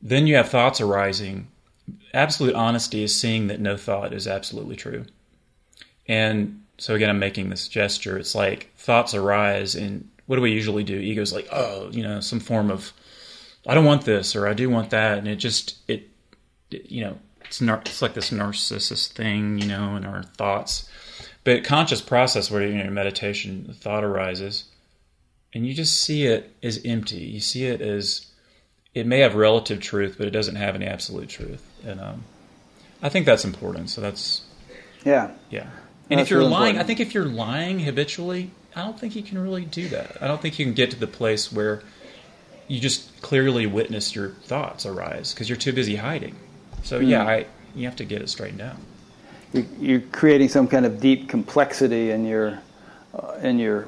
Then 0.00 0.26
you 0.26 0.36
have 0.36 0.48
thoughts 0.48 0.80
arising. 0.80 1.48
Absolute 2.14 2.54
honesty 2.54 3.02
is 3.02 3.14
seeing 3.14 3.48
that 3.48 3.60
no 3.60 3.76
thought 3.76 4.12
is 4.12 4.26
absolutely 4.26 4.76
true. 4.76 5.04
And 6.08 6.62
so 6.78 6.94
again, 6.94 7.10
I'm 7.10 7.18
making 7.18 7.50
this 7.50 7.68
gesture. 7.68 8.18
It's 8.18 8.34
like 8.34 8.70
thoughts 8.76 9.14
arise, 9.14 9.74
and 9.74 10.08
what 10.26 10.36
do 10.36 10.42
we 10.42 10.52
usually 10.52 10.84
do? 10.84 10.98
Ego's 10.98 11.32
like, 11.32 11.48
oh, 11.52 11.90
you 11.90 12.02
know, 12.02 12.20
some 12.20 12.40
form 12.40 12.70
of, 12.70 12.92
I 13.66 13.74
don't 13.74 13.84
want 13.84 14.04
this 14.04 14.34
or 14.34 14.48
I 14.48 14.54
do 14.54 14.70
want 14.70 14.90
that, 14.90 15.18
and 15.18 15.28
it 15.28 15.36
just 15.36 15.76
it, 15.88 16.08
you 16.72 17.02
know, 17.04 17.18
it's 17.44 17.60
nar- 17.60 17.82
it's 17.84 18.02
like 18.02 18.14
this 18.14 18.30
narcissist 18.30 19.12
thing, 19.12 19.58
you 19.58 19.66
know, 19.66 19.96
in 19.96 20.04
our 20.04 20.22
thoughts. 20.22 20.88
But 21.44 21.64
conscious 21.64 22.00
process 22.00 22.50
where 22.50 22.66
you 22.66 22.82
know 22.82 22.90
meditation, 22.90 23.64
the 23.66 23.74
thought 23.74 24.04
arises, 24.04 24.64
and 25.52 25.66
you 25.66 25.74
just 25.74 26.00
see 26.00 26.24
it 26.26 26.54
as 26.62 26.80
empty. 26.84 27.16
You 27.16 27.40
see 27.40 27.66
it 27.66 27.80
as 27.80 28.26
it 28.94 29.06
may 29.06 29.20
have 29.20 29.34
relative 29.34 29.80
truth, 29.80 30.16
but 30.18 30.26
it 30.26 30.30
doesn't 30.30 30.56
have 30.56 30.74
any 30.74 30.86
absolute 30.86 31.28
truth. 31.28 31.66
And 31.84 32.00
um, 32.00 32.24
I 33.02 33.08
think 33.08 33.26
that's 33.26 33.44
important. 33.44 33.90
So 33.90 34.00
that's 34.00 34.42
Yeah. 35.04 35.32
yeah. 35.50 35.66
And 36.10 36.18
That's 36.18 36.26
if 36.26 36.30
you're 36.30 36.40
really 36.40 36.50
lying, 36.52 36.76
important. 36.76 36.84
I 36.84 36.86
think 36.86 37.00
if 37.00 37.14
you're 37.14 37.24
lying 37.24 37.80
habitually, 37.80 38.50
I 38.76 38.84
don't 38.84 38.98
think 38.98 39.16
you 39.16 39.22
can 39.22 39.38
really 39.38 39.64
do 39.64 39.88
that. 39.88 40.18
I 40.20 40.26
don't 40.28 40.42
think 40.42 40.58
you 40.58 40.64
can 40.64 40.74
get 40.74 40.90
to 40.90 40.98
the 40.98 41.06
place 41.06 41.50
where 41.50 41.82
you 42.68 42.80
just 42.80 43.20
clearly 43.22 43.66
witness 43.66 44.14
your 44.14 44.30
thoughts 44.30 44.84
arise 44.86 45.32
because 45.32 45.48
you're 45.48 45.56
too 45.58 45.72
busy 45.72 45.96
hiding. 45.96 46.36
So 46.82 46.98
yeah, 46.98 47.24
I 47.26 47.46
you 47.74 47.86
have 47.86 47.96
to 47.96 48.04
get 48.04 48.22
it 48.22 48.28
straightened 48.28 48.60
out. 48.60 48.76
You- 49.52 49.66
You're 49.78 50.00
creating 50.00 50.48
some 50.48 50.66
kind 50.68 50.84
of 50.86 51.00
deep 51.00 51.28
complexity 51.28 52.10
in 52.10 52.24
your 52.24 52.58
uh, 53.14 53.38
in 53.42 53.58
your 53.58 53.86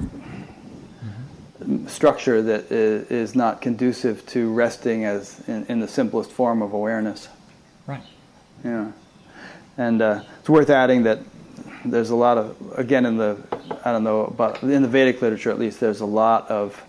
structure 1.87 2.41
that 2.43 2.71
is, 2.71 3.09
is 3.09 3.35
not 3.35 3.61
conducive 3.61 4.23
to 4.27 4.53
resting 4.53 5.05
as 5.05 5.41
in, 5.47 5.65
in 5.67 5.79
the 5.79 5.87
simplest 5.87 6.29
form 6.31 6.61
of 6.61 6.73
awareness. 6.73 7.27
Right. 7.87 8.03
Yeah, 8.63 8.91
and 9.77 10.01
uh, 10.01 10.21
it's 10.39 10.49
worth 10.49 10.69
adding 10.69 11.03
that 11.03 11.19
there's 11.85 12.09
a 12.09 12.15
lot 12.15 12.37
of 12.37 12.55
again 12.77 13.05
in 13.05 13.17
the 13.17 13.37
I 13.83 13.91
don't 13.91 14.03
know 14.03 14.25
about 14.25 14.61
in 14.63 14.81
the 14.81 14.87
Vedic 14.87 15.21
literature 15.21 15.51
at 15.51 15.59
least 15.59 15.79
there's 15.79 16.01
a 16.01 16.05
lot 16.05 16.49
of 16.49 16.81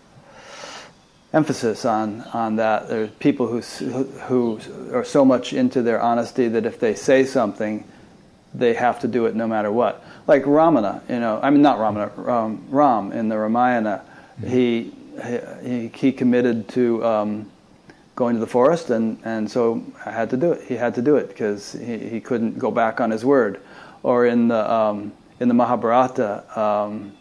emphasis 1.36 1.84
on 1.84 2.22
on 2.32 2.56
that. 2.56 2.88
There's 2.88 3.10
people 3.10 3.46
who 3.46 3.60
who 3.60 4.58
are 4.92 5.04
so 5.04 5.24
much 5.24 5.52
into 5.52 5.82
their 5.82 6.00
honesty 6.00 6.48
that 6.48 6.64
if 6.64 6.80
they 6.80 6.94
say 6.94 7.24
something, 7.24 7.84
they 8.54 8.72
have 8.74 9.00
to 9.00 9.08
do 9.08 9.26
it 9.26 9.36
no 9.36 9.46
matter 9.46 9.70
what. 9.70 10.02
Like 10.26 10.44
Ramana, 10.44 11.02
you 11.08 11.20
know, 11.20 11.38
I 11.42 11.50
mean 11.50 11.62
not 11.62 11.78
Ramana, 11.78 12.28
um, 12.28 12.64
Ram 12.70 13.12
in 13.12 13.28
the 13.28 13.36
Ramayana, 13.36 14.02
he, 14.44 14.94
he 15.62 15.88
he 15.94 16.12
committed 16.12 16.68
to. 16.70 17.04
Um, 17.04 17.50
going 18.16 18.34
to 18.34 18.40
the 18.40 18.46
forest, 18.46 18.88
and, 18.88 19.18
and 19.24 19.50
so 19.50 19.84
I 20.06 20.10
had 20.10 20.30
to 20.30 20.38
do 20.38 20.52
it. 20.52 20.62
He 20.66 20.74
had 20.74 20.94
to 20.94 21.02
do 21.02 21.16
it 21.16 21.28
because 21.28 21.72
he, 21.72 21.98
he 21.98 22.18
couldn't 22.18 22.58
go 22.58 22.70
back 22.70 22.98
on 22.98 23.10
his 23.10 23.26
word. 23.26 23.60
Or 24.02 24.24
in 24.24 24.48
the 24.48 24.72
um, 24.72 25.12
in 25.38 25.48
the 25.48 25.54
Mahabharata, 25.54 26.58
um, 26.58 27.12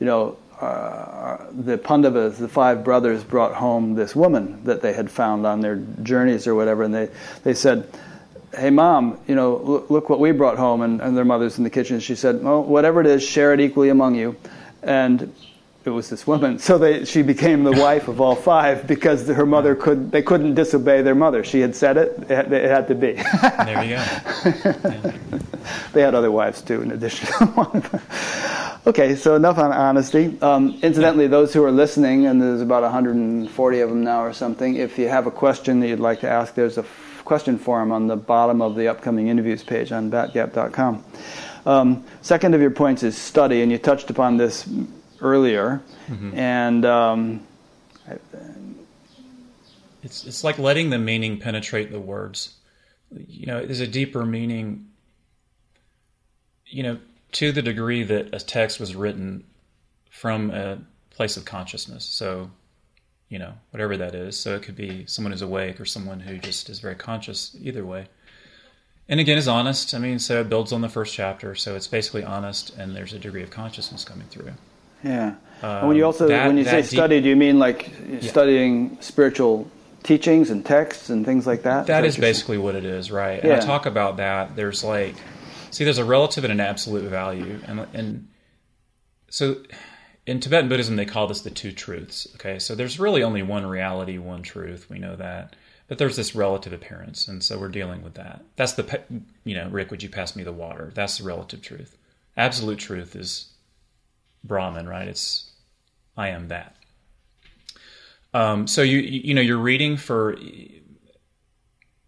you 0.00 0.06
know, 0.06 0.38
the 0.62 1.78
Pandavas, 1.78 2.38
the 2.38 2.48
five 2.48 2.84
brothers, 2.84 3.24
brought 3.24 3.54
home 3.54 3.94
this 3.94 4.14
woman 4.14 4.64
that 4.64 4.82
they 4.82 4.92
had 4.92 5.10
found 5.10 5.46
on 5.46 5.60
their 5.60 5.76
journeys 6.02 6.46
or 6.46 6.54
whatever, 6.54 6.82
and 6.82 6.94
they 6.94 7.08
they 7.42 7.54
said. 7.54 7.88
Hey 8.54 8.68
mom, 8.68 9.18
you 9.26 9.34
know, 9.34 9.56
look, 9.56 9.88
look 9.88 10.10
what 10.10 10.20
we 10.20 10.30
brought 10.30 10.58
home, 10.58 10.82
and, 10.82 11.00
and 11.00 11.16
their 11.16 11.24
mother's 11.24 11.56
in 11.56 11.64
the 11.64 11.70
kitchen. 11.70 12.00
She 12.00 12.14
said, 12.14 12.44
"Well, 12.44 12.62
whatever 12.62 13.00
it 13.00 13.06
is, 13.06 13.22
share 13.22 13.54
it 13.54 13.60
equally 13.60 13.88
among 13.88 14.14
you." 14.14 14.36
And 14.82 15.32
it 15.84 15.90
was 15.90 16.08
this 16.08 16.26
woman. 16.26 16.58
So 16.58 16.78
they, 16.78 17.04
she 17.04 17.22
became 17.22 17.64
the 17.64 17.72
wife 17.72 18.06
of 18.06 18.20
all 18.20 18.36
five 18.36 18.86
because 18.86 19.26
her 19.26 19.46
mother 19.46 19.74
could. 19.74 20.12
They 20.12 20.22
couldn't 20.22 20.54
disobey 20.54 21.02
their 21.02 21.14
mother. 21.14 21.42
She 21.42 21.60
had 21.60 21.74
said 21.74 21.96
it. 21.96 22.18
It 22.22 22.30
had, 22.30 22.52
it 22.52 22.70
had 22.70 22.88
to 22.88 22.94
be. 22.94 23.12
There 23.12 23.82
you 23.82 23.90
go. 23.90 24.02
Yeah. 24.02 25.12
they 25.92 26.02
had 26.02 26.14
other 26.14 26.30
wives 26.30 26.62
too, 26.62 26.82
in 26.82 26.92
addition 26.92 27.26
to 27.26 27.46
one. 27.54 27.82
okay, 28.86 29.16
so 29.16 29.34
enough 29.34 29.58
on 29.58 29.72
honesty. 29.72 30.38
Um, 30.40 30.78
incidentally, 30.82 31.26
those 31.26 31.52
who 31.52 31.64
are 31.64 31.72
listening, 31.72 32.26
and 32.26 32.40
there's 32.40 32.60
about 32.60 32.82
140 32.82 33.80
of 33.80 33.88
them 33.88 34.04
now 34.04 34.22
or 34.22 34.32
something. 34.32 34.76
If 34.76 34.98
you 34.98 35.08
have 35.08 35.26
a 35.26 35.32
question 35.32 35.80
that 35.80 35.88
you'd 35.88 36.00
like 36.00 36.20
to 36.20 36.30
ask, 36.30 36.54
there's 36.54 36.78
a 36.78 36.82
f- 36.82 37.22
question 37.24 37.58
form 37.58 37.90
on 37.90 38.06
the 38.06 38.16
bottom 38.16 38.62
of 38.62 38.76
the 38.76 38.86
upcoming 38.86 39.28
interviews 39.28 39.64
page 39.64 39.90
on 39.90 40.10
batgap.com. 40.12 41.04
Um, 41.66 42.04
second 42.22 42.54
of 42.54 42.60
your 42.60 42.70
points 42.70 43.02
is 43.02 43.16
study, 43.18 43.62
and 43.62 43.72
you 43.72 43.78
touched 43.78 44.10
upon 44.10 44.36
this 44.36 44.68
earlier. 45.22 45.80
And 46.34 46.84
um, 46.84 47.46
It's 50.02 50.26
it's 50.26 50.42
like 50.44 50.58
letting 50.58 50.90
the 50.90 50.98
meaning 50.98 51.38
penetrate 51.38 51.90
the 51.90 52.00
words. 52.00 52.56
You 53.10 53.46
know, 53.46 53.64
there's 53.64 53.80
a 53.80 53.86
deeper 53.86 54.24
meaning. 54.24 54.88
You 56.66 56.82
know, 56.82 56.98
to 57.32 57.52
the 57.52 57.62
degree 57.62 58.02
that 58.02 58.34
a 58.34 58.38
text 58.40 58.80
was 58.80 58.94
written 58.94 59.44
from 60.10 60.50
a 60.50 60.78
place 61.10 61.36
of 61.36 61.44
consciousness. 61.44 62.04
So, 62.04 62.50
you 63.28 63.38
know, 63.38 63.52
whatever 63.70 63.96
that 63.98 64.14
is. 64.14 64.38
So 64.38 64.54
it 64.56 64.62
could 64.62 64.76
be 64.76 65.06
someone 65.06 65.32
who's 65.32 65.42
awake 65.42 65.80
or 65.80 65.84
someone 65.84 66.20
who 66.20 66.38
just 66.38 66.68
is 66.70 66.80
very 66.80 66.94
conscious. 66.94 67.54
Either 67.60 67.84
way. 67.84 68.06
And 69.08 69.20
again, 69.20 69.36
is 69.36 69.48
honest. 69.48 69.94
I 69.94 69.98
mean, 69.98 70.18
so 70.18 70.40
it 70.40 70.48
builds 70.48 70.72
on 70.72 70.80
the 70.80 70.88
first 70.88 71.14
chapter. 71.14 71.54
So 71.54 71.76
it's 71.76 71.88
basically 71.88 72.24
honest, 72.24 72.74
and 72.78 72.96
there's 72.96 73.12
a 73.12 73.18
degree 73.18 73.42
of 73.42 73.50
consciousness 73.50 74.04
coming 74.04 74.28
through. 74.28 74.52
Yeah. 75.04 75.34
Um, 75.62 75.70
and 75.70 75.88
when 75.88 75.96
you 75.96 76.04
also 76.04 76.28
that- 76.28 76.46
when 76.46 76.58
you 76.58 76.64
say 76.64 76.82
that 76.82 76.88
study, 76.88 77.20
do 77.20 77.28
you 77.28 77.36
mean 77.36 77.58
like 77.58 77.90
studying 78.20 78.98
spiritual 79.00 79.70
teachings 80.02 80.50
and 80.50 80.64
texts 80.66 81.10
and 81.10 81.24
things 81.24 81.46
like 81.46 81.62
that? 81.62 81.86
That 81.86 82.04
is 82.04 82.16
you're 82.16 82.22
saying? 82.22 82.32
basically 82.32 82.58
what 82.58 82.74
it 82.74 82.84
is, 82.84 83.10
right? 83.10 83.42
And 83.42 83.52
I 83.52 83.60
talk 83.60 83.86
about 83.86 84.16
that. 84.16 84.56
There's 84.56 84.82
like, 84.82 85.14
see, 85.70 85.84
there's 85.84 85.98
a 85.98 86.04
relative 86.04 86.44
and 86.44 86.52
an 86.52 86.60
absolute 86.60 87.04
value, 87.08 87.60
and 87.66 87.86
and 87.94 88.28
so 89.30 89.56
in 90.26 90.40
Tibetan 90.40 90.68
Buddhism 90.68 90.96
they 90.96 91.04
call 91.06 91.26
this 91.26 91.42
the 91.42 91.50
two 91.50 91.72
truths. 91.72 92.26
Okay, 92.34 92.58
so 92.58 92.74
there's 92.74 92.98
really 92.98 93.22
only 93.22 93.42
one 93.42 93.64
reality, 93.66 94.18
one 94.18 94.42
truth. 94.42 94.88
We 94.90 94.98
know 94.98 95.16
that, 95.16 95.54
but 95.88 95.98
there's 95.98 96.16
this 96.16 96.34
relative 96.34 96.72
appearance, 96.72 97.28
and 97.28 97.42
so 97.42 97.58
we're 97.58 97.68
dealing 97.68 98.02
with 98.02 98.14
that. 98.14 98.42
That's 98.56 98.72
the, 98.72 99.02
you 99.44 99.54
know, 99.54 99.68
Rick, 99.68 99.90
would 99.90 100.02
you 100.02 100.08
pass 100.08 100.34
me 100.36 100.42
the 100.42 100.52
water? 100.52 100.90
That's 100.94 101.18
the 101.18 101.24
relative 101.24 101.62
truth. 101.62 101.96
Absolute 102.36 102.78
truth 102.78 103.14
is 103.14 103.51
Brahman, 104.44 104.88
right? 104.88 105.08
It's 105.08 105.50
I 106.16 106.28
am 106.28 106.48
that. 106.48 106.76
Um, 108.34 108.66
so 108.66 108.82
you 108.82 108.98
you 108.98 109.34
know 109.34 109.40
you're 109.40 109.58
reading 109.58 109.96
for 109.96 110.36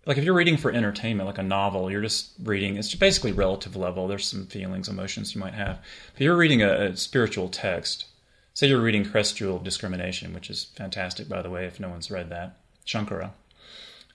like 0.07 0.19
if 0.19 0.25
you're 0.25 0.35
reading 0.35 0.57
for 0.57 0.71
entertainment, 0.71 1.27
like 1.27 1.39
a 1.39 1.43
novel, 1.43 1.91
you're 1.91 2.03
just 2.03 2.33
reading. 2.43 2.77
It's 2.77 2.95
basically 2.95 3.33
relative 3.33 3.77
level. 3.77 4.07
There's 4.07 4.27
some 4.27 4.47
feelings, 4.47 4.89
emotions 4.89 5.35
you 5.35 5.41
might 5.41 5.55
have. 5.55 5.81
If 6.15 6.21
you're 6.21 6.37
reading 6.37 6.63
a, 6.63 6.87
a 6.87 6.97
spiritual 6.97 7.49
text, 7.49 8.07
say 8.53 8.69
you're 8.69 8.81
reading 8.81 9.05
Crest 9.05 9.37
Jewel 9.37 9.57
of 9.57 9.65
Discrimination, 9.65 10.35
which 10.35 10.51
is 10.51 10.65
fantastic, 10.77 11.29
by 11.29 11.43
the 11.43 11.51
way, 11.51 11.67
if 11.67 11.81
no 11.81 11.89
one's 11.89 12.11
read 12.11 12.31
that, 12.31 12.59
Shankara. 12.87 13.31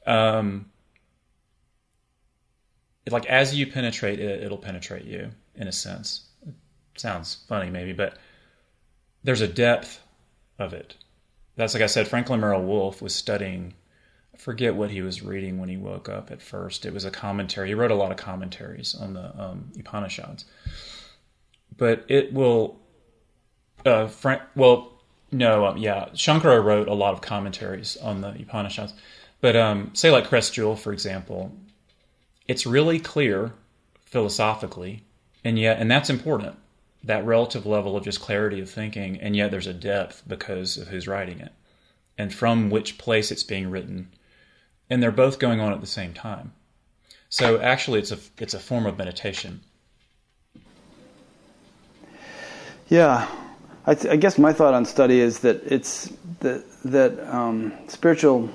Um, 0.05 0.69
like 3.09 3.25
as 3.25 3.55
you 3.55 3.65
penetrate 3.65 4.19
it, 4.19 4.43
it'll 4.43 4.57
penetrate 4.57 5.05
you 5.05 5.31
in 5.55 5.67
a 5.67 5.71
sense. 5.71 6.28
Sounds 6.99 7.37
funny, 7.47 7.69
maybe, 7.69 7.93
but 7.93 8.17
there's 9.23 9.41
a 9.41 9.47
depth 9.47 10.01
of 10.57 10.73
it. 10.73 10.95
That's 11.55 11.73
like 11.73 11.83
I 11.83 11.87
said. 11.87 12.07
Franklin 12.07 12.41
Merrell-Wolff 12.41 13.01
was 13.01 13.15
studying 13.15 13.73
forget 14.39 14.73
what 14.73 14.89
he 14.89 15.01
was 15.01 15.21
reading 15.21 15.59
when 15.59 15.69
he 15.69 15.77
woke 15.77 16.07
up 16.07 16.31
at 16.31 16.41
first. 16.41 16.85
It 16.85 16.93
was 16.93 17.03
a 17.03 17.11
commentary. 17.11 17.67
He 17.67 17.73
wrote 17.73 17.91
a 17.91 17.95
lot 17.95 18.11
of 18.11 18.17
commentaries 18.17 18.95
on 18.95 19.13
the 19.13 19.41
um, 19.41 19.71
Upanishads. 19.77 20.45
But 21.77 22.05
it 22.07 22.33
will, 22.33 22.79
uh, 23.85 24.07
Frank, 24.07 24.41
well, 24.55 24.93
no, 25.31 25.65
um, 25.65 25.77
yeah, 25.77 26.07
Shankara 26.13 26.63
wrote 26.63 26.87
a 26.87 26.93
lot 26.93 27.13
of 27.13 27.21
commentaries 27.21 27.97
on 27.97 28.21
the 28.21 28.29
Upanishads. 28.29 28.93
But 29.41 29.55
um, 29.55 29.91
say 29.93 30.09
like 30.09 30.27
Crest 30.27 30.53
Jewel, 30.53 30.75
for 30.75 30.93
example, 30.93 31.51
it's 32.47 32.65
really 32.65 32.99
clear 32.99 33.53
philosophically, 34.05 35.03
and 35.43 35.59
yet, 35.59 35.79
and 35.79 35.91
that's 35.91 36.09
important, 36.09 36.57
that 37.03 37.25
relative 37.25 37.65
level 37.65 37.95
of 37.95 38.03
just 38.03 38.21
clarity 38.21 38.59
of 38.59 38.69
thinking, 38.69 39.17
and 39.17 39.35
yet 39.35 39.51
there's 39.51 39.67
a 39.67 39.73
depth 39.73 40.23
because 40.27 40.77
of 40.77 40.89
who's 40.89 41.07
writing 41.07 41.39
it 41.39 41.53
and 42.17 42.33
from 42.33 42.69
which 42.69 42.97
place 42.97 43.31
it's 43.31 43.43
being 43.43 43.69
written 43.69 44.09
and 44.89 45.01
they're 45.01 45.11
both 45.11 45.39
going 45.39 45.59
on 45.59 45.71
at 45.71 45.81
the 45.81 45.87
same 45.87 46.13
time. 46.13 46.51
So 47.29 47.59
actually, 47.59 47.99
it's 47.99 48.11
a 48.11 48.17
it's 48.39 48.53
a 48.53 48.59
form 48.59 48.85
of 48.85 48.97
meditation. 48.97 49.61
Yeah, 52.89 53.29
I, 53.85 53.93
th- 53.93 54.11
I 54.11 54.15
guess 54.15 54.39
my 54.39 54.51
thought 54.51 54.73
on 54.73 54.83
study 54.83 55.19
is 55.19 55.39
that 55.39 55.61
it's 55.63 56.11
that 56.39 56.63
that 56.85 57.19
um, 57.33 57.71
spiritual 57.87 58.49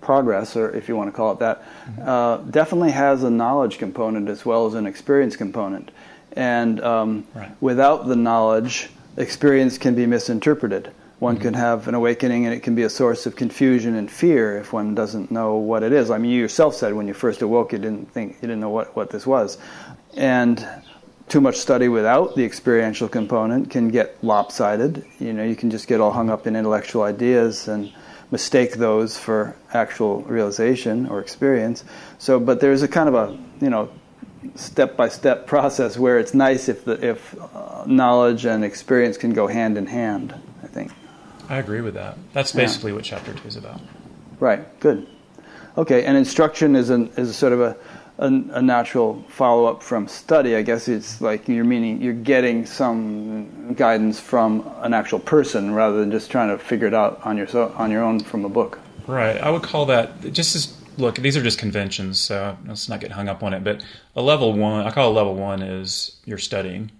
progress, 0.00 0.56
or 0.56 0.70
if 0.70 0.88
you 0.88 0.96
want 0.96 1.08
to 1.08 1.12
call 1.12 1.32
it 1.32 1.40
that, 1.40 1.62
mm-hmm. 1.62 2.08
uh, 2.08 2.36
definitely 2.50 2.92
has 2.92 3.24
a 3.24 3.30
knowledge 3.30 3.78
component 3.78 4.28
as 4.28 4.46
well 4.46 4.66
as 4.66 4.74
an 4.74 4.86
experience 4.86 5.34
component. 5.34 5.90
And 6.32 6.80
um, 6.82 7.26
right. 7.34 7.50
without 7.60 8.06
the 8.06 8.16
knowledge, 8.16 8.88
experience 9.16 9.78
can 9.78 9.94
be 9.94 10.06
misinterpreted. 10.06 10.90
One 11.18 11.36
mm-hmm. 11.36 11.42
can 11.42 11.54
have 11.54 11.88
an 11.88 11.94
awakening 11.94 12.46
and 12.46 12.54
it 12.54 12.60
can 12.60 12.74
be 12.74 12.82
a 12.82 12.90
source 12.90 13.26
of 13.26 13.36
confusion 13.36 13.94
and 13.94 14.10
fear 14.10 14.58
if 14.58 14.72
one 14.72 14.94
doesn't 14.94 15.30
know 15.30 15.56
what 15.56 15.82
it 15.82 15.92
is. 15.92 16.10
I 16.10 16.18
mean, 16.18 16.32
you 16.32 16.40
yourself 16.40 16.74
said 16.74 16.94
when 16.94 17.06
you 17.06 17.14
first 17.14 17.42
awoke, 17.42 17.72
you 17.72 17.78
didn't 17.78 18.10
think, 18.12 18.36
you 18.36 18.48
didn't 18.48 18.60
know 18.60 18.70
what, 18.70 18.96
what 18.96 19.10
this 19.10 19.26
was. 19.26 19.58
And 20.16 20.66
too 21.28 21.40
much 21.40 21.56
study 21.56 21.88
without 21.88 22.34
the 22.34 22.44
experiential 22.44 23.08
component 23.08 23.70
can 23.70 23.88
get 23.88 24.22
lopsided. 24.22 25.04
You 25.20 25.32
know, 25.32 25.44
you 25.44 25.56
can 25.56 25.70
just 25.70 25.86
get 25.86 26.00
all 26.00 26.10
hung 26.10 26.28
up 26.28 26.46
in 26.46 26.56
intellectual 26.56 27.02
ideas 27.02 27.68
and 27.68 27.92
mistake 28.30 28.74
those 28.74 29.16
for 29.16 29.54
actual 29.72 30.22
realization 30.22 31.06
or 31.06 31.20
experience. 31.20 31.84
So, 32.18 32.40
but 32.40 32.60
there's 32.60 32.82
a 32.82 32.88
kind 32.88 33.08
of 33.08 33.14
a, 33.14 33.38
you 33.60 33.70
know, 33.70 33.90
step 34.54 34.96
by 34.96 35.08
step 35.08 35.46
process 35.46 35.96
where 35.96 36.18
it's 36.18 36.34
nice 36.34 36.68
if 36.68 36.84
the, 36.84 37.04
if 37.04 37.34
uh, 37.54 37.84
knowledge 37.86 38.44
and 38.44 38.64
experience 38.64 39.16
can 39.16 39.32
go 39.32 39.46
hand 39.46 39.78
in 39.78 39.86
hand, 39.86 40.34
I 40.62 40.66
think. 40.66 40.92
I 41.48 41.58
agree 41.58 41.80
with 41.80 41.94
that. 41.94 42.16
That's 42.32 42.52
basically 42.52 42.92
yeah. 42.92 42.96
what 42.96 43.04
chapter 43.04 43.34
two 43.34 43.48
is 43.48 43.56
about. 43.56 43.80
Right. 44.40 44.80
Good. 44.80 45.06
Okay. 45.76 46.04
And 46.04 46.16
instruction 46.16 46.76
is 46.76 46.90
an 46.90 47.08
is 47.16 47.34
sort 47.36 47.52
of 47.52 47.60
a 47.60 47.76
a, 48.18 48.26
a 48.26 48.62
natural 48.62 49.22
follow 49.28 49.66
up 49.66 49.82
from 49.82 50.06
study. 50.06 50.54
I 50.54 50.62
guess 50.62 50.88
it's 50.88 51.20
like 51.20 51.48
you're 51.48 51.64
meaning 51.64 52.00
you're 52.00 52.12
getting 52.12 52.66
some 52.66 53.74
guidance 53.74 54.20
from 54.20 54.70
an 54.82 54.94
actual 54.94 55.18
person 55.18 55.74
rather 55.74 55.98
than 55.98 56.10
just 56.10 56.30
trying 56.30 56.48
to 56.48 56.62
figure 56.62 56.86
it 56.86 56.94
out 56.94 57.20
on 57.24 57.36
your 57.36 57.48
on 57.74 57.90
your 57.90 58.02
own 58.02 58.20
from 58.20 58.44
a 58.44 58.48
book. 58.48 58.78
Right. 59.06 59.36
I 59.38 59.50
would 59.50 59.62
call 59.62 59.86
that 59.86 60.32
just 60.32 60.54
as 60.54 60.76
look. 60.98 61.16
These 61.16 61.36
are 61.36 61.42
just 61.42 61.58
conventions, 61.58 62.20
so 62.20 62.56
let's 62.66 62.88
not 62.88 63.00
get 63.00 63.12
hung 63.12 63.28
up 63.28 63.42
on 63.42 63.54
it. 63.54 63.64
But 63.64 63.84
a 64.16 64.22
level 64.22 64.52
one, 64.52 64.86
I 64.86 64.90
call 64.90 65.10
a 65.10 65.14
level 65.14 65.34
one 65.34 65.62
is 65.62 66.20
you're 66.24 66.38
studying 66.38 66.90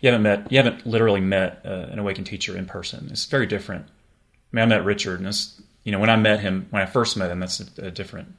you 0.00 0.10
haven't 0.10 0.22
met 0.22 0.50
you 0.50 0.58
haven't 0.58 0.86
literally 0.86 1.20
met 1.20 1.60
uh, 1.64 1.86
an 1.90 1.98
awakened 1.98 2.26
teacher 2.26 2.56
in 2.56 2.66
person. 2.66 3.08
It's 3.10 3.26
very 3.26 3.46
different. 3.46 3.86
I 3.86 4.56
mean, 4.56 4.62
I 4.62 4.66
met 4.66 4.84
Richard, 4.84 5.20
and 5.20 5.28
it's, 5.28 5.60
you 5.84 5.92
know 5.92 5.98
when 5.98 6.10
I 6.10 6.16
met 6.16 6.40
him 6.40 6.66
when 6.70 6.82
I 6.82 6.86
first 6.86 7.16
met 7.16 7.30
him, 7.30 7.40
that's 7.40 7.60
a, 7.60 7.86
a 7.86 7.90
different. 7.90 8.34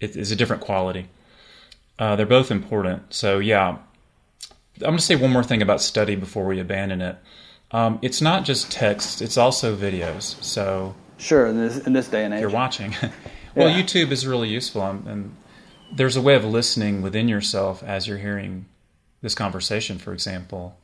It 0.00 0.16
is 0.16 0.30
a 0.30 0.36
different 0.36 0.62
quality. 0.62 1.08
Uh, 1.98 2.16
they're 2.16 2.26
both 2.26 2.50
important. 2.50 3.14
So 3.14 3.38
yeah, 3.38 3.68
I'm 3.68 3.78
going 4.80 4.96
to 4.98 5.02
say 5.02 5.16
one 5.16 5.30
more 5.30 5.44
thing 5.44 5.62
about 5.62 5.80
study 5.80 6.16
before 6.16 6.44
we 6.44 6.60
abandon 6.60 7.00
it. 7.00 7.16
Um, 7.70 7.98
it's 8.02 8.20
not 8.20 8.44
just 8.44 8.70
text; 8.70 9.22
it's 9.22 9.36
also 9.36 9.76
videos. 9.76 10.42
So 10.42 10.94
sure, 11.16 11.46
in 11.46 11.56
this, 11.56 11.78
in 11.78 11.92
this 11.92 12.08
day 12.08 12.24
and 12.24 12.34
age, 12.34 12.40
you're 12.40 12.50
watching. 12.50 12.94
well, 13.56 13.68
yeah. 13.68 13.82
YouTube 13.82 14.10
is 14.10 14.26
really 14.26 14.48
useful, 14.48 14.82
um, 14.82 15.04
and 15.06 15.36
there's 15.92 16.16
a 16.16 16.22
way 16.22 16.34
of 16.34 16.44
listening 16.44 17.02
within 17.02 17.28
yourself 17.28 17.82
as 17.82 18.06
you're 18.06 18.18
hearing 18.18 18.66
this 19.22 19.34
conversation, 19.34 19.98
for 19.98 20.12
example. 20.12 20.76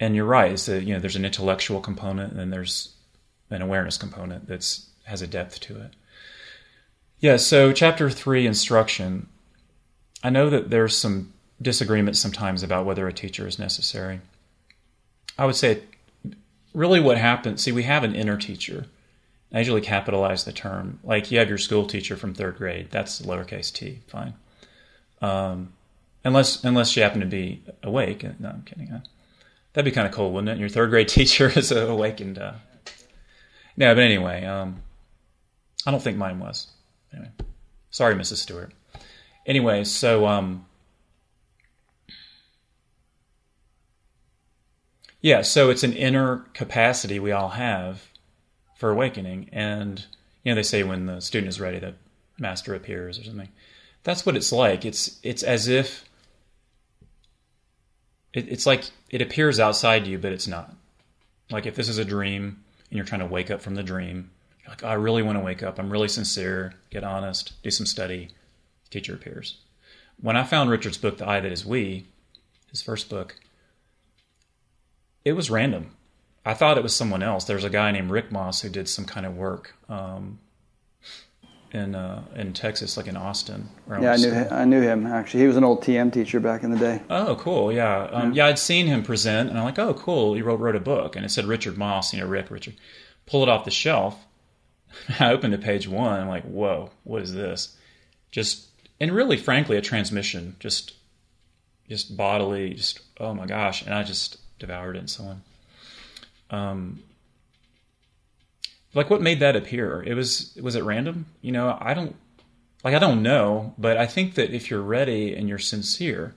And 0.00 0.14
you're 0.14 0.24
right. 0.24 0.52
Is 0.52 0.66
that 0.66 0.84
you 0.84 0.94
know 0.94 1.00
there's 1.00 1.16
an 1.16 1.24
intellectual 1.24 1.80
component 1.80 2.34
and 2.34 2.52
there's 2.52 2.94
an 3.50 3.62
awareness 3.62 3.96
component 3.96 4.46
that's 4.46 4.88
has 5.04 5.22
a 5.22 5.26
depth 5.26 5.60
to 5.60 5.80
it. 5.80 5.94
Yeah. 7.18 7.36
So 7.36 7.72
chapter 7.72 8.10
three, 8.10 8.46
instruction. 8.46 9.28
I 10.22 10.30
know 10.30 10.50
that 10.50 10.70
there's 10.70 10.96
some 10.96 11.32
disagreement 11.60 12.16
sometimes 12.16 12.62
about 12.62 12.84
whether 12.86 13.08
a 13.08 13.12
teacher 13.12 13.46
is 13.46 13.58
necessary. 13.58 14.20
I 15.36 15.46
would 15.46 15.56
say, 15.56 15.82
really, 16.74 17.00
what 17.00 17.18
happens. 17.18 17.62
See, 17.62 17.72
we 17.72 17.84
have 17.84 18.04
an 18.04 18.14
inner 18.14 18.36
teacher. 18.36 18.86
I 19.52 19.58
usually 19.58 19.80
capitalize 19.80 20.44
the 20.44 20.52
term. 20.52 21.00
Like 21.02 21.30
you 21.30 21.38
have 21.38 21.48
your 21.48 21.58
school 21.58 21.86
teacher 21.86 22.16
from 22.16 22.34
third 22.34 22.56
grade. 22.56 22.88
That's 22.90 23.22
lowercase 23.22 23.72
t. 23.72 24.00
Fine. 24.06 24.34
Um, 25.22 25.72
unless 26.24 26.62
unless 26.64 26.96
you 26.96 27.02
happen 27.02 27.20
to 27.20 27.26
be 27.26 27.62
awake. 27.82 28.24
No, 28.38 28.50
I'm 28.50 28.62
kidding. 28.62 29.02
That'd 29.72 29.90
be 29.90 29.94
kind 29.94 30.06
of 30.06 30.12
cool, 30.12 30.32
wouldn't 30.32 30.50
it? 30.50 30.60
Your 30.60 30.68
third 30.68 30.90
grade 30.90 31.08
teacher 31.08 31.48
is 31.48 31.72
awakened. 31.72 32.38
Uh... 32.38 32.54
No, 33.76 33.94
but 33.94 34.02
anyway, 34.02 34.44
um, 34.44 34.82
I 35.86 35.90
don't 35.90 36.02
think 36.02 36.18
mine 36.18 36.40
was. 36.40 36.66
Anyway, 37.12 37.30
sorry, 37.90 38.14
Mrs. 38.14 38.36
Stewart. 38.36 38.72
Anyway, 39.46 39.84
so 39.84 40.26
um, 40.26 40.66
yeah, 45.22 45.40
so 45.40 45.70
it's 45.70 45.84
an 45.84 45.94
inner 45.94 46.44
capacity 46.52 47.18
we 47.18 47.32
all 47.32 47.50
have 47.50 48.08
for 48.78 48.90
awakening, 48.90 49.50
and 49.52 50.06
you 50.42 50.52
know 50.52 50.56
they 50.56 50.62
say 50.62 50.82
when 50.84 51.04
the 51.04 51.20
student 51.20 51.48
is 51.48 51.60
ready, 51.60 51.78
the 51.78 51.94
master 52.38 52.74
appears 52.74 53.18
or 53.18 53.24
something. 53.24 53.48
That's 54.04 54.24
what 54.24 54.36
it's 54.36 54.52
like. 54.52 54.86
It's 54.86 55.18
it's 55.22 55.42
as 55.42 55.68
if 55.68 56.08
it, 58.32 58.48
it's 58.48 58.64
like 58.64 58.84
it 59.10 59.20
appears 59.20 59.60
outside 59.60 60.06
you, 60.06 60.16
but 60.16 60.32
it's 60.32 60.46
not. 60.46 60.74
Like 61.50 61.66
if 61.66 61.74
this 61.74 61.88
is 61.88 61.98
a 61.98 62.04
dream 62.04 62.62
and 62.88 62.96
you're 62.96 63.04
trying 63.04 63.20
to 63.20 63.26
wake 63.26 63.50
up 63.50 63.60
from 63.60 63.74
the 63.74 63.82
dream, 63.82 64.30
you're 64.60 64.70
like, 64.70 64.84
oh, 64.84 64.88
I 64.88 64.94
really 64.94 65.22
want 65.22 65.36
to 65.36 65.44
wake 65.44 65.62
up. 65.62 65.78
I'm 65.78 65.90
really 65.90 66.08
sincere. 66.08 66.74
Get 66.90 67.04
honest. 67.04 67.60
Do 67.62 67.70
some 67.70 67.86
study. 67.86 68.30
Teacher 68.90 69.14
appears. 69.14 69.58
When 70.20 70.36
I 70.36 70.44
found 70.44 70.70
Richard's 70.70 70.98
book, 70.98 71.18
The 71.18 71.28
I 71.28 71.40
That 71.40 71.52
Is 71.52 71.66
We, 71.66 72.06
his 72.70 72.80
first 72.80 73.10
book, 73.10 73.36
it 75.24 75.32
was 75.32 75.50
random. 75.50 75.96
I 76.44 76.54
thought 76.54 76.78
it 76.78 76.82
was 76.82 76.94
someone 76.94 77.22
else. 77.22 77.44
There's 77.44 77.64
a 77.64 77.70
guy 77.70 77.90
named 77.90 78.10
Rick 78.10 78.32
Moss 78.32 78.62
who 78.62 78.68
did 78.68 78.88
some 78.88 79.04
kind 79.04 79.26
of 79.26 79.36
work 79.36 79.74
um, 79.88 80.38
in 81.72 81.94
uh, 81.94 82.22
in 82.34 82.52
Texas, 82.52 82.96
like 82.96 83.06
in 83.06 83.16
Austin. 83.16 83.68
Yeah, 83.88 84.12
I 84.12 84.16
knew 84.16 84.30
him, 84.30 84.48
I 84.50 84.64
knew 84.64 84.80
him 84.80 85.06
actually. 85.06 85.40
He 85.40 85.46
was 85.46 85.56
an 85.56 85.64
old 85.64 85.82
TM 85.82 86.12
teacher 86.12 86.40
back 86.40 86.62
in 86.62 86.70
the 86.70 86.78
day. 86.78 87.02
Oh, 87.10 87.36
cool. 87.36 87.72
Yeah, 87.72 88.04
um, 88.04 88.32
yeah. 88.32 88.44
yeah. 88.44 88.50
I'd 88.50 88.58
seen 88.58 88.86
him 88.86 89.02
present, 89.02 89.50
and 89.50 89.58
I'm 89.58 89.64
like, 89.64 89.78
oh, 89.78 89.94
cool. 89.94 90.34
He 90.34 90.42
wrote 90.42 90.60
wrote 90.60 90.76
a 90.76 90.80
book, 90.80 91.16
and 91.16 91.24
it 91.24 91.30
said 91.30 91.44
Richard 91.44 91.76
Moss. 91.76 92.12
You 92.14 92.20
know, 92.20 92.26
Rick 92.26 92.50
Richard. 92.50 92.74
Pull 93.26 93.42
it 93.42 93.48
off 93.48 93.64
the 93.64 93.70
shelf. 93.70 94.18
I 95.20 95.32
opened 95.32 95.52
to 95.52 95.58
page 95.58 95.86
one. 95.86 96.20
I'm 96.20 96.28
like, 96.28 96.44
whoa, 96.44 96.90
what 97.04 97.22
is 97.22 97.34
this? 97.34 97.76
Just 98.30 98.68
and 99.00 99.12
really, 99.12 99.36
frankly, 99.36 99.76
a 99.76 99.82
transmission. 99.82 100.56
Just 100.60 100.94
just 101.88 102.16
bodily. 102.16 102.74
Just 102.74 103.00
oh 103.20 103.34
my 103.34 103.46
gosh, 103.46 103.82
and 103.82 103.94
I 103.94 104.02
just 104.02 104.38
devoured 104.58 104.96
it 104.96 105.00
and 105.00 105.10
so 105.10 105.24
on. 105.24 105.42
Um, 106.50 107.02
like 108.94 109.10
what 109.10 109.20
made 109.20 109.40
that 109.40 109.56
appear? 109.56 110.02
It 110.02 110.14
was 110.14 110.56
was 110.62 110.74
it 110.74 110.84
random? 110.84 111.26
You 111.42 111.52
know, 111.52 111.76
I 111.80 111.94
don't 111.94 112.16
like 112.84 112.94
I 112.94 112.98
don't 112.98 113.22
know, 113.22 113.74
but 113.78 113.96
I 113.96 114.06
think 114.06 114.34
that 114.34 114.50
if 114.50 114.70
you're 114.70 114.82
ready 114.82 115.34
and 115.34 115.48
you're 115.48 115.58
sincere, 115.58 116.34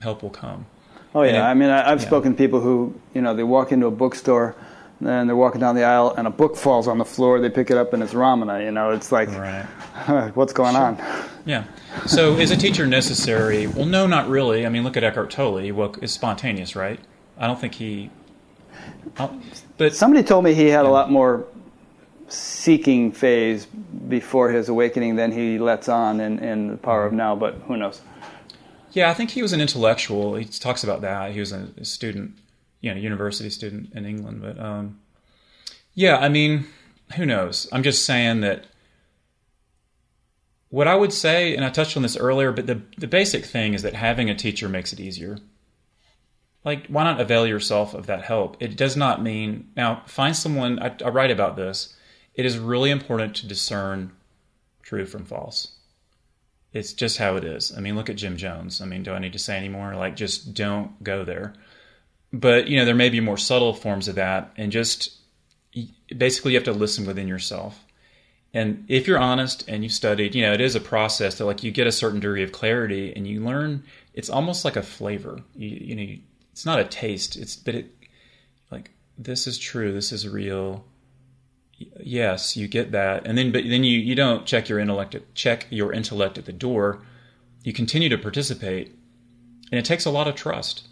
help 0.00 0.22
will 0.22 0.30
come. 0.30 0.66
Oh 1.14 1.22
yeah, 1.22 1.46
it, 1.46 1.50
I 1.50 1.54
mean 1.54 1.70
I, 1.70 1.88
have 1.88 2.00
yeah. 2.00 2.06
spoken 2.06 2.32
to 2.32 2.38
people 2.38 2.60
who 2.60 2.98
you 3.14 3.20
know 3.20 3.34
they 3.34 3.42
walk 3.42 3.72
into 3.72 3.86
a 3.86 3.90
bookstore 3.90 4.56
and 5.00 5.28
they're 5.28 5.36
walking 5.36 5.60
down 5.60 5.74
the 5.74 5.84
aisle, 5.84 6.14
and 6.16 6.26
a 6.26 6.30
book 6.30 6.56
falls 6.56 6.88
on 6.88 6.98
the 6.98 7.04
floor. 7.04 7.40
They 7.40 7.50
pick 7.50 7.70
it 7.70 7.76
up, 7.76 7.92
and 7.92 8.02
it's 8.02 8.14
Ramana. 8.14 8.64
You 8.64 8.70
know, 8.70 8.90
it's 8.90 9.12
like, 9.12 9.28
Right. 9.28 9.66
what's 10.34 10.52
going 10.52 10.76
on? 10.76 10.98
Yeah. 11.44 11.64
So 12.06 12.36
is 12.36 12.50
a 12.50 12.56
teacher 12.56 12.86
necessary? 12.86 13.66
Well, 13.66 13.86
no, 13.86 14.06
not 14.06 14.28
really. 14.28 14.66
I 14.66 14.68
mean, 14.68 14.82
look 14.82 14.96
at 14.96 15.04
Eckhart 15.04 15.30
Tolle. 15.30 15.72
Well, 15.72 15.94
it's 16.00 16.12
spontaneous, 16.12 16.74
right? 16.74 17.00
I 17.38 17.46
don't 17.46 17.60
think 17.60 17.74
he. 17.74 18.10
I'll- 19.18 19.38
But 19.76 19.94
Somebody 19.94 20.22
told 20.26 20.44
me 20.44 20.54
he 20.54 20.66
had 20.68 20.84
a 20.84 20.88
lot 20.90 21.10
more 21.10 21.46
seeking 22.28 23.12
phase 23.12 23.66
before 23.66 24.50
his 24.50 24.68
awakening 24.68 25.16
than 25.16 25.30
he 25.32 25.58
lets 25.58 25.88
on 25.88 26.20
in, 26.20 26.38
in 26.38 26.68
the 26.68 26.76
power 26.76 27.04
of 27.06 27.12
now, 27.12 27.36
but 27.36 27.54
who 27.66 27.76
knows? 27.76 28.00
yeah, 28.92 29.10
I 29.10 29.14
think 29.14 29.30
he 29.30 29.42
was 29.42 29.52
an 29.52 29.60
intellectual. 29.60 30.36
He 30.36 30.44
talks 30.44 30.84
about 30.84 31.00
that. 31.02 31.32
He 31.32 31.40
was 31.40 31.52
a, 31.52 31.68
a 31.78 31.84
student, 31.84 32.32
you 32.80 32.92
know, 32.94 33.00
university 33.00 33.50
student 33.50 33.92
in 33.94 34.04
England. 34.06 34.40
But 34.40 34.58
um, 34.58 35.00
yeah, 35.94 36.16
I 36.16 36.28
mean, 36.28 36.66
who 37.16 37.26
knows? 37.26 37.68
I'm 37.72 37.82
just 37.82 38.04
saying 38.04 38.40
that 38.42 38.64
what 40.70 40.88
I 40.88 40.94
would 40.94 41.12
say, 41.12 41.54
and 41.54 41.64
I 41.64 41.70
touched 41.70 41.96
on 41.96 42.02
this 42.04 42.16
earlier, 42.16 42.52
but 42.52 42.66
the 42.66 42.80
the 42.96 43.06
basic 43.08 43.44
thing 43.44 43.74
is 43.74 43.82
that 43.82 43.94
having 43.94 44.30
a 44.30 44.34
teacher 44.34 44.68
makes 44.68 44.92
it 44.92 45.00
easier. 45.00 45.38
Like, 46.64 46.86
why 46.86 47.04
not 47.04 47.20
avail 47.20 47.46
yourself 47.46 47.94
of 47.94 48.06
that 48.06 48.24
help? 48.24 48.56
It 48.60 48.76
does 48.76 48.96
not 48.96 49.22
mean 49.22 49.70
now 49.76 50.02
find 50.06 50.34
someone. 50.34 50.78
I, 50.78 50.94
I 51.04 51.10
write 51.10 51.30
about 51.30 51.56
this. 51.56 51.94
It 52.34 52.46
is 52.46 52.58
really 52.58 52.90
important 52.90 53.36
to 53.36 53.46
discern 53.46 54.12
true 54.82 55.04
from 55.04 55.24
false. 55.24 55.72
It's 56.72 56.92
just 56.92 57.18
how 57.18 57.36
it 57.36 57.44
is. 57.44 57.72
I 57.76 57.80
mean, 57.80 57.94
look 57.94 58.10
at 58.10 58.16
Jim 58.16 58.36
Jones. 58.36 58.80
I 58.80 58.86
mean, 58.86 59.02
do 59.02 59.12
I 59.12 59.18
need 59.18 59.34
to 59.34 59.38
say 59.38 59.56
any 59.56 59.68
more? 59.68 59.94
Like, 59.94 60.16
just 60.16 60.54
don't 60.54 61.02
go 61.02 61.24
there. 61.24 61.54
But 62.32 62.66
you 62.66 62.78
know, 62.78 62.84
there 62.84 62.94
may 62.94 63.10
be 63.10 63.20
more 63.20 63.36
subtle 63.36 63.74
forms 63.74 64.08
of 64.08 64.16
that, 64.16 64.52
and 64.56 64.72
just 64.72 65.12
basically 66.16 66.52
you 66.52 66.58
have 66.58 66.64
to 66.64 66.72
listen 66.72 67.06
within 67.06 67.28
yourself. 67.28 67.84
And 68.52 68.84
if 68.88 69.06
you're 69.06 69.18
honest 69.18 69.64
and 69.68 69.82
you've 69.82 69.92
studied, 69.92 70.34
you 70.34 70.42
know, 70.42 70.52
it 70.52 70.60
is 70.60 70.76
a 70.76 70.80
process 70.80 71.38
that 71.38 71.44
like 71.44 71.62
you 71.62 71.70
get 71.70 71.88
a 71.88 71.92
certain 71.92 72.20
degree 72.20 72.42
of 72.42 72.52
clarity 72.52 73.12
and 73.14 73.26
you 73.26 73.44
learn. 73.44 73.82
It's 74.12 74.30
almost 74.30 74.64
like 74.64 74.76
a 74.76 74.82
flavor. 74.82 75.40
You, 75.56 75.68
you 75.68 75.96
know, 75.96 76.22
it's 76.54 76.64
not 76.64 76.78
a 76.78 76.84
taste. 76.84 77.34
It's 77.34 77.56
but 77.56 77.74
it 77.74 77.90
like 78.70 78.92
this 79.18 79.48
is 79.48 79.58
true. 79.58 79.92
This 79.92 80.12
is 80.12 80.28
real. 80.28 80.84
Yes, 82.00 82.56
you 82.56 82.68
get 82.68 82.92
that, 82.92 83.26
and 83.26 83.36
then 83.36 83.50
but 83.50 83.64
then 83.64 83.82
you 83.82 83.98
you 83.98 84.14
don't 84.14 84.46
check 84.46 84.68
your 84.68 84.78
intellect 84.78 85.16
at, 85.16 85.34
check 85.34 85.66
your 85.70 85.92
intellect 85.92 86.38
at 86.38 86.44
the 86.44 86.52
door. 86.52 87.02
You 87.64 87.72
continue 87.72 88.08
to 88.08 88.16
participate, 88.16 88.94
and 89.72 89.80
it 89.80 89.84
takes 89.84 90.04
a 90.04 90.12
lot 90.12 90.28
of 90.28 90.36
trust. 90.36 90.86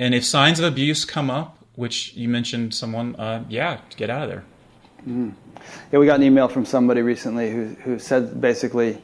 And 0.00 0.12
if 0.12 0.24
signs 0.24 0.58
of 0.58 0.64
abuse 0.64 1.04
come 1.04 1.30
up, 1.30 1.64
which 1.76 2.12
you 2.14 2.28
mentioned, 2.28 2.74
someone, 2.74 3.14
uh, 3.14 3.44
yeah, 3.48 3.78
get 3.96 4.10
out 4.10 4.22
of 4.24 4.28
there. 4.28 4.44
Yeah, 5.92 6.00
we 6.00 6.06
got 6.06 6.16
an 6.16 6.24
email 6.24 6.48
from 6.48 6.66
somebody 6.66 7.02
recently 7.02 7.52
who 7.52 7.66
who 7.84 8.00
said 8.00 8.40
basically, 8.40 9.00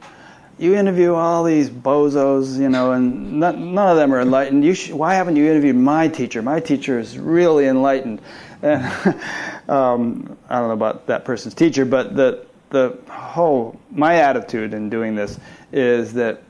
you 0.60 0.74
interview 0.74 1.14
all 1.14 1.42
these 1.42 1.70
bozos, 1.70 2.58
you 2.58 2.68
know, 2.68 2.92
and 2.92 3.40
none, 3.40 3.74
none 3.74 3.88
of 3.88 3.96
them 3.96 4.12
are 4.12 4.20
enlightened. 4.20 4.64
You 4.64 4.74
sh- 4.74 4.90
why 4.90 5.14
haven't 5.14 5.36
you 5.36 5.46
interviewed 5.46 5.76
my 5.76 6.08
teacher? 6.08 6.42
My 6.42 6.60
teacher 6.60 6.98
is 6.98 7.18
really 7.18 7.66
enlightened. 7.66 8.20
And, 8.60 8.84
um, 9.68 10.36
I 10.48 10.58
don't 10.58 10.68
know 10.68 10.74
about 10.74 11.06
that 11.06 11.24
person's 11.24 11.54
teacher, 11.54 11.84
but 11.84 12.14
the 12.14 12.46
the 12.70 12.96
whole 13.08 13.80
my 13.90 14.16
attitude 14.16 14.74
in 14.74 14.90
doing 14.90 15.16
this 15.16 15.40
is 15.72 16.12
that 16.14 16.42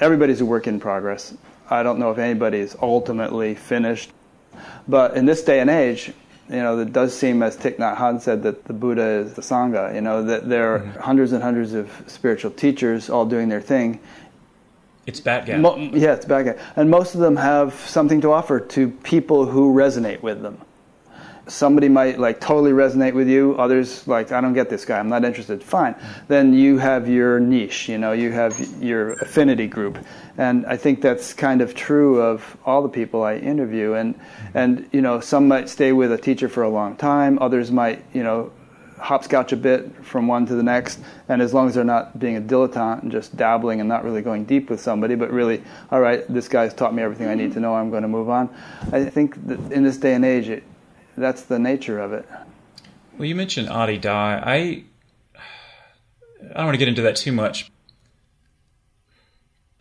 everybody's 0.00 0.40
a 0.40 0.46
work 0.46 0.66
in 0.66 0.78
progress. 0.78 1.34
I 1.70 1.82
don't 1.82 1.98
know 1.98 2.10
if 2.10 2.18
anybody 2.18 2.58
is 2.58 2.76
ultimately 2.80 3.54
finished. 3.54 4.10
But 4.86 5.16
in 5.16 5.26
this 5.26 5.42
day 5.42 5.60
and 5.60 5.70
age, 5.70 6.12
you 6.48 6.56
know, 6.56 6.78
it 6.78 6.92
does 6.92 7.16
seem, 7.16 7.42
as 7.42 7.56
Thich 7.56 7.76
Nhat 7.76 7.96
Hanh 7.96 8.20
said, 8.20 8.42
that 8.42 8.64
the 8.64 8.72
Buddha 8.72 9.02
is 9.02 9.34
the 9.34 9.42
Sangha. 9.42 9.94
You 9.94 10.00
know, 10.00 10.22
that 10.24 10.48
there 10.48 10.74
are 10.74 10.78
mm-hmm. 10.80 11.00
hundreds 11.00 11.32
and 11.32 11.42
hundreds 11.42 11.74
of 11.74 11.90
spiritual 12.06 12.50
teachers 12.50 13.10
all 13.10 13.26
doing 13.26 13.48
their 13.48 13.60
thing. 13.60 14.00
It's 15.06 15.20
Batgap. 15.20 15.60
Mo- 15.60 15.76
yeah, 15.76 16.12
it's 16.12 16.26
back. 16.26 16.58
And 16.76 16.90
most 16.90 17.14
of 17.14 17.20
them 17.20 17.36
have 17.36 17.74
something 17.74 18.20
to 18.20 18.32
offer 18.32 18.60
to 18.60 18.90
people 19.02 19.46
who 19.46 19.74
resonate 19.74 20.22
with 20.22 20.42
them. 20.42 20.58
Somebody 21.48 21.88
might 21.88 22.18
like 22.18 22.40
totally 22.40 22.72
resonate 22.72 23.14
with 23.14 23.28
you. 23.28 23.56
Others 23.56 24.06
like, 24.06 24.32
I 24.32 24.40
don't 24.40 24.52
get 24.52 24.68
this 24.68 24.84
guy. 24.84 24.98
I'm 24.98 25.08
not 25.08 25.24
interested. 25.24 25.62
Fine. 25.62 25.94
Then 26.28 26.52
you 26.52 26.78
have 26.78 27.08
your 27.08 27.40
niche. 27.40 27.88
You 27.88 27.98
know, 27.98 28.12
you 28.12 28.30
have 28.32 28.58
your 28.82 29.14
affinity 29.14 29.66
group, 29.66 29.98
and 30.36 30.66
I 30.66 30.76
think 30.76 31.00
that's 31.00 31.32
kind 31.32 31.60
of 31.60 31.74
true 31.74 32.20
of 32.20 32.56
all 32.64 32.82
the 32.82 32.88
people 32.88 33.24
I 33.24 33.36
interview. 33.36 33.94
And 33.94 34.14
and 34.54 34.88
you 34.92 35.00
know, 35.00 35.20
some 35.20 35.48
might 35.48 35.68
stay 35.68 35.92
with 35.92 36.12
a 36.12 36.18
teacher 36.18 36.48
for 36.48 36.62
a 36.62 36.68
long 36.68 36.96
time. 36.96 37.38
Others 37.40 37.70
might, 37.70 38.04
you 38.12 38.22
know, 38.22 38.52
hopscotch 38.98 39.52
a 39.52 39.56
bit 39.56 40.04
from 40.04 40.26
one 40.26 40.46
to 40.46 40.54
the 40.54 40.62
next, 40.62 41.00
and 41.28 41.40
as 41.40 41.54
long 41.54 41.68
as 41.68 41.74
they're 41.74 41.84
not 41.84 42.18
being 42.18 42.36
a 42.36 42.40
dilettante 42.40 43.02
and 43.02 43.12
just 43.12 43.36
dabbling 43.36 43.80
and 43.80 43.88
not 43.88 44.04
really 44.04 44.22
going 44.22 44.44
deep 44.44 44.70
with 44.70 44.80
somebody, 44.80 45.14
but 45.14 45.30
really, 45.30 45.62
all 45.90 46.00
right, 46.00 46.26
this 46.28 46.48
guy's 46.48 46.74
taught 46.74 46.94
me 46.94 47.02
everything 47.02 47.28
I 47.28 47.34
need 47.34 47.52
to 47.52 47.60
know. 47.60 47.74
I'm 47.74 47.90
going 47.90 48.02
to 48.02 48.08
move 48.08 48.28
on. 48.28 48.54
I 48.92 49.04
think 49.04 49.46
that 49.46 49.72
in 49.72 49.82
this 49.84 49.96
day 49.96 50.14
and 50.14 50.24
age, 50.24 50.48
it, 50.48 50.64
that's 51.18 51.42
the 51.42 51.58
nature 51.58 51.98
of 51.98 52.12
it. 52.12 52.28
Well, 53.16 53.26
you 53.26 53.34
mentioned 53.34 53.68
Adi 53.68 53.98
Dai. 53.98 54.42
I 54.44 54.84
I 56.50 56.54
don't 56.54 56.66
want 56.66 56.74
to 56.74 56.78
get 56.78 56.88
into 56.88 57.02
that 57.02 57.16
too 57.16 57.32
much. 57.32 57.70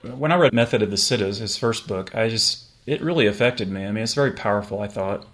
When 0.02 0.32
I 0.32 0.36
read 0.36 0.54
Method 0.54 0.82
of 0.82 0.92
the 0.92 0.98
Siddhas, 0.98 1.40
his 1.40 1.58
first 1.58 1.88
book, 1.88 2.16
I 2.16 2.30
just 2.30 2.66
it 2.86 3.02
really 3.02 3.28
affected 3.28 3.70
me. 3.70 3.86
I 3.86 3.92
mean, 3.92 4.04
it's 4.04 4.14
very 4.14 4.32
powerful. 4.32 4.82
I 4.82 4.88
thought, 4.88 5.26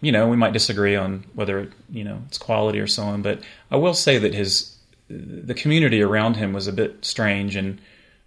you 0.00 0.10
know, 0.12 0.28
we 0.28 0.36
might 0.36 0.52
disagree 0.52 0.96
on 0.96 1.24
whether 1.34 1.70
you 1.90 2.04
know 2.04 2.22
it's 2.26 2.38
quality 2.38 2.80
or 2.80 2.86
so 2.86 3.04
on, 3.04 3.22
but 3.22 3.40
I 3.70 3.76
will 3.76 3.94
say 3.94 4.18
that 4.18 4.34
his 4.34 4.76
the 5.08 5.54
community 5.54 6.02
around 6.02 6.36
him 6.36 6.52
was 6.52 6.66
a 6.66 6.72
bit 6.72 7.04
strange, 7.04 7.56
and 7.56 7.80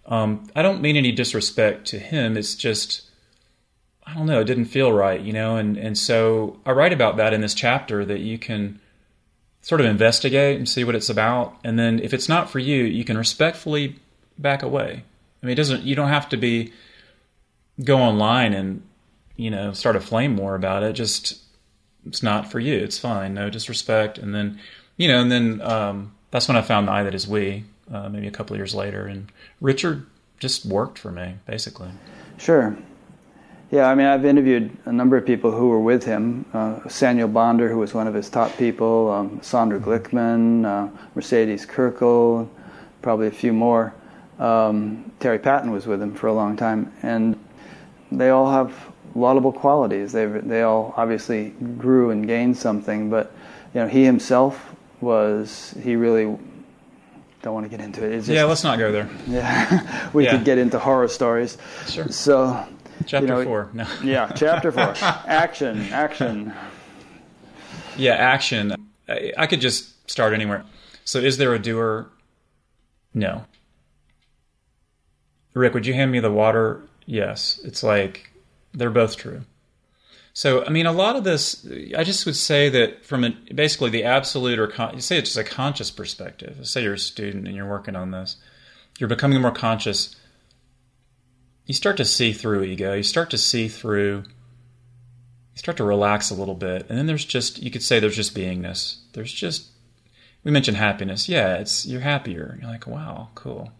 um, 0.06 0.48
I 0.56 0.62
don't 0.62 0.82
mean 0.82 0.96
any 0.96 1.12
disrespect 1.12 1.86
to 1.88 1.98
him. 1.98 2.36
It's 2.36 2.54
just 2.54 3.02
I 4.06 4.14
don't 4.14 4.26
know, 4.26 4.40
it 4.40 4.44
didn't 4.44 4.66
feel 4.66 4.92
right, 4.92 5.20
you 5.20 5.32
know, 5.32 5.56
and 5.56 5.76
and 5.76 5.96
so 5.96 6.58
I 6.66 6.72
write 6.72 6.92
about 6.92 7.16
that 7.16 7.32
in 7.32 7.40
this 7.40 7.54
chapter 7.54 8.04
that 8.04 8.20
you 8.20 8.38
can 8.38 8.80
sort 9.62 9.80
of 9.80 9.86
investigate 9.86 10.58
and 10.58 10.68
see 10.68 10.84
what 10.84 10.94
it's 10.94 11.08
about, 11.08 11.56
and 11.64 11.78
then 11.78 11.98
if 12.00 12.12
it's 12.12 12.28
not 12.28 12.50
for 12.50 12.58
you, 12.58 12.84
you 12.84 13.04
can 13.04 13.16
respectfully 13.16 13.96
back 14.38 14.62
away. 14.62 15.04
I 15.42 15.46
mean, 15.46 15.52
it 15.52 15.56
doesn't. 15.56 15.82
You 15.82 15.94
don't 15.94 16.08
have 16.08 16.28
to 16.30 16.36
be 16.36 16.72
go 17.82 17.98
online 17.98 18.52
and 18.52 18.82
you 19.36 19.50
know 19.50 19.72
start 19.72 19.96
a 19.96 20.00
flame 20.00 20.36
war 20.36 20.54
about 20.54 20.82
it. 20.82 20.92
Just 20.92 21.42
it's 22.06 22.22
not 22.22 22.50
for 22.50 22.60
you. 22.60 22.78
It's 22.78 22.98
fine. 22.98 23.34
No 23.34 23.48
disrespect, 23.48 24.18
and 24.18 24.34
then 24.34 24.58
you 24.96 25.08
know, 25.08 25.20
and 25.20 25.32
then 25.32 25.60
um, 25.62 26.14
that's 26.30 26.46
when 26.46 26.56
I 26.56 26.62
found 26.62 26.88
the 26.88 26.92
I 26.92 27.02
that 27.04 27.14
is 27.14 27.26
we. 27.26 27.64
Uh, 27.92 28.08
maybe 28.08 28.26
a 28.26 28.30
couple 28.30 28.54
of 28.54 28.58
years 28.58 28.74
later, 28.74 29.06
and 29.06 29.30
Richard 29.60 30.06
just 30.40 30.64
worked 30.64 30.98
for 30.98 31.12
me 31.12 31.34
basically. 31.46 31.90
Sure. 32.38 32.76
Yeah, 33.70 33.88
I 33.88 33.94
mean, 33.94 34.06
I've 34.06 34.24
interviewed 34.24 34.76
a 34.84 34.92
number 34.92 35.16
of 35.16 35.26
people 35.26 35.50
who 35.50 35.68
were 35.68 35.80
with 35.80 36.04
him. 36.04 36.44
Uh, 36.52 36.76
Saniel 36.86 37.32
Bonder, 37.32 37.68
who 37.68 37.78
was 37.78 37.92
one 37.94 38.06
of 38.06 38.14
his 38.14 38.28
top 38.30 38.56
people, 38.56 39.10
um, 39.10 39.40
Sandra 39.42 39.80
Glickman, 39.80 40.64
uh, 40.64 40.88
Mercedes 41.14 41.66
Kirkel, 41.66 42.48
probably 43.02 43.26
a 43.26 43.32
few 43.32 43.52
more. 43.52 43.92
Um, 44.38 45.10
Terry 45.18 45.38
Patten 45.38 45.70
was 45.72 45.86
with 45.86 46.00
him 46.00 46.14
for 46.14 46.26
a 46.28 46.32
long 46.32 46.56
time, 46.56 46.92
and 47.02 47.36
they 48.12 48.30
all 48.30 48.50
have 48.50 48.72
laudable 49.14 49.52
qualities. 49.52 50.12
They 50.12 50.26
they 50.26 50.62
all 50.62 50.92
obviously 50.96 51.50
grew 51.78 52.10
and 52.10 52.26
gained 52.26 52.56
something, 52.56 53.10
but 53.10 53.32
you 53.74 53.80
know, 53.80 53.88
he 53.88 54.04
himself 54.04 54.74
was 55.00 55.74
he 55.82 55.96
really 55.96 56.36
don't 57.42 57.54
want 57.54 57.64
to 57.64 57.70
get 57.70 57.80
into 57.84 58.04
it. 58.04 58.12
It's 58.12 58.26
just, 58.26 58.34
yeah, 58.36 58.44
let's 58.44 58.64
not 58.64 58.78
go 58.78 58.90
there. 58.92 59.08
yeah, 59.26 60.08
we 60.12 60.24
Yeah. 60.24 60.32
could 60.36 60.44
get 60.44 60.58
into 60.58 60.78
horror 60.78 61.08
stories. 61.08 61.58
Sure. 61.86 62.08
So, 62.08 62.66
Chapter 63.06 63.26
know, 63.26 63.44
four. 63.44 63.70
No. 63.72 63.86
yeah, 64.04 64.30
chapter 64.32 64.72
four, 64.72 64.94
action, 65.00 65.80
action. 65.92 66.52
Yeah, 67.96 68.14
action. 68.14 68.74
I, 69.08 69.32
I 69.36 69.46
could 69.46 69.60
just 69.60 70.10
start 70.10 70.32
anywhere. 70.32 70.64
So, 71.04 71.18
is 71.18 71.36
there 71.36 71.54
a 71.54 71.58
doer? 71.58 72.06
No. 73.12 73.44
Rick, 75.54 75.74
would 75.74 75.86
you 75.86 75.94
hand 75.94 76.10
me 76.10 76.20
the 76.20 76.32
water? 76.32 76.82
Yes. 77.06 77.60
It's 77.64 77.82
like 77.82 78.30
they're 78.72 78.90
both 78.90 79.16
true. 79.16 79.42
So, 80.32 80.64
I 80.64 80.70
mean, 80.70 80.86
a 80.86 80.92
lot 80.92 81.14
of 81.14 81.22
this, 81.22 81.64
I 81.96 82.02
just 82.02 82.26
would 82.26 82.34
say 82.34 82.68
that 82.70 83.04
from 83.04 83.22
a, 83.22 83.30
basically 83.54 83.90
the 83.90 84.02
absolute 84.02 84.58
or 84.58 84.66
con- 84.66 84.94
you 84.94 85.00
say 85.00 85.16
it's 85.16 85.32
just 85.32 85.38
a 85.38 85.48
conscious 85.48 85.92
perspective. 85.92 86.66
Say 86.66 86.82
you're 86.82 86.94
a 86.94 86.98
student 86.98 87.46
and 87.46 87.54
you're 87.54 87.68
working 87.68 87.94
on 87.94 88.10
this, 88.10 88.36
you're 88.98 89.08
becoming 89.08 89.40
more 89.40 89.52
conscious. 89.52 90.16
You 91.66 91.74
start 91.74 91.96
to 91.96 92.04
see 92.04 92.32
through 92.32 92.64
ego. 92.64 92.94
You 92.94 93.02
start 93.02 93.30
to 93.30 93.38
see 93.38 93.68
through 93.68 94.24
you 94.26 95.58
start 95.58 95.76
to 95.76 95.84
relax 95.84 96.30
a 96.30 96.34
little 96.34 96.56
bit 96.56 96.86
and 96.88 96.98
then 96.98 97.06
there's 97.06 97.24
just 97.24 97.62
you 97.62 97.70
could 97.70 97.82
say 97.82 98.00
there's 98.00 98.16
just 98.16 98.34
beingness 98.34 98.98
there's 99.12 99.32
just 99.32 99.68
we 100.42 100.50
mentioned 100.50 100.76
happiness 100.76 101.28
yeah 101.28 101.54
it's 101.54 101.86
you're 101.86 102.00
happier 102.00 102.58
you're 102.60 102.68
like 102.68 102.88
wow 102.88 103.28
cool 103.36 103.70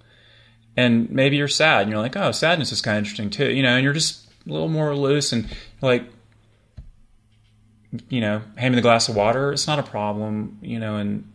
and 0.77 1.11
maybe 1.11 1.37
you're 1.37 1.49
sad 1.49 1.83
and 1.83 1.91
you're 1.91 1.99
like 1.99 2.17
oh 2.17 2.31
sadness 2.31 2.71
is 2.71 2.81
kind 2.81 2.97
of 2.97 3.01
interesting 3.01 3.29
too 3.29 3.51
you 3.51 3.61
know 3.61 3.75
and 3.75 3.83
you're 3.83 3.93
just 3.93 4.25
a 4.47 4.53
little 4.53 4.69
more 4.69 4.95
loose 4.95 5.33
and 5.33 5.49
like 5.83 6.05
you 8.09 8.21
know, 8.21 8.43
hand 8.57 8.73
me 8.73 8.77
the 8.77 8.83
glass 8.83 9.09
of 9.09 9.17
water. 9.17 9.53
It's 9.53 9.67
not 9.67 9.79
a 9.79 9.83
problem, 9.83 10.59
you 10.63 10.79
know, 10.79 10.97
and 10.97 11.31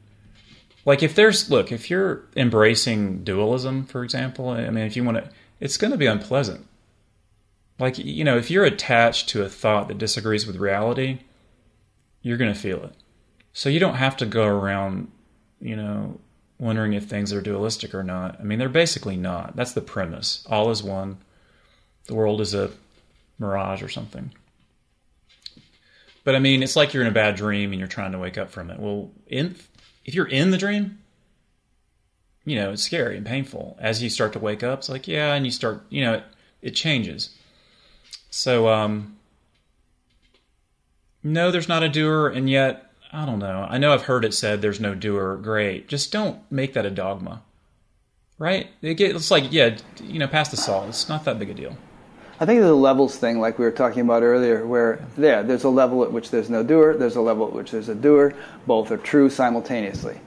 like 0.85 1.03
if 1.03 1.15
there's 1.15 1.49
look, 1.49 1.71
if 1.71 1.89
you're 1.89 2.23
embracing 2.35 3.23
dualism, 3.23 3.85
for 3.85 4.03
example, 4.03 4.49
I 4.49 4.69
mean, 4.69 4.85
if 4.85 4.95
you 4.95 5.03
want 5.03 5.17
to, 5.17 5.29
it's 5.59 5.77
going 5.77 5.91
to 5.91 5.97
be 5.97 6.05
unpleasant. 6.05 6.65
Like 7.79 7.97
you 7.97 8.23
know, 8.23 8.37
if 8.37 8.51
you're 8.51 8.65
attached 8.65 9.29
to 9.29 9.43
a 9.43 9.49
thought 9.49 9.87
that 9.87 9.97
disagrees 9.97 10.45
with 10.45 10.57
reality, 10.57 11.19
you're 12.21 12.37
going 12.37 12.53
to 12.53 12.59
feel 12.59 12.83
it. 12.83 12.93
So 13.53 13.69
you 13.69 13.79
don't 13.79 13.95
have 13.95 14.17
to 14.17 14.25
go 14.25 14.45
around, 14.45 15.11
you 15.59 15.75
know, 15.75 16.19
wondering 16.59 16.93
if 16.93 17.05
things 17.05 17.33
are 17.33 17.41
dualistic 17.41 17.95
or 17.95 18.03
not. 18.03 18.39
I 18.39 18.43
mean, 18.43 18.59
they're 18.59 18.69
basically 18.69 19.17
not. 19.17 19.55
That's 19.55 19.73
the 19.73 19.81
premise. 19.81 20.45
All 20.49 20.69
is 20.71 20.83
one. 20.83 21.17
The 22.07 22.15
world 22.15 22.41
is 22.41 22.53
a 22.53 22.71
mirage 23.39 23.81
or 23.81 23.89
something. 23.89 24.31
But 26.23 26.35
I 26.35 26.39
mean, 26.39 26.61
it's 26.61 26.75
like 26.75 26.93
you're 26.93 27.03
in 27.03 27.09
a 27.09 27.11
bad 27.11 27.35
dream 27.35 27.71
and 27.71 27.79
you're 27.79 27.87
trying 27.87 28.11
to 28.11 28.19
wake 28.19 28.37
up 28.37 28.51
from 28.51 28.69
it. 28.69 28.79
Well, 28.79 29.09
in 29.27 29.55
if 30.05 30.13
you're 30.13 30.27
in 30.27 30.51
the 30.51 30.57
dream, 30.57 30.99
you 32.49 32.55
know, 32.55 32.71
it's 32.71 32.81
scary 32.81 33.15
and 33.15 33.27
painful. 33.27 33.77
As 33.79 34.01
you 34.01 34.09
start 34.09 34.33
to 34.33 34.39
wake 34.39 34.63
up, 34.63 34.79
it's 34.79 34.89
like, 34.89 35.07
yeah, 35.07 35.35
and 35.35 35.45
you 35.45 35.51
start, 35.51 35.83
you 35.89 36.01
know, 36.01 36.15
it, 36.15 36.23
it 36.63 36.71
changes. 36.71 37.29
So, 38.31 38.67
um, 38.67 39.17
no, 41.21 41.51
there's 41.51 41.69
not 41.69 41.83
a 41.83 41.89
doer, 41.89 42.27
and 42.27 42.49
yet, 42.49 42.91
I 43.13 43.27
don't 43.27 43.37
know. 43.37 43.67
I 43.69 43.77
know 43.77 43.93
I've 43.93 44.03
heard 44.03 44.25
it 44.25 44.33
said 44.33 44.63
there's 44.63 44.79
no 44.79 44.95
doer. 44.95 45.37
Great. 45.37 45.87
Just 45.87 46.11
don't 46.11 46.39
make 46.51 46.73
that 46.73 46.87
a 46.87 46.89
dogma. 46.89 47.43
Right? 48.39 48.69
It 48.81 48.95
get, 48.95 49.15
it's 49.15 49.29
like, 49.29 49.51
yeah, 49.51 49.77
you 50.01 50.17
know, 50.17 50.27
pass 50.27 50.49
the 50.49 50.57
salt. 50.57 50.89
It's 50.89 51.07
not 51.07 51.25
that 51.25 51.37
big 51.37 51.51
a 51.51 51.53
deal. 51.53 51.77
I 52.39 52.47
think 52.47 52.61
the 52.61 52.73
levels 52.73 53.15
thing, 53.15 53.39
like 53.39 53.59
we 53.59 53.65
were 53.65 53.71
talking 53.71 54.01
about 54.01 54.23
earlier, 54.23 54.65
where 54.65 55.05
yeah, 55.19 55.43
there's 55.43 55.65
a 55.65 55.69
level 55.69 56.03
at 56.03 56.11
which 56.11 56.31
there's 56.31 56.49
no 56.49 56.63
doer, 56.63 56.95
there's 56.97 57.17
a 57.17 57.21
level 57.21 57.45
at 57.45 57.53
which 57.53 57.69
there's 57.69 57.89
a 57.89 57.95
doer. 57.95 58.33
Both 58.65 58.91
are 58.91 58.97
true 58.97 59.29
simultaneously. 59.29 60.19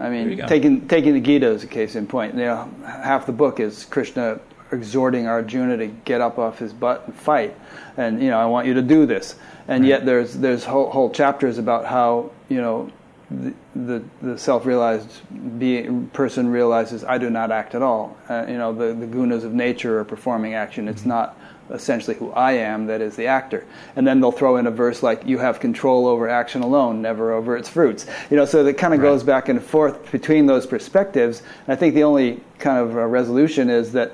I 0.00 0.08
mean, 0.08 0.46
taking 0.46 0.88
taking 0.88 1.12
the 1.12 1.20
Gita 1.20 1.46
as 1.46 1.62
a 1.62 1.66
case 1.66 1.94
in 1.94 2.06
point. 2.06 2.34
You 2.34 2.40
know, 2.40 2.70
half 2.86 3.26
the 3.26 3.32
book 3.32 3.60
is 3.60 3.84
Krishna 3.84 4.40
exhorting 4.72 5.26
Arjuna 5.26 5.76
to 5.76 5.86
get 5.88 6.20
up 6.20 6.38
off 6.38 6.58
his 6.58 6.72
butt 6.72 7.04
and 7.06 7.14
fight, 7.14 7.54
and 7.96 8.22
you 8.22 8.30
know, 8.30 8.38
I 8.38 8.46
want 8.46 8.66
you 8.66 8.74
to 8.74 8.82
do 8.82 9.04
this. 9.04 9.36
And 9.68 9.84
right. 9.84 9.88
yet, 9.88 10.06
there's 10.06 10.34
there's 10.34 10.64
whole, 10.64 10.90
whole 10.90 11.10
chapters 11.10 11.58
about 11.58 11.84
how 11.84 12.32
you 12.48 12.62
know 12.62 12.90
the, 13.30 13.54
the, 13.76 14.04
the 14.22 14.38
self-realized 14.38 15.20
being, 15.58 16.08
person 16.08 16.48
realizes 16.48 17.04
I 17.04 17.18
do 17.18 17.30
not 17.30 17.52
act 17.52 17.74
at 17.74 17.82
all. 17.82 18.16
Uh, 18.28 18.46
you 18.48 18.58
know, 18.58 18.72
the, 18.72 18.94
the 18.94 19.06
gunas 19.06 19.44
of 19.44 19.52
nature 19.52 20.00
are 20.00 20.04
performing 20.04 20.54
action. 20.54 20.88
It's 20.88 21.00
mm-hmm. 21.00 21.10
not 21.10 21.38
essentially 21.72 22.16
who 22.16 22.30
I 22.32 22.52
am 22.52 22.86
that 22.86 23.00
is 23.00 23.16
the 23.16 23.26
actor. 23.26 23.64
And 23.96 24.06
then 24.06 24.20
they'll 24.20 24.32
throw 24.32 24.56
in 24.56 24.66
a 24.66 24.70
verse 24.70 25.02
like, 25.02 25.26
"You 25.26 25.38
have 25.38 25.60
control 25.60 26.06
over 26.06 26.28
action 26.28 26.62
alone, 26.62 27.02
never 27.02 27.32
over 27.32 27.56
its 27.56 27.68
fruits." 27.68 28.06
You 28.30 28.36
know, 28.36 28.44
so 28.44 28.64
it 28.64 28.78
kind 28.78 28.94
of 28.94 29.00
right. 29.00 29.06
goes 29.06 29.22
back 29.22 29.48
and 29.48 29.62
forth 29.62 30.10
between 30.10 30.46
those 30.46 30.66
perspectives. 30.66 31.42
And 31.66 31.72
I 31.72 31.76
think 31.76 31.94
the 31.94 32.04
only 32.04 32.40
kind 32.58 32.78
of 32.78 32.96
uh, 32.96 33.06
resolution 33.06 33.70
is 33.70 33.92
that 33.92 34.12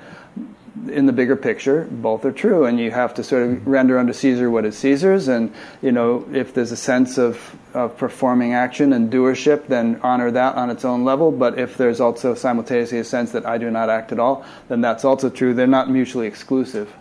in 0.89 1.05
the 1.05 1.13
bigger 1.13 1.35
picture, 1.35 1.87
both 1.89 2.23
are 2.25 2.31
true, 2.31 2.65
and 2.65 2.79
you 2.79 2.91
have 2.91 3.13
to 3.15 3.23
sort 3.23 3.43
of 3.43 3.67
render 3.67 3.97
unto 3.97 4.13
Caesar 4.13 4.49
what 4.49 4.65
is 4.65 4.77
Caesar's. 4.77 5.27
And 5.27 5.53
you 5.81 5.91
know, 5.91 6.27
if 6.31 6.53
there's 6.53 6.71
a 6.71 6.77
sense 6.77 7.17
of, 7.17 7.55
of 7.73 7.97
performing 7.97 8.53
action 8.53 8.93
and 8.93 9.11
doership, 9.11 9.67
then 9.67 9.99
honor 10.03 10.31
that 10.31 10.55
on 10.55 10.69
its 10.69 10.85
own 10.85 11.03
level. 11.03 11.31
But 11.31 11.59
if 11.59 11.77
there's 11.77 11.99
also 11.99 12.35
simultaneously 12.35 12.99
a 12.99 13.03
sense 13.03 13.31
that 13.31 13.45
I 13.45 13.57
do 13.57 13.71
not 13.71 13.89
act 13.89 14.11
at 14.11 14.19
all, 14.19 14.45
then 14.67 14.81
that's 14.81 15.03
also 15.03 15.29
true. 15.29 15.53
They're 15.53 15.67
not 15.67 15.89
mutually 15.89 16.27
exclusive. 16.27 16.93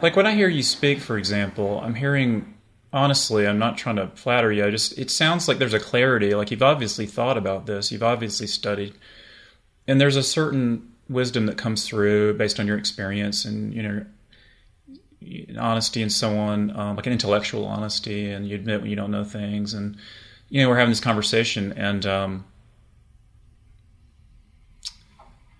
Like 0.00 0.14
when 0.14 0.26
I 0.26 0.34
hear 0.34 0.48
you 0.48 0.62
speak, 0.62 1.00
for 1.00 1.18
example, 1.18 1.80
I'm 1.80 1.94
hearing 1.94 2.54
honestly, 2.92 3.46
I'm 3.46 3.58
not 3.58 3.76
trying 3.76 3.96
to 3.96 4.08
flatter 4.08 4.52
you. 4.52 4.64
I 4.64 4.70
just 4.70 4.98
it 4.98 5.10
sounds 5.10 5.48
like 5.48 5.58
there's 5.58 5.74
a 5.74 5.80
clarity. 5.80 6.34
Like 6.34 6.50
you've 6.50 6.62
obviously 6.62 7.06
thought 7.06 7.36
about 7.36 7.66
this. 7.66 7.90
You've 7.90 8.02
obviously 8.02 8.46
studied, 8.46 8.94
and 9.86 10.00
there's 10.00 10.16
a 10.16 10.22
certain 10.22 10.92
wisdom 11.08 11.46
that 11.46 11.56
comes 11.56 11.86
through 11.86 12.34
based 12.34 12.60
on 12.60 12.66
your 12.66 12.78
experience 12.78 13.44
and 13.44 13.74
you 13.74 13.82
know 13.82 14.04
honesty 15.58 16.00
and 16.00 16.12
so 16.12 16.38
on, 16.38 16.70
um, 16.76 16.96
like 16.96 17.06
an 17.06 17.12
intellectual 17.12 17.64
honesty, 17.66 18.30
and 18.30 18.48
you 18.48 18.54
admit 18.54 18.80
when 18.80 18.90
you 18.90 18.96
don't 18.96 19.10
know 19.10 19.24
things, 19.24 19.74
and 19.74 19.96
you 20.48 20.62
know 20.62 20.68
we're 20.68 20.78
having 20.78 20.92
this 20.92 21.00
conversation, 21.00 21.72
and 21.72 22.06
um, 22.06 22.44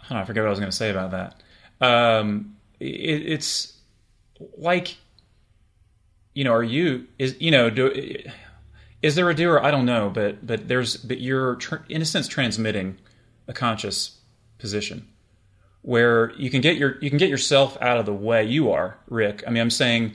I, 0.09 0.15
know, 0.15 0.20
I 0.20 0.24
forget 0.24 0.44
what 0.44 0.48
I 0.48 0.51
was 0.51 0.60
going 0.60 0.70
to 0.70 0.77
say 0.77 0.90
about 0.90 1.10
that. 1.10 1.43
Um, 1.85 2.56
it, 2.81 2.86
it's 2.86 3.77
like 4.56 4.97
you 6.35 6.44
know 6.44 6.52
are 6.52 6.62
you 6.62 7.06
is 7.19 7.36
you 7.40 7.51
know 7.51 7.70
do 7.70 8.15
is 9.01 9.15
there 9.15 9.28
a 9.31 9.35
doer? 9.35 9.60
I 9.62 9.70
don't 9.70 9.86
know 9.86 10.10
but 10.10 10.47
but 10.47 10.69
there's 10.69 10.97
but 10.97 11.20
you're 11.20 11.56
tr- 11.56 11.77
in 11.89 12.02
a 12.02 12.05
sense 12.05 12.28
transmitting 12.28 12.98
a 13.47 13.52
conscious 13.52 14.19
position 14.59 15.09
where 15.82 16.32
you 16.32 16.51
can 16.51 16.60
get 16.60 16.77
your 16.77 16.98
you 17.01 17.09
can 17.09 17.19
get 17.19 17.28
yourself 17.28 17.77
out 17.81 17.98
of 17.98 18.06
the 18.06 18.15
way. 18.15 18.44
You 18.44 18.70
are 18.73 18.98
rick. 19.09 19.43
I 19.47 19.51
mean 19.51 19.60
i'm 19.60 19.70
saying 19.70 20.15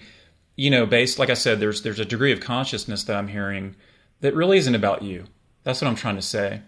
you 0.55 0.69
know 0.69 0.85
based 0.85 1.19
like 1.19 1.29
i 1.29 1.33
said 1.33 1.59
there's 1.59 1.81
there's 1.81 1.99
a 1.99 2.05
degree 2.05 2.31
of 2.31 2.39
consciousness 2.39 3.03
that 3.05 3.15
i'm 3.15 3.27
hearing 3.27 3.75
that 4.21 4.35
really 4.35 4.57
isn't 4.57 4.75
about 4.75 5.01
you. 5.01 5.25
That's 5.63 5.81
what 5.81 5.87
i'm 5.87 5.95
trying 5.95 6.15
to 6.15 6.21
say. 6.21 6.61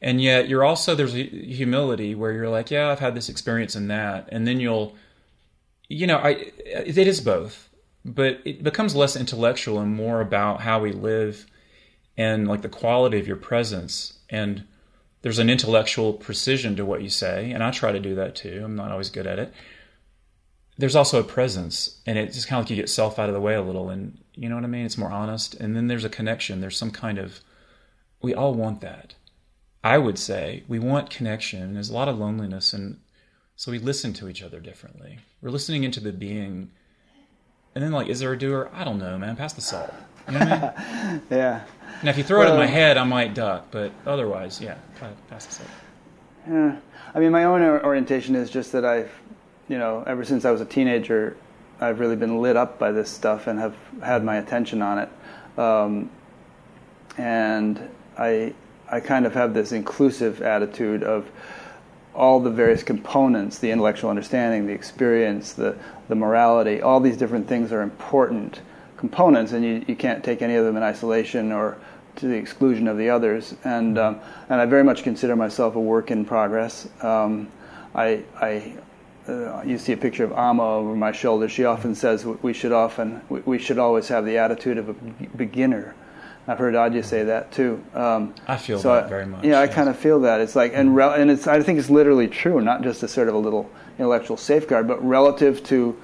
And 0.00 0.20
yet 0.22 0.48
you're 0.48 0.64
also 0.64 0.94
there's 0.94 1.14
a 1.14 1.22
humility 1.22 2.14
where 2.14 2.32
you're 2.32 2.48
like 2.48 2.70
yeah 2.70 2.90
i've 2.90 3.00
had 3.00 3.14
this 3.14 3.28
experience 3.28 3.76
in 3.76 3.88
that. 3.88 4.28
And 4.30 4.46
then 4.46 4.60
you'll 4.60 4.96
you 5.92 6.06
know, 6.06 6.16
I 6.16 6.50
it 6.64 6.96
is 6.98 7.20
both, 7.20 7.68
but 8.04 8.40
it 8.44 8.62
becomes 8.62 8.96
less 8.96 9.14
intellectual 9.14 9.78
and 9.78 9.94
more 9.94 10.20
about 10.20 10.62
how 10.62 10.80
we 10.80 10.92
live 10.92 11.46
and 12.16 12.48
like 12.48 12.62
the 12.62 12.68
quality 12.68 13.18
of 13.18 13.26
your 13.26 13.36
presence. 13.36 14.18
And 14.30 14.64
there's 15.20 15.38
an 15.38 15.50
intellectual 15.50 16.14
precision 16.14 16.76
to 16.76 16.84
what 16.84 17.02
you 17.02 17.10
say, 17.10 17.52
and 17.52 17.62
I 17.62 17.70
try 17.70 17.92
to 17.92 18.00
do 18.00 18.14
that 18.16 18.34
too. 18.34 18.62
I'm 18.64 18.74
not 18.74 18.90
always 18.90 19.10
good 19.10 19.26
at 19.26 19.38
it. 19.38 19.52
There's 20.78 20.96
also 20.96 21.20
a 21.20 21.24
presence, 21.24 22.00
and 22.06 22.18
it's 22.18 22.34
just 22.34 22.48
kind 22.48 22.58
of 22.58 22.64
like 22.64 22.70
you 22.70 22.76
get 22.76 22.88
self 22.88 23.18
out 23.18 23.28
of 23.28 23.34
the 23.34 23.40
way 23.40 23.54
a 23.54 23.62
little, 23.62 23.90
and 23.90 24.18
you 24.34 24.48
know 24.48 24.54
what 24.54 24.64
I 24.64 24.68
mean. 24.68 24.86
It's 24.86 24.98
more 24.98 25.12
honest, 25.12 25.54
and 25.54 25.76
then 25.76 25.86
there's 25.86 26.06
a 26.06 26.08
connection. 26.08 26.60
There's 26.60 26.78
some 26.78 26.90
kind 26.90 27.18
of 27.18 27.40
we 28.22 28.34
all 28.34 28.54
want 28.54 28.80
that. 28.80 29.14
I 29.84 29.98
would 29.98 30.18
say 30.18 30.64
we 30.68 30.78
want 30.78 31.10
connection. 31.10 31.74
There's 31.74 31.90
a 31.90 31.94
lot 31.94 32.08
of 32.08 32.18
loneliness 32.18 32.72
and 32.72 32.98
so 33.62 33.70
we 33.70 33.78
listen 33.78 34.12
to 34.14 34.28
each 34.28 34.42
other 34.42 34.58
differently. 34.58 35.20
We're 35.40 35.50
listening 35.50 35.84
into 35.84 36.00
the 36.00 36.10
being. 36.10 36.72
And 37.76 37.84
then, 37.84 37.92
like, 37.92 38.08
is 38.08 38.18
there 38.18 38.32
a 38.32 38.36
doer? 38.36 38.68
I 38.74 38.82
don't 38.82 38.98
know, 38.98 39.16
man. 39.16 39.36
Pass 39.36 39.52
the 39.52 39.60
salt. 39.60 39.94
You 40.26 40.32
know 40.32 40.40
what 40.40 40.76
I 40.76 41.12
mean? 41.12 41.22
yeah. 41.30 41.62
Now, 42.02 42.10
if 42.10 42.18
you 42.18 42.24
throw 42.24 42.40
well, 42.40 42.48
it 42.48 42.54
in 42.54 42.58
my 42.58 42.66
head, 42.66 42.96
I 42.98 43.04
might 43.04 43.34
duck, 43.34 43.68
but 43.70 43.92
otherwise, 44.04 44.60
yeah, 44.60 44.78
pass 45.30 45.46
the 45.46 45.52
salt. 45.52 45.70
Yeah. 46.48 46.76
I 47.14 47.20
mean, 47.20 47.30
my 47.30 47.44
own 47.44 47.62
orientation 47.62 48.34
is 48.34 48.50
just 48.50 48.72
that 48.72 48.84
I've, 48.84 49.12
you 49.68 49.78
know, 49.78 50.02
ever 50.08 50.24
since 50.24 50.44
I 50.44 50.50
was 50.50 50.60
a 50.60 50.66
teenager, 50.66 51.36
I've 51.80 52.00
really 52.00 52.16
been 52.16 52.42
lit 52.42 52.56
up 52.56 52.80
by 52.80 52.90
this 52.90 53.08
stuff 53.08 53.46
and 53.46 53.60
have 53.60 53.76
had 54.02 54.24
my 54.24 54.38
attention 54.38 54.82
on 54.82 54.98
it. 54.98 55.08
Um, 55.56 56.10
and 57.16 57.88
I, 58.18 58.54
I 58.90 58.98
kind 58.98 59.24
of 59.24 59.34
have 59.34 59.54
this 59.54 59.70
inclusive 59.70 60.42
attitude 60.42 61.04
of, 61.04 61.30
all 62.14 62.40
the 62.40 62.50
various 62.50 62.82
components 62.82 63.58
the 63.58 63.70
intellectual 63.70 64.10
understanding, 64.10 64.66
the 64.66 64.72
experience, 64.72 65.52
the, 65.52 65.76
the 66.08 66.14
morality 66.14 66.82
all 66.82 67.00
these 67.00 67.16
different 67.16 67.48
things 67.48 67.72
are 67.72 67.82
important 67.82 68.60
components, 69.02 69.50
and 69.50 69.64
you, 69.64 69.84
you 69.88 69.96
can't 69.96 70.22
take 70.22 70.42
any 70.42 70.54
of 70.54 70.64
them 70.64 70.76
in 70.76 70.82
isolation 70.82 71.50
or 71.50 71.76
to 72.14 72.28
the 72.28 72.36
exclusion 72.36 72.86
of 72.86 72.96
the 72.96 73.10
others. 73.10 73.54
And, 73.64 73.98
um, 73.98 74.20
and 74.48 74.60
I 74.60 74.66
very 74.66 74.84
much 74.84 75.02
consider 75.02 75.34
myself 75.34 75.74
a 75.74 75.80
work 75.80 76.12
in 76.12 76.24
progress. 76.24 76.88
Um, 77.02 77.48
I, 77.96 78.22
I 78.40 78.74
uh, 79.26 79.62
you 79.64 79.78
see 79.78 79.92
a 79.92 79.96
picture 79.96 80.24
of 80.24 80.32
Amma 80.32 80.62
over 80.62 80.94
my 80.94 81.10
shoulder. 81.12 81.48
She 81.48 81.64
often 81.64 81.94
says 81.94 82.24
we 82.24 82.52
should 82.52 82.72
often 82.72 83.20
we 83.28 83.58
should 83.58 83.78
always 83.78 84.08
have 84.08 84.24
the 84.24 84.38
attitude 84.38 84.78
of 84.78 84.88
a 84.88 84.94
beginner 85.36 85.94
I've 86.46 86.58
heard 86.58 86.74
Adya 86.74 87.04
say 87.04 87.24
that 87.24 87.52
too. 87.52 87.82
Um, 87.94 88.34
I 88.48 88.56
feel 88.56 88.78
so 88.80 88.94
that 88.94 89.04
I, 89.04 89.08
very 89.08 89.26
much. 89.26 89.44
Yeah, 89.44 89.60
I 89.60 89.68
kind 89.68 89.88
of 89.88 89.96
feel 89.96 90.20
that. 90.20 90.40
It's 90.40 90.56
like, 90.56 90.72
and 90.74 90.96
re- 90.96 91.20
and 91.20 91.30
it's. 91.30 91.46
I 91.46 91.62
think 91.62 91.78
it's 91.78 91.90
literally 91.90 92.26
true, 92.26 92.60
not 92.60 92.82
just 92.82 93.02
a 93.02 93.08
sort 93.08 93.28
of 93.28 93.34
a 93.34 93.38
little 93.38 93.70
intellectual 93.98 94.36
safeguard, 94.36 94.88
but 94.88 95.04
relative 95.04 95.62
to 95.64 95.96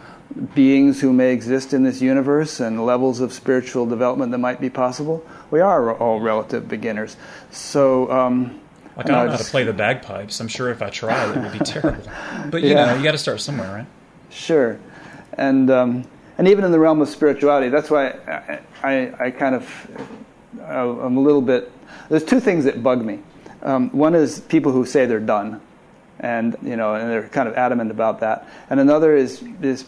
beings 0.55 1.01
who 1.01 1.12
may 1.12 1.32
exist 1.32 1.73
in 1.73 1.82
this 1.82 2.01
universe 2.01 2.60
and 2.60 2.85
levels 2.85 3.20
of 3.20 3.32
spiritual 3.32 3.86
development 3.86 4.31
that 4.31 4.39
might 4.39 4.60
be 4.60 4.70
possible. 4.70 5.27
We 5.51 5.60
are 5.60 5.97
all 5.97 6.20
relative 6.20 6.69
beginners. 6.69 7.16
So. 7.51 8.10
Um, 8.10 8.60
like 8.97 9.06
I 9.06 9.10
don't 9.10 9.27
know, 9.27 9.31
how 9.31 9.36
to 9.36 9.44
play 9.44 9.62
the 9.62 9.73
bagpipes. 9.73 10.40
I'm 10.40 10.48
sure 10.48 10.70
if 10.70 10.82
I 10.82 10.90
tried, 10.90 11.31
it 11.31 11.40
would 11.40 11.52
be 11.52 11.59
terrible. 11.65 12.02
But 12.51 12.62
you 12.62 12.70
yeah. 12.70 12.86
know, 12.86 12.94
you 12.97 13.05
got 13.05 13.12
to 13.12 13.19
start 13.19 13.40
somewhere, 13.40 13.73
right? 13.73 13.86
Sure, 14.28 14.81
and 15.35 15.70
um, 15.70 16.05
and 16.36 16.48
even 16.48 16.65
in 16.65 16.73
the 16.73 16.81
realm 16.81 17.01
of 17.01 17.09
spirituality, 17.09 17.69
that's 17.69 17.90
why 17.90 18.09
I, 18.09 18.60
I, 18.82 19.27
I 19.27 19.31
kind 19.31 19.55
of 19.55 19.89
I'm 20.62 21.16
a 21.16 21.20
little 21.20 21.43
bit. 21.43 21.70
There's 22.09 22.25
two 22.25 22.41
things 22.41 22.65
that 22.65 22.83
bug 22.83 23.05
me. 23.05 23.20
Um, 23.62 23.91
one 23.91 24.15
is 24.15 24.41
people 24.41 24.73
who 24.73 24.87
say 24.87 25.07
they're 25.07 25.20
done, 25.20 25.61
and 26.20 26.57
you 26.62 26.77
know, 26.77 26.95
and 26.95 27.11
they're 27.11 27.29
kind 27.29 27.49
of 27.49 27.55
adamant 27.55 27.91
about 27.91 28.20
that. 28.20 28.49
And 28.70 28.81
another 28.81 29.16
is 29.16 29.43
is 29.62 29.85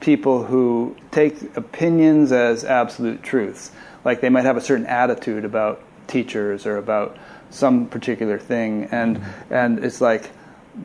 people 0.00 0.44
who 0.44 0.96
take 1.10 1.56
opinions 1.56 2.32
as 2.32 2.64
absolute 2.64 3.22
truths. 3.22 3.70
Like 4.04 4.20
they 4.20 4.30
might 4.30 4.44
have 4.44 4.56
a 4.56 4.60
certain 4.60 4.86
attitude 4.86 5.44
about 5.44 5.82
teachers 6.06 6.66
or 6.66 6.76
about 6.78 7.16
some 7.50 7.86
particular 7.86 8.38
thing, 8.38 8.84
and 8.90 9.20
and 9.50 9.84
it's 9.84 10.00
like 10.00 10.30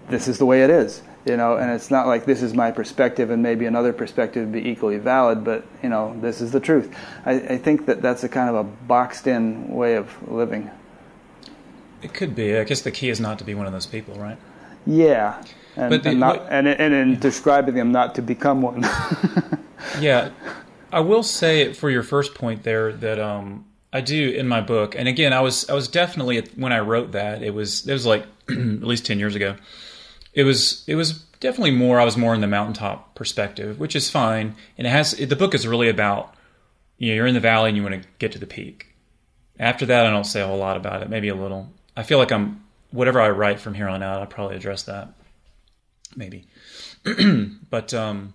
this 0.10 0.28
is 0.28 0.38
the 0.38 0.46
way 0.46 0.64
it 0.64 0.70
is, 0.70 1.02
you 1.26 1.38
know. 1.38 1.58
And 1.58 1.72
it's 1.72 1.92
not 1.92 2.08
like 2.08 2.26
this 2.26 2.42
is 2.42 2.54
my 2.54 2.72
perspective, 2.72 3.30
and 3.32 3.42
maybe 3.44 3.66
another 3.66 3.94
perspective 3.94 4.46
would 4.46 4.54
be 4.54 4.70
equally 4.70 4.98
valid, 4.98 5.44
but 5.44 5.66
you 5.84 5.90
know, 5.90 6.16
this 6.22 6.42
is 6.42 6.52
the 6.52 6.60
truth. 6.60 6.96
I, 7.26 7.34
I 7.34 7.58
think 7.58 7.86
that 7.88 8.02
that's 8.02 8.24
a 8.24 8.30
kind 8.30 8.50
of 8.50 8.56
a 8.56 8.64
boxed-in 8.64 9.70
way 9.70 9.96
of 9.96 10.32
living. 10.32 10.70
It 12.02 12.14
could 12.14 12.36
be. 12.36 12.58
I 12.58 12.64
guess 12.64 12.82
the 12.82 12.92
key 12.92 13.10
is 13.10 13.20
not 13.20 13.40
to 13.40 13.44
be 13.44 13.56
one 13.56 13.66
of 13.66 13.74
those 13.74 13.88
people, 13.88 14.16
right? 14.16 14.38
Yeah, 14.86 15.42
and, 15.76 15.90
but 15.90 16.04
the, 16.04 16.10
and, 16.10 16.20
not, 16.20 16.42
what, 16.42 16.52
and, 16.52 16.68
and 16.68 16.94
in 16.94 17.10
yeah. 17.12 17.20
describing 17.20 17.76
them, 17.76 17.92
not 17.92 18.16
to 18.16 18.22
become 18.22 18.62
one. 18.62 18.84
yeah, 20.00 20.30
I 20.92 21.00
will 21.00 21.24
say 21.24 21.74
for 21.74 21.90
your 21.90 22.04
first 22.04 22.36
point 22.36 22.64
there 22.64 22.94
that 22.94 23.20
um, 23.20 23.66
I 23.92 24.02
do 24.02 24.30
in 24.30 24.48
my 24.48 24.62
book, 24.62 24.96
and 24.96 25.08
again, 25.08 25.34
I 25.34 25.42
was 25.42 25.70
I 25.70 25.74
was 25.74 25.88
definitely 25.88 26.42
when 26.56 26.72
I 26.72 26.80
wrote 26.80 27.14
that 27.14 27.42
it 27.42 27.54
was 27.54 27.88
it 27.88 27.94
was 27.94 28.06
like 28.06 28.26
at 28.50 28.84
least 28.84 29.06
ten 29.06 29.20
years 29.20 29.36
ago. 29.36 29.56
It 30.36 30.44
was 30.44 30.84
it 30.86 30.96
was 30.96 31.14
definitely 31.40 31.72
more. 31.72 32.00
I 32.00 32.06
was 32.06 32.18
more 32.18 32.36
in 32.36 32.42
the 32.42 32.48
mountaintop 32.48 33.16
perspective, 33.16 33.80
which 33.80 33.96
is 33.96 34.10
fine, 34.10 34.56
and 34.78 34.86
it 34.86 34.92
has 34.92 35.14
the 35.14 35.36
book 35.36 35.56
is 35.56 35.66
really 35.66 35.90
about 35.90 36.36
you 36.98 37.10
know 37.10 37.16
you're 37.16 37.26
in 37.26 37.34
the 37.34 37.40
valley 37.40 37.70
and 37.70 37.78
you 37.78 37.84
want 37.84 38.04
to 38.04 38.08
get 38.20 38.34
to 38.34 38.40
the 38.40 38.46
peak. 38.46 38.94
After 39.58 39.86
that, 39.86 40.06
I 40.06 40.10
don't 40.10 40.26
say 40.26 40.42
a 40.42 40.48
whole 40.48 40.58
lot 40.58 40.76
about 40.76 41.02
it. 41.02 41.10
Maybe 41.10 41.30
a 41.30 41.36
little, 41.36 41.72
I 41.96 42.04
feel 42.04 42.18
like 42.18 42.34
I'm 42.34 42.62
whatever 42.92 43.22
I 43.22 43.30
write 43.30 43.60
from 43.60 43.74
here 43.74 43.88
on 43.88 44.04
out, 44.04 44.20
I'll 44.20 44.28
probably 44.28 44.58
address 44.58 44.84
that. 44.84 45.14
Maybe. 46.16 46.46
but 47.70 47.94
um, 47.94 48.34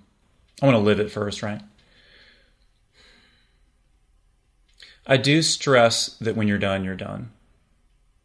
I 0.62 0.66
want 0.66 0.76
to 0.76 0.82
live 0.82 1.00
it 1.00 1.10
first, 1.10 1.42
right? 1.42 1.60
I 5.06 5.16
do 5.16 5.42
stress 5.42 6.16
that 6.20 6.36
when 6.36 6.46
you're 6.48 6.58
done, 6.58 6.84
you're 6.84 6.94
done. 6.94 7.30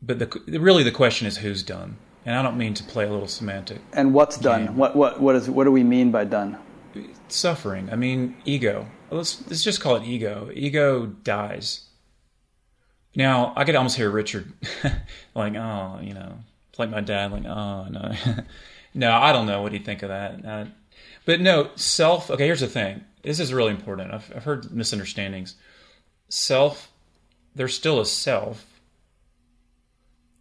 But 0.02 0.20
the, 0.20 0.60
really, 0.60 0.84
the 0.84 0.92
question 0.92 1.26
is 1.26 1.38
who's 1.38 1.64
done, 1.64 1.98
and 2.26 2.36
I 2.36 2.42
don't 2.42 2.58
mean 2.58 2.74
to 2.74 2.84
play 2.84 3.06
a 3.06 3.12
little 3.12 3.28
semantic. 3.28 3.82
And 3.94 4.14
what's 4.14 4.38
game. 4.38 4.66
done? 4.66 4.76
What 4.76 4.96
what 4.96 5.22
what 5.22 5.36
is 5.36 5.50
what 5.50 5.64
do 5.66 5.72
we 5.72 5.84
mean 5.84 6.12
by 6.12 6.26
done? 6.26 6.58
Suffering. 7.28 7.90
I 7.92 7.96
mean, 7.96 8.36
ego. 8.46 8.88
Let's 9.12 9.48
let's 9.48 9.64
just 9.64 9.82
call 9.82 9.96
it 9.96 10.04
ego. 10.04 10.50
Ego 10.54 11.06
dies. 11.06 11.86
Now, 13.16 13.54
I 13.56 13.64
could 13.64 13.76
almost 13.76 13.96
hear 13.96 14.10
Richard 14.10 14.52
like, 15.36 15.56
oh, 15.56 16.00
you 16.02 16.14
know, 16.14 16.40
like 16.78 16.90
my 16.90 17.00
dad, 17.00 17.32
like, 17.32 17.46
oh, 17.46 17.88
no. 17.90 18.12
no, 18.94 19.14
I 19.14 19.32
don't 19.32 19.46
know 19.46 19.62
what 19.62 19.72
he'd 19.72 19.86
think 19.86 20.04
of 20.04 20.10
that. 20.10 20.46
Uh, 20.46 20.66
but 21.24 21.40
no, 21.40 21.70
self, 21.76 22.30
okay, 22.30 22.46
here's 22.46 22.60
the 22.60 22.68
thing. 22.68 23.06
This 23.24 23.40
is 23.40 23.54
really 23.54 23.72
important. 23.72 24.14
I've, 24.14 24.32
I've 24.36 24.44
heard 24.44 24.72
misunderstandings. 24.72 25.56
Self, 26.28 26.92
there's 27.56 27.74
still 27.74 28.02
a 28.02 28.06
self. 28.06 28.66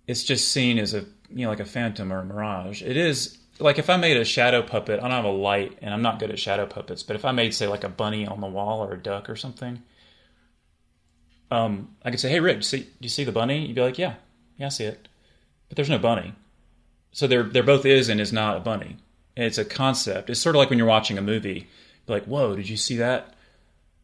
It's 0.07 0.25
just 0.25 0.49
seen 0.49 0.79
as 0.79 0.95
a, 0.95 1.07
you 1.35 1.45
know, 1.45 1.51
like 1.51 1.61
a 1.61 1.65
phantom 1.65 2.13
or 2.13 2.21
a 2.21 2.25
mirage. 2.25 2.83
It 2.83 2.97
is, 2.97 3.39
like 3.59 3.79
if 3.79 3.91
I 3.91 3.97
made 3.97 4.17
a 4.17 4.25
shadow 4.25 4.63
puppet, 4.63 5.01
I 5.01 5.03
don't 5.03 5.11
have 5.11 5.25
a 5.25 5.29
light 5.29 5.79
and 5.83 5.93
I'm 5.93 6.03
not 6.03 6.19
good 6.19 6.31
at 6.31 6.39
shadow 6.39 6.67
puppets, 6.67 7.03
but 7.03 7.17
if 7.17 7.25
I 7.25 7.33
made, 7.33 7.55
say, 7.55 7.67
like 7.67 7.85
a 7.85 7.89
bunny 7.89 8.27
on 8.27 8.41
the 8.41 8.47
wall 8.47 8.85
or 8.85 8.95
a 8.95 8.99
duck 8.99 9.29
or 9.29 9.37
something, 9.37 9.83
um, 11.51 11.95
I 12.05 12.11
could 12.11 12.21
say, 12.21 12.31
"Hey, 12.31 12.41
Rick, 12.41 12.63
see, 12.63 12.81
do 12.81 12.89
you 13.01 13.09
see 13.09 13.25
the 13.25 13.33
bunny?" 13.33 13.67
You'd 13.67 13.75
be 13.75 13.81
like, 13.81 13.99
"Yeah, 13.99 14.15
yeah, 14.57 14.67
I 14.67 14.69
see 14.71 14.85
it," 14.85 15.09
but 15.69 15.77
there's 15.77 15.91
no 15.91 15.99
bunny. 15.99 16.33
So 17.13 17.27
there, 17.27 17.45
there 17.45 17.63
both 17.63 17.87
is 17.87 18.09
and 18.09 18.21
is 18.21 18.33
not 18.33 18.57
a 18.57 18.61
bunny. 18.61 18.97
It's 19.37 19.59
a 19.59 19.65
concept. 19.65 20.31
It's 20.31 20.41
sort 20.41 20.57
of 20.57 20.59
like 20.59 20.71
when 20.71 20.79
you're 20.79 20.89
watching 20.89 21.19
a 21.19 21.23
movie, 21.23 21.69
like, 22.09 22.25
"Whoa, 22.25 22.57
did 22.57 22.69
you 22.69 22.77
see 22.77 22.97
that? 22.97 23.35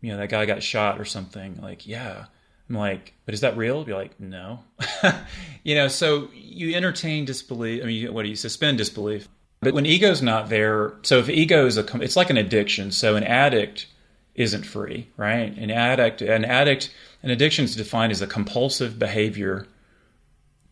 You 0.00 0.12
know, 0.12 0.18
that 0.18 0.28
guy 0.28 0.46
got 0.46 0.62
shot 0.62 1.00
or 1.00 1.04
something." 1.04 1.60
Like, 1.60 1.86
yeah. 1.86 2.26
I'm 2.70 2.76
like, 2.76 3.14
but 3.24 3.34
is 3.34 3.40
that 3.40 3.56
real? 3.56 3.82
Be 3.82 3.92
like, 3.92 4.20
no. 4.20 4.60
you 5.64 5.74
know, 5.74 5.88
so 5.88 6.28
you 6.50 6.74
entertain 6.74 7.24
disbelief. 7.24 7.82
I 7.82 7.86
mean, 7.86 8.12
what 8.12 8.22
do 8.22 8.28
you 8.28 8.36
suspend 8.36 8.78
disbelief? 8.78 9.28
But 9.60 9.74
when 9.74 9.86
ego's 9.86 10.22
not 10.22 10.48
there, 10.48 10.94
so 11.02 11.18
if 11.18 11.28
ego 11.28 11.66
is 11.66 11.76
a, 11.76 11.84
it's 12.02 12.16
like 12.16 12.30
an 12.30 12.38
addiction. 12.38 12.90
So 12.92 13.16
an 13.16 13.24
addict 13.24 13.86
isn't 14.34 14.64
free, 14.64 15.08
right? 15.16 15.56
An 15.56 15.70
addict, 15.70 16.22
an 16.22 16.44
addict, 16.44 16.92
an 17.22 17.30
addiction 17.30 17.66
is 17.66 17.76
defined 17.76 18.10
as 18.10 18.22
a 18.22 18.26
compulsive 18.26 18.98
behavior, 18.98 19.66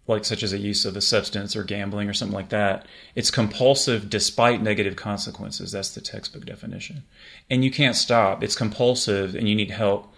like 0.06 0.24
such 0.24 0.42
as 0.42 0.54
a 0.54 0.58
use 0.58 0.86
of 0.86 0.96
a 0.96 1.02
substance 1.02 1.54
or 1.54 1.64
gambling 1.64 2.08
or 2.08 2.14
something 2.14 2.34
like 2.34 2.48
that. 2.48 2.86
It's 3.14 3.30
compulsive 3.30 4.08
despite 4.08 4.62
negative 4.62 4.96
consequences. 4.96 5.72
That's 5.72 5.90
the 5.94 6.00
textbook 6.00 6.46
definition, 6.46 7.04
and 7.50 7.62
you 7.62 7.70
can't 7.70 7.96
stop. 7.96 8.42
It's 8.42 8.56
compulsive, 8.56 9.34
and 9.34 9.46
you 9.46 9.54
need 9.54 9.70
help. 9.70 10.14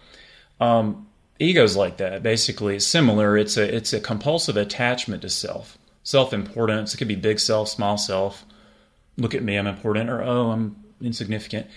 Um, 0.61 1.07
ego's 1.41 1.75
like 1.75 1.97
that. 1.97 2.23
Basically, 2.23 2.75
it's 2.75 2.85
similar. 2.85 3.37
It's 3.37 3.57
a 3.57 3.75
it's 3.75 3.93
a 3.93 3.99
compulsive 3.99 4.57
attachment 4.57 5.21
to 5.23 5.29
self, 5.29 5.77
self 6.03 6.33
importance. 6.33 6.93
It 6.93 6.97
could 6.97 7.07
be 7.07 7.15
big 7.15 7.39
self, 7.39 7.69
small 7.69 7.97
self. 7.97 8.45
Look 9.17 9.35
at 9.35 9.43
me, 9.43 9.57
I'm 9.57 9.67
important, 9.67 10.09
or 10.09 10.23
oh, 10.23 10.51
I'm 10.51 10.77
insignificant 11.01 11.67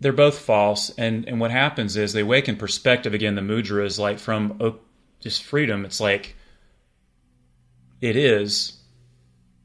they're 0.00 0.12
both 0.12 0.38
false. 0.38 0.90
And, 0.96 1.26
and 1.26 1.40
what 1.40 1.50
happens 1.50 1.96
is 1.96 2.12
they 2.12 2.20
awaken 2.20 2.56
perspective. 2.56 3.14
Again, 3.14 3.34
the 3.34 3.42
mudra 3.42 3.84
is 3.84 3.98
like 3.98 4.18
from 4.18 4.78
just 5.20 5.42
freedom. 5.42 5.84
It's 5.84 6.00
like, 6.00 6.36
it 8.00 8.16
is. 8.16 8.74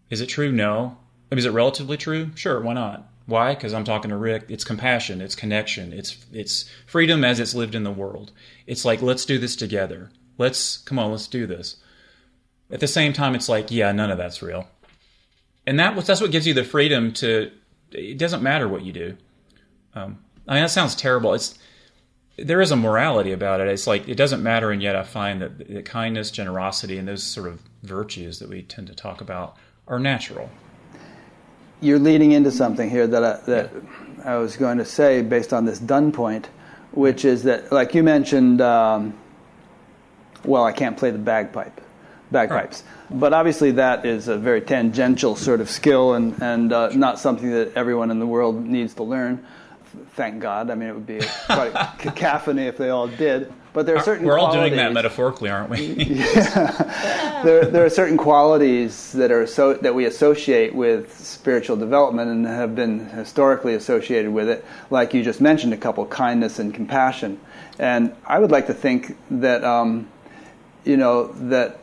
Is 0.10 0.22
it 0.22 0.28
true? 0.28 0.52
No. 0.52 0.98
I 1.32 1.36
mean, 1.36 1.40
is 1.40 1.46
it 1.46 1.52
relatively 1.52 1.98
true? 1.98 2.32
Sure. 2.36 2.60
Why 2.62 2.74
not? 2.74 3.08
Why? 3.26 3.56
Because 3.56 3.74
I'm 3.74 3.86
talking 3.86 4.10
to 4.10 4.18
Rick. 4.18 4.45
It's 4.50 4.64
compassion. 4.64 5.22
It's 5.22 5.36
connection. 5.36 5.94
It's 5.94 6.26
it's 6.34 6.70
freedom 6.86 7.24
as 7.24 7.40
it's 7.40 7.56
lived 7.56 7.76
in 7.76 7.84
the 7.84 7.91
world. 7.91 8.32
It's 8.68 8.84
like 8.84 9.02
let's 9.02 9.26
do 9.26 9.38
this 9.38 9.56
together. 9.56 10.12
Let's 10.38 10.78
come 10.78 11.00
on. 11.00 11.12
Let's 11.12 11.28
do 11.28 11.48
this. 11.48 11.78
At 12.70 12.80
the 12.80 12.88
same 12.88 13.14
time, 13.14 13.36
it's 13.36 13.48
like 13.48 13.72
yeah, 13.72 13.91
none 13.91 14.12
of 14.12 14.18
that's 14.18 14.41
real. 14.41 14.68
And 15.66 15.80
that 15.80 15.95
that's 16.06 16.22
what 16.22 16.32
gives 16.32 16.48
you 16.48 16.54
the 16.54 16.64
freedom 16.64 17.14
to. 17.14 17.52
It 17.91 18.18
doesn't 18.18 18.44
matter 18.44 18.68
what 18.68 18.84
you 18.84 18.91
do. 18.91 19.18
Um, 19.94 20.24
I 20.48 20.56
mean, 20.56 20.64
that 20.64 20.72
sounds 20.72 20.95
terrible. 20.95 21.34
It's 21.34 21.58
there 22.38 22.62
is 22.62 22.72
a 22.72 22.76
morality 22.76 23.32
about 23.32 23.62
it. 23.62 23.68
It's 23.68 23.88
like 23.88 24.10
it 24.10 24.16
doesn't 24.16 24.44
matter, 24.44 24.72
and 24.72 24.82
yet 24.82 24.95
I 24.95 25.04
find 25.04 25.41
that 25.41 25.68
the 25.68 25.84
kindness, 25.84 26.32
generosity, 26.32 26.98
and 26.98 27.08
those 27.08 27.24
sort 27.24 27.48
of 27.48 27.62
virtues 27.84 28.40
that 28.40 28.50
we 28.50 28.64
tend 28.64 28.88
to 28.88 28.95
talk 28.95 29.22
about 29.22 29.56
are 29.88 30.00
natural. 30.00 30.50
You're 31.84 31.99
leading 31.99 32.31
into 32.31 32.51
something 32.51 32.89
here 32.89 33.07
that 33.07 33.23
I, 33.23 33.39
that 33.45 33.72
I 34.23 34.35
was 34.38 34.55
going 34.55 34.77
to 34.77 34.85
say 34.85 35.22
based 35.22 35.53
on 35.53 35.65
this 35.65 35.80
done 35.80 36.11
point, 36.11 36.49
which 36.91 37.26
is 37.26 37.43
that, 37.43 37.72
like 37.72 37.93
you 37.93 38.03
mentioned, 38.03 38.61
um, 38.61 39.14
well, 40.45 40.64
I 40.64 40.72
can't 40.72 40.97
play 40.97 41.11
the 41.11 41.18
bagpipe, 41.18 41.81
bagpipes, 42.31 42.84
right. 42.84 43.19
but 43.19 43.34
obviously 43.34 43.72
that 43.72 44.05
is 44.05 44.27
a 44.27 44.38
very 44.38 44.61
tangential 44.61 45.35
sort 45.35 45.61
of 45.61 45.69
skill 45.69 46.14
and 46.14 46.41
and 46.41 46.72
uh, 46.73 46.89
not 46.89 47.19
something 47.19 47.51
that 47.51 47.73
everyone 47.76 48.11
in 48.11 48.19
the 48.19 48.27
world 48.27 48.65
needs 48.65 48.93
to 48.95 49.03
learn 49.03 49.45
thank 50.15 50.41
God. 50.41 50.69
I 50.69 50.76
mean, 50.76 50.89
it 50.89 50.93
would 50.93 51.07
be 51.07 51.22
quite 51.45 51.73
a 51.73 51.93
cacophony 51.99 52.68
if 52.68 52.77
they 52.77 52.89
all 52.89 53.07
did. 53.07 53.51
But 53.74 53.88
there 53.88 53.98
are 53.98 54.04
certain. 54.04 54.26
We're 54.26 54.38
all 54.38 54.54
doing 54.54 54.76
that 54.76 54.94
metaphorically, 54.94 55.50
aren't 55.50 55.72
we? 55.72 55.86
yeah. 55.94 57.41
there, 57.44 57.66
there 57.66 57.84
are 57.84 57.90
certain 57.90 58.18
qualities 58.18 59.12
that 59.14 59.32
are 59.32 59.48
so 59.48 59.74
that 59.74 59.95
we 59.95 60.06
associate 60.06 60.76
with 60.76 61.18
spiritual 61.18 61.76
development 61.76 62.30
and 62.30 62.45
have 62.45 62.76
been 62.76 63.10
historically 63.10 63.74
associated 63.74 64.32
with 64.32 64.48
it. 64.48 64.64
Like 64.91 65.16
you 65.16 65.24
just 65.24 65.41
mentioned, 65.41 65.74
a 65.74 65.78
couple: 65.78 66.06
kindness 66.06 66.60
and 66.60 66.72
compassion. 66.72 67.40
And 67.80 68.16
I 68.28 68.38
would 68.38 68.52
like 68.52 68.68
to 68.68 68.76
think 68.76 69.18
that, 69.32 69.64
um, 69.64 70.08
you 70.86 70.95
know, 70.95 71.32
that 71.50 71.80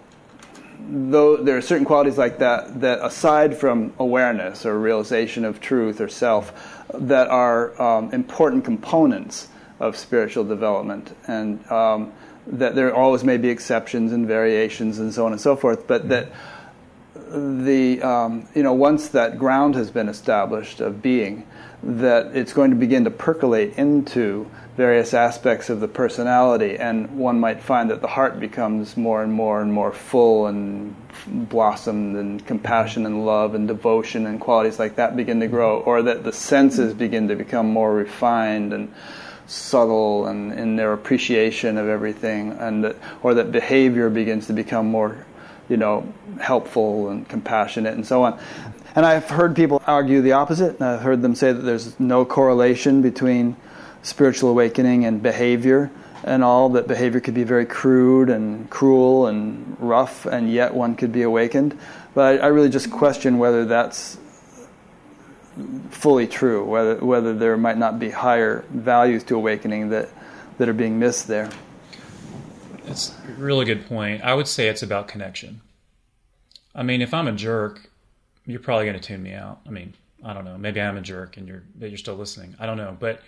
though 0.78 1.36
there 1.36 1.56
are 1.56 1.62
certain 1.62 1.84
qualities 1.84 2.16
like 2.16 2.38
that 2.38 2.80
that 2.80 3.04
aside 3.04 3.56
from 3.56 3.92
awareness 3.98 4.64
or 4.64 4.78
realization 4.78 5.44
of 5.44 5.60
truth 5.60 6.00
or 6.00 6.08
self 6.08 6.84
that 6.94 7.28
are 7.28 7.80
um, 7.82 8.12
important 8.12 8.64
components 8.64 9.48
of 9.80 9.96
spiritual 9.96 10.44
development, 10.44 11.16
and 11.26 11.68
um, 11.70 12.12
that 12.46 12.74
there 12.74 12.94
always 12.94 13.24
may 13.24 13.38
be 13.38 13.48
exceptions 13.48 14.12
and 14.12 14.26
variations 14.26 14.98
and 14.98 15.12
so 15.12 15.26
on 15.26 15.32
and 15.32 15.40
so 15.40 15.56
forth, 15.56 15.86
but 15.86 16.08
that 16.08 16.30
the 17.30 18.00
um, 18.02 18.46
you 18.54 18.62
know 18.62 18.72
once 18.72 19.08
that 19.08 19.38
ground 19.38 19.74
has 19.74 19.90
been 19.90 20.08
established 20.08 20.80
of 20.80 21.00
being, 21.00 21.46
that 21.82 22.36
it's 22.36 22.52
going 22.52 22.70
to 22.70 22.76
begin 22.76 23.04
to 23.04 23.10
percolate 23.10 23.76
into 23.78 24.48
various 24.76 25.14
aspects 25.14 25.70
of 25.70 25.80
the 25.80 25.88
personality, 25.88 26.76
and 26.76 27.18
one 27.18 27.38
might 27.38 27.62
find 27.62 27.90
that 27.90 28.00
the 28.00 28.08
heart 28.08 28.38
becomes 28.40 28.96
more 28.96 29.22
and 29.22 29.32
more 29.32 29.60
and 29.60 29.72
more 29.72 29.92
full 29.92 30.46
and 30.46 30.94
blossomed, 31.26 32.16
and 32.16 32.46
compassion 32.46 33.06
and 33.06 33.24
love 33.26 33.54
and 33.54 33.68
devotion 33.68 34.26
and 34.26 34.40
qualities 34.40 34.78
like 34.78 34.96
that 34.96 35.16
begin 35.16 35.40
to 35.40 35.48
grow, 35.48 35.80
or 35.80 36.02
that 36.02 36.24
the 36.24 36.32
senses 36.32 36.94
begin 36.94 37.28
to 37.28 37.36
become 37.36 37.66
more 37.66 37.94
refined 37.94 38.72
and 38.72 38.92
subtle 39.50 40.26
and 40.26 40.52
in 40.52 40.76
their 40.76 40.92
appreciation 40.92 41.76
of 41.76 41.88
everything, 41.88 42.52
and 42.52 42.84
that, 42.84 42.96
or 43.22 43.34
that 43.34 43.50
behavior 43.50 44.08
begins 44.08 44.46
to 44.46 44.52
become 44.52 44.86
more 44.86 45.26
you 45.68 45.76
know, 45.76 46.12
helpful 46.40 47.10
and 47.10 47.28
compassionate 47.28 47.94
and 47.94 48.04
so 48.06 48.24
on. 48.24 48.38
And 48.96 49.06
I've 49.06 49.30
heard 49.30 49.54
people 49.54 49.80
argue 49.86 50.20
the 50.20 50.32
opposite. 50.32 50.74
And 50.74 50.84
I've 50.84 51.00
heard 51.00 51.22
them 51.22 51.36
say 51.36 51.52
that 51.52 51.62
there's 51.62 51.98
no 52.00 52.24
correlation 52.24 53.02
between 53.02 53.56
spiritual 54.02 54.50
awakening 54.50 55.04
and 55.04 55.22
behavior 55.22 55.90
and 56.24 56.44
all, 56.44 56.70
that 56.70 56.86
behavior 56.86 57.20
could 57.20 57.34
be 57.34 57.44
very 57.44 57.64
crude 57.64 58.28
and 58.28 58.68
cruel 58.68 59.26
and 59.26 59.76
rough, 59.80 60.26
and 60.26 60.52
yet 60.52 60.74
one 60.74 60.94
could 60.94 61.12
be 61.12 61.22
awakened. 61.22 61.78
But 62.14 62.40
I, 62.42 62.44
I 62.44 62.46
really 62.48 62.68
just 62.68 62.90
question 62.90 63.38
whether 63.38 63.64
that's 63.64 64.18
fully 65.90 66.26
true, 66.26 66.64
whether, 66.64 66.96
whether 67.04 67.34
there 67.34 67.56
might 67.56 67.78
not 67.78 67.98
be 67.98 68.10
higher 68.10 68.64
values 68.70 69.24
to 69.24 69.36
awakening 69.36 69.90
that, 69.90 70.08
that 70.58 70.68
are 70.68 70.74
being 70.74 70.98
missed 70.98 71.28
there. 71.28 71.50
It's 72.86 73.14
a 73.28 73.32
really 73.32 73.64
good 73.64 73.86
point. 73.86 74.22
I 74.22 74.34
would 74.34 74.48
say 74.48 74.68
it's 74.68 74.82
about 74.82 75.08
connection. 75.08 75.60
I 76.74 76.82
mean, 76.82 77.02
if 77.02 77.12
I'm 77.14 77.28
a 77.28 77.32
jerk, 77.32 77.88
you're 78.46 78.60
probably 78.60 78.86
going 78.86 78.98
to 78.98 79.02
tune 79.02 79.22
me 79.22 79.32
out. 79.32 79.60
I 79.66 79.70
mean, 79.70 79.94
I 80.24 80.34
don't 80.34 80.44
know. 80.44 80.58
Maybe 80.58 80.80
I'm 80.80 80.96
a 80.96 81.00
jerk 81.00 81.36
and 81.36 81.48
you're 81.48 81.62
you're 81.78 81.96
still 81.96 82.16
listening. 82.16 82.54
I 82.58 82.66
don't 82.66 82.76
know, 82.76 82.96
but 82.98 83.20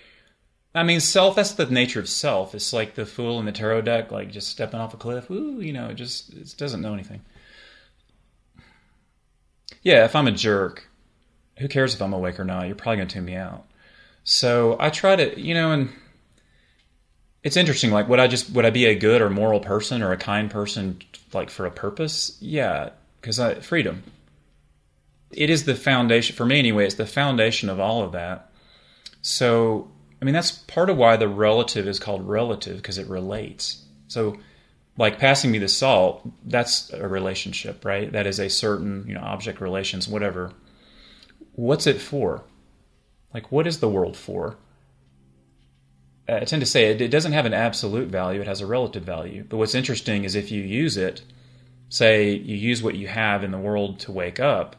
I 0.75 0.83
mean, 0.83 1.01
self. 1.01 1.37
That's 1.37 1.53
the 1.53 1.67
nature 1.67 2.01
of 2.01 2.09
self. 2.09 2.55
It's 2.55 2.73
like 2.73 2.95
the 2.95 3.07
fool 3.07 3.39
in 3.39 3.47
the 3.47 3.53
tarot 3.53 3.83
deck, 3.83 4.11
like 4.11 4.31
just 4.31 4.49
stepping 4.49 4.81
off 4.81 4.95
a 4.95 4.97
cliff. 4.97 5.31
Ooh, 5.31 5.61
you 5.61 5.73
know, 5.73 5.89
it 5.89 5.95
just 5.95 6.33
it 6.33 6.55
doesn't 6.57 6.81
know 6.81 6.95
anything. 6.95 7.21
Yeah, 9.83 10.05
if 10.05 10.15
I'm 10.15 10.29
a 10.29 10.33
jerk, 10.33 10.89
who 11.63 11.69
cares 11.69 11.95
if 11.95 12.03
I'm 12.03 12.13
awake 12.13 12.39
or 12.39 12.45
not? 12.45 12.67
You're 12.67 12.77
probably 12.77 12.99
going 12.99 13.09
to 13.09 13.15
tune 13.15 13.25
me 13.25 13.37
out. 13.37 13.65
So 14.25 14.77
I 14.79 14.91
try 14.91 15.17
to, 15.17 15.41
you 15.41 15.55
know, 15.55 15.73
and 15.73 15.89
it's 17.43 17.57
interesting. 17.57 17.91
Like, 17.91 18.09
would 18.09 18.21
I 18.21 18.29
just 18.29 18.51
would 18.51 18.67
I 18.67 18.71
be 18.71 18.85
a 18.87 18.95
good 18.95 19.23
or 19.23 19.31
moral 19.31 19.61
person 19.61 20.03
or 20.03 20.13
a 20.13 20.17
kind 20.17 20.51
person, 20.51 21.01
like 21.33 21.49
for 21.49 21.65
a 21.65 21.71
purpose? 21.71 22.37
Yeah, 22.41 22.91
because 23.21 23.41
I 23.41 23.55
freedom. 23.55 24.03
It 25.33 25.49
is 25.49 25.65
the 25.65 25.75
foundation 25.75 26.37
for 26.37 26.45
me 26.45 26.59
anyway. 26.59 26.85
It's 26.85 26.97
the 26.97 27.07
foundation 27.07 27.71
of 27.71 27.81
all 27.81 28.03
of 28.03 28.13
that. 28.13 28.53
So 29.23 29.91
I 30.23 30.25
mean, 30.25 30.35
that's 30.35 30.53
part 30.53 30.89
of 30.89 30.97
why 30.97 31.17
the 31.17 31.27
relative 31.27 31.89
is 31.89 31.99
called 31.99 32.29
relative 32.29 32.77
because 32.77 32.97
it 32.97 33.09
relates. 33.09 33.85
So, 34.07 34.39
like 34.97 35.19
passing 35.19 35.51
me 35.51 35.59
the 35.59 35.67
salt, 35.67 36.23
that's 36.45 36.93
a 36.93 37.09
relationship, 37.09 37.85
right? 37.85 38.13
That 38.13 38.29
is 38.29 38.39
a 38.39 38.49
certain, 38.49 39.05
you 39.09 39.15
know, 39.15 39.21
object 39.21 39.61
relations, 39.61 40.07
whatever. 40.07 40.53
What's 41.55 41.87
it 41.87 42.01
for? 42.01 42.45
Like, 43.33 43.51
what 43.51 43.67
is 43.67 43.81
the 43.81 43.89
world 43.89 44.17
for? 44.17 44.57
I 46.29 46.45
tend 46.45 46.61
to 46.61 46.67
say 46.67 46.91
it, 46.91 47.01
it 47.01 47.09
doesn't 47.09 47.33
have 47.33 47.47
an 47.47 47.55
absolute 47.55 48.09
value, 48.09 48.41
it 48.41 48.47
has 48.47 48.61
a 48.61 48.67
relative 48.67 49.03
value. 49.03 49.45
But 49.49 49.57
what's 49.57 49.75
interesting 49.75 50.25
is 50.25 50.35
if 50.35 50.51
you 50.51 50.63
use 50.63 50.97
it, 50.97 51.23
say 51.89 52.31
you 52.33 52.57
use 52.57 52.83
what 52.83 52.95
you 52.95 53.09
have 53.09 53.45
in 53.45 53.51
the 53.51 53.59
world 53.59 54.01
to 54.01 54.13
wake 54.13 54.41
up, 54.41 54.77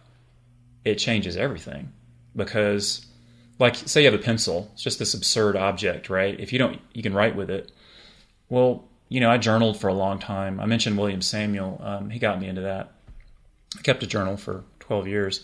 it 0.85 0.95
changes 0.95 1.37
everything. 1.37 1.91
Because 2.35 3.05
like 3.59 3.75
say 3.75 4.01
you 4.01 4.11
have 4.11 4.19
a 4.19 4.23
pencil 4.23 4.69
it's 4.73 4.81
just 4.81 4.99
this 4.99 5.13
absurd 5.13 5.55
object 5.55 6.09
right? 6.09 6.39
If 6.39 6.51
you 6.51 6.59
don't 6.59 6.79
you 6.93 7.03
can 7.03 7.13
write 7.13 7.35
with 7.35 7.49
it. 7.49 7.71
Well 8.49 8.85
you 9.09 9.19
know 9.19 9.29
i 9.29 9.37
journaled 9.37 9.79
for 9.79 9.89
a 9.89 9.93
long 9.93 10.19
time. 10.19 10.59
I 10.59 10.65
mentioned 10.65 10.97
william 10.97 11.21
samuel. 11.21 11.79
Um, 11.83 12.09
he 12.09 12.19
got 12.19 12.39
me 12.39 12.47
into 12.47 12.61
that. 12.61 12.91
I 13.77 13.81
kept 13.81 14.01
a 14.03 14.07
journal 14.07 14.37
for 14.37 14.63
12 14.79 15.07
years 15.07 15.43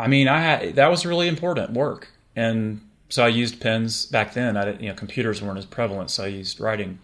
i 0.00 0.06
mean 0.06 0.28
i 0.28 0.40
had 0.40 0.74
that 0.74 0.88
was 0.88 1.06
really 1.06 1.28
important 1.28 1.72
work 1.72 2.08
and 2.34 2.80
so 3.08 3.24
i 3.24 3.28
used 3.28 3.60
pens 3.60 4.06
back 4.06 4.34
then 4.34 4.56
i 4.56 4.78
you 4.78 4.88
know 4.88 4.94
computers 4.94 5.42
weren't 5.42 5.58
as 5.58 5.66
prevalent 5.66 6.10
so 6.10 6.24
i 6.24 6.26
used 6.26 6.60
writing 6.60 6.98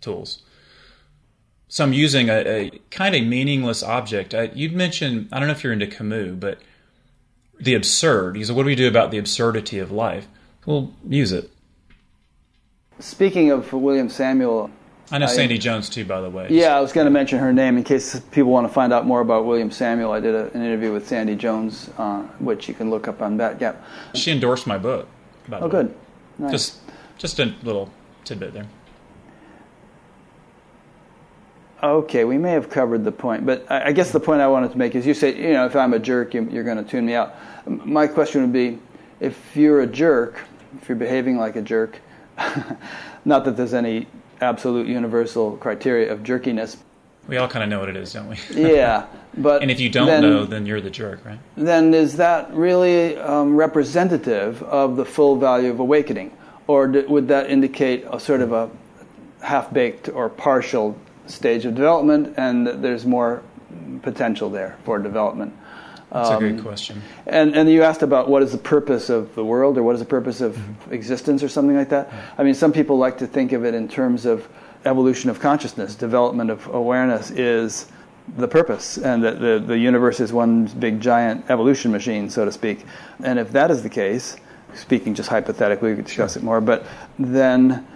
tools 0.00 0.42
so 1.68 1.84
i'm 1.84 1.92
using 1.92 2.28
a, 2.28 2.38
a 2.46 2.70
kind 2.90 3.14
of 3.14 3.24
meaningless 3.24 3.82
object 3.82 4.34
I, 4.34 4.50
you'd 4.54 4.74
mentioned 4.74 5.28
i 5.32 5.38
don't 5.38 5.48
know 5.48 5.54
if 5.54 5.64
you're 5.64 5.72
into 5.72 5.86
camus 5.86 6.36
but 6.38 6.58
the 7.62 7.74
absurd. 7.74 8.36
He 8.36 8.44
said, 8.44 8.56
What 8.56 8.64
do 8.64 8.66
we 8.66 8.74
do 8.74 8.88
about 8.88 9.10
the 9.10 9.18
absurdity 9.18 9.78
of 9.78 9.90
life? 9.90 10.26
Well, 10.66 10.92
use 11.08 11.32
it. 11.32 11.50
Speaking 12.98 13.50
of 13.50 13.72
William 13.72 14.08
Samuel, 14.08 14.70
I 15.12 15.18
know 15.18 15.26
I, 15.26 15.28
Sandy 15.28 15.58
Jones 15.58 15.90
too, 15.90 16.06
by 16.06 16.22
the 16.22 16.30
way. 16.30 16.46
Yeah, 16.48 16.74
I 16.74 16.80
was 16.80 16.90
going 16.90 17.04
to 17.04 17.10
mention 17.10 17.38
her 17.38 17.52
name 17.52 17.76
in 17.76 17.84
case 17.84 18.18
people 18.30 18.50
want 18.50 18.66
to 18.66 18.72
find 18.72 18.94
out 18.94 19.06
more 19.06 19.20
about 19.20 19.44
William 19.44 19.70
Samuel. 19.70 20.10
I 20.10 20.20
did 20.20 20.34
a, 20.34 20.50
an 20.54 20.62
interview 20.62 20.90
with 20.90 21.06
Sandy 21.06 21.36
Jones, 21.36 21.90
uh, 21.98 22.22
which 22.38 22.66
you 22.66 22.72
can 22.72 22.88
look 22.88 23.06
up 23.08 23.20
on 23.20 23.36
Batgap. 23.36 23.76
She 24.14 24.32
endorsed 24.32 24.66
my 24.66 24.78
book. 24.78 25.06
oh, 25.52 25.68
good. 25.68 25.94
Nice. 26.38 26.50
Just, 26.50 26.80
just 27.18 27.38
a 27.40 27.54
little 27.62 27.92
tidbit 28.24 28.54
there. 28.54 28.66
Okay, 31.82 32.24
we 32.24 32.38
may 32.38 32.52
have 32.52 32.70
covered 32.70 33.04
the 33.04 33.12
point, 33.12 33.44
but 33.44 33.70
I 33.70 33.92
guess 33.92 34.12
the 34.12 34.20
point 34.20 34.40
I 34.40 34.46
wanted 34.46 34.70
to 34.70 34.78
make 34.78 34.94
is 34.94 35.04
you 35.04 35.14
say, 35.14 35.36
you 35.36 35.52
know, 35.52 35.66
if 35.66 35.76
I'm 35.76 35.92
a 35.92 35.98
jerk, 35.98 36.32
you're 36.32 36.64
going 36.64 36.82
to 36.82 36.88
tune 36.88 37.04
me 37.04 37.14
out. 37.14 37.34
My 37.66 38.06
question 38.06 38.40
would 38.40 38.52
be, 38.52 38.78
if 39.20 39.56
you're 39.56 39.82
a 39.82 39.86
jerk, 39.86 40.40
if 40.80 40.88
you're 40.88 40.96
behaving 40.96 41.36
like 41.36 41.56
a 41.56 41.62
jerk, 41.62 42.00
not 43.24 43.44
that 43.44 43.56
there's 43.56 43.74
any 43.74 44.06
absolute 44.42 44.86
universal 44.86 45.56
criteria 45.56 46.12
of 46.12 46.22
jerkiness. 46.22 46.76
We 47.28 47.36
all 47.36 47.48
kind 47.48 47.62
of 47.62 47.70
know 47.70 47.78
what 47.78 47.88
it 47.88 47.96
is, 47.96 48.12
don't 48.12 48.28
we? 48.28 48.36
yeah, 48.50 49.06
but 49.38 49.62
and 49.62 49.70
if 49.70 49.78
you 49.78 49.88
don't 49.88 50.08
then, 50.08 50.22
know, 50.22 50.44
then 50.44 50.66
you're 50.66 50.80
the 50.80 50.90
jerk, 50.90 51.24
right? 51.24 51.38
Then 51.56 51.94
is 51.94 52.16
that 52.16 52.52
really 52.52 53.16
um, 53.16 53.56
representative 53.56 54.62
of 54.64 54.96
the 54.96 55.04
full 55.04 55.36
value 55.36 55.70
of 55.70 55.78
awakening, 55.78 56.36
or 56.66 56.88
would 56.88 57.28
that 57.28 57.48
indicate 57.48 58.04
a 58.10 58.18
sort 58.18 58.40
of 58.40 58.52
a 58.52 58.68
half-baked 59.40 60.08
or 60.08 60.28
partial 60.28 60.98
stage 61.26 61.64
of 61.64 61.76
development, 61.76 62.34
and 62.36 62.66
there's 62.66 63.06
more 63.06 63.42
potential 64.02 64.50
there 64.50 64.76
for 64.84 64.98
development. 64.98 65.54
That's 66.10 66.28
um, 66.28 66.36
a 66.36 66.38
great 66.50 66.62
question. 66.62 67.02
And 67.26 67.56
and 67.56 67.70
you 67.70 67.82
asked 67.82 68.02
about 68.02 68.28
what 68.28 68.42
is 68.42 68.52
the 68.52 68.58
purpose 68.58 69.08
of 69.08 69.34
the 69.34 69.44
world, 69.44 69.78
or 69.78 69.82
what 69.82 69.94
is 69.94 70.00
the 70.00 70.06
purpose 70.06 70.40
of 70.40 70.56
mm-hmm. 70.56 70.92
existence, 70.92 71.42
or 71.42 71.48
something 71.48 71.76
like 71.76 71.88
that. 71.88 72.12
I 72.36 72.44
mean, 72.44 72.54
some 72.54 72.72
people 72.72 72.98
like 72.98 73.18
to 73.18 73.26
think 73.26 73.52
of 73.52 73.64
it 73.64 73.74
in 73.74 73.88
terms 73.88 74.26
of 74.26 74.46
evolution 74.84 75.30
of 75.30 75.40
consciousness, 75.40 75.94
development 75.94 76.50
of 76.50 76.66
awareness 76.68 77.30
is 77.30 77.86
the 78.36 78.48
purpose, 78.48 78.98
and 78.98 79.24
that 79.24 79.40
the, 79.40 79.62
the 79.64 79.78
universe 79.78 80.20
is 80.20 80.32
one 80.32 80.66
big 80.66 81.00
giant 81.00 81.44
evolution 81.50 81.90
machine, 81.90 82.30
so 82.30 82.44
to 82.44 82.52
speak. 82.52 82.84
And 83.22 83.38
if 83.38 83.52
that 83.52 83.70
is 83.70 83.82
the 83.82 83.88
case, 83.88 84.36
speaking 84.74 85.14
just 85.14 85.28
hypothetically, 85.28 85.90
we 85.90 85.96
could 85.96 86.06
discuss 86.06 86.36
it 86.36 86.42
more, 86.42 86.60
but 86.60 86.84
then 87.18 87.86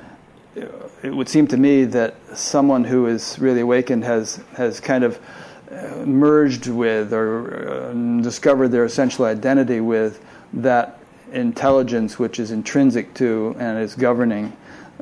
it 1.03 1.15
would 1.15 1.29
seem 1.29 1.47
to 1.49 1.57
me 1.57 1.85
that 1.85 2.15
someone 2.35 2.85
who 2.85 3.07
is 3.07 3.39
really 3.39 3.61
awakened 3.61 4.05
has 4.05 4.41
has 4.57 4.81
kind 4.81 5.05
of 5.05 5.19
uh, 5.71 6.05
merged 6.05 6.67
with 6.67 7.13
or 7.13 7.91
uh, 7.91 7.93
discovered 8.23 8.69
their 8.69 8.85
essential 8.85 9.25
identity 9.25 9.81
with 9.81 10.25
that 10.53 10.99
intelligence 11.33 12.19
which 12.19 12.39
is 12.39 12.51
intrinsic 12.51 13.13
to 13.15 13.55
and 13.59 13.79
is 13.79 13.95
governing 13.95 14.57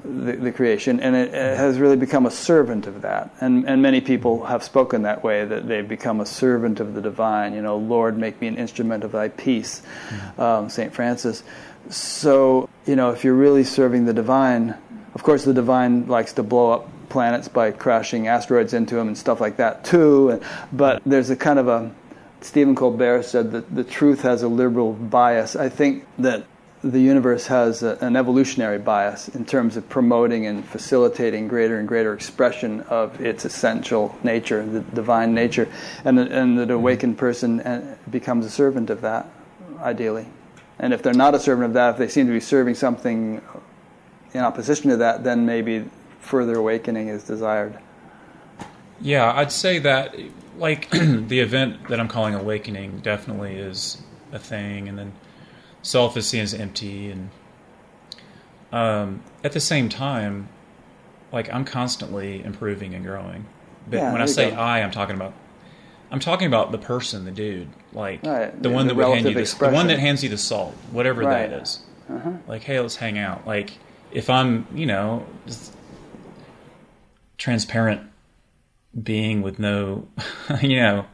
the, 0.05 0.33
the 0.33 0.53
creation, 0.53 1.01
and 1.01 1.15
it, 1.15 1.33
it, 1.33 1.57
has 1.57 1.79
really 1.79 1.97
become 1.97 2.27
a 2.27 2.31
servant 2.31 2.87
of 2.87 3.03
that. 3.03 3.31
And 3.41 3.65
and 3.67 3.81
many 3.81 4.01
people 4.01 4.45
have 4.45 4.63
spoken 4.63 5.03
that 5.03 5.23
way 5.23 5.45
that 5.45 5.69
they've 5.69 5.89
become 5.89 6.21
a 6.21 6.27
servant 6.27 6.81
of 6.81 6.95
the 6.95 7.01
divine. 7.01 7.55
You 7.55 7.63
know, 7.63 7.79
Lord, 7.79 8.19
make 8.19 8.41
me 8.41 8.49
an 8.49 8.57
instrument 8.57 9.05
of 9.05 9.13
Thy 9.13 9.29
peace, 9.29 9.83
mm-hmm. 10.09 10.41
um, 10.41 10.69
Saint 10.69 10.93
Francis. 10.93 11.43
So 11.89 12.69
you 12.87 12.97
know, 12.97 13.11
if 13.11 13.25
you're 13.25 13.35
really 13.35 13.65
serving 13.65 14.05
the 14.05 14.13
divine 14.13 14.75
of 15.15 15.23
course, 15.23 15.45
the 15.45 15.55
divine 15.55 16.07
likes 16.07 16.33
to 16.35 16.43
blow 16.43 16.73
up 16.73 16.89
planets 17.09 17.49
by 17.49 17.71
crashing 17.71 18.29
asteroids 18.29 18.75
into 18.75 18.95
them 18.95 19.09
and 19.09 19.19
stuff 19.19 19.41
like 19.41 19.57
that 19.57 19.85
too. 19.85 20.41
But 20.73 21.03
there's 21.05 21.31
a 21.31 21.37
kind 21.37 21.59
of 21.59 21.69
a 21.69 21.93
Stephen 22.41 22.75
Colbert 22.75 23.23
said 23.23 23.53
that 23.53 23.75
the 23.75 23.85
truth 23.85 24.21
has 24.21 24.43
a 24.43 24.49
liberal 24.49 24.93
bias. 24.93 25.57
I 25.57 25.71
think 25.71 26.05
that 26.19 26.45
the 26.83 27.01
universe 27.01 27.47
has 27.47 27.83
a, 27.83 27.97
an 28.03 28.15
evolutionary 28.15 28.79
bias 28.79 29.29
in 29.29 29.47
terms 29.47 29.79
of 29.79 29.89
promoting 29.89 30.47
and 30.47 30.63
facilitating 30.63 31.49
greater 31.49 31.79
and 31.79 31.89
greater 31.89 32.13
expression 32.13 32.83
of 32.83 33.19
its 33.23 33.47
essential 33.47 34.15
nature, 34.23 34.65
the 34.67 34.81
divine 34.81 35.33
nature, 35.35 35.67
and 36.05 36.19
and 36.19 36.59
that 36.59 36.71
awakened 36.71 37.17
person 37.17 37.61
uh, 37.61 37.97
becomes 38.11 38.45
a 38.45 38.51
servant 38.51 38.91
of 38.91 39.01
that, 39.01 39.27
ideally. 39.81 40.27
And 40.79 40.93
if 40.93 41.03
they're 41.03 41.15
not 41.15 41.35
a 41.35 41.41
servant 41.41 41.65
of 41.65 41.73
that, 41.73 41.93
if 41.93 41.97
they 41.97 42.09
seem 42.09 42.27
to 42.27 42.33
be 42.33 42.41
serving 42.41 42.75
something 42.75 43.41
in 44.35 44.41
opposition 44.41 44.91
to 44.91 44.99
that, 44.99 45.25
then 45.25 45.47
maybe 45.47 45.89
further 46.25 46.57
awakening 46.57 47.09
is 47.09 47.25
desired. 47.25 47.79
Yeah, 49.01 49.33
I'd 49.33 49.53
say 49.53 49.79
that 49.81 50.17
like 50.59 50.91
the 50.91 51.41
event 51.41 51.89
that 51.89 52.01
I'm 52.01 52.09
calling 52.09 52.35
awakening 52.35 53.01
definitely 53.01 53.57
is 53.57 54.03
a 54.33 54.39
thing, 54.39 54.89
and 54.89 54.99
then 54.99 55.13
self 55.83 56.17
is 56.17 56.29
seen 56.29 56.43
as 56.43 56.55
empty, 56.55 57.11
and 57.11 57.31
um, 58.73 59.23
at 59.43 59.53
the 59.53 59.61
same 59.61 59.89
time, 59.89 60.49
like 61.33 61.53
I'm 61.53 61.65
constantly 61.65 62.43
improving 62.43 62.95
and 62.95 63.05
growing. 63.05 63.47
But 63.89 63.99
yeah, 63.99 64.13
when 64.13 64.23
I 64.23 64.27
say 64.27 64.51
go. 64.51 64.57
I, 64.57 64.81
I'm 64.81 64.91
talking 64.91 65.17
about 65.17 65.35
I'm 66.11 66.21
talking 66.21 66.47
about 66.47 66.71
the 66.71 66.79
person, 66.79 67.25
the 67.25 67.31
dude, 67.33 67.69
like 67.93 68.25
right. 68.25 68.63
the, 68.63 68.71
one 68.71 68.87
that 68.87 68.95
would 68.95 69.07
hand 69.07 69.27
you 69.27 69.35
the, 69.35 69.57
the, 69.59 69.71
one 69.71 69.89
that 69.89 69.99
hands 69.99 70.23
you 70.23 70.29
the 70.29 70.39
salt, 70.39 70.73
whatever 70.93 71.23
right. 71.23 71.51
that 71.51 71.63
is. 71.63 71.81
Uh-huh. 72.09 72.33
Like, 72.47 72.63
hey, 72.63 72.79
let's 72.79 72.95
hang 72.95 73.19
out. 73.19 73.47
Like, 73.47 73.73
if 74.13 74.31
I'm, 74.31 74.67
you 74.75 74.87
know, 74.87 75.27
transparent 77.45 78.01
being 79.01 79.43
with 79.43 79.59
no, 79.59 80.09
you 80.63 80.81
know, 80.81 81.05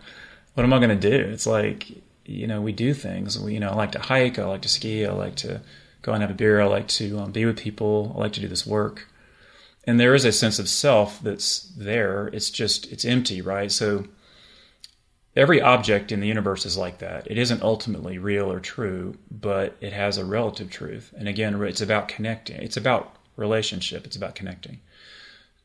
what 0.55 0.63
am 0.63 0.73
I 0.73 0.79
going 0.79 1.01
to 1.01 1.11
do? 1.11 1.29
It's 1.29 1.45
like, 1.47 1.91
you 2.25 2.47
know, 2.47 2.61
we 2.61 2.71
do 2.71 2.95
things. 2.95 3.37
We, 3.37 3.55
you 3.55 3.59
know, 3.59 3.71
I 3.71 3.75
like 3.75 3.93
to 3.93 3.99
hike. 3.99 4.39
I 4.39 4.45
like 4.45 4.63
to 4.63 4.69
ski. 4.69 5.05
I 5.05 5.11
like 5.11 5.35
to 5.37 5.61
go 6.03 6.13
and 6.13 6.23
have 6.23 6.31
a 6.31 6.35
beer. 6.35 6.61
I 6.61 6.67
like 6.67 6.87
to 7.01 7.19
um, 7.19 7.33
be 7.33 7.45
with 7.47 7.59
people. 7.59 8.15
I 8.15 8.21
like 8.21 8.33
to 8.35 8.41
do 8.41 8.47
this 8.47 8.65
work. 8.65 9.09
And 9.83 9.99
there 9.99 10.15
is 10.15 10.25
a 10.25 10.31
sense 10.31 10.61
of 10.61 10.69
self 10.69 11.21
that's 11.21 11.63
there. 11.77 12.29
It's 12.29 12.51
just, 12.51 12.93
it's 12.93 13.05
empty, 13.05 13.41
right? 13.41 13.73
So 13.73 14.07
every 15.35 15.61
object 15.61 16.13
in 16.13 16.21
the 16.21 16.29
universe 16.29 16.65
is 16.65 16.77
like 16.77 16.99
that. 16.99 17.29
It 17.29 17.39
isn't 17.39 17.63
ultimately 17.63 18.19
real 18.19 18.53
or 18.53 18.61
true, 18.61 19.17
but 19.33 19.77
it 19.81 19.93
has 19.93 20.17
a 20.17 20.25
relative 20.25 20.71
truth. 20.71 21.13
And 21.19 21.27
again, 21.27 21.61
it's 21.63 21.81
about 21.81 22.07
connecting. 22.07 22.63
It's 22.63 22.77
about 22.77 23.17
relationship. 23.37 24.07
It's 24.07 24.17
about 24.17 24.37
connecting. 24.37 24.79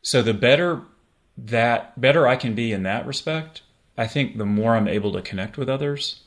So 0.06 0.22
the 0.22 0.36
better 0.36 0.84
that 1.36 2.00
better 2.00 2.28
I 2.28 2.36
can 2.36 2.54
be 2.54 2.72
in 2.72 2.84
that 2.84 3.08
respect, 3.08 3.64
I 3.98 4.06
think 4.06 4.38
the 4.38 4.46
more 4.46 4.76
I'm 4.76 4.88
able 4.88 5.12
to 5.14 5.22
connect 5.22 5.58
with 5.58 5.68
others. 5.68 6.22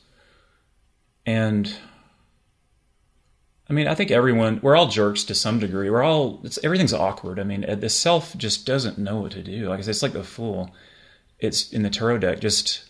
And 1.25 1.73
I 3.69 3.73
mean, 3.73 3.87
I 3.87 3.95
think 3.95 4.11
everyone 4.11 4.59
we're 4.61 4.75
all 4.75 4.89
jerks 4.89 5.23
to 5.23 5.33
some 5.33 5.59
degree. 5.59 5.89
We're 5.89 6.03
all 6.03 6.41
it's 6.43 6.59
everything's 6.61 6.93
awkward. 6.93 7.39
I 7.39 7.43
mean, 7.43 7.65
the 7.79 7.89
self 7.89 8.35
just 8.35 8.65
doesn't 8.65 8.97
know 8.97 9.21
what 9.21 9.31
to 9.31 9.41
do. 9.41 9.69
Like 9.69 9.79
I 9.79 9.81
said, 9.83 9.91
it's 9.91 10.03
like 10.03 10.11
the 10.11 10.25
fool. 10.25 10.75
It's 11.39 11.71
in 11.71 11.83
the 11.83 11.89
tarot 11.89 12.17
deck. 12.17 12.41
Just 12.41 12.83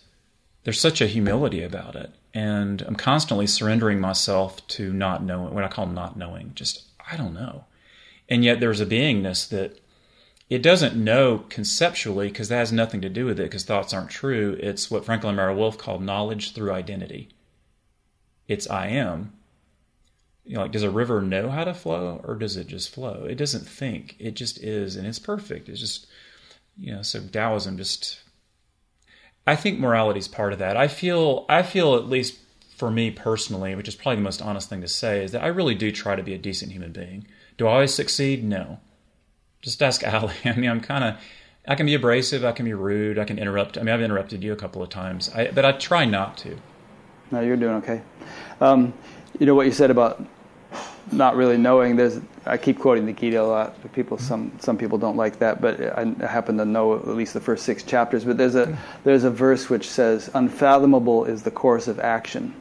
there's 0.64 0.82
such 0.82 1.02
a 1.02 1.08
humility 1.08 1.62
about 1.62 1.96
it, 1.96 2.10
and 2.34 2.82
I'm 2.82 2.96
constantly 2.96 3.46
surrendering 3.46 4.00
myself 4.00 4.66
to 4.70 4.92
not 4.92 5.22
knowing 5.22 5.54
what 5.54 5.64
I 5.64 5.68
call 5.68 5.86
not 5.86 6.18
knowing. 6.18 6.54
Just 6.56 6.88
I 7.12 7.16
don't 7.16 7.36
know, 7.36 7.66
and 8.28 8.44
yet 8.44 8.60
there's 8.60 8.82
a 8.82 8.88
beingness 8.88 9.48
that 9.50 9.80
it 10.50 10.64
doesn't 10.64 10.96
know 10.96 11.46
conceptually 11.50 12.28
because 12.28 12.50
that 12.50 12.58
has 12.58 12.72
nothing 12.72 13.02
to 13.02 13.10
do 13.10 13.26
with 13.26 13.40
it 13.40 13.44
because 13.44 13.64
thoughts 13.64 13.94
aren't 13.94 14.10
true. 14.10 14.58
It's 14.60 14.90
what 14.90 15.06
Franklin 15.06 15.36
Merrell-Wolff 15.36 15.78
called 15.78 16.02
knowledge 16.02 16.54
through 16.54 16.74
identity. 16.74 17.30
It's 18.48 18.68
I 18.68 18.88
am. 18.88 19.34
You 20.44 20.56
know, 20.56 20.62
like, 20.64 20.72
does 20.72 20.82
a 20.82 20.90
river 20.90 21.22
know 21.22 21.52
how 21.52 21.66
to 21.66 21.76
flow 21.76 22.20
or 22.24 22.36
does 22.36 22.58
it 22.58 22.66
just 22.66 22.90
flow? 22.90 23.26
It 23.30 23.36
doesn't 23.36 23.68
think. 23.68 24.16
It 24.18 24.32
just 24.32 24.58
is, 24.64 24.96
and 24.96 25.06
it's 25.06 25.20
perfect. 25.20 25.70
It's 25.70 25.80
just, 25.80 26.08
you 26.76 26.92
know, 26.92 27.04
so 27.04 27.22
Taoism 27.22 27.78
just. 27.78 28.20
I 29.46 29.56
think 29.56 29.80
morality 29.80 30.20
is 30.20 30.28
part 30.28 30.54
of 30.54 30.60
that. 30.60 30.76
I 30.76 30.88
feel, 30.88 31.46
I 31.48 31.62
feel 31.62 31.96
at 31.96 32.10
least 32.10 32.40
for 32.76 32.90
me 32.90 33.12
personally, 33.12 33.76
which 33.76 33.88
is 33.88 33.96
probably 33.96 34.16
the 34.16 34.24
most 34.24 34.42
honest 34.42 34.68
thing 34.68 34.82
to 34.82 34.88
say, 34.88 35.24
is 35.24 35.32
that 35.34 35.44
I 35.44 35.48
really 35.48 35.76
do 35.76 35.92
try 35.92 36.16
to 36.16 36.24
be 36.24 36.34
a 36.34 36.40
decent 36.40 36.72
human 36.72 36.92
being. 36.92 37.28
Do 37.58 37.68
I 37.68 37.74
always 37.74 37.94
succeed? 37.94 38.44
No 38.44 38.80
just 39.62 39.82
ask 39.82 40.06
Ali. 40.06 40.34
I 40.46 40.54
mean, 40.54 40.70
I'm 40.70 40.82
kind 40.82 41.04
of, 41.04 41.16
I 41.68 41.76
can 41.76 41.86
be 41.86 41.94
abrasive, 41.94 42.46
I 42.46 42.52
can 42.52 42.66
be 42.66 42.74
rude, 42.74 43.20
I 43.20 43.26
can 43.26 43.40
interrupt. 43.40 43.78
I 43.78 43.82
mean, 43.82 43.94
I've 43.94 44.02
interrupted 44.02 44.44
you 44.44 44.54
a 44.54 44.56
couple 44.56 44.82
of 44.82 44.90
times, 44.90 45.30
I, 45.30 45.52
but 45.52 45.66
I 45.66 45.74
try 45.74 46.06
not 46.06 46.38
to. 46.40 46.58
No, 47.32 47.42
you're 47.42 47.58
doing 47.58 47.76
okay. 47.76 48.02
Um, 48.60 48.94
you 49.40 49.46
know 49.46 49.56
what 49.56 49.68
you 49.68 49.72
said 49.72 49.92
about 49.92 50.26
not 51.12 51.36
really 51.36 51.58
knowing. 51.58 51.96
There's, 51.96 52.20
I 52.46 52.58
keep 52.58 52.80
quoting 52.80 53.06
the 53.06 53.14
Gita 53.14 53.42
a 53.42 53.44
lot. 53.44 53.94
People, 53.94 54.18
some 54.18 54.52
some 54.60 54.78
people 54.78 54.98
don't 54.98 55.18
like 55.18 55.40
that, 55.40 55.62
but 55.62 55.80
I, 55.82 56.14
I 56.22 56.26
happen 56.26 56.58
to 56.58 56.66
know 56.66 56.96
at 56.96 57.08
least 57.08 57.34
the 57.34 57.40
first 57.40 57.66
six 57.66 57.84
chapters. 57.84 58.26
But 58.26 58.38
there's 58.38 58.56
a 58.56 58.78
there's 59.04 59.24
a 59.24 59.32
verse 59.32 59.70
which 59.70 59.90
says, 59.90 60.30
"Unfathomable 60.34 61.26
is 61.26 61.44
the 61.44 61.52
course 61.52 61.88
of 61.88 62.00
action," 62.00 62.54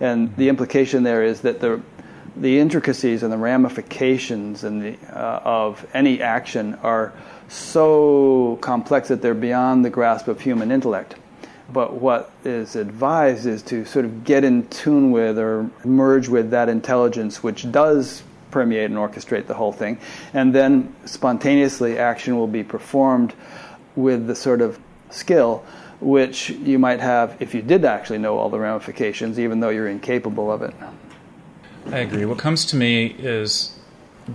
and 0.00 0.34
the 0.36 0.48
implication 0.48 1.02
there 1.02 1.22
is 1.22 1.40
that 1.42 1.60
the 1.60 1.80
the 2.36 2.58
intricacies 2.58 3.22
and 3.22 3.32
the 3.32 3.38
ramifications 3.38 4.64
and 4.64 4.82
the, 4.82 4.96
uh, 5.12 5.40
of 5.44 5.86
any 5.94 6.20
action 6.20 6.74
are 6.82 7.12
so 7.48 8.58
complex 8.60 9.08
that 9.08 9.22
they're 9.22 9.34
beyond 9.34 9.84
the 9.84 9.90
grasp 9.90 10.28
of 10.28 10.40
human 10.40 10.70
intellect. 10.70 11.14
But 11.72 11.94
what 11.94 12.30
is 12.44 12.76
advised 12.76 13.46
is 13.46 13.62
to 13.64 13.84
sort 13.84 14.04
of 14.04 14.24
get 14.24 14.44
in 14.44 14.66
tune 14.68 15.12
with 15.12 15.38
or 15.38 15.70
merge 15.84 16.28
with 16.28 16.50
that 16.50 16.68
intelligence 16.68 17.42
which 17.42 17.70
does 17.70 18.22
permeate 18.50 18.90
and 18.90 18.98
orchestrate 18.98 19.46
the 19.46 19.54
whole 19.54 19.72
thing. 19.72 19.98
And 20.32 20.54
then 20.54 20.94
spontaneously, 21.06 21.98
action 21.98 22.36
will 22.36 22.46
be 22.46 22.62
performed 22.62 23.34
with 23.96 24.26
the 24.26 24.34
sort 24.34 24.60
of 24.60 24.78
skill 25.10 25.64
which 26.00 26.50
you 26.50 26.78
might 26.78 27.00
have 27.00 27.36
if 27.40 27.54
you 27.54 27.62
did 27.62 27.84
actually 27.84 28.18
know 28.18 28.36
all 28.36 28.50
the 28.50 28.58
ramifications, 28.58 29.38
even 29.38 29.60
though 29.60 29.70
you're 29.70 29.88
incapable 29.88 30.52
of 30.52 30.62
it. 30.62 30.74
I 31.86 31.98
agree. 31.98 32.24
What 32.24 32.38
comes 32.38 32.64
to 32.66 32.76
me 32.76 33.06
is 33.06 33.78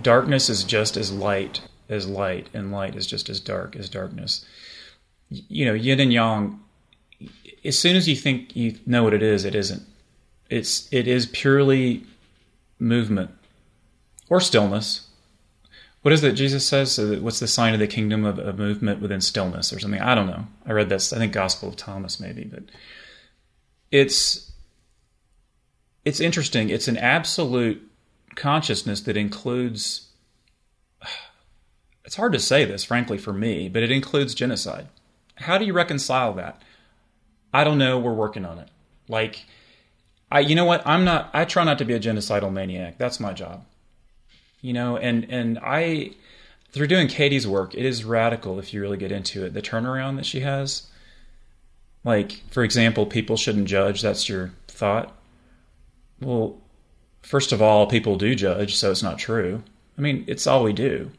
darkness 0.02 0.48
is 0.48 0.64
just 0.64 0.96
as 0.96 1.12
light 1.12 1.60
as 1.90 2.06
light, 2.06 2.48
and 2.54 2.72
light 2.72 2.94
is 2.94 3.06
just 3.06 3.28
as 3.28 3.40
dark 3.40 3.76
as 3.76 3.88
darkness. 3.88 4.44
You 5.28 5.66
know, 5.66 5.74
yin 5.74 6.00
and 6.00 6.12
yang. 6.12 6.60
As 7.64 7.78
soon 7.78 7.96
as 7.96 8.08
you 8.08 8.16
think 8.16 8.56
you 8.56 8.78
know 8.86 9.02
what 9.04 9.12
it 9.12 9.22
is, 9.22 9.44
it 9.44 9.54
isn't. 9.54 9.82
It's 10.48 10.90
it 10.92 11.06
is 11.06 11.26
purely 11.26 12.04
movement 12.78 13.30
or 14.28 14.40
stillness. 14.40 15.08
What 16.02 16.14
is 16.14 16.24
it 16.24 16.32
Jesus 16.32 16.66
says? 16.66 16.98
Uh, 16.98 17.18
what's 17.20 17.40
the 17.40 17.46
sign 17.46 17.74
of 17.74 17.80
the 17.80 17.86
kingdom 17.86 18.24
of, 18.24 18.38
of 18.38 18.58
movement 18.58 19.02
within 19.02 19.20
stillness 19.20 19.70
or 19.72 19.78
something? 19.78 20.00
I 20.00 20.14
don't 20.14 20.28
know. 20.28 20.46
I 20.64 20.72
read 20.72 20.88
this. 20.88 21.12
I 21.12 21.18
think 21.18 21.32
Gospel 21.34 21.68
of 21.68 21.76
Thomas 21.76 22.18
maybe, 22.18 22.44
but 22.44 22.62
it's 23.90 24.49
it's 26.04 26.20
interesting. 26.20 26.70
It's 26.70 26.88
an 26.88 26.96
absolute 26.96 27.82
consciousness 28.34 29.00
that 29.02 29.16
includes. 29.16 30.08
It's 32.02 32.16
hard 32.16 32.32
to 32.32 32.40
say 32.40 32.64
this, 32.64 32.82
frankly, 32.82 33.18
for 33.18 33.32
me, 33.32 33.68
but 33.68 33.84
it 33.84 33.92
includes 33.92 34.34
genocide. 34.34 34.88
How 35.36 35.58
do 35.58 35.64
you 35.64 35.72
reconcile 35.72 36.32
that? 36.32 36.60
I 37.54 37.62
don't 37.62 37.78
know. 37.78 38.00
We're 38.00 38.14
working 38.14 38.44
on 38.44 38.58
it. 38.58 38.68
Like, 39.06 39.44
I, 40.32 40.40
you 40.40 40.56
know 40.56 40.64
what? 40.64 40.84
I'm 40.84 41.04
not. 41.04 41.30
I 41.32 41.44
try 41.44 41.62
not 41.62 41.78
to 41.78 41.84
be 41.84 41.94
a 41.94 42.00
genocidal 42.00 42.52
maniac. 42.52 42.98
That's 42.98 43.20
my 43.20 43.32
job. 43.32 43.64
You 44.60 44.72
know, 44.72 44.96
and 44.96 45.24
and 45.30 45.60
I, 45.62 46.12
through 46.72 46.88
doing 46.88 47.06
Katie's 47.06 47.46
work, 47.46 47.74
it 47.74 47.84
is 47.84 48.04
radical 48.04 48.58
if 48.58 48.74
you 48.74 48.80
really 48.80 48.96
get 48.96 49.12
into 49.12 49.44
it. 49.44 49.54
The 49.54 49.62
turnaround 49.62 50.16
that 50.16 50.26
she 50.26 50.40
has. 50.40 50.88
Like, 52.02 52.42
for 52.50 52.64
example, 52.64 53.06
people 53.06 53.36
shouldn't 53.36 53.68
judge. 53.68 54.02
That's 54.02 54.28
your 54.28 54.52
thought 54.66 55.14
well, 56.20 56.58
first 57.22 57.52
of 57.52 57.62
all, 57.62 57.86
people 57.86 58.16
do 58.16 58.34
judge, 58.34 58.76
so 58.76 58.90
it's 58.90 59.02
not 59.02 59.18
true. 59.18 59.62
I 59.96 60.00
mean, 60.00 60.24
it's 60.26 60.46
all 60.46 60.64
we 60.64 60.72
do. 60.72 61.10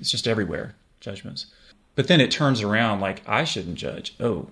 It's 0.00 0.10
just 0.10 0.28
everywhere, 0.28 0.74
judgments. 1.00 1.46
But 1.94 2.08
then 2.08 2.20
it 2.20 2.30
turns 2.30 2.62
around 2.62 3.00
like 3.00 3.22
I 3.26 3.44
shouldn't 3.44 3.76
judge. 3.76 4.14
Oh, 4.20 4.48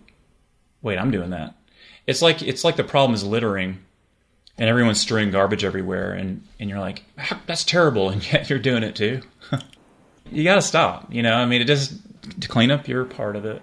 wait, 0.83 0.99
I'm 0.99 1.11
doing 1.11 1.31
that. 1.31 1.55
It's 2.07 2.23
like 2.23 2.43
it's 2.43 2.65
like 2.65 2.77
the 2.77 2.85
problem 2.85 3.15
is 3.15 3.25
littering 3.25 3.79
and 4.59 4.69
everyone's 4.69 5.01
strewing 5.01 5.31
garbage 5.31 5.65
everywhere 5.65 6.13
and, 6.13 6.43
and 6.59 6.71
you're 6.71 6.81
like, 6.81 7.05
ah, 7.19 7.41
that's 7.47 7.65
terrible, 7.65 8.09
and 8.11 8.33
yet 8.33 8.51
you're 8.51 8.59
doing 8.59 8.83
it 8.83 8.97
too. 8.97 9.23
you 10.33 10.45
gotta 10.45 10.63
stop, 10.63 11.13
you 11.13 11.23
know. 11.23 11.35
I 11.35 11.47
mean 11.47 11.61
it 11.61 11.67
just 11.67 11.95
to 12.41 12.49
clean 12.49 12.71
up 12.71 12.89
your 12.89 13.05
part 13.05 13.37
of 13.37 13.45
it. 13.45 13.63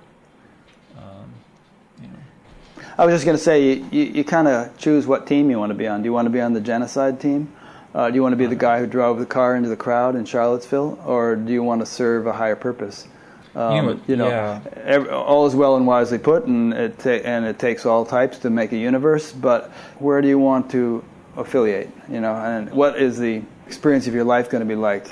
I 2.97 3.05
was 3.05 3.13
just 3.13 3.25
going 3.25 3.37
to 3.37 3.43
say, 3.43 3.63
you, 3.63 3.87
you, 3.91 4.03
you 4.03 4.23
kind 4.23 4.47
of 4.47 4.77
choose 4.77 5.07
what 5.07 5.25
team 5.25 5.49
you 5.49 5.57
want 5.57 5.71
to 5.71 5.75
be 5.75 5.87
on. 5.87 6.01
Do 6.01 6.05
you 6.05 6.13
want 6.13 6.27
to 6.27 6.29
be 6.29 6.41
on 6.41 6.53
the 6.53 6.61
genocide 6.61 7.19
team? 7.19 7.51
Uh, 7.93 8.09
do 8.09 8.15
you 8.15 8.23
want 8.23 8.33
to 8.33 8.37
be 8.37 8.45
the 8.45 8.55
guy 8.55 8.79
who 8.79 8.87
drove 8.87 9.19
the 9.19 9.25
car 9.25 9.55
into 9.55 9.69
the 9.69 9.75
crowd 9.75 10.15
in 10.15 10.25
Charlottesville, 10.25 10.99
or 11.05 11.35
do 11.35 11.53
you 11.53 11.63
want 11.63 11.81
to 11.81 11.85
serve 11.85 12.25
a 12.25 12.33
higher 12.33 12.55
purpose? 12.55 13.07
Um, 13.55 13.75
you 13.75 13.81
know, 13.81 13.99
you 14.07 14.15
know 14.15 14.27
yeah. 14.29 14.61
every, 14.83 15.09
all 15.09 15.45
is 15.45 15.53
well 15.53 15.75
and 15.75 15.85
wisely 15.85 16.17
put, 16.17 16.45
and 16.45 16.73
it 16.73 16.97
ta- 16.97 17.21
and 17.23 17.45
it 17.45 17.59
takes 17.59 17.85
all 17.85 18.03
types 18.03 18.39
to 18.39 18.49
make 18.49 18.71
a 18.71 18.77
universe. 18.77 19.31
But 19.31 19.69
where 19.99 20.21
do 20.21 20.27
you 20.27 20.39
want 20.39 20.71
to 20.71 21.03
affiliate? 21.37 21.91
You 22.09 22.19
know, 22.21 22.33
and 22.33 22.71
what 22.71 22.99
is 22.99 23.19
the 23.19 23.43
experience 23.67 24.07
of 24.07 24.15
your 24.15 24.23
life 24.23 24.49
going 24.49 24.61
to 24.61 24.67
be 24.67 24.75
like, 24.75 25.07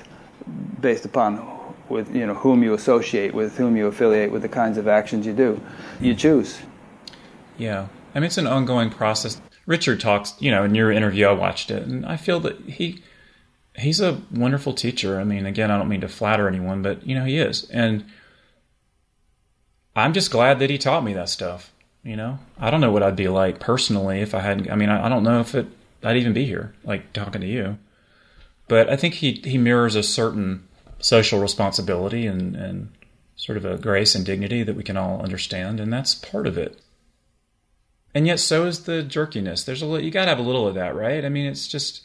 based 0.80 1.06
upon 1.06 1.48
with 1.88 2.16
you 2.16 2.26
know 2.26 2.34
whom 2.34 2.64
you 2.64 2.74
associate 2.74 3.32
with, 3.32 3.58
whom 3.58 3.78
you 3.78 3.86
affiliate 3.86 4.32
with, 4.32 4.42
the 4.42 4.50
kinds 4.50 4.80
of 4.80 4.88
actions 4.88 5.28
you 5.28 5.34
do. 5.34 5.62
You 6.00 6.16
choose. 6.16 6.60
Yeah. 7.62 7.90
I 8.16 8.20
mean, 8.20 8.26
it's 8.26 8.40
an 8.40 8.48
ongoing 8.48 8.90
process. 8.90 9.40
Richard 9.68 10.00
talks, 10.00 10.34
you 10.40 10.50
know, 10.50 10.64
in 10.64 10.74
your 10.74 10.92
interview, 10.92 11.28
I 11.28 11.34
watched 11.34 11.70
it, 11.70 11.84
and 11.84 12.04
I 12.06 12.18
feel 12.18 12.40
that 12.40 12.60
he 12.62 13.04
he's 13.78 14.02
a 14.02 14.20
wonderful 14.32 14.74
teacher. 14.74 15.20
I 15.20 15.24
mean, 15.24 15.46
again, 15.46 15.70
I 15.70 15.78
don't 15.78 15.88
mean 15.88 16.02
to 16.02 16.08
flatter 16.08 16.48
anyone, 16.48 16.82
but 16.82 17.06
you 17.06 17.14
know, 17.14 17.24
he 17.24 17.38
is, 17.38 17.70
and 17.70 18.04
I'm 19.96 20.14
just 20.14 20.32
glad 20.32 20.58
that 20.60 20.72
he 20.72 20.80
taught 20.80 21.04
me 21.04 21.14
that 21.14 21.30
stuff. 21.30 21.72
You 22.04 22.16
know, 22.16 22.40
I 22.60 22.72
don't 22.72 22.82
know 22.82 22.92
what 22.92 23.04
I'd 23.04 23.16
be 23.16 23.28
like 23.28 23.60
personally 23.60 24.22
if 24.22 24.34
I 24.34 24.40
hadn't. 24.40 24.72
I 24.72 24.76
mean, 24.76 24.90
I, 24.90 25.06
I 25.06 25.10
don't 25.10 25.24
know 25.24 25.40
if 25.40 25.54
it 25.54 25.68
I'd 26.04 26.18
even 26.18 26.34
be 26.34 26.46
here, 26.46 26.74
like 26.84 27.14
talking 27.14 27.42
to 27.42 27.48
you. 27.48 27.78
But 28.68 28.90
I 28.90 28.96
think 28.96 29.14
he 29.14 29.34
he 29.34 29.60
mirrors 29.60 29.96
a 29.96 30.02
certain 30.02 30.68
social 30.98 31.40
responsibility 31.40 32.26
and 32.26 32.56
and 32.56 32.90
sort 33.36 33.58
of 33.58 33.66
a 33.66 33.78
grace 33.78 34.16
and 34.16 34.26
dignity 34.26 34.64
that 34.64 34.76
we 34.76 34.84
can 34.84 34.98
all 34.98 35.22
understand, 35.22 35.80
and 35.80 35.94
that's 35.94 36.16
part 36.16 36.48
of 36.48 36.58
it 36.58 36.81
and 38.14 38.28
yet 38.28 38.40
so 38.40 38.66
is 38.66 38.84
the 38.84 39.04
jerkiness. 39.04 39.64
There's 39.66 39.82
a 39.82 39.86
little, 39.86 40.04
you 40.06 40.12
got 40.12 40.26
to 40.26 40.30
have 40.30 40.40
a 40.40 40.44
little 40.44 40.68
of 40.68 40.76
that, 40.76 40.96
right? 40.96 41.24
I 41.24 41.30
mean, 41.30 41.46
it's 41.46 41.68
just 41.68 42.04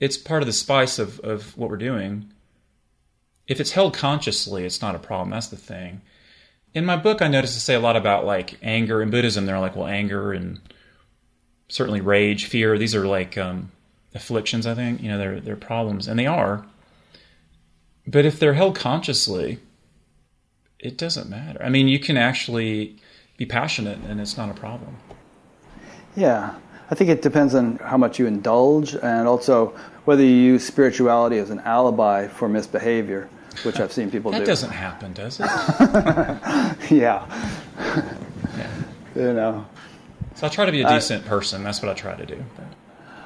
it's 0.00 0.16
part 0.16 0.42
of 0.42 0.46
the 0.46 0.52
spice 0.52 0.98
of 0.98 1.20
of 1.20 1.56
what 1.56 1.70
we're 1.70 1.76
doing. 1.76 2.32
If 3.46 3.60
it's 3.60 3.72
held 3.72 3.94
consciously, 3.94 4.64
it's 4.64 4.82
not 4.82 4.94
a 4.94 4.98
problem. 4.98 5.30
That's 5.30 5.48
the 5.48 5.56
thing. 5.56 6.02
in 6.74 6.84
my 6.84 6.96
book, 6.96 7.22
I 7.22 7.28
noticed 7.28 7.54
to 7.54 7.60
say 7.60 7.74
a 7.74 7.80
lot 7.80 7.96
about 7.96 8.24
like 8.26 8.58
anger 8.62 9.02
in 9.02 9.10
Buddhism. 9.10 9.46
They're 9.46 9.58
like, 9.58 9.76
well, 9.76 9.86
anger 9.86 10.32
and 10.32 10.60
certainly 11.68 12.00
rage, 12.00 12.46
fear. 12.46 12.78
These 12.78 12.94
are 12.94 13.06
like 13.06 13.38
um, 13.38 13.70
afflictions. 14.14 14.66
I 14.66 14.74
think 14.74 15.02
you 15.02 15.08
know 15.08 15.18
they're 15.18 15.40
they're 15.40 15.56
problems, 15.56 16.08
and 16.08 16.18
they 16.18 16.26
are. 16.26 16.66
But 18.06 18.24
if 18.24 18.38
they're 18.38 18.54
held 18.54 18.74
consciously, 18.76 19.58
it 20.78 20.96
doesn't 20.96 21.28
matter. 21.28 21.62
I 21.62 21.68
mean, 21.68 21.88
you 21.88 21.98
can 21.98 22.16
actually 22.16 22.96
be 23.36 23.46
passionate, 23.46 23.98
and 24.08 24.20
it's 24.20 24.36
not 24.36 24.50
a 24.50 24.54
problem. 24.54 24.96
Yeah, 26.16 26.54
I 26.90 26.94
think 26.94 27.10
it 27.10 27.22
depends 27.22 27.54
on 27.54 27.76
how 27.76 27.96
much 27.96 28.18
you 28.18 28.26
indulge, 28.26 28.94
and 28.94 29.28
also 29.28 29.74
whether 30.04 30.22
you 30.22 30.34
use 30.34 30.66
spirituality 30.66 31.38
as 31.38 31.50
an 31.50 31.60
alibi 31.60 32.28
for 32.28 32.48
misbehavior 32.48 33.28
which 33.64 33.80
I've 33.80 33.92
seen 33.92 34.10
people 34.10 34.30
that 34.30 34.38
do. 34.38 34.44
That 34.44 34.50
doesn't 34.50 34.70
happen, 34.70 35.12
does 35.12 35.40
it? 35.40 35.46
yeah. 36.90 37.26
yeah. 38.56 38.70
You 39.14 39.32
know. 39.32 39.66
So 40.34 40.46
I 40.46 40.50
try 40.50 40.66
to 40.66 40.72
be 40.72 40.82
a 40.82 40.88
decent 40.88 41.26
uh, 41.26 41.28
person. 41.28 41.64
That's 41.64 41.82
what 41.82 41.90
I 41.90 41.94
try 41.94 42.14
to 42.14 42.26
do. 42.26 42.44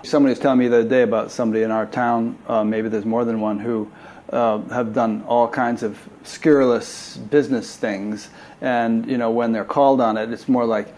Somebody 0.05 0.33
was 0.33 0.39
telling 0.39 0.59
me 0.59 0.69
the 0.69 0.81
other 0.81 0.89
day 0.89 1.03
about 1.03 1.31
somebody 1.31 1.63
in 1.63 1.71
our 1.71 1.87
town, 1.87 2.39
uh, 2.49 2.65
maybe 2.65 2.89
there's 2.89 3.05
more 3.05 3.25
than 3.25 3.41
one, 3.41 3.59
who 3.59 3.91
uh, 4.31 4.59
have 4.69 4.95
done 4.95 5.23
all 5.29 5.47
kinds 5.47 5.83
of 5.83 5.99
scurrilous 6.25 7.17
business 7.17 7.77
things. 7.77 8.31
And, 8.61 9.07
you 9.09 9.19
know, 9.19 9.31
when 9.31 9.53
they're 9.53 9.65
called 9.65 10.01
on 10.01 10.17
it, 10.17 10.33
it's 10.33 10.49
more 10.49 10.65
like, 10.65 10.93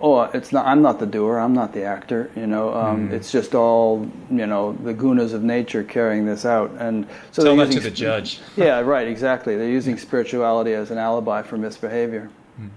oh, 0.00 0.22
it's 0.22 0.52
not. 0.52 0.66
I'm 0.66 0.82
not 0.82 0.98
the 0.98 1.06
doer. 1.06 1.38
I'm 1.38 1.52
not 1.52 1.72
the 1.72 1.84
actor. 1.84 2.30
You 2.36 2.46
know, 2.46 2.74
um, 2.74 3.08
mm. 3.08 3.12
it's 3.12 3.30
just 3.32 3.54
all 3.54 4.10
you 4.30 4.46
know 4.46 4.72
the 4.72 4.94
gunas 4.94 5.32
of 5.32 5.42
nature 5.42 5.82
carrying 5.82 6.26
this 6.26 6.44
out. 6.44 6.70
And 6.78 7.06
so 7.32 7.44
tell 7.44 7.56
that 7.56 7.72
to 7.72 7.80
the 7.80 7.90
judge. 7.90 8.40
yeah, 8.56 8.80
right. 8.80 9.08
Exactly. 9.08 9.56
They're 9.56 9.68
using 9.68 9.98
spirituality 9.98 10.72
as 10.72 10.90
an 10.90 10.98
alibi 10.98 11.42
for 11.42 11.56
misbehavior. 11.56 12.30
Mm. 12.60 12.70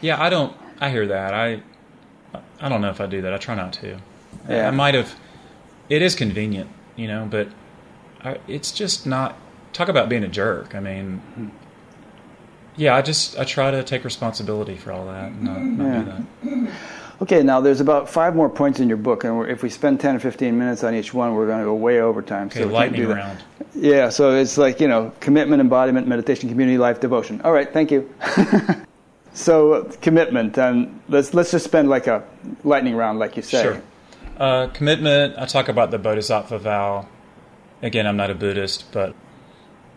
Yeah, 0.00 0.22
I 0.22 0.30
don't. 0.30 0.56
I 0.80 0.90
hear 0.90 1.06
that. 1.06 1.34
I 1.34 1.62
I 2.60 2.68
don't 2.68 2.80
know 2.80 2.90
if 2.90 3.00
I 3.00 3.06
do 3.06 3.22
that. 3.22 3.32
I 3.32 3.38
try 3.38 3.54
not 3.54 3.72
to. 3.74 3.98
Yeah. 4.48 4.68
I 4.68 4.70
might 4.70 4.94
have. 4.94 5.14
It 5.88 6.02
is 6.02 6.14
convenient, 6.14 6.68
you 6.96 7.06
know, 7.06 7.28
but 7.30 7.48
I, 8.22 8.38
it's 8.48 8.72
just 8.72 9.06
not. 9.06 9.36
Talk 9.72 9.88
about 9.88 10.08
being 10.08 10.24
a 10.24 10.28
jerk. 10.28 10.74
I 10.74 10.80
mean, 10.80 11.22
mm 11.38 11.50
yeah, 12.76 12.94
I 12.94 13.02
just 13.02 13.38
I 13.38 13.44
try 13.44 13.70
to 13.70 13.82
take 13.82 14.04
responsibility 14.04 14.76
for 14.76 14.92
all 14.92 15.06
that 15.06 15.30
and 15.30 15.42
not, 15.42 15.62
not 15.62 15.86
yeah. 15.86 16.22
do 16.42 16.66
that. 16.66 16.72
Okay, 17.22 17.42
now 17.42 17.62
there's 17.62 17.80
about 17.80 18.10
five 18.10 18.36
more 18.36 18.50
points 18.50 18.78
in 18.78 18.88
your 18.88 18.98
book, 18.98 19.24
and 19.24 19.48
if 19.48 19.62
we 19.62 19.70
spend 19.70 20.00
10 20.00 20.16
or 20.16 20.18
15 20.18 20.58
minutes 20.58 20.84
on 20.84 20.94
each 20.94 21.14
one, 21.14 21.34
we're 21.34 21.46
going 21.46 21.60
to 21.60 21.64
go 21.64 21.74
way 21.74 22.00
over 22.00 22.20
time. 22.20 22.48
Okay, 22.48 22.60
so 22.60 22.68
lightning 22.68 23.08
round. 23.08 23.42
Yeah, 23.74 24.10
so 24.10 24.36
it's 24.36 24.58
like, 24.58 24.80
you 24.80 24.88
know, 24.88 25.12
commitment, 25.20 25.60
embodiment, 25.60 26.06
meditation, 26.06 26.50
community, 26.50 26.76
life, 26.76 27.00
devotion. 27.00 27.40
All 27.40 27.52
right, 27.52 27.72
thank 27.72 27.90
you. 27.90 28.12
so, 29.32 29.72
uh, 29.72 29.92
commitment, 30.02 30.58
and 30.58 31.00
let's, 31.08 31.32
let's 31.32 31.52
just 31.52 31.64
spend 31.64 31.88
like 31.88 32.06
a 32.06 32.22
lightning 32.64 32.94
round, 32.94 33.18
like 33.18 33.34
you 33.36 33.42
say. 33.42 33.62
Sure. 33.62 33.82
Uh, 34.36 34.66
commitment, 34.68 35.38
I 35.38 35.46
talk 35.46 35.68
about 35.70 35.90
the 35.90 35.98
Bodhisattva 35.98 36.58
vow. 36.58 37.08
Again, 37.80 38.06
I'm 38.06 38.18
not 38.18 38.30
a 38.30 38.34
Buddhist, 38.34 38.92
but 38.92 39.14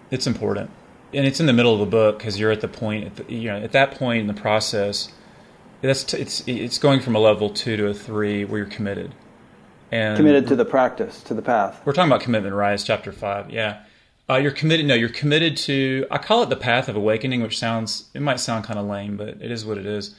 it's 0.09 0.25
important 0.25 0.71
and 1.13 1.25
it's 1.25 1.39
in 1.39 1.45
the 1.45 1.53
middle 1.53 1.73
of 1.73 1.79
the 1.79 1.85
book 1.85 2.17
because 2.17 2.39
you're 2.39 2.51
at 2.51 2.61
the 2.61 2.67
point 2.67 3.05
at 3.05 3.15
the, 3.15 3.33
you 3.33 3.49
know 3.49 3.57
at 3.57 3.71
that 3.71 3.91
point 3.91 4.21
in 4.21 4.27
the 4.27 4.39
process 4.39 5.11
that's 5.81 6.03
t- 6.03 6.17
it's 6.17 6.47
it's 6.47 6.77
going 6.77 6.99
from 6.99 7.15
a 7.15 7.19
level 7.19 7.49
two 7.49 7.77
to 7.77 7.87
a 7.87 7.93
three 7.93 8.45
where 8.45 8.59
you're 8.59 8.67
committed. 8.67 9.15
And 9.91 10.17
committed 10.17 10.47
to 10.49 10.55
the 10.55 10.65
practice 10.65 11.23
to 11.23 11.33
the 11.33 11.41
path. 11.41 11.81
We're 11.85 11.93
talking 11.93 12.11
about 12.11 12.21
commitment 12.21 12.53
rise 12.55 12.83
chapter 12.83 13.11
five 13.11 13.49
yeah. 13.49 13.83
Uh, 14.29 14.35
you're 14.35 14.51
committed 14.51 14.85
no 14.85 14.93
you're 14.93 15.09
committed 15.09 15.57
to 15.57 16.05
i 16.11 16.17
call 16.19 16.43
it 16.43 16.49
the 16.49 16.55
path 16.55 16.87
of 16.87 16.95
awakening 16.95 17.41
which 17.41 17.57
sounds 17.57 18.09
it 18.13 18.21
might 18.21 18.39
sound 18.39 18.63
kind 18.63 18.77
of 18.77 18.85
lame 18.85 19.17
but 19.17 19.29
it 19.29 19.51
is 19.51 19.65
what 19.65 19.77
it 19.77 19.85
is. 19.85 20.15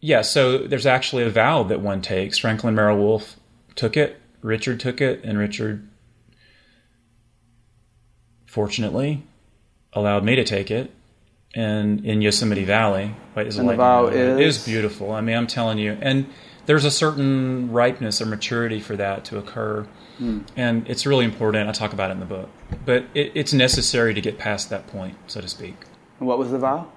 Yeah 0.00 0.22
so 0.22 0.58
there's 0.58 0.86
actually 0.86 1.22
a 1.22 1.30
vow 1.30 1.62
that 1.62 1.80
one 1.80 2.02
takes. 2.02 2.38
Franklin 2.38 2.74
merrell-wolff 2.74 3.36
took 3.74 3.96
it 3.96 4.20
richard 4.42 4.80
took 4.80 5.00
it 5.00 5.24
and 5.24 5.38
richard 5.38 5.88
fortunately, 8.52 9.22
allowed 9.94 10.24
me 10.24 10.36
to 10.36 10.44
take 10.44 10.70
it. 10.70 10.90
And 11.54 12.04
in 12.04 12.20
Yosemite 12.20 12.64
Valley, 12.64 13.14
right, 13.34 13.46
is 13.46 13.56
and 13.56 13.68
the 13.68 13.76
vow 13.76 14.08
is... 14.08 14.14
It 14.14 14.46
is 14.46 14.64
beautiful. 14.64 15.12
I 15.12 15.22
mean, 15.22 15.36
I'm 15.36 15.46
telling 15.46 15.78
you, 15.78 15.96
and 16.00 16.26
there's 16.66 16.84
a 16.84 16.90
certain 16.90 17.72
ripeness 17.72 18.20
or 18.20 18.26
maturity 18.26 18.78
for 18.78 18.94
that 18.96 19.24
to 19.26 19.38
occur, 19.38 19.86
hmm. 20.18 20.40
and 20.54 20.88
it's 20.88 21.06
really 21.06 21.24
important. 21.24 21.68
I 21.68 21.72
talk 21.72 21.94
about 21.94 22.10
it 22.10 22.14
in 22.14 22.20
the 22.20 22.26
book, 22.26 22.48
but 22.84 23.04
it, 23.14 23.32
it's 23.34 23.52
necessary 23.52 24.12
to 24.14 24.20
get 24.20 24.38
past 24.38 24.70
that 24.70 24.86
point, 24.86 25.16
so 25.26 25.40
to 25.40 25.48
speak. 25.48 25.76
And 26.18 26.28
what 26.28 26.38
was 26.38 26.50
the 26.50 26.58
vow? 26.58 26.90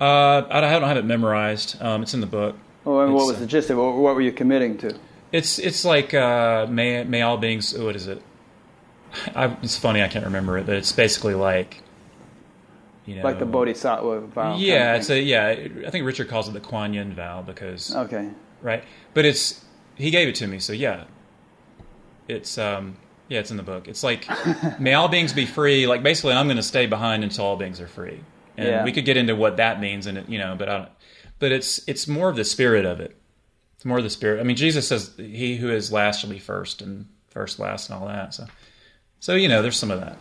Uh, 0.00 0.42
I 0.50 0.60
don't 0.60 0.82
have 0.82 0.96
it 0.96 1.04
memorized. 1.04 1.80
Um, 1.80 2.02
it's 2.02 2.14
in 2.14 2.20
the 2.20 2.26
book. 2.26 2.56
Oh, 2.84 3.00
and 3.00 3.14
what 3.14 3.26
was 3.26 3.38
the 3.38 3.46
gist 3.46 3.70
of 3.70 3.78
it? 3.78 3.80
What 3.80 4.14
were 4.14 4.20
you 4.20 4.32
committing 4.32 4.78
to? 4.78 4.96
It's 5.32 5.58
it's 5.58 5.84
like 5.84 6.14
uh, 6.14 6.66
may 6.68 7.02
may 7.04 7.22
all 7.22 7.36
beings. 7.36 7.76
What 7.76 7.96
is 7.96 8.06
it? 8.06 8.22
I, 9.34 9.56
it's 9.62 9.76
funny 9.76 10.02
I 10.02 10.08
can't 10.08 10.24
remember 10.24 10.58
it, 10.58 10.66
but 10.66 10.76
it's 10.76 10.92
basically 10.92 11.34
like 11.34 11.82
you 13.06 13.16
know, 13.16 13.22
like 13.22 13.38
the 13.38 13.46
Bodhisattva 13.46 14.20
vow. 14.22 14.56
Yeah, 14.56 14.78
kind 14.78 14.90
of 14.90 15.00
it's 15.00 15.10
a 15.10 15.20
yeah. 15.20 15.46
I 15.86 15.90
think 15.90 16.04
Richard 16.04 16.28
calls 16.28 16.48
it 16.48 16.52
the 16.52 16.60
Kuan 16.60 16.92
Yin 16.92 17.14
vow 17.14 17.42
because 17.42 17.94
okay, 17.94 18.30
right. 18.62 18.82
But 19.14 19.24
it's 19.24 19.64
he 19.94 20.10
gave 20.10 20.28
it 20.28 20.34
to 20.36 20.46
me, 20.46 20.58
so 20.58 20.72
yeah, 20.72 21.04
it's 22.28 22.58
um 22.58 22.96
yeah, 23.28 23.40
it's 23.40 23.50
in 23.50 23.56
the 23.56 23.62
book. 23.62 23.88
It's 23.88 24.02
like 24.02 24.26
may 24.80 24.94
all 24.94 25.08
beings 25.08 25.32
be 25.32 25.46
free. 25.46 25.86
Like 25.86 26.02
basically, 26.02 26.32
I'm 26.32 26.46
going 26.46 26.56
to 26.56 26.62
stay 26.62 26.86
behind 26.86 27.24
until 27.24 27.44
all 27.44 27.56
beings 27.56 27.80
are 27.80 27.88
free, 27.88 28.20
and 28.56 28.68
yeah. 28.68 28.84
we 28.84 28.92
could 28.92 29.04
get 29.04 29.16
into 29.16 29.36
what 29.36 29.56
that 29.58 29.80
means, 29.80 30.06
and 30.06 30.28
you 30.28 30.38
know, 30.38 30.56
but 30.56 30.68
I 30.68 30.78
don't. 30.78 30.90
But 31.38 31.52
it's 31.52 31.80
it's 31.86 32.08
more 32.08 32.28
of 32.28 32.36
the 32.36 32.44
spirit 32.44 32.84
of 32.84 33.00
it. 33.00 33.16
It's 33.76 33.84
more 33.84 33.98
of 33.98 34.04
the 34.04 34.10
spirit. 34.10 34.40
I 34.40 34.42
mean, 34.42 34.56
Jesus 34.56 34.88
says, 34.88 35.12
"He 35.16 35.56
who 35.56 35.70
is 35.70 35.92
last 35.92 36.20
shall 36.20 36.30
be 36.30 36.38
first, 36.38 36.82
and 36.82 37.06
first 37.28 37.58
last, 37.58 37.88
and 37.88 37.98
all 38.00 38.08
that." 38.08 38.34
So 38.34 38.46
so 39.20 39.34
you 39.34 39.48
know, 39.48 39.62
there's 39.62 39.76
some 39.76 39.90
of 39.90 40.00
that. 40.00 40.16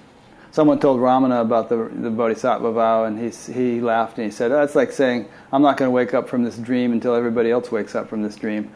Someone 0.52 0.80
told 0.80 1.00
Ramana 1.00 1.42
about 1.42 1.70
the 1.70 1.90
the 1.94 2.10
Bodhisattva 2.10 2.72
vow, 2.72 3.04
and 3.04 3.20
he 3.20 3.30
he 3.52 3.82
laughed 3.82 4.18
and 4.18 4.26
he 4.26 4.32
said, 4.32 4.52
oh, 4.52 4.58
"That's 4.58 4.76
like 4.76 4.92
saying 4.92 5.28
I'm 5.52 5.62
not 5.62 5.78
going 5.78 5.88
to 5.88 5.92
wake 5.92 6.14
up 6.14 6.30
from 6.30 6.44
this 6.44 6.58
dream 6.58 6.94
until 6.94 7.14
everybody 7.14 7.52
else 7.52 7.72
wakes 7.72 7.94
up 7.94 8.10
from 8.10 8.24
this 8.24 8.36
dream." 8.36 8.72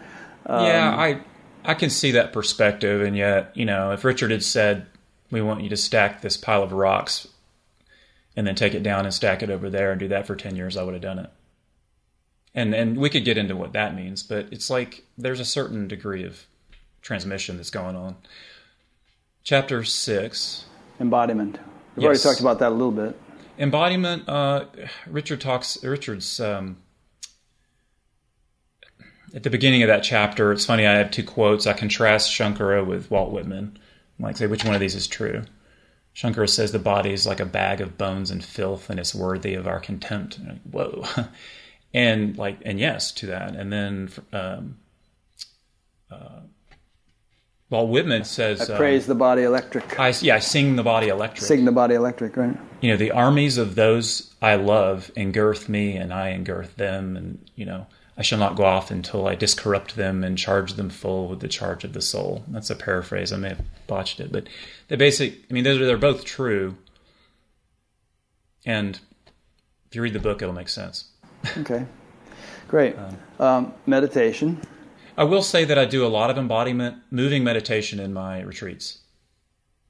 Um, 0.45 0.65
yeah, 0.65 0.89
I 0.89 1.21
I 1.63 1.73
can 1.75 1.89
see 1.89 2.11
that 2.11 2.33
perspective, 2.33 3.01
and 3.01 3.15
yet 3.15 3.55
you 3.55 3.65
know, 3.65 3.91
if 3.91 4.03
Richard 4.03 4.31
had 4.31 4.43
said, 4.43 4.87
"We 5.31 5.41
want 5.41 5.61
you 5.61 5.69
to 5.69 5.77
stack 5.77 6.21
this 6.21 6.35
pile 6.35 6.63
of 6.63 6.73
rocks," 6.73 7.27
and 8.35 8.45
then 8.45 8.55
take 8.55 8.73
it 8.73 8.83
down 8.83 9.05
and 9.05 9.13
stack 9.13 9.41
it 9.41 9.49
over 9.49 9.69
there 9.69 9.91
and 9.91 9.99
do 10.01 10.09
that 10.09 10.27
for 10.27 10.35
ten 10.35 10.57
years, 10.57 10.75
I 10.75 10.83
would 10.83 10.95
have 10.95 11.01
done 11.01 11.19
it. 11.19 11.29
And 12.53 12.75
and 12.75 12.97
we 12.97 13.09
could 13.09 13.23
get 13.23 13.37
into 13.37 13.55
what 13.55 13.71
that 13.71 13.95
means, 13.95 14.21
but 14.21 14.47
it's 14.51 14.69
like 14.69 15.05
there's 15.17 15.39
a 15.39 15.45
certain 15.45 15.87
degree 15.87 16.25
of 16.25 16.45
transmission 17.01 17.55
that's 17.55 17.69
going 17.69 17.95
on 17.95 18.17
chapter 19.49 19.83
6. 19.83 20.65
Embodiment. 20.99 21.57
We've 21.95 22.03
yes. 22.03 22.05
already 22.05 22.19
talked 22.19 22.39
about 22.39 22.59
that 22.59 22.69
a 22.71 22.75
little 22.75 22.91
bit. 22.91 23.19
Embodiment, 23.57 24.29
uh, 24.29 24.65
Richard 25.07 25.41
talks, 25.41 25.83
Richard's, 25.83 26.39
um, 26.39 26.77
at 29.33 29.41
the 29.41 29.49
beginning 29.49 29.81
of 29.81 29.87
that 29.87 30.03
chapter, 30.03 30.51
it's 30.51 30.67
funny, 30.67 30.85
I 30.85 30.93
have 30.99 31.09
two 31.09 31.23
quotes. 31.23 31.65
I 31.65 31.73
contrast 31.73 32.31
Shankara 32.31 32.85
with 32.85 33.09
Walt 33.09 33.31
Whitman. 33.31 33.79
I'm 34.19 34.23
like, 34.23 34.37
say, 34.37 34.45
which 34.45 34.65
one 34.65 34.75
of 34.75 34.79
these 34.79 34.93
is 34.93 35.07
true? 35.07 35.41
Shankara 36.15 36.47
says 36.47 36.71
the 36.71 36.77
body 36.77 37.11
is 37.11 37.25
like 37.25 37.39
a 37.39 37.45
bag 37.45 37.81
of 37.81 37.97
bones 37.97 38.29
and 38.29 38.45
filth 38.45 38.91
and 38.91 38.99
it's 38.99 39.15
worthy 39.15 39.55
of 39.55 39.65
our 39.65 39.79
contempt. 39.79 40.39
Like, 40.47 40.61
Whoa. 40.61 41.05
and 41.95 42.37
like, 42.37 42.59
and 42.65 42.79
yes 42.79 43.11
to 43.13 43.25
that. 43.25 43.55
And 43.55 43.73
then, 43.73 44.11
um, 44.31 44.77
uh, 46.11 46.41
well, 47.69 47.87
Whitman 47.87 48.23
says, 48.23 48.67
I 48.69 48.77
praise 48.77 49.03
um, 49.03 49.09
the 49.09 49.15
body 49.15 49.43
electric. 49.43 49.99
I, 49.99 50.13
yeah, 50.21 50.35
I 50.35 50.39
sing 50.39 50.75
the 50.75 50.83
body 50.83 51.07
electric. 51.09 51.45
Sing 51.45 51.65
the 51.65 51.71
body 51.71 51.93
electric, 51.93 52.35
right? 52.35 52.57
You 52.81 52.91
know, 52.91 52.97
the 52.97 53.11
armies 53.11 53.57
of 53.59 53.75
those 53.75 54.33
I 54.41 54.55
love 54.55 55.11
engirth 55.15 55.69
me, 55.69 55.95
and 55.95 56.11
I 56.11 56.29
engirth 56.29 56.75
them, 56.77 57.15
and 57.15 57.49
you 57.55 57.65
know, 57.65 57.85
I 58.17 58.23
shall 58.23 58.39
not 58.39 58.55
go 58.55 58.65
off 58.65 58.89
until 58.89 59.27
I 59.27 59.35
discorrupt 59.35 59.93
them 59.93 60.23
and 60.23 60.35
charge 60.35 60.73
them 60.73 60.89
full 60.89 61.27
with 61.27 61.41
the 61.41 61.47
charge 61.47 61.83
of 61.83 61.93
the 61.93 62.01
soul. 62.01 62.43
That's 62.47 62.71
a 62.71 62.75
paraphrase. 62.75 63.31
I 63.31 63.37
may 63.37 63.49
have 63.49 63.61
botched 63.85 64.19
it, 64.19 64.31
but 64.31 64.47
the 64.87 64.97
basic. 64.97 65.35
I 65.49 65.53
mean, 65.53 65.63
those 65.63 65.79
are 65.79 65.85
they're 65.85 65.97
both 65.97 66.25
true, 66.25 66.75
and 68.65 68.99
if 69.89 69.95
you 69.95 70.01
read 70.01 70.13
the 70.13 70.19
book, 70.19 70.41
it'll 70.41 70.55
make 70.55 70.69
sense. 70.69 71.05
okay, 71.57 71.85
great. 72.67 72.95
Um, 72.97 73.17
um, 73.39 73.73
meditation. 73.85 74.59
I 75.19 75.23
will 75.25 75.43
say 75.43 75.65
that 75.65 75.77
I 75.77 75.83
do 75.83 76.05
a 76.05 76.07
lot 76.07 76.29
of 76.29 76.37
embodiment, 76.37 76.95
moving 77.11 77.43
meditation 77.43 77.99
in 77.99 78.13
my 78.13 78.39
retreats, 78.39 78.99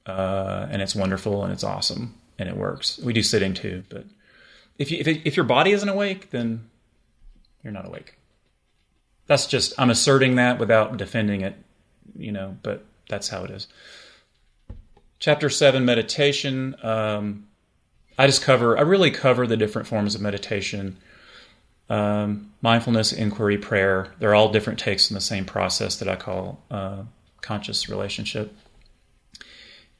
uh, 0.04 0.66
and 0.68 0.82
it's 0.82 0.96
wonderful 0.96 1.44
and 1.44 1.52
it's 1.52 1.62
awesome 1.62 2.18
and 2.36 2.48
it 2.48 2.56
works. 2.56 2.98
We 2.98 3.12
do 3.12 3.22
sitting 3.22 3.54
too, 3.54 3.84
but 3.88 4.06
if 4.76 4.90
you, 4.90 4.98
if, 4.98 5.06
it, 5.06 5.20
if 5.24 5.36
your 5.36 5.44
body 5.44 5.70
isn't 5.70 5.88
awake, 5.88 6.30
then 6.30 6.68
you're 7.62 7.72
not 7.72 7.86
awake. 7.86 8.16
That's 9.28 9.46
just 9.46 9.72
I'm 9.78 9.90
asserting 9.90 10.34
that 10.34 10.58
without 10.58 10.96
defending 10.96 11.42
it, 11.42 11.54
you 12.18 12.32
know. 12.32 12.56
But 12.64 12.84
that's 13.08 13.28
how 13.28 13.44
it 13.44 13.52
is. 13.52 13.68
Chapter 15.20 15.48
seven, 15.48 15.84
meditation. 15.84 16.74
Um, 16.82 17.46
I 18.18 18.26
just 18.26 18.42
cover, 18.42 18.76
I 18.76 18.80
really 18.80 19.12
cover 19.12 19.46
the 19.46 19.56
different 19.56 19.86
forms 19.86 20.16
of 20.16 20.20
meditation, 20.20 20.96
um, 21.90 22.52
mindfulness, 22.62 23.12
inquiry, 23.12 23.58
prayer. 23.58 24.14
They're 24.20 24.34
all 24.34 24.50
different 24.50 24.78
takes 24.78 25.10
on 25.10 25.14
the 25.14 25.20
same 25.20 25.44
process 25.44 25.96
that 25.96 26.08
I 26.08 26.16
call 26.16 26.62
uh, 26.70 27.02
conscious 27.42 27.88
relationship. 27.88 28.56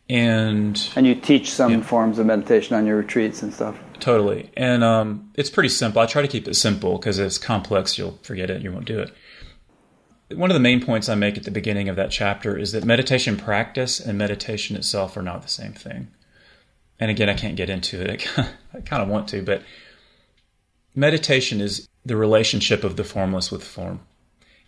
And 0.09 0.91
and 0.97 1.07
you 1.07 1.15
teach 1.15 1.53
some 1.53 1.73
yeah. 1.73 1.81
forms 1.83 2.19
of 2.19 2.27
meditation 2.27 2.75
on 2.75 2.87
your 2.87 2.97
retreats 2.97 3.43
and 3.43 3.53
stuff. 3.53 3.79
Totally, 4.01 4.51
and 4.57 4.83
um, 4.83 5.31
it's 5.37 5.51
pretty 5.51 5.69
simple. 5.69 6.01
I 6.01 6.07
try 6.07 6.23
to 6.23 6.27
keep 6.27 6.49
it 6.49 6.55
simple 6.55 6.99
because 6.99 7.21
it's 7.21 7.39
complex. 7.39 7.97
You'll 7.97 8.19
forget 8.23 8.51
it. 8.51 8.63
You 8.63 8.73
won't 8.73 8.87
do 8.87 8.99
it. 8.99 9.13
One 10.33 10.51
of 10.51 10.55
the 10.55 10.61
main 10.61 10.85
points 10.85 11.09
I 11.09 11.15
make 11.15 11.37
at 11.37 11.45
the 11.45 11.51
beginning 11.53 11.89
of 11.89 11.97
that 11.97 12.11
chapter 12.11 12.57
is 12.57 12.73
that 12.73 12.85
meditation 12.85 13.37
practice 13.37 14.01
and 14.01 14.19
meditation 14.19 14.75
itself 14.75 15.17
are 15.17 15.23
not 15.23 15.43
the 15.43 15.49
same 15.49 15.73
thing. 15.73 16.09
And 16.99 17.11
again, 17.11 17.29
I 17.29 17.35
can't 17.35 17.57
get 17.57 17.71
into 17.71 18.01
it. 18.01 18.27
I 18.75 18.81
kind 18.81 19.03
of 19.03 19.09
want 19.09 19.29
to, 19.29 19.43
but 19.43 19.63
meditation 20.95 21.61
is 21.61 21.89
the 22.05 22.17
relationship 22.17 22.85
of 22.85 22.97
the 22.97 23.05
formless 23.05 23.51
with 23.51 23.65
form. 23.65 24.01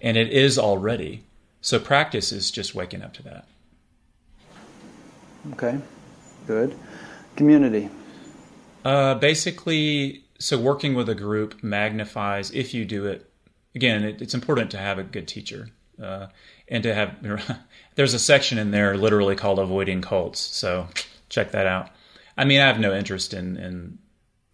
And 0.01 0.16
it 0.16 0.31
is 0.31 0.59
already. 0.59 1.24
So 1.61 1.78
practice 1.78 2.32
is 2.32 2.51
just 2.51 2.74
waking 2.74 3.03
up 3.03 3.15
to 3.15 3.23
that. 3.23 3.47
Okay, 5.53 5.78
good. 6.47 6.77
Community. 7.36 7.89
Uh, 8.85 9.15
basically, 9.15 10.24
so 10.39 10.59
working 10.59 10.94
with 10.94 11.09
a 11.09 11.15
group 11.15 11.62
magnifies, 11.62 12.51
if 12.51 12.74
you 12.74 12.85
do 12.85 13.07
it, 13.07 13.31
again, 13.74 14.05
it, 14.05 14.20
it's 14.20 14.35
important 14.35 14.70
to 14.73 14.78
have 14.78 14.99
a 14.99 15.05
good 15.05 15.28
teacher. 15.28 15.69
Uh, 16.03 16.27
and 16.69 16.82
to 16.82 16.94
have, 16.94 17.16
there's 17.94 18.15
a 18.15 18.19
section 18.19 18.59
in 18.59 18.70
there 18.70 18.97
literally 18.97 19.36
called 19.36 19.59
Avoiding 19.59 20.03
Cults. 20.03 20.40
So 20.40 20.89
check 21.28 21.53
that 21.53 21.66
out. 21.66 21.90
I 22.36 22.44
mean, 22.44 22.61
I 22.61 22.66
have 22.66 22.81
no 22.81 22.94
interest 22.94 23.35
in, 23.35 23.57
in 23.57 23.99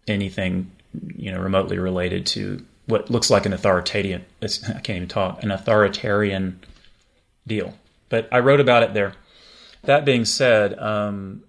anything, 0.07 0.71
you 1.15 1.31
know, 1.31 1.39
remotely 1.39 1.77
related 1.77 2.25
to 2.27 2.65
what 2.85 3.09
looks 3.09 3.29
like 3.29 3.45
an 3.45 3.53
authoritarian, 3.53 4.25
I 4.41 4.47
can't 4.47 4.89
even 4.89 5.07
talk, 5.07 5.43
an 5.43 5.51
authoritarian 5.51 6.59
deal. 7.45 7.73
But 8.09 8.27
I 8.31 8.39
wrote 8.39 8.59
about 8.59 8.83
it 8.83 8.93
there. 8.93 9.13
That 9.83 10.03
being 10.03 10.25
said, 10.25 10.77
um, 10.79 11.43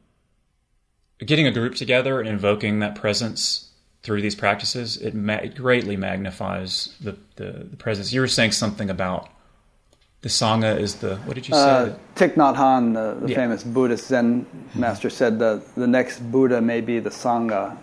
getting 1.18 1.46
a 1.46 1.52
group 1.52 1.74
together 1.74 2.20
and 2.20 2.28
invoking 2.28 2.80
that 2.80 2.94
presence 2.94 3.70
through 4.02 4.22
these 4.22 4.34
practices, 4.34 4.96
it, 4.98 5.14
ma- 5.14 5.34
it 5.34 5.54
greatly 5.54 5.96
magnifies 5.96 6.94
the, 7.00 7.16
the, 7.36 7.66
the, 7.70 7.76
presence. 7.76 8.12
You 8.12 8.20
were 8.20 8.28
saying 8.28 8.52
something 8.52 8.88
about 8.88 9.28
the 10.22 10.28
Sangha 10.28 10.78
is 10.78 10.96
the, 10.96 11.16
what 11.18 11.34
did 11.34 11.48
you 11.48 11.54
say? 11.54 11.60
Uh, 11.60 11.94
Thich 12.14 12.34
Nhat 12.34 12.56
Hanh, 12.56 12.94
the, 12.94 13.26
the 13.26 13.32
yeah. 13.32 13.36
famous 13.36 13.64
Buddhist 13.64 14.06
Zen 14.06 14.46
master, 14.74 15.10
said 15.10 15.38
that 15.40 15.62
the 15.74 15.86
next 15.86 16.20
Buddha 16.30 16.60
may 16.60 16.80
be 16.80 16.98
the 16.98 17.10
Sangha. 17.10 17.76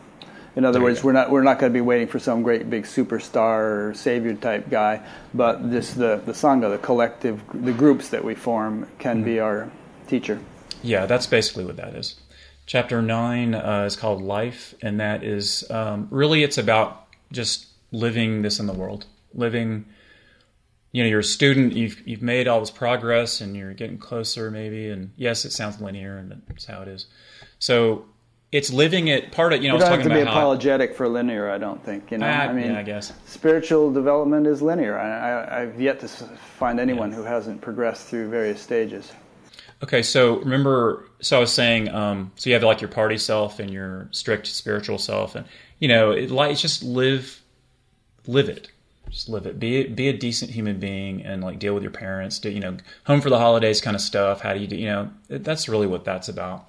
In 0.58 0.66
other 0.66 0.82
words, 0.82 1.04
we're 1.04 1.12
not 1.12 1.30
we're 1.30 1.44
not 1.44 1.60
going 1.60 1.72
to 1.72 1.78
be 1.78 1.82
waiting 1.82 2.08
for 2.08 2.18
some 2.18 2.42
great 2.42 2.68
big 2.68 2.86
superstar 2.86 3.90
or 3.90 3.94
savior 3.94 4.34
type 4.34 4.72
guy, 4.72 5.06
but 5.32 5.70
just 5.70 6.00
the 6.00 6.20
the 6.26 6.32
sangha, 6.32 6.72
the 6.72 6.80
collective, 6.80 7.44
the 7.54 7.72
groups 7.72 8.10
that 8.10 8.24
we 8.24 8.34
form, 8.34 8.88
can 8.98 9.18
mm-hmm. 9.18 9.26
be 9.26 9.40
our 9.40 9.70
teacher. 10.08 10.40
Yeah, 10.82 11.06
that's 11.06 11.28
basically 11.28 11.64
what 11.64 11.76
that 11.76 11.94
is. 11.94 12.16
Chapter 12.66 13.04
nine 13.04 13.54
uh, 13.54 13.84
is 13.86 13.96
called 13.96 14.24
Life, 14.24 14.74
and 14.82 15.00
that 15.00 15.24
is 15.24 15.64
um, 15.70 16.08
really 16.10 16.42
it's 16.42 16.58
about 16.58 17.06
just 17.32 17.68
living 17.92 18.42
this 18.42 18.60
in 18.60 18.66
the 18.66 18.74
world, 18.74 19.06
living. 19.36 19.86
You 20.92 21.04
know, 21.04 21.10
you're 21.10 21.20
a 21.20 21.24
student. 21.24 21.74
You've 21.74 22.02
you've 22.08 22.24
made 22.24 22.48
all 22.48 22.62
this 22.62 22.72
progress, 22.72 23.42
and 23.42 23.56
you're 23.56 23.76
getting 23.76 24.00
closer, 24.00 24.50
maybe. 24.50 24.90
And 24.90 25.12
yes, 25.18 25.46
it 25.46 25.52
sounds 25.52 25.80
linear, 25.80 26.18
and 26.18 26.42
that's 26.48 26.66
how 26.66 26.82
it 26.82 26.88
is. 26.88 27.06
So 27.60 28.06
it's 28.52 28.72
living 28.72 29.10
it 29.10 29.32
part 29.32 29.53
of 29.53 29.61
you 29.61 29.68
know. 29.68 29.76
You 29.76 29.82
don't 29.82 29.91
have 29.91 30.03
to 30.03 30.10
be 30.10 30.22
apologetic 30.22 30.95
for 30.95 31.07
linear. 31.07 31.49
I 31.49 31.57
don't 31.57 31.84
think 31.84 32.11
you 32.11 32.18
know. 32.18 32.26
I, 32.26 32.45
I 32.45 32.53
mean, 32.53 32.72
yeah, 32.72 32.80
I 32.80 32.84
guess 32.84 33.14
spiritual 33.26 33.91
development 33.91 34.48
is 34.48 34.61
linear. 34.61 34.98
I, 34.98 35.61
have 35.61 35.80
yet 35.80 35.99
to 36.02 36.07
find 36.07 36.80
anyone 36.80 37.10
yeah. 37.11 37.18
who 37.18 37.24
hasn't 37.24 37.61
progressed 37.61 38.07
through 38.07 38.30
various 38.30 38.61
stages. 38.61 39.11
Okay, 39.84 40.02
so 40.02 40.38
remember, 40.38 41.07
so 41.19 41.38
I 41.38 41.40
was 41.40 41.52
saying, 41.52 41.90
um, 41.90 42.32
so 42.36 42.49
you 42.49 42.56
have 42.56 42.64
like 42.64 42.82
your 42.82 42.90
party 42.90 43.18
self 43.18 43.60
and 43.60 43.69
your 43.69 44.07
strict 44.11 44.48
spiritual 44.48 44.98
self, 44.98 45.36
and 45.36 45.45
you 45.80 45.88
know, 45.88 46.11
it, 46.11 46.32
like 46.32 46.57
just 46.57 46.82
live, 46.82 47.41
live 48.26 48.49
it, 48.49 48.72
just 49.10 49.30
live 49.30 49.45
it. 49.45 49.60
Be 49.60 49.84
be 49.88 50.07
a 50.07 50.18
decent 50.18 50.52
human 50.52 50.80
being 50.80 51.24
and 51.24 51.44
like 51.44 51.60
deal 51.60 51.74
with 51.74 51.84
your 51.84 51.91
parents. 51.91 52.40
Do 52.40 52.49
you 52.49 52.61
know, 52.61 52.78
home 53.03 53.19
for 53.19 53.30
the 53.30 53.38
holidays 53.38 53.82
kind 53.82 53.95
of 53.95 54.02
stuff. 54.02 54.40
How 54.40 54.53
do 54.53 54.61
you 54.61 54.68
do? 54.68 54.78
You 54.78 54.88
know, 54.88 55.11
it, 55.30 55.44
that's 55.44 55.68
really 55.68 55.88
what 55.88 56.06
that's 56.06 56.30
about. 56.30 56.65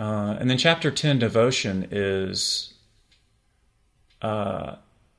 Uh, 0.00 0.34
and 0.40 0.48
then 0.48 0.56
chapter 0.56 0.90
ten, 0.90 1.18
devotion 1.18 1.86
is. 1.90 2.72
Uh, 4.22 4.76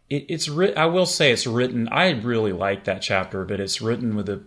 it, 0.09 0.25
it's 0.27 0.49
writ- 0.49 0.75
I 0.75 0.87
will 0.87 1.05
say 1.05 1.31
it's 1.31 1.45
written. 1.45 1.87
I 1.89 2.09
really 2.09 2.51
like 2.51 2.85
that 2.85 3.03
chapter, 3.03 3.45
but 3.45 3.59
it's 3.59 3.79
written 3.79 4.15
with 4.15 4.27
a 4.27 4.41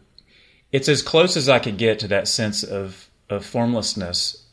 it's 0.72 0.88
as 0.88 1.02
close 1.02 1.36
as 1.36 1.48
I 1.48 1.60
could 1.60 1.78
get 1.78 2.00
to 2.00 2.08
that 2.08 2.26
sense 2.26 2.64
of 2.64 3.08
of 3.30 3.46
formlessness 3.46 4.44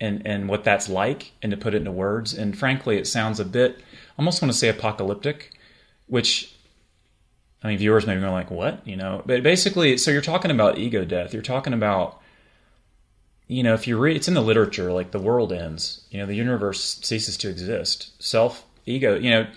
and 0.00 0.22
and 0.24 0.48
what 0.48 0.64
that's 0.64 0.88
like, 0.88 1.32
and 1.42 1.50
to 1.50 1.58
put 1.58 1.74
it 1.74 1.78
into 1.78 1.92
words. 1.92 2.32
And 2.32 2.56
frankly, 2.56 2.96
it 2.96 3.06
sounds 3.06 3.38
a 3.38 3.44
bit 3.44 3.76
I 3.78 4.22
almost 4.22 4.40
want 4.40 4.52
to 4.52 4.58
say 4.58 4.70
apocalyptic, 4.70 5.52
which 6.06 6.54
I 7.62 7.68
mean, 7.68 7.76
viewers 7.76 8.06
may 8.06 8.14
be 8.14 8.22
going 8.22 8.32
like, 8.32 8.50
"What?" 8.50 8.86
You 8.86 8.96
know, 8.96 9.22
but 9.26 9.42
basically, 9.42 9.98
so 9.98 10.10
you're 10.10 10.22
talking 10.22 10.50
about 10.50 10.78
ego 10.78 11.04
death. 11.04 11.34
You're 11.34 11.42
talking 11.42 11.74
about 11.74 12.19
you 13.50 13.64
know, 13.64 13.74
if 13.74 13.88
you 13.88 13.98
read, 13.98 14.16
it's 14.16 14.28
in 14.28 14.34
the 14.34 14.40
literature, 14.40 14.92
like 14.92 15.10
the 15.10 15.18
world 15.18 15.52
ends, 15.52 16.02
you 16.08 16.18
know, 16.18 16.26
the 16.26 16.36
universe 16.36 17.00
ceases 17.02 17.36
to 17.38 17.48
exist. 17.48 18.12
Self, 18.22 18.64
ego, 18.86 19.18
you 19.18 19.30
know, 19.30 19.48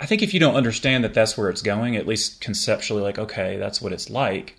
I 0.00 0.06
think 0.06 0.22
if 0.22 0.32
you 0.32 0.40
don't 0.40 0.54
understand 0.54 1.04
that 1.04 1.12
that's 1.12 1.36
where 1.36 1.50
it's 1.50 1.60
going, 1.60 1.96
at 1.96 2.06
least 2.06 2.40
conceptually, 2.40 3.02
like, 3.02 3.18
okay, 3.18 3.58
that's 3.58 3.82
what 3.82 3.92
it's 3.92 4.08
like, 4.08 4.58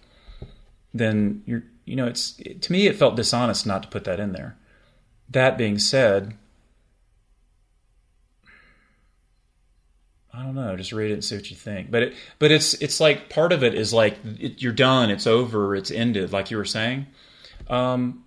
then 0.94 1.42
you're 1.48 1.64
you 1.86 1.96
know 1.96 2.06
it's 2.06 2.40
to 2.62 2.72
me 2.72 2.86
it 2.86 2.96
felt 2.96 3.16
dishonest 3.16 3.66
not 3.66 3.82
to 3.82 3.90
put 3.90 4.04
that 4.04 4.20
in 4.20 4.32
there. 4.32 4.58
That 5.30 5.58
being 5.58 5.80
said, 5.80 6.36
I 10.32 10.44
don't 10.44 10.54
know. 10.54 10.78
Just 10.78 10.94
read 10.94 11.10
it 11.10 11.16
and 11.16 11.24
see 11.24 11.36
what 11.36 11.50
you 11.50 11.56
think. 11.56 11.90
But 11.90 12.04
it, 12.04 12.14
but 12.38 12.52
it's 12.52 12.76
it's 12.76 13.00
like 13.00 13.30
part 13.30 13.52
of 13.52 13.64
it 13.64 13.74
is 13.74 13.92
like 13.92 14.20
it, 14.40 14.62
you're 14.62 14.72
done. 14.72 15.10
It's 15.10 15.26
over. 15.26 15.76
It's 15.76 15.90
ended. 15.90 16.32
Like 16.32 16.52
you 16.52 16.58
were 16.58 16.66
saying. 16.66 17.08
Um, 17.70 18.26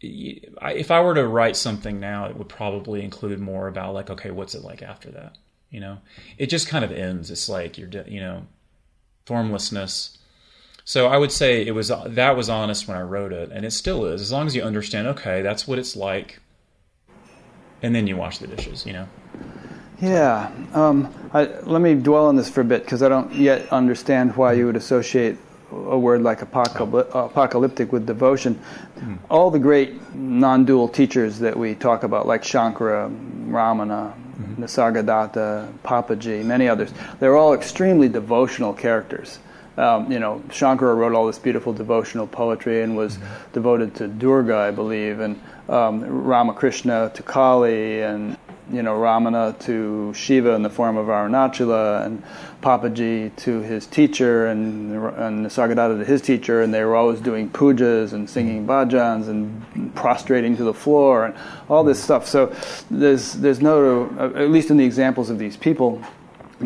if 0.00 0.90
I 0.90 1.00
were 1.00 1.14
to 1.14 1.26
write 1.26 1.56
something 1.56 2.00
now, 2.00 2.26
it 2.26 2.36
would 2.36 2.48
probably 2.48 3.04
include 3.04 3.38
more 3.38 3.68
about 3.68 3.94
like, 3.94 4.10
okay, 4.10 4.30
what's 4.30 4.54
it 4.54 4.64
like 4.64 4.82
after 4.82 5.10
that? 5.12 5.36
You 5.70 5.80
know, 5.80 5.98
it 6.38 6.46
just 6.46 6.68
kind 6.68 6.84
of 6.84 6.92
ends. 6.92 7.30
It's 7.30 7.48
like 7.48 7.78
you're, 7.78 7.88
you 8.06 8.20
know, 8.20 8.46
formlessness. 9.24 10.18
So 10.84 11.06
I 11.06 11.16
would 11.16 11.32
say 11.32 11.64
it 11.64 11.70
was 11.70 11.88
that 11.88 12.36
was 12.36 12.48
honest 12.48 12.88
when 12.88 12.96
I 12.96 13.02
wrote 13.02 13.32
it, 13.32 13.50
and 13.52 13.64
it 13.64 13.70
still 13.70 14.04
is. 14.06 14.20
As 14.20 14.32
long 14.32 14.46
as 14.46 14.56
you 14.56 14.62
understand, 14.62 15.06
okay, 15.08 15.40
that's 15.40 15.66
what 15.66 15.78
it's 15.78 15.94
like, 15.94 16.40
and 17.80 17.94
then 17.94 18.06
you 18.06 18.16
wash 18.16 18.38
the 18.38 18.48
dishes. 18.48 18.84
You 18.84 18.94
know. 18.94 19.08
Yeah. 20.00 20.50
Um, 20.74 21.14
I, 21.32 21.44
let 21.62 21.80
me 21.80 21.94
dwell 21.94 22.26
on 22.26 22.34
this 22.34 22.50
for 22.50 22.60
a 22.60 22.64
bit 22.64 22.84
because 22.84 23.04
I 23.04 23.08
don't 23.08 23.32
yet 23.32 23.72
understand 23.72 24.36
why 24.36 24.54
you 24.54 24.66
would 24.66 24.76
associate 24.76 25.38
a 25.72 25.98
word 25.98 26.22
like 26.22 26.42
apocalyptic 26.42 27.92
with 27.92 28.06
devotion. 28.06 28.60
Mm. 28.96 29.18
All 29.30 29.50
the 29.50 29.58
great 29.58 30.14
non-dual 30.14 30.88
teachers 30.88 31.38
that 31.40 31.56
we 31.56 31.74
talk 31.74 32.02
about, 32.02 32.26
like 32.26 32.42
Shankara, 32.42 33.10
Ramana, 33.48 34.12
mm-hmm. 34.12 34.62
Nisargadatta, 34.62 35.72
Papaji, 35.84 36.44
many 36.44 36.68
others, 36.68 36.92
they're 37.18 37.36
all 37.36 37.54
extremely 37.54 38.08
devotional 38.08 38.72
characters 38.72 39.38
um, 39.76 40.12
you 40.12 40.18
know, 40.18 40.42
Shankara 40.48 40.96
wrote 40.96 41.14
all 41.14 41.26
this 41.26 41.38
beautiful 41.38 41.72
devotional 41.72 42.26
poetry 42.26 42.82
and 42.82 42.96
was 42.96 43.16
mm-hmm. 43.16 43.52
devoted 43.52 43.94
to 43.96 44.08
Durga, 44.08 44.56
I 44.56 44.70
believe, 44.70 45.20
and 45.20 45.40
um, 45.68 46.04
Ramakrishna 46.04 47.12
to 47.14 47.22
Kali, 47.22 48.02
and 48.02 48.36
you 48.72 48.82
know, 48.82 48.96
Ramana 48.96 49.58
to 49.66 50.12
Shiva 50.14 50.52
in 50.52 50.62
the 50.62 50.70
form 50.70 50.96
of 50.96 51.06
Arunachala, 51.06 52.04
and 52.06 52.22
Papaji 52.62 53.34
to 53.36 53.60
his 53.60 53.86
teacher, 53.86 54.46
and, 54.46 54.92
and 54.92 55.46
Nisargadatta 55.46 55.98
to 55.98 56.04
his 56.04 56.22
teacher, 56.22 56.62
and 56.62 56.72
they 56.72 56.84
were 56.84 56.96
always 56.96 57.20
doing 57.20 57.50
pujas 57.50 58.12
and 58.12 58.28
singing 58.28 58.66
bhajans 58.66 59.28
and 59.28 59.94
prostrating 59.94 60.56
to 60.56 60.64
the 60.64 60.74
floor 60.74 61.26
and 61.26 61.34
all 61.68 61.84
this 61.84 62.02
stuff. 62.02 62.26
So 62.26 62.54
there's 62.90 63.34
there's 63.34 63.60
no, 63.60 64.06
at 64.34 64.50
least 64.50 64.70
in 64.70 64.76
the 64.76 64.84
examples 64.84 65.30
of 65.30 65.38
these 65.38 65.56
people, 65.56 66.02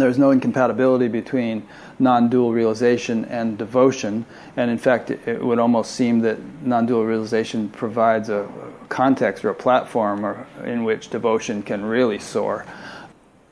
there's 0.00 0.18
no 0.18 0.30
incompatibility 0.30 1.08
between 1.08 1.66
non-dual 1.98 2.52
realization 2.52 3.24
and 3.26 3.56
devotion. 3.56 4.26
And 4.56 4.70
in 4.70 4.78
fact, 4.78 5.10
it 5.10 5.42
would 5.42 5.58
almost 5.58 5.92
seem 5.92 6.20
that 6.20 6.38
non-dual 6.62 7.04
realization 7.04 7.68
provides 7.68 8.28
a 8.28 8.48
context 8.88 9.44
or 9.44 9.50
a 9.50 9.54
platform 9.54 10.24
or, 10.24 10.46
in 10.64 10.84
which 10.84 11.08
devotion 11.10 11.62
can 11.62 11.84
really 11.84 12.18
soar. 12.18 12.64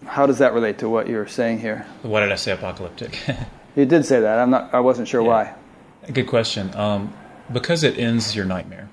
How 0.06 0.26
does 0.26 0.38
that 0.38 0.52
relate 0.52 0.78
to 0.78 0.88
what 0.88 1.08
you're 1.08 1.26
saying 1.26 1.60
here? 1.60 1.86
Why 2.02 2.20
did 2.20 2.32
I 2.32 2.36
say 2.36 2.52
apocalyptic? 2.52 3.18
you 3.76 3.86
did 3.86 4.04
say 4.04 4.20
that. 4.20 4.38
I'm 4.38 4.50
not. 4.50 4.74
I 4.74 4.80
wasn't 4.80 5.08
sure 5.08 5.22
yeah. 5.22 5.28
why. 5.28 5.54
Good 6.12 6.26
question. 6.26 6.74
Um, 6.74 7.14
because 7.52 7.84
it 7.84 7.98
ends 7.98 8.36
your 8.36 8.44
nightmare. 8.44 8.88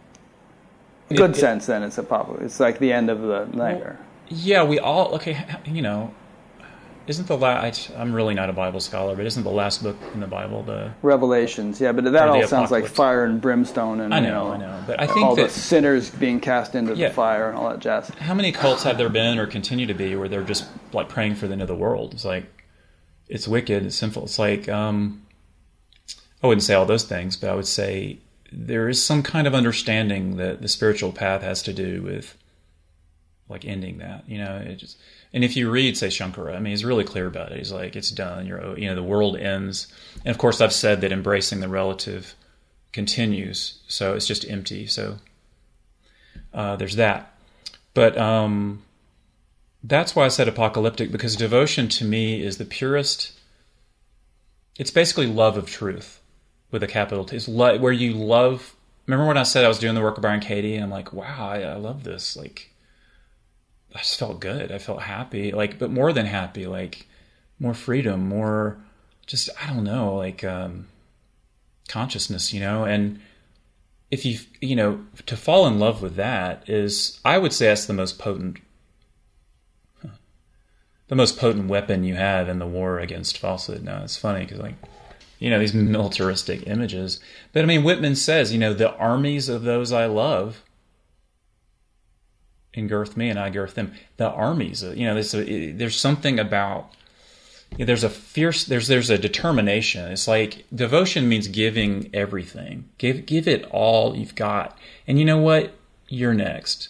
good 1.10 1.32
it- 1.32 1.36
sense, 1.36 1.66
then 1.66 1.84
it's 1.84 1.98
apocalypse. 1.98 2.44
It's 2.44 2.60
like 2.60 2.80
the 2.80 2.94
end 2.94 3.10
of 3.10 3.22
the 3.22 3.46
nightmare. 3.46 4.00
Yeah, 4.30 4.64
we 4.64 4.80
all 4.80 5.16
okay. 5.16 5.46
You 5.66 5.82
know, 5.82 6.14
isn't 7.08 7.28
the 7.28 7.38
last? 7.38 7.92
I'm 7.98 8.14
really 8.14 8.34
not 8.34 8.50
a 8.50 8.54
Bible 8.54 8.80
scholar, 8.80 9.16
but 9.16 9.26
isn't 9.26 9.44
the 9.44 9.50
last 9.50 9.84
book 9.84 9.98
in 10.14 10.20
the 10.20 10.28
Bible 10.28 10.64
the? 10.64 10.92
Revelations, 11.02 11.82
yeah, 11.82 11.92
but 11.92 12.04
that 12.12 12.30
all 12.30 12.46
sounds 12.48 12.72
like 12.72 12.88
fire 12.88 13.24
and 13.26 13.42
brimstone, 13.42 14.00
and 14.00 14.14
I 14.14 14.20
you 14.20 14.28
know, 14.28 14.48
know, 14.48 14.54
I 14.54 14.58
know, 14.58 14.84
but 14.88 15.00
I 15.02 15.08
all 15.08 15.14
think 15.14 15.36
the 15.36 15.42
that 15.44 15.52
sinners 15.52 16.10
being 16.10 16.40
cast 16.40 16.76
into 16.76 16.96
Yeah. 16.96 17.10
the 17.10 17.14
fire 17.14 17.50
and 17.50 17.58
all 17.58 17.70
that 17.70 17.80
jazz. 17.80 18.10
how 18.20 18.34
many 18.34 18.52
cults 18.52 18.84
have 18.84 18.98
there 18.98 19.10
been 19.10 19.40
or 19.40 19.48
continue 19.48 19.86
to 19.88 19.94
be 19.94 20.16
where 20.16 20.28
they're 20.30 20.44
just 20.44 20.68
like 20.94 21.10
praying 21.10 21.36
for 21.36 21.48
the 21.48 21.54
end 21.54 21.62
of 21.62 21.68
the 21.68 21.76
world? 21.76 22.14
It's 22.14 22.26
like 22.26 22.46
it's 23.28 23.48
wicked, 23.48 23.86
it's 23.86 23.96
sinful. 23.96 24.24
It's 24.24 24.40
like 24.40 24.70
um, 24.70 25.26
I 26.44 26.48
wouldn't 26.48 26.64
say 26.64 26.74
all 26.74 26.86
those 26.86 27.04
things, 27.04 27.36
but 27.38 27.50
I 27.50 27.56
would 27.56 27.68
say 27.68 28.20
there 28.52 28.90
is 28.90 29.02
some 29.04 29.24
kind 29.24 29.48
of 29.48 29.56
understanding 29.56 30.36
that 30.38 30.62
the 30.62 30.68
spiritual 30.68 31.12
path 31.14 31.42
has 31.42 31.64
to 31.64 31.74
do 31.74 32.02
with 32.04 32.38
like 33.48 33.66
ending 33.66 33.98
that. 34.00 34.28
You 34.28 34.40
know, 34.40 34.58
it 34.58 34.76
just 34.76 34.98
and 35.34 35.44
if 35.44 35.56
you 35.56 35.70
read 35.70 35.98
say 35.98 36.08
Shankara, 36.08 36.56
I 36.56 36.60
mean, 36.60 36.72
he's 36.72 36.86
really 36.86 37.04
clear 37.04 37.28
about 37.28 37.52
it. 37.52 37.58
He's 37.58 37.72
like, 37.72 37.96
it's 37.96 38.12
done. 38.12 38.46
You're 38.46 38.78
you 38.78 38.88
know, 38.88 38.96
the 38.96 39.04
world 39.04 39.38
ends. 39.38 39.88
And 40.26 40.32
of 40.32 40.38
course, 40.38 40.60
I've 40.60 40.74
said 40.74 41.02
that 41.02 41.12
embracing 41.12 41.62
the 41.62 41.70
relative 41.70 42.36
continues, 42.92 43.80
so 43.88 44.14
it's 44.14 44.28
just 44.28 44.50
empty. 44.50 44.88
So 44.88 45.18
uh, 46.54 46.76
there's 46.76 46.98
that. 46.98 47.34
But 47.94 48.18
um, 48.18 48.84
that's 49.84 50.16
why 50.16 50.26
I 50.26 50.30
said 50.30 50.48
apocalyptic 50.48 51.12
because 51.12 51.36
devotion 51.36 51.88
to 51.90 52.06
me 52.06 52.44
is 52.44 52.58
the 52.58 52.66
purest. 52.66 53.34
It's 54.78 54.92
basically 54.92 55.28
love 55.28 55.58
of 55.58 55.70
truth 55.70 56.22
with 56.72 56.84
a 56.84 56.88
capital 56.88 57.26
T. 57.26 57.36
It's 57.36 57.48
lo- 57.48 57.78
where 57.78 57.92
you 57.92 58.14
love. 58.14 58.76
Remember 59.08 59.28
when 59.28 59.38
I 59.38 59.44
said 59.44 59.66
I 59.66 59.68
was 59.68 59.80
doing 59.80 59.96
the 59.96 60.02
work 60.02 60.18
of 60.18 60.24
Byron 60.24 60.40
Katie? 60.40 60.76
And 60.76 60.84
I'm 60.84 60.92
like, 60.92 61.12
wow, 61.12 61.50
I, 61.50 61.62
I 61.62 61.76
love 61.76 62.04
this. 62.04 62.38
Like, 62.38 62.71
I 63.94 64.00
just 64.00 64.20
felt 64.20 64.40
good. 64.40 64.72
I 64.72 64.78
felt 64.78 65.02
happy. 65.02 65.52
Like, 65.52 65.78
but 65.78 65.92
more 65.92 66.14
than 66.14 66.26
happy, 66.26 66.66
like 66.66 67.08
more 67.60 67.74
freedom, 67.74 68.28
more 68.28 68.78
just 69.28 69.50
I 69.62 69.68
don't 69.68 69.84
know, 69.84 70.16
like 70.16 70.44
um, 70.44 70.88
consciousness, 71.88 72.54
you 72.54 72.60
know. 72.60 72.86
And 72.86 73.20
if 74.10 74.26
you 74.26 74.40
you 74.62 74.76
know 74.76 75.02
to 75.26 75.38
fall 75.38 75.68
in 75.68 75.80
love 75.80 76.02
with 76.02 76.16
that 76.16 76.68
is, 76.70 77.20
I 77.26 77.38
would 77.38 77.54
say 77.54 77.68
that's 77.68 77.86
the 77.86 77.94
most 77.94 78.18
potent, 78.18 78.60
the 81.08 81.16
most 81.16 81.38
potent 81.38 81.68
weapon 81.68 82.04
you 82.04 82.16
have 82.16 82.50
in 82.50 82.60
the 82.60 82.68
war 82.68 83.00
against 83.00 83.38
falsehood. 83.38 83.84
Now 83.84 84.04
it's 84.04 84.18
funny 84.18 84.42
because 84.42 84.60
like 84.60 84.76
you 85.40 85.50
know 85.50 85.60
these 85.60 85.74
militaristic 85.76 86.68
images, 86.68 87.20
but 87.52 87.64
I 87.64 87.66
mean 87.66 87.84
Whitman 87.84 88.16
says 88.16 88.54
you 88.54 88.60
know 88.60 88.74
the 88.74 88.96
armies 88.96 89.50
of 89.50 89.64
those 89.64 89.92
I 89.92 90.06
love 90.06 90.62
engirth 92.74 93.18
me 93.18 93.30
and 93.30 93.40
I 93.40 93.50
girth 93.50 93.76
them. 93.76 93.94
The 94.18 94.30
armies, 94.30 94.84
uh, 94.84 94.92
you 94.92 95.06
know, 95.06 95.14
there's, 95.14 95.32
there's 95.32 96.00
something 96.00 96.40
about 96.40 96.92
there's 97.78 98.04
a 98.04 98.10
fierce 98.10 98.66
there's 98.66 98.88
there's 98.88 99.10
a 99.10 99.18
determination. 99.18 100.12
It's 100.12 100.28
like 100.28 100.66
devotion 100.74 101.30
means 101.30 101.48
giving 101.48 102.10
everything. 102.14 102.90
Give 102.98 103.26
give 103.26 103.48
it 103.48 103.66
all 103.72 104.16
you've 104.16 104.36
got. 104.36 104.78
And 105.08 105.18
you 105.18 105.26
know 105.26 105.38
what? 105.38 105.74
You're 106.10 106.34
next. 106.34 106.90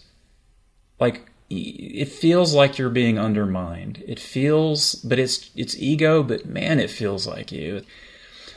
Like 1.00 1.30
it 1.50 2.08
feels 2.08 2.54
like 2.54 2.78
you're 2.78 2.90
being 2.90 3.20
undermined. 3.20 4.04
It 4.08 4.20
feels 4.20 4.96
but 4.96 5.20
it's 5.20 5.52
it's 5.56 5.78
ego, 5.78 6.24
but 6.24 6.46
man, 6.46 6.80
it 6.80 6.90
feels 6.90 7.28
like 7.28 7.52
you. 7.52 7.84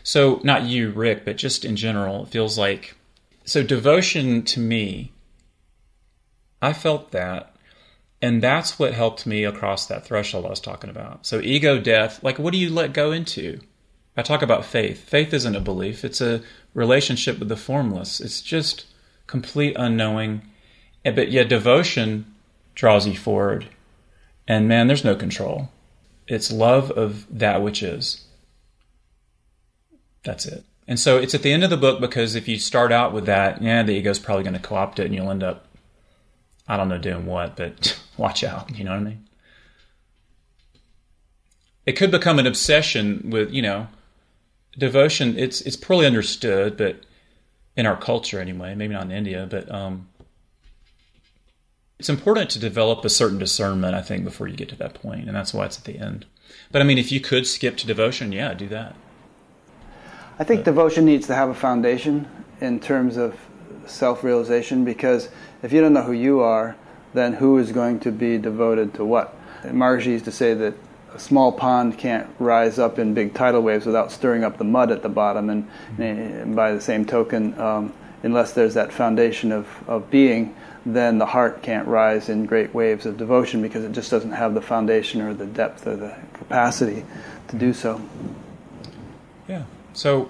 So 0.03 0.41
not 0.45 0.63
you, 0.63 0.91
Rick, 0.91 1.25
but 1.25 1.37
just 1.37 1.65
in 1.65 1.77
general, 1.77 2.25
it 2.25 2.29
feels 2.31 2.57
like 2.57 2.95
so 3.45 3.63
devotion 3.63 4.43
to 4.45 4.61
me 4.61 5.13
I 6.65 6.73
felt 6.73 7.11
that. 7.11 7.55
And 8.23 8.43
that's 8.43 8.79
what 8.79 8.95
helped 8.95 9.27
me 9.27 9.45
across 9.45 9.87
that 9.87 10.07
threshold 10.07 10.47
I 10.47 10.51
was 10.51 10.61
talking 10.61 10.89
about. 10.89 11.27
So, 11.27 11.41
ego 11.43 11.79
death, 11.79 12.23
like, 12.23 12.39
what 12.39 12.53
do 12.53 12.59
you 12.59 12.71
let 12.71 12.95
go 12.95 13.13
into? 13.13 13.61
I 14.17 14.23
talk 14.23 14.41
about 14.41 14.65
faith. 14.65 15.07
Faith 15.07 15.35
isn't 15.35 15.57
a 15.57 15.61
belief, 15.61 16.05
it's 16.05 16.23
a 16.23 16.43
relationship 16.73 17.39
with 17.39 17.51
the 17.51 17.57
formless. 17.57 18.21
It's 18.21 18.41
just 18.41 18.87
complete 19.27 19.77
unknowing. 19.79 20.41
Eh, 21.05 21.11
but 21.11 21.31
yet, 21.31 21.51
devotion 21.51 22.35
draws 22.75 23.07
you 23.07 23.17
forward. 23.17 23.67
And 24.49 24.69
man, 24.69 24.87
there's 24.87 25.05
no 25.05 25.15
control. 25.15 25.69
It's 26.27 26.51
love 26.51 26.91
of 26.93 27.27
that 27.39 27.61
which 27.61 27.83
is. 27.83 28.25
That's 30.25 30.47
it. 30.47 30.65
And 30.89 30.99
so 30.99 31.19
it's 31.19 31.35
at 31.35 31.43
the 31.43 31.53
end 31.53 31.65
of 31.65 31.71
the 31.71 31.77
book 31.77 32.01
because 32.01 32.35
if 32.35 32.49
you 32.49 32.59
start 32.59 32.91
out 32.91 33.13
with 33.13 33.27
that, 33.27 33.61
yeah, 33.61 33.83
the 33.83 33.93
ego's 33.93 34.19
probably 34.19 34.45
going 34.45 34.55
to 34.55 34.61
co 34.61 34.77
opt 34.77 34.99
it 34.99 35.07
and 35.07 35.15
you'll 35.15 35.31
end 35.31 35.43
up 35.43 35.64
I 36.67 36.77
don't 36.77 36.89
know 36.89 36.99
doing 36.99 37.27
what, 37.27 37.57
but 37.57 37.99
watch 38.17 38.45
out. 38.45 38.77
You 38.77 38.85
know 38.85 38.93
what 38.93 39.01
I 39.01 39.05
mean? 39.05 39.29
It 41.87 41.93
could 41.93 42.11
become 42.11 42.39
an 42.39 42.47
obsession 42.47 43.29
with, 43.31 43.53
you 43.53 43.61
know, 43.61 43.89
devotion. 44.79 45.39
It's 45.39 45.61
it's 45.63 45.77
poorly 45.77 46.07
understood, 46.07 46.77
but 46.77 47.05
in 47.77 47.87
our 47.87 47.97
culture 47.97 48.41
anyway, 48.41 48.75
maybe 48.75 48.95
not 48.95 49.05
in 49.05 49.11
India, 49.11 49.47
but 49.51 49.71
um, 49.71 50.09
it's 51.99 52.09
important 52.09 52.51
to 52.51 52.59
develop 52.59 53.05
a 53.05 53.09
certain 53.09 53.39
discernment, 53.39 53.95
I 53.95 54.03
think, 54.03 54.25
before 54.25 54.49
you 54.49 54.57
get 54.57 54.69
to 54.71 54.77
that 54.77 54.95
point, 54.95 55.27
and 55.27 55.37
that's 55.37 55.53
why 55.53 55.67
it's 55.67 55.79
at 55.79 55.85
the 55.85 55.99
end. 55.99 56.27
But 56.73 56.83
I 56.83 56.85
mean, 56.85 56.99
if 56.99 57.13
you 57.13 57.21
could 57.21 57.47
skip 57.47 57.77
to 57.79 57.87
devotion, 57.87 58.33
yeah, 58.33 58.55
do 58.55 58.69
that. 58.69 58.95
I 60.39 60.45
think 60.45 60.65
devotion 60.65 61.05
needs 61.05 61.27
to 61.29 61.35
have 61.35 61.49
a 61.49 61.55
foundation 61.55 62.29
in 62.61 62.81
terms 62.81 63.17
of 63.17 63.39
self-realization 63.87 64.85
because 64.85 65.29
if 65.63 65.73
you 65.73 65.81
don't 65.81 65.93
know 65.93 66.03
who 66.03 66.13
you 66.13 66.41
are, 66.41 66.77
then 67.15 67.35
who 67.35 67.59
is 67.59 67.73
going 67.73 68.01
to 68.01 68.11
be 68.11 68.39
devoted 68.39 68.95
to 68.95 69.05
what? 69.05 69.37
Maharishi 69.63 70.07
used 70.07 70.25
to 70.27 70.33
say 70.33 70.53
that 70.55 70.75
a 71.15 71.19
small 71.19 71.53
pond 71.53 71.97
can't 71.97 72.29
rise 72.39 72.79
up 72.79 72.99
in 72.99 73.15
big 73.15 73.35
tidal 73.35 73.63
waves 73.63 73.87
without 73.87 74.11
stirring 74.11 74.43
up 74.45 74.59
the 74.59 74.65
mud 74.65 74.91
at 74.91 75.03
the 75.03 75.09
bottom, 75.09 75.49
and, 75.49 75.69
and 75.99 76.57
by 76.57 76.73
the 76.73 76.81
same 76.81 77.05
token, 77.05 77.59
um, 77.61 77.93
unless 78.25 78.53
there's 78.53 78.75
that 78.75 78.93
foundation 78.93 79.53
of, 79.53 79.69
of 79.87 80.11
being, 80.11 80.55
then 80.85 81.19
the 81.19 81.27
heart 81.27 81.63
can't 81.63 81.87
rise 81.87 82.29
in 82.29 82.45
great 82.45 82.75
waves 82.75 83.07
of 83.07 83.17
devotion 83.17 83.63
because 83.63 83.85
it 83.85 83.93
just 83.93 84.11
doesn't 84.11 84.33
have 84.33 84.55
the 84.55 84.61
foundation 84.61 85.21
or 85.21 85.33
the 85.33 85.47
depth 85.47 85.87
or 85.87 85.97
the 85.97 86.15
capacity 86.35 87.05
to 87.49 87.57
do 87.57 87.73
so. 87.73 88.01
Yeah. 89.49 89.65
So, 89.93 90.29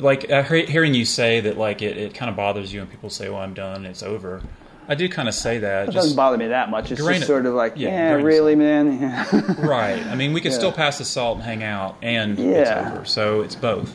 like 0.00 0.30
uh, 0.30 0.42
hearing 0.42 0.94
you 0.94 1.04
say 1.04 1.40
that, 1.40 1.56
like 1.58 1.82
it, 1.82 1.96
it 1.96 2.14
kind 2.14 2.28
of 2.30 2.36
bothers 2.36 2.72
you 2.72 2.80
when 2.80 2.88
people 2.88 3.10
say, 3.10 3.28
"Well, 3.28 3.40
I'm 3.40 3.54
done, 3.54 3.84
it's 3.86 4.02
over." 4.02 4.42
I 4.88 4.96
do 4.96 5.08
kind 5.08 5.28
of 5.28 5.34
say 5.34 5.58
that. 5.58 5.82
It 5.84 5.86
just- 5.92 5.94
doesn't 5.96 6.16
bother 6.16 6.36
me 6.36 6.48
that 6.48 6.68
much. 6.68 6.90
It's 6.90 7.00
just 7.04 7.26
sort 7.26 7.46
of 7.46 7.54
like, 7.54 7.74
yeah, 7.76 7.90
yeah, 7.90 8.12
really, 8.14 8.56
man. 8.56 9.00
Yeah. 9.00 9.54
right. 9.64 10.04
I 10.04 10.16
mean, 10.16 10.32
we 10.32 10.40
could 10.40 10.50
Yeah. 10.50 10.58
still 10.58 10.72
pass 10.72 10.98
the 10.98 11.04
salt 11.04 11.36
and 11.36 11.44
hang 11.44 11.62
out, 11.62 11.96
and 12.02 12.32
it's 12.38 12.68
Yeah. 12.70 12.92
over. 12.94 13.04
So 13.04 13.42
it's 13.42 13.54
both. 13.54 13.94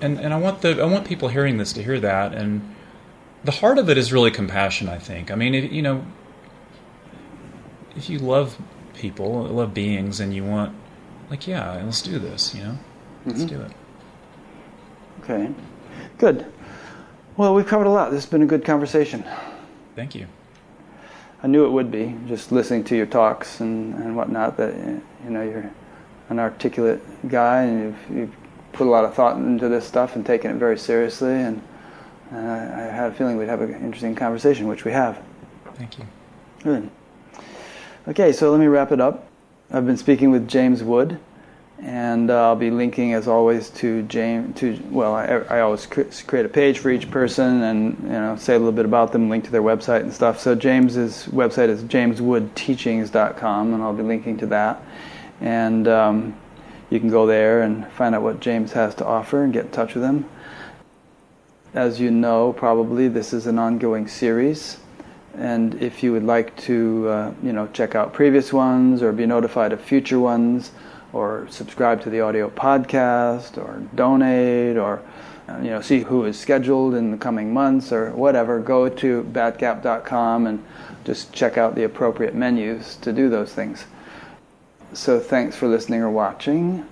And 0.00 0.20
and 0.20 0.32
I 0.32 0.38
want 0.38 0.60
the 0.62 0.80
I 0.80 0.86
want 0.86 1.06
people 1.06 1.28
hearing 1.28 1.56
this 1.56 1.72
to 1.74 1.82
hear 1.82 1.98
that, 2.00 2.34
and 2.34 2.62
the 3.44 3.52
heart 3.52 3.78
of 3.78 3.90
it 3.90 3.98
is 3.98 4.12
really 4.12 4.30
compassion. 4.30 4.88
I 4.88 4.98
think. 4.98 5.30
I 5.32 5.34
mean, 5.34 5.54
if, 5.54 5.72
you 5.72 5.82
know, 5.82 6.04
if 7.96 8.08
you 8.08 8.18
love 8.18 8.56
people, 8.94 9.42
love 9.44 9.74
beings, 9.74 10.20
and 10.20 10.32
you 10.34 10.44
want, 10.44 10.74
like, 11.30 11.46
yeah, 11.46 11.72
let's 11.84 12.02
do 12.02 12.18
this. 12.18 12.54
You 12.54 12.62
know, 12.64 12.78
let's 13.26 13.40
Mm-hmm. 13.40 13.56
do 13.56 13.60
it. 13.62 13.70
Okay, 15.22 15.52
good. 16.18 16.46
Well, 17.36 17.54
we've 17.54 17.66
covered 17.66 17.86
a 17.86 17.90
lot. 17.90 18.10
This 18.10 18.24
has 18.24 18.30
been 18.30 18.42
a 18.42 18.46
good 18.46 18.64
conversation. 18.64 19.24
Thank 19.96 20.14
you. 20.14 20.26
I 21.42 21.46
knew 21.46 21.64
it 21.64 21.70
would 21.70 21.90
be, 21.90 22.14
just 22.26 22.52
listening 22.52 22.84
to 22.84 22.96
your 22.96 23.06
talks 23.06 23.60
and, 23.60 23.94
and 23.94 24.16
whatnot, 24.16 24.56
that 24.58 24.74
you 24.76 25.30
know 25.30 25.42
you're 25.42 25.70
an 26.28 26.38
articulate 26.38 27.00
guy 27.28 27.62
and 27.62 27.82
you've, 27.82 28.16
you've 28.16 28.36
put 28.72 28.86
a 28.86 28.90
lot 28.90 29.04
of 29.04 29.14
thought 29.14 29.36
into 29.36 29.68
this 29.68 29.86
stuff 29.86 30.14
and 30.14 30.24
taken 30.24 30.50
it 30.50 30.54
very 30.54 30.78
seriously. 30.78 31.34
And 31.34 31.60
uh, 32.32 32.36
I 32.36 32.80
had 32.94 33.12
a 33.12 33.14
feeling 33.14 33.36
we'd 33.36 33.48
have 33.48 33.60
an 33.60 33.74
interesting 33.74 34.14
conversation, 34.14 34.68
which 34.68 34.84
we 34.84 34.92
have. 34.92 35.20
Thank 35.74 35.98
you. 35.98 36.06
Good. 36.62 36.90
Okay, 38.08 38.32
so 38.32 38.50
let 38.50 38.60
me 38.60 38.66
wrap 38.66 38.92
it 38.92 39.00
up. 39.00 39.26
I've 39.70 39.86
been 39.86 39.96
speaking 39.96 40.30
with 40.30 40.48
James 40.48 40.82
Wood, 40.82 41.18
and 41.82 42.30
uh, 42.30 42.48
I'll 42.48 42.56
be 42.56 42.70
linking, 42.70 43.12
as 43.12 43.26
always, 43.26 43.68
to 43.70 44.02
James. 44.04 44.56
To 44.60 44.80
well, 44.90 45.14
I, 45.14 45.26
I 45.26 45.60
always 45.60 45.84
cre- 45.84 46.02
create 46.26 46.46
a 46.46 46.48
page 46.48 46.78
for 46.78 46.90
each 46.90 47.10
person, 47.10 47.62
and 47.62 47.98
you 48.04 48.08
know, 48.08 48.36
say 48.36 48.54
a 48.54 48.58
little 48.58 48.72
bit 48.72 48.84
about 48.84 49.10
them, 49.10 49.28
link 49.28 49.44
to 49.44 49.50
their 49.50 49.62
website 49.62 50.00
and 50.02 50.12
stuff. 50.12 50.38
So 50.38 50.54
James's 50.54 51.26
website 51.26 51.68
is 51.68 51.82
jameswoodteachings.com, 51.82 53.74
and 53.74 53.82
I'll 53.82 53.92
be 53.92 54.04
linking 54.04 54.38
to 54.38 54.46
that. 54.46 54.80
And 55.40 55.88
um, 55.88 56.36
you 56.88 57.00
can 57.00 57.10
go 57.10 57.26
there 57.26 57.62
and 57.62 57.86
find 57.88 58.14
out 58.14 58.22
what 58.22 58.38
James 58.38 58.70
has 58.72 58.94
to 58.96 59.04
offer 59.04 59.42
and 59.42 59.52
get 59.52 59.64
in 59.64 59.70
touch 59.72 59.94
with 59.94 60.04
him. 60.04 60.28
As 61.74 61.98
you 61.98 62.12
know, 62.12 62.52
probably 62.52 63.08
this 63.08 63.32
is 63.32 63.48
an 63.48 63.58
ongoing 63.58 64.06
series. 64.06 64.78
And 65.34 65.74
if 65.82 66.02
you 66.02 66.12
would 66.12 66.24
like 66.24 66.54
to, 66.58 67.08
uh, 67.08 67.34
you 67.42 67.52
know, 67.52 67.66
check 67.72 67.94
out 67.96 68.12
previous 68.12 68.52
ones 68.52 69.02
or 69.02 69.10
be 69.12 69.26
notified 69.26 69.72
of 69.72 69.80
future 69.80 70.20
ones, 70.20 70.70
or 71.12 71.46
subscribe 71.50 72.02
to 72.02 72.10
the 72.10 72.20
audio 72.20 72.48
podcast, 72.50 73.58
or 73.58 73.82
donate, 73.94 74.76
or 74.76 75.02
you 75.60 75.70
know, 75.70 75.80
see 75.80 76.00
who 76.00 76.24
is 76.24 76.38
scheduled 76.38 76.94
in 76.94 77.10
the 77.10 77.16
coming 77.16 77.52
months 77.52 77.92
or 77.92 78.10
whatever, 78.12 78.60
go 78.60 78.88
to 78.88 79.22
batgap.com 79.24 80.46
and 80.46 80.64
just 81.04 81.32
check 81.32 81.58
out 81.58 81.74
the 81.74 81.84
appropriate 81.84 82.34
menus 82.34 82.96
to 82.96 83.12
do 83.12 83.28
those 83.28 83.52
things. 83.52 83.84
So 84.92 85.18
thanks 85.18 85.56
for 85.56 85.68
listening 85.68 86.02
or 86.02 86.10
watching. 86.10 86.86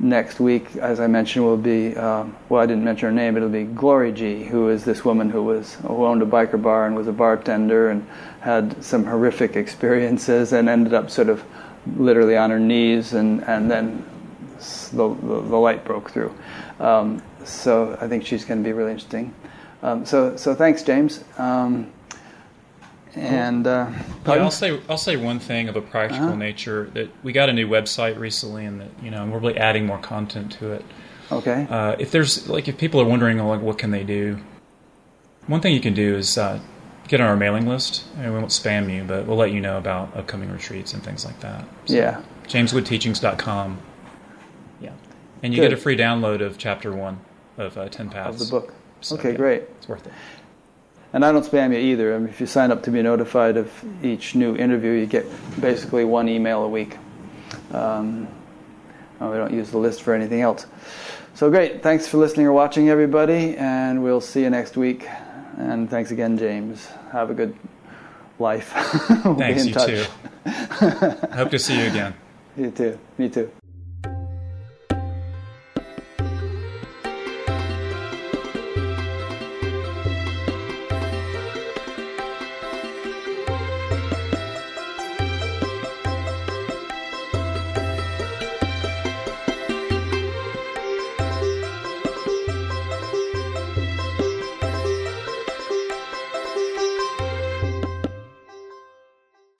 Next 0.00 0.38
week, 0.38 0.76
as 0.76 1.00
I 1.00 1.08
mentioned, 1.08 1.44
will 1.44 1.56
be 1.56 1.96
um, 1.96 2.36
well, 2.48 2.62
I 2.62 2.66
didn't 2.66 2.84
mention 2.84 3.08
her 3.08 3.12
name, 3.12 3.36
it'll 3.36 3.48
be 3.48 3.64
Glory 3.64 4.12
G, 4.12 4.44
who 4.44 4.68
is 4.68 4.84
this 4.84 5.04
woman 5.04 5.28
who 5.28 5.42
was 5.42 5.74
who 5.74 6.06
owned 6.06 6.22
a 6.22 6.26
biker 6.26 6.60
bar 6.60 6.86
and 6.86 6.94
was 6.94 7.08
a 7.08 7.12
bartender 7.12 7.90
and 7.90 8.06
had 8.40 8.82
some 8.84 9.04
horrific 9.04 9.56
experiences 9.56 10.52
and 10.52 10.68
ended 10.68 10.94
up 10.94 11.10
sort 11.10 11.28
of 11.28 11.42
literally 11.96 12.36
on 12.36 12.50
her 12.50 12.60
knees 12.60 13.12
and 13.12 13.42
and 13.44 13.70
then 13.70 14.04
the, 14.92 15.08
the, 15.08 15.40
the 15.42 15.56
light 15.56 15.84
broke 15.84 16.10
through. 16.10 16.34
Um, 16.80 17.22
so 17.44 17.96
I 18.00 18.08
think 18.08 18.26
she's 18.26 18.44
going 18.44 18.62
to 18.62 18.68
be 18.68 18.72
really 18.72 18.92
interesting. 18.92 19.34
Um, 19.82 20.04
so 20.04 20.36
so 20.36 20.54
thanks, 20.54 20.82
James. 20.82 21.24
Um, 21.38 21.92
and 23.14 23.66
uh, 23.66 23.90
yeah, 24.26 24.32
I'll 24.34 24.50
say 24.50 24.80
I'll 24.88 24.98
say 24.98 25.16
one 25.16 25.38
thing 25.38 25.68
of 25.68 25.76
a 25.76 25.80
practical 25.80 26.26
uh-huh. 26.26 26.36
nature 26.36 26.90
that 26.94 27.10
we 27.22 27.32
got 27.32 27.48
a 27.48 27.52
new 27.52 27.68
website 27.68 28.18
recently, 28.18 28.64
and 28.64 28.80
that 28.80 28.90
you 29.02 29.10
know 29.10 29.24
we're 29.26 29.38
really 29.38 29.56
adding 29.56 29.86
more 29.86 29.98
content 29.98 30.52
to 30.52 30.72
it. 30.72 30.84
Okay. 31.30 31.66
Uh, 31.68 31.96
if 31.98 32.10
there's 32.10 32.48
like 32.48 32.68
if 32.68 32.78
people 32.78 33.00
are 33.00 33.04
wondering 33.04 33.38
like 33.38 33.60
what 33.60 33.78
can 33.78 33.90
they 33.90 34.04
do, 34.04 34.38
one 35.46 35.60
thing 35.60 35.74
you 35.74 35.80
can 35.80 35.94
do 35.94 36.16
is 36.16 36.36
uh, 36.38 36.60
get 37.08 37.20
on 37.20 37.26
our 37.26 37.36
mailing 37.36 37.66
list, 37.66 38.04
and 38.16 38.32
we 38.32 38.38
won't 38.38 38.50
spam 38.50 38.92
you, 38.92 39.02
but 39.02 39.26
we'll 39.26 39.36
let 39.36 39.50
you 39.50 39.60
know 39.60 39.78
about 39.78 40.14
upcoming 40.16 40.50
retreats 40.50 40.94
and 40.94 41.02
things 41.02 41.24
like 41.24 41.40
that. 41.40 41.64
So, 41.86 41.94
yeah. 41.94 42.22
JamesWoodTeachings.com. 42.46 43.78
Yeah. 44.80 44.92
And 45.42 45.52
you 45.52 45.60
Good. 45.60 45.70
get 45.70 45.78
a 45.78 45.80
free 45.80 45.96
download 45.96 46.40
of 46.40 46.58
chapter 46.58 46.94
one 46.94 47.20
of 47.56 47.76
uh, 47.76 47.88
Ten 47.88 48.10
Paths 48.10 48.40
of 48.40 48.48
the 48.48 48.60
book. 48.60 48.74
So, 49.00 49.16
okay, 49.16 49.32
yeah, 49.32 49.36
great. 49.36 49.62
It's 49.78 49.88
worth 49.88 50.06
it. 50.06 50.12
And 51.12 51.24
I 51.24 51.32
don't 51.32 51.44
spam 51.44 51.72
you 51.72 51.78
either. 51.78 52.14
I 52.14 52.18
mean, 52.18 52.28
if 52.28 52.40
you 52.40 52.46
sign 52.46 52.70
up 52.70 52.82
to 52.82 52.90
be 52.90 53.00
notified 53.00 53.56
of 53.56 53.72
each 54.04 54.34
new 54.34 54.54
interview, 54.54 54.92
you 54.92 55.06
get 55.06 55.26
basically 55.60 56.04
one 56.04 56.28
email 56.28 56.62
a 56.62 56.68
week. 56.68 56.98
Um, 57.72 58.28
we 59.18 59.36
don't 59.36 59.52
use 59.52 59.70
the 59.70 59.78
list 59.78 60.02
for 60.02 60.14
anything 60.14 60.42
else. 60.42 60.66
So 61.34 61.50
great. 61.50 61.82
Thanks 61.82 62.06
for 62.06 62.18
listening 62.18 62.46
or 62.46 62.52
watching, 62.52 62.88
everybody, 62.88 63.56
and 63.56 64.02
we'll 64.02 64.20
see 64.20 64.42
you 64.42 64.50
next 64.50 64.76
week. 64.76 65.08
And 65.56 65.88
thanks 65.88 66.10
again, 66.10 66.36
James. 66.36 66.88
Have 67.12 67.30
a 67.30 67.34
good 67.34 67.54
life. 68.38 68.72
we'll 69.24 69.36
thanks, 69.36 69.66
you 69.66 69.72
touch. 69.72 69.86
too. 69.86 70.04
Hope 71.34 71.50
to 71.50 71.58
see 71.58 71.78
you 71.80 71.86
again. 71.88 72.14
You 72.56 72.70
too. 72.70 72.98
Me 73.18 73.28
too. 73.28 73.50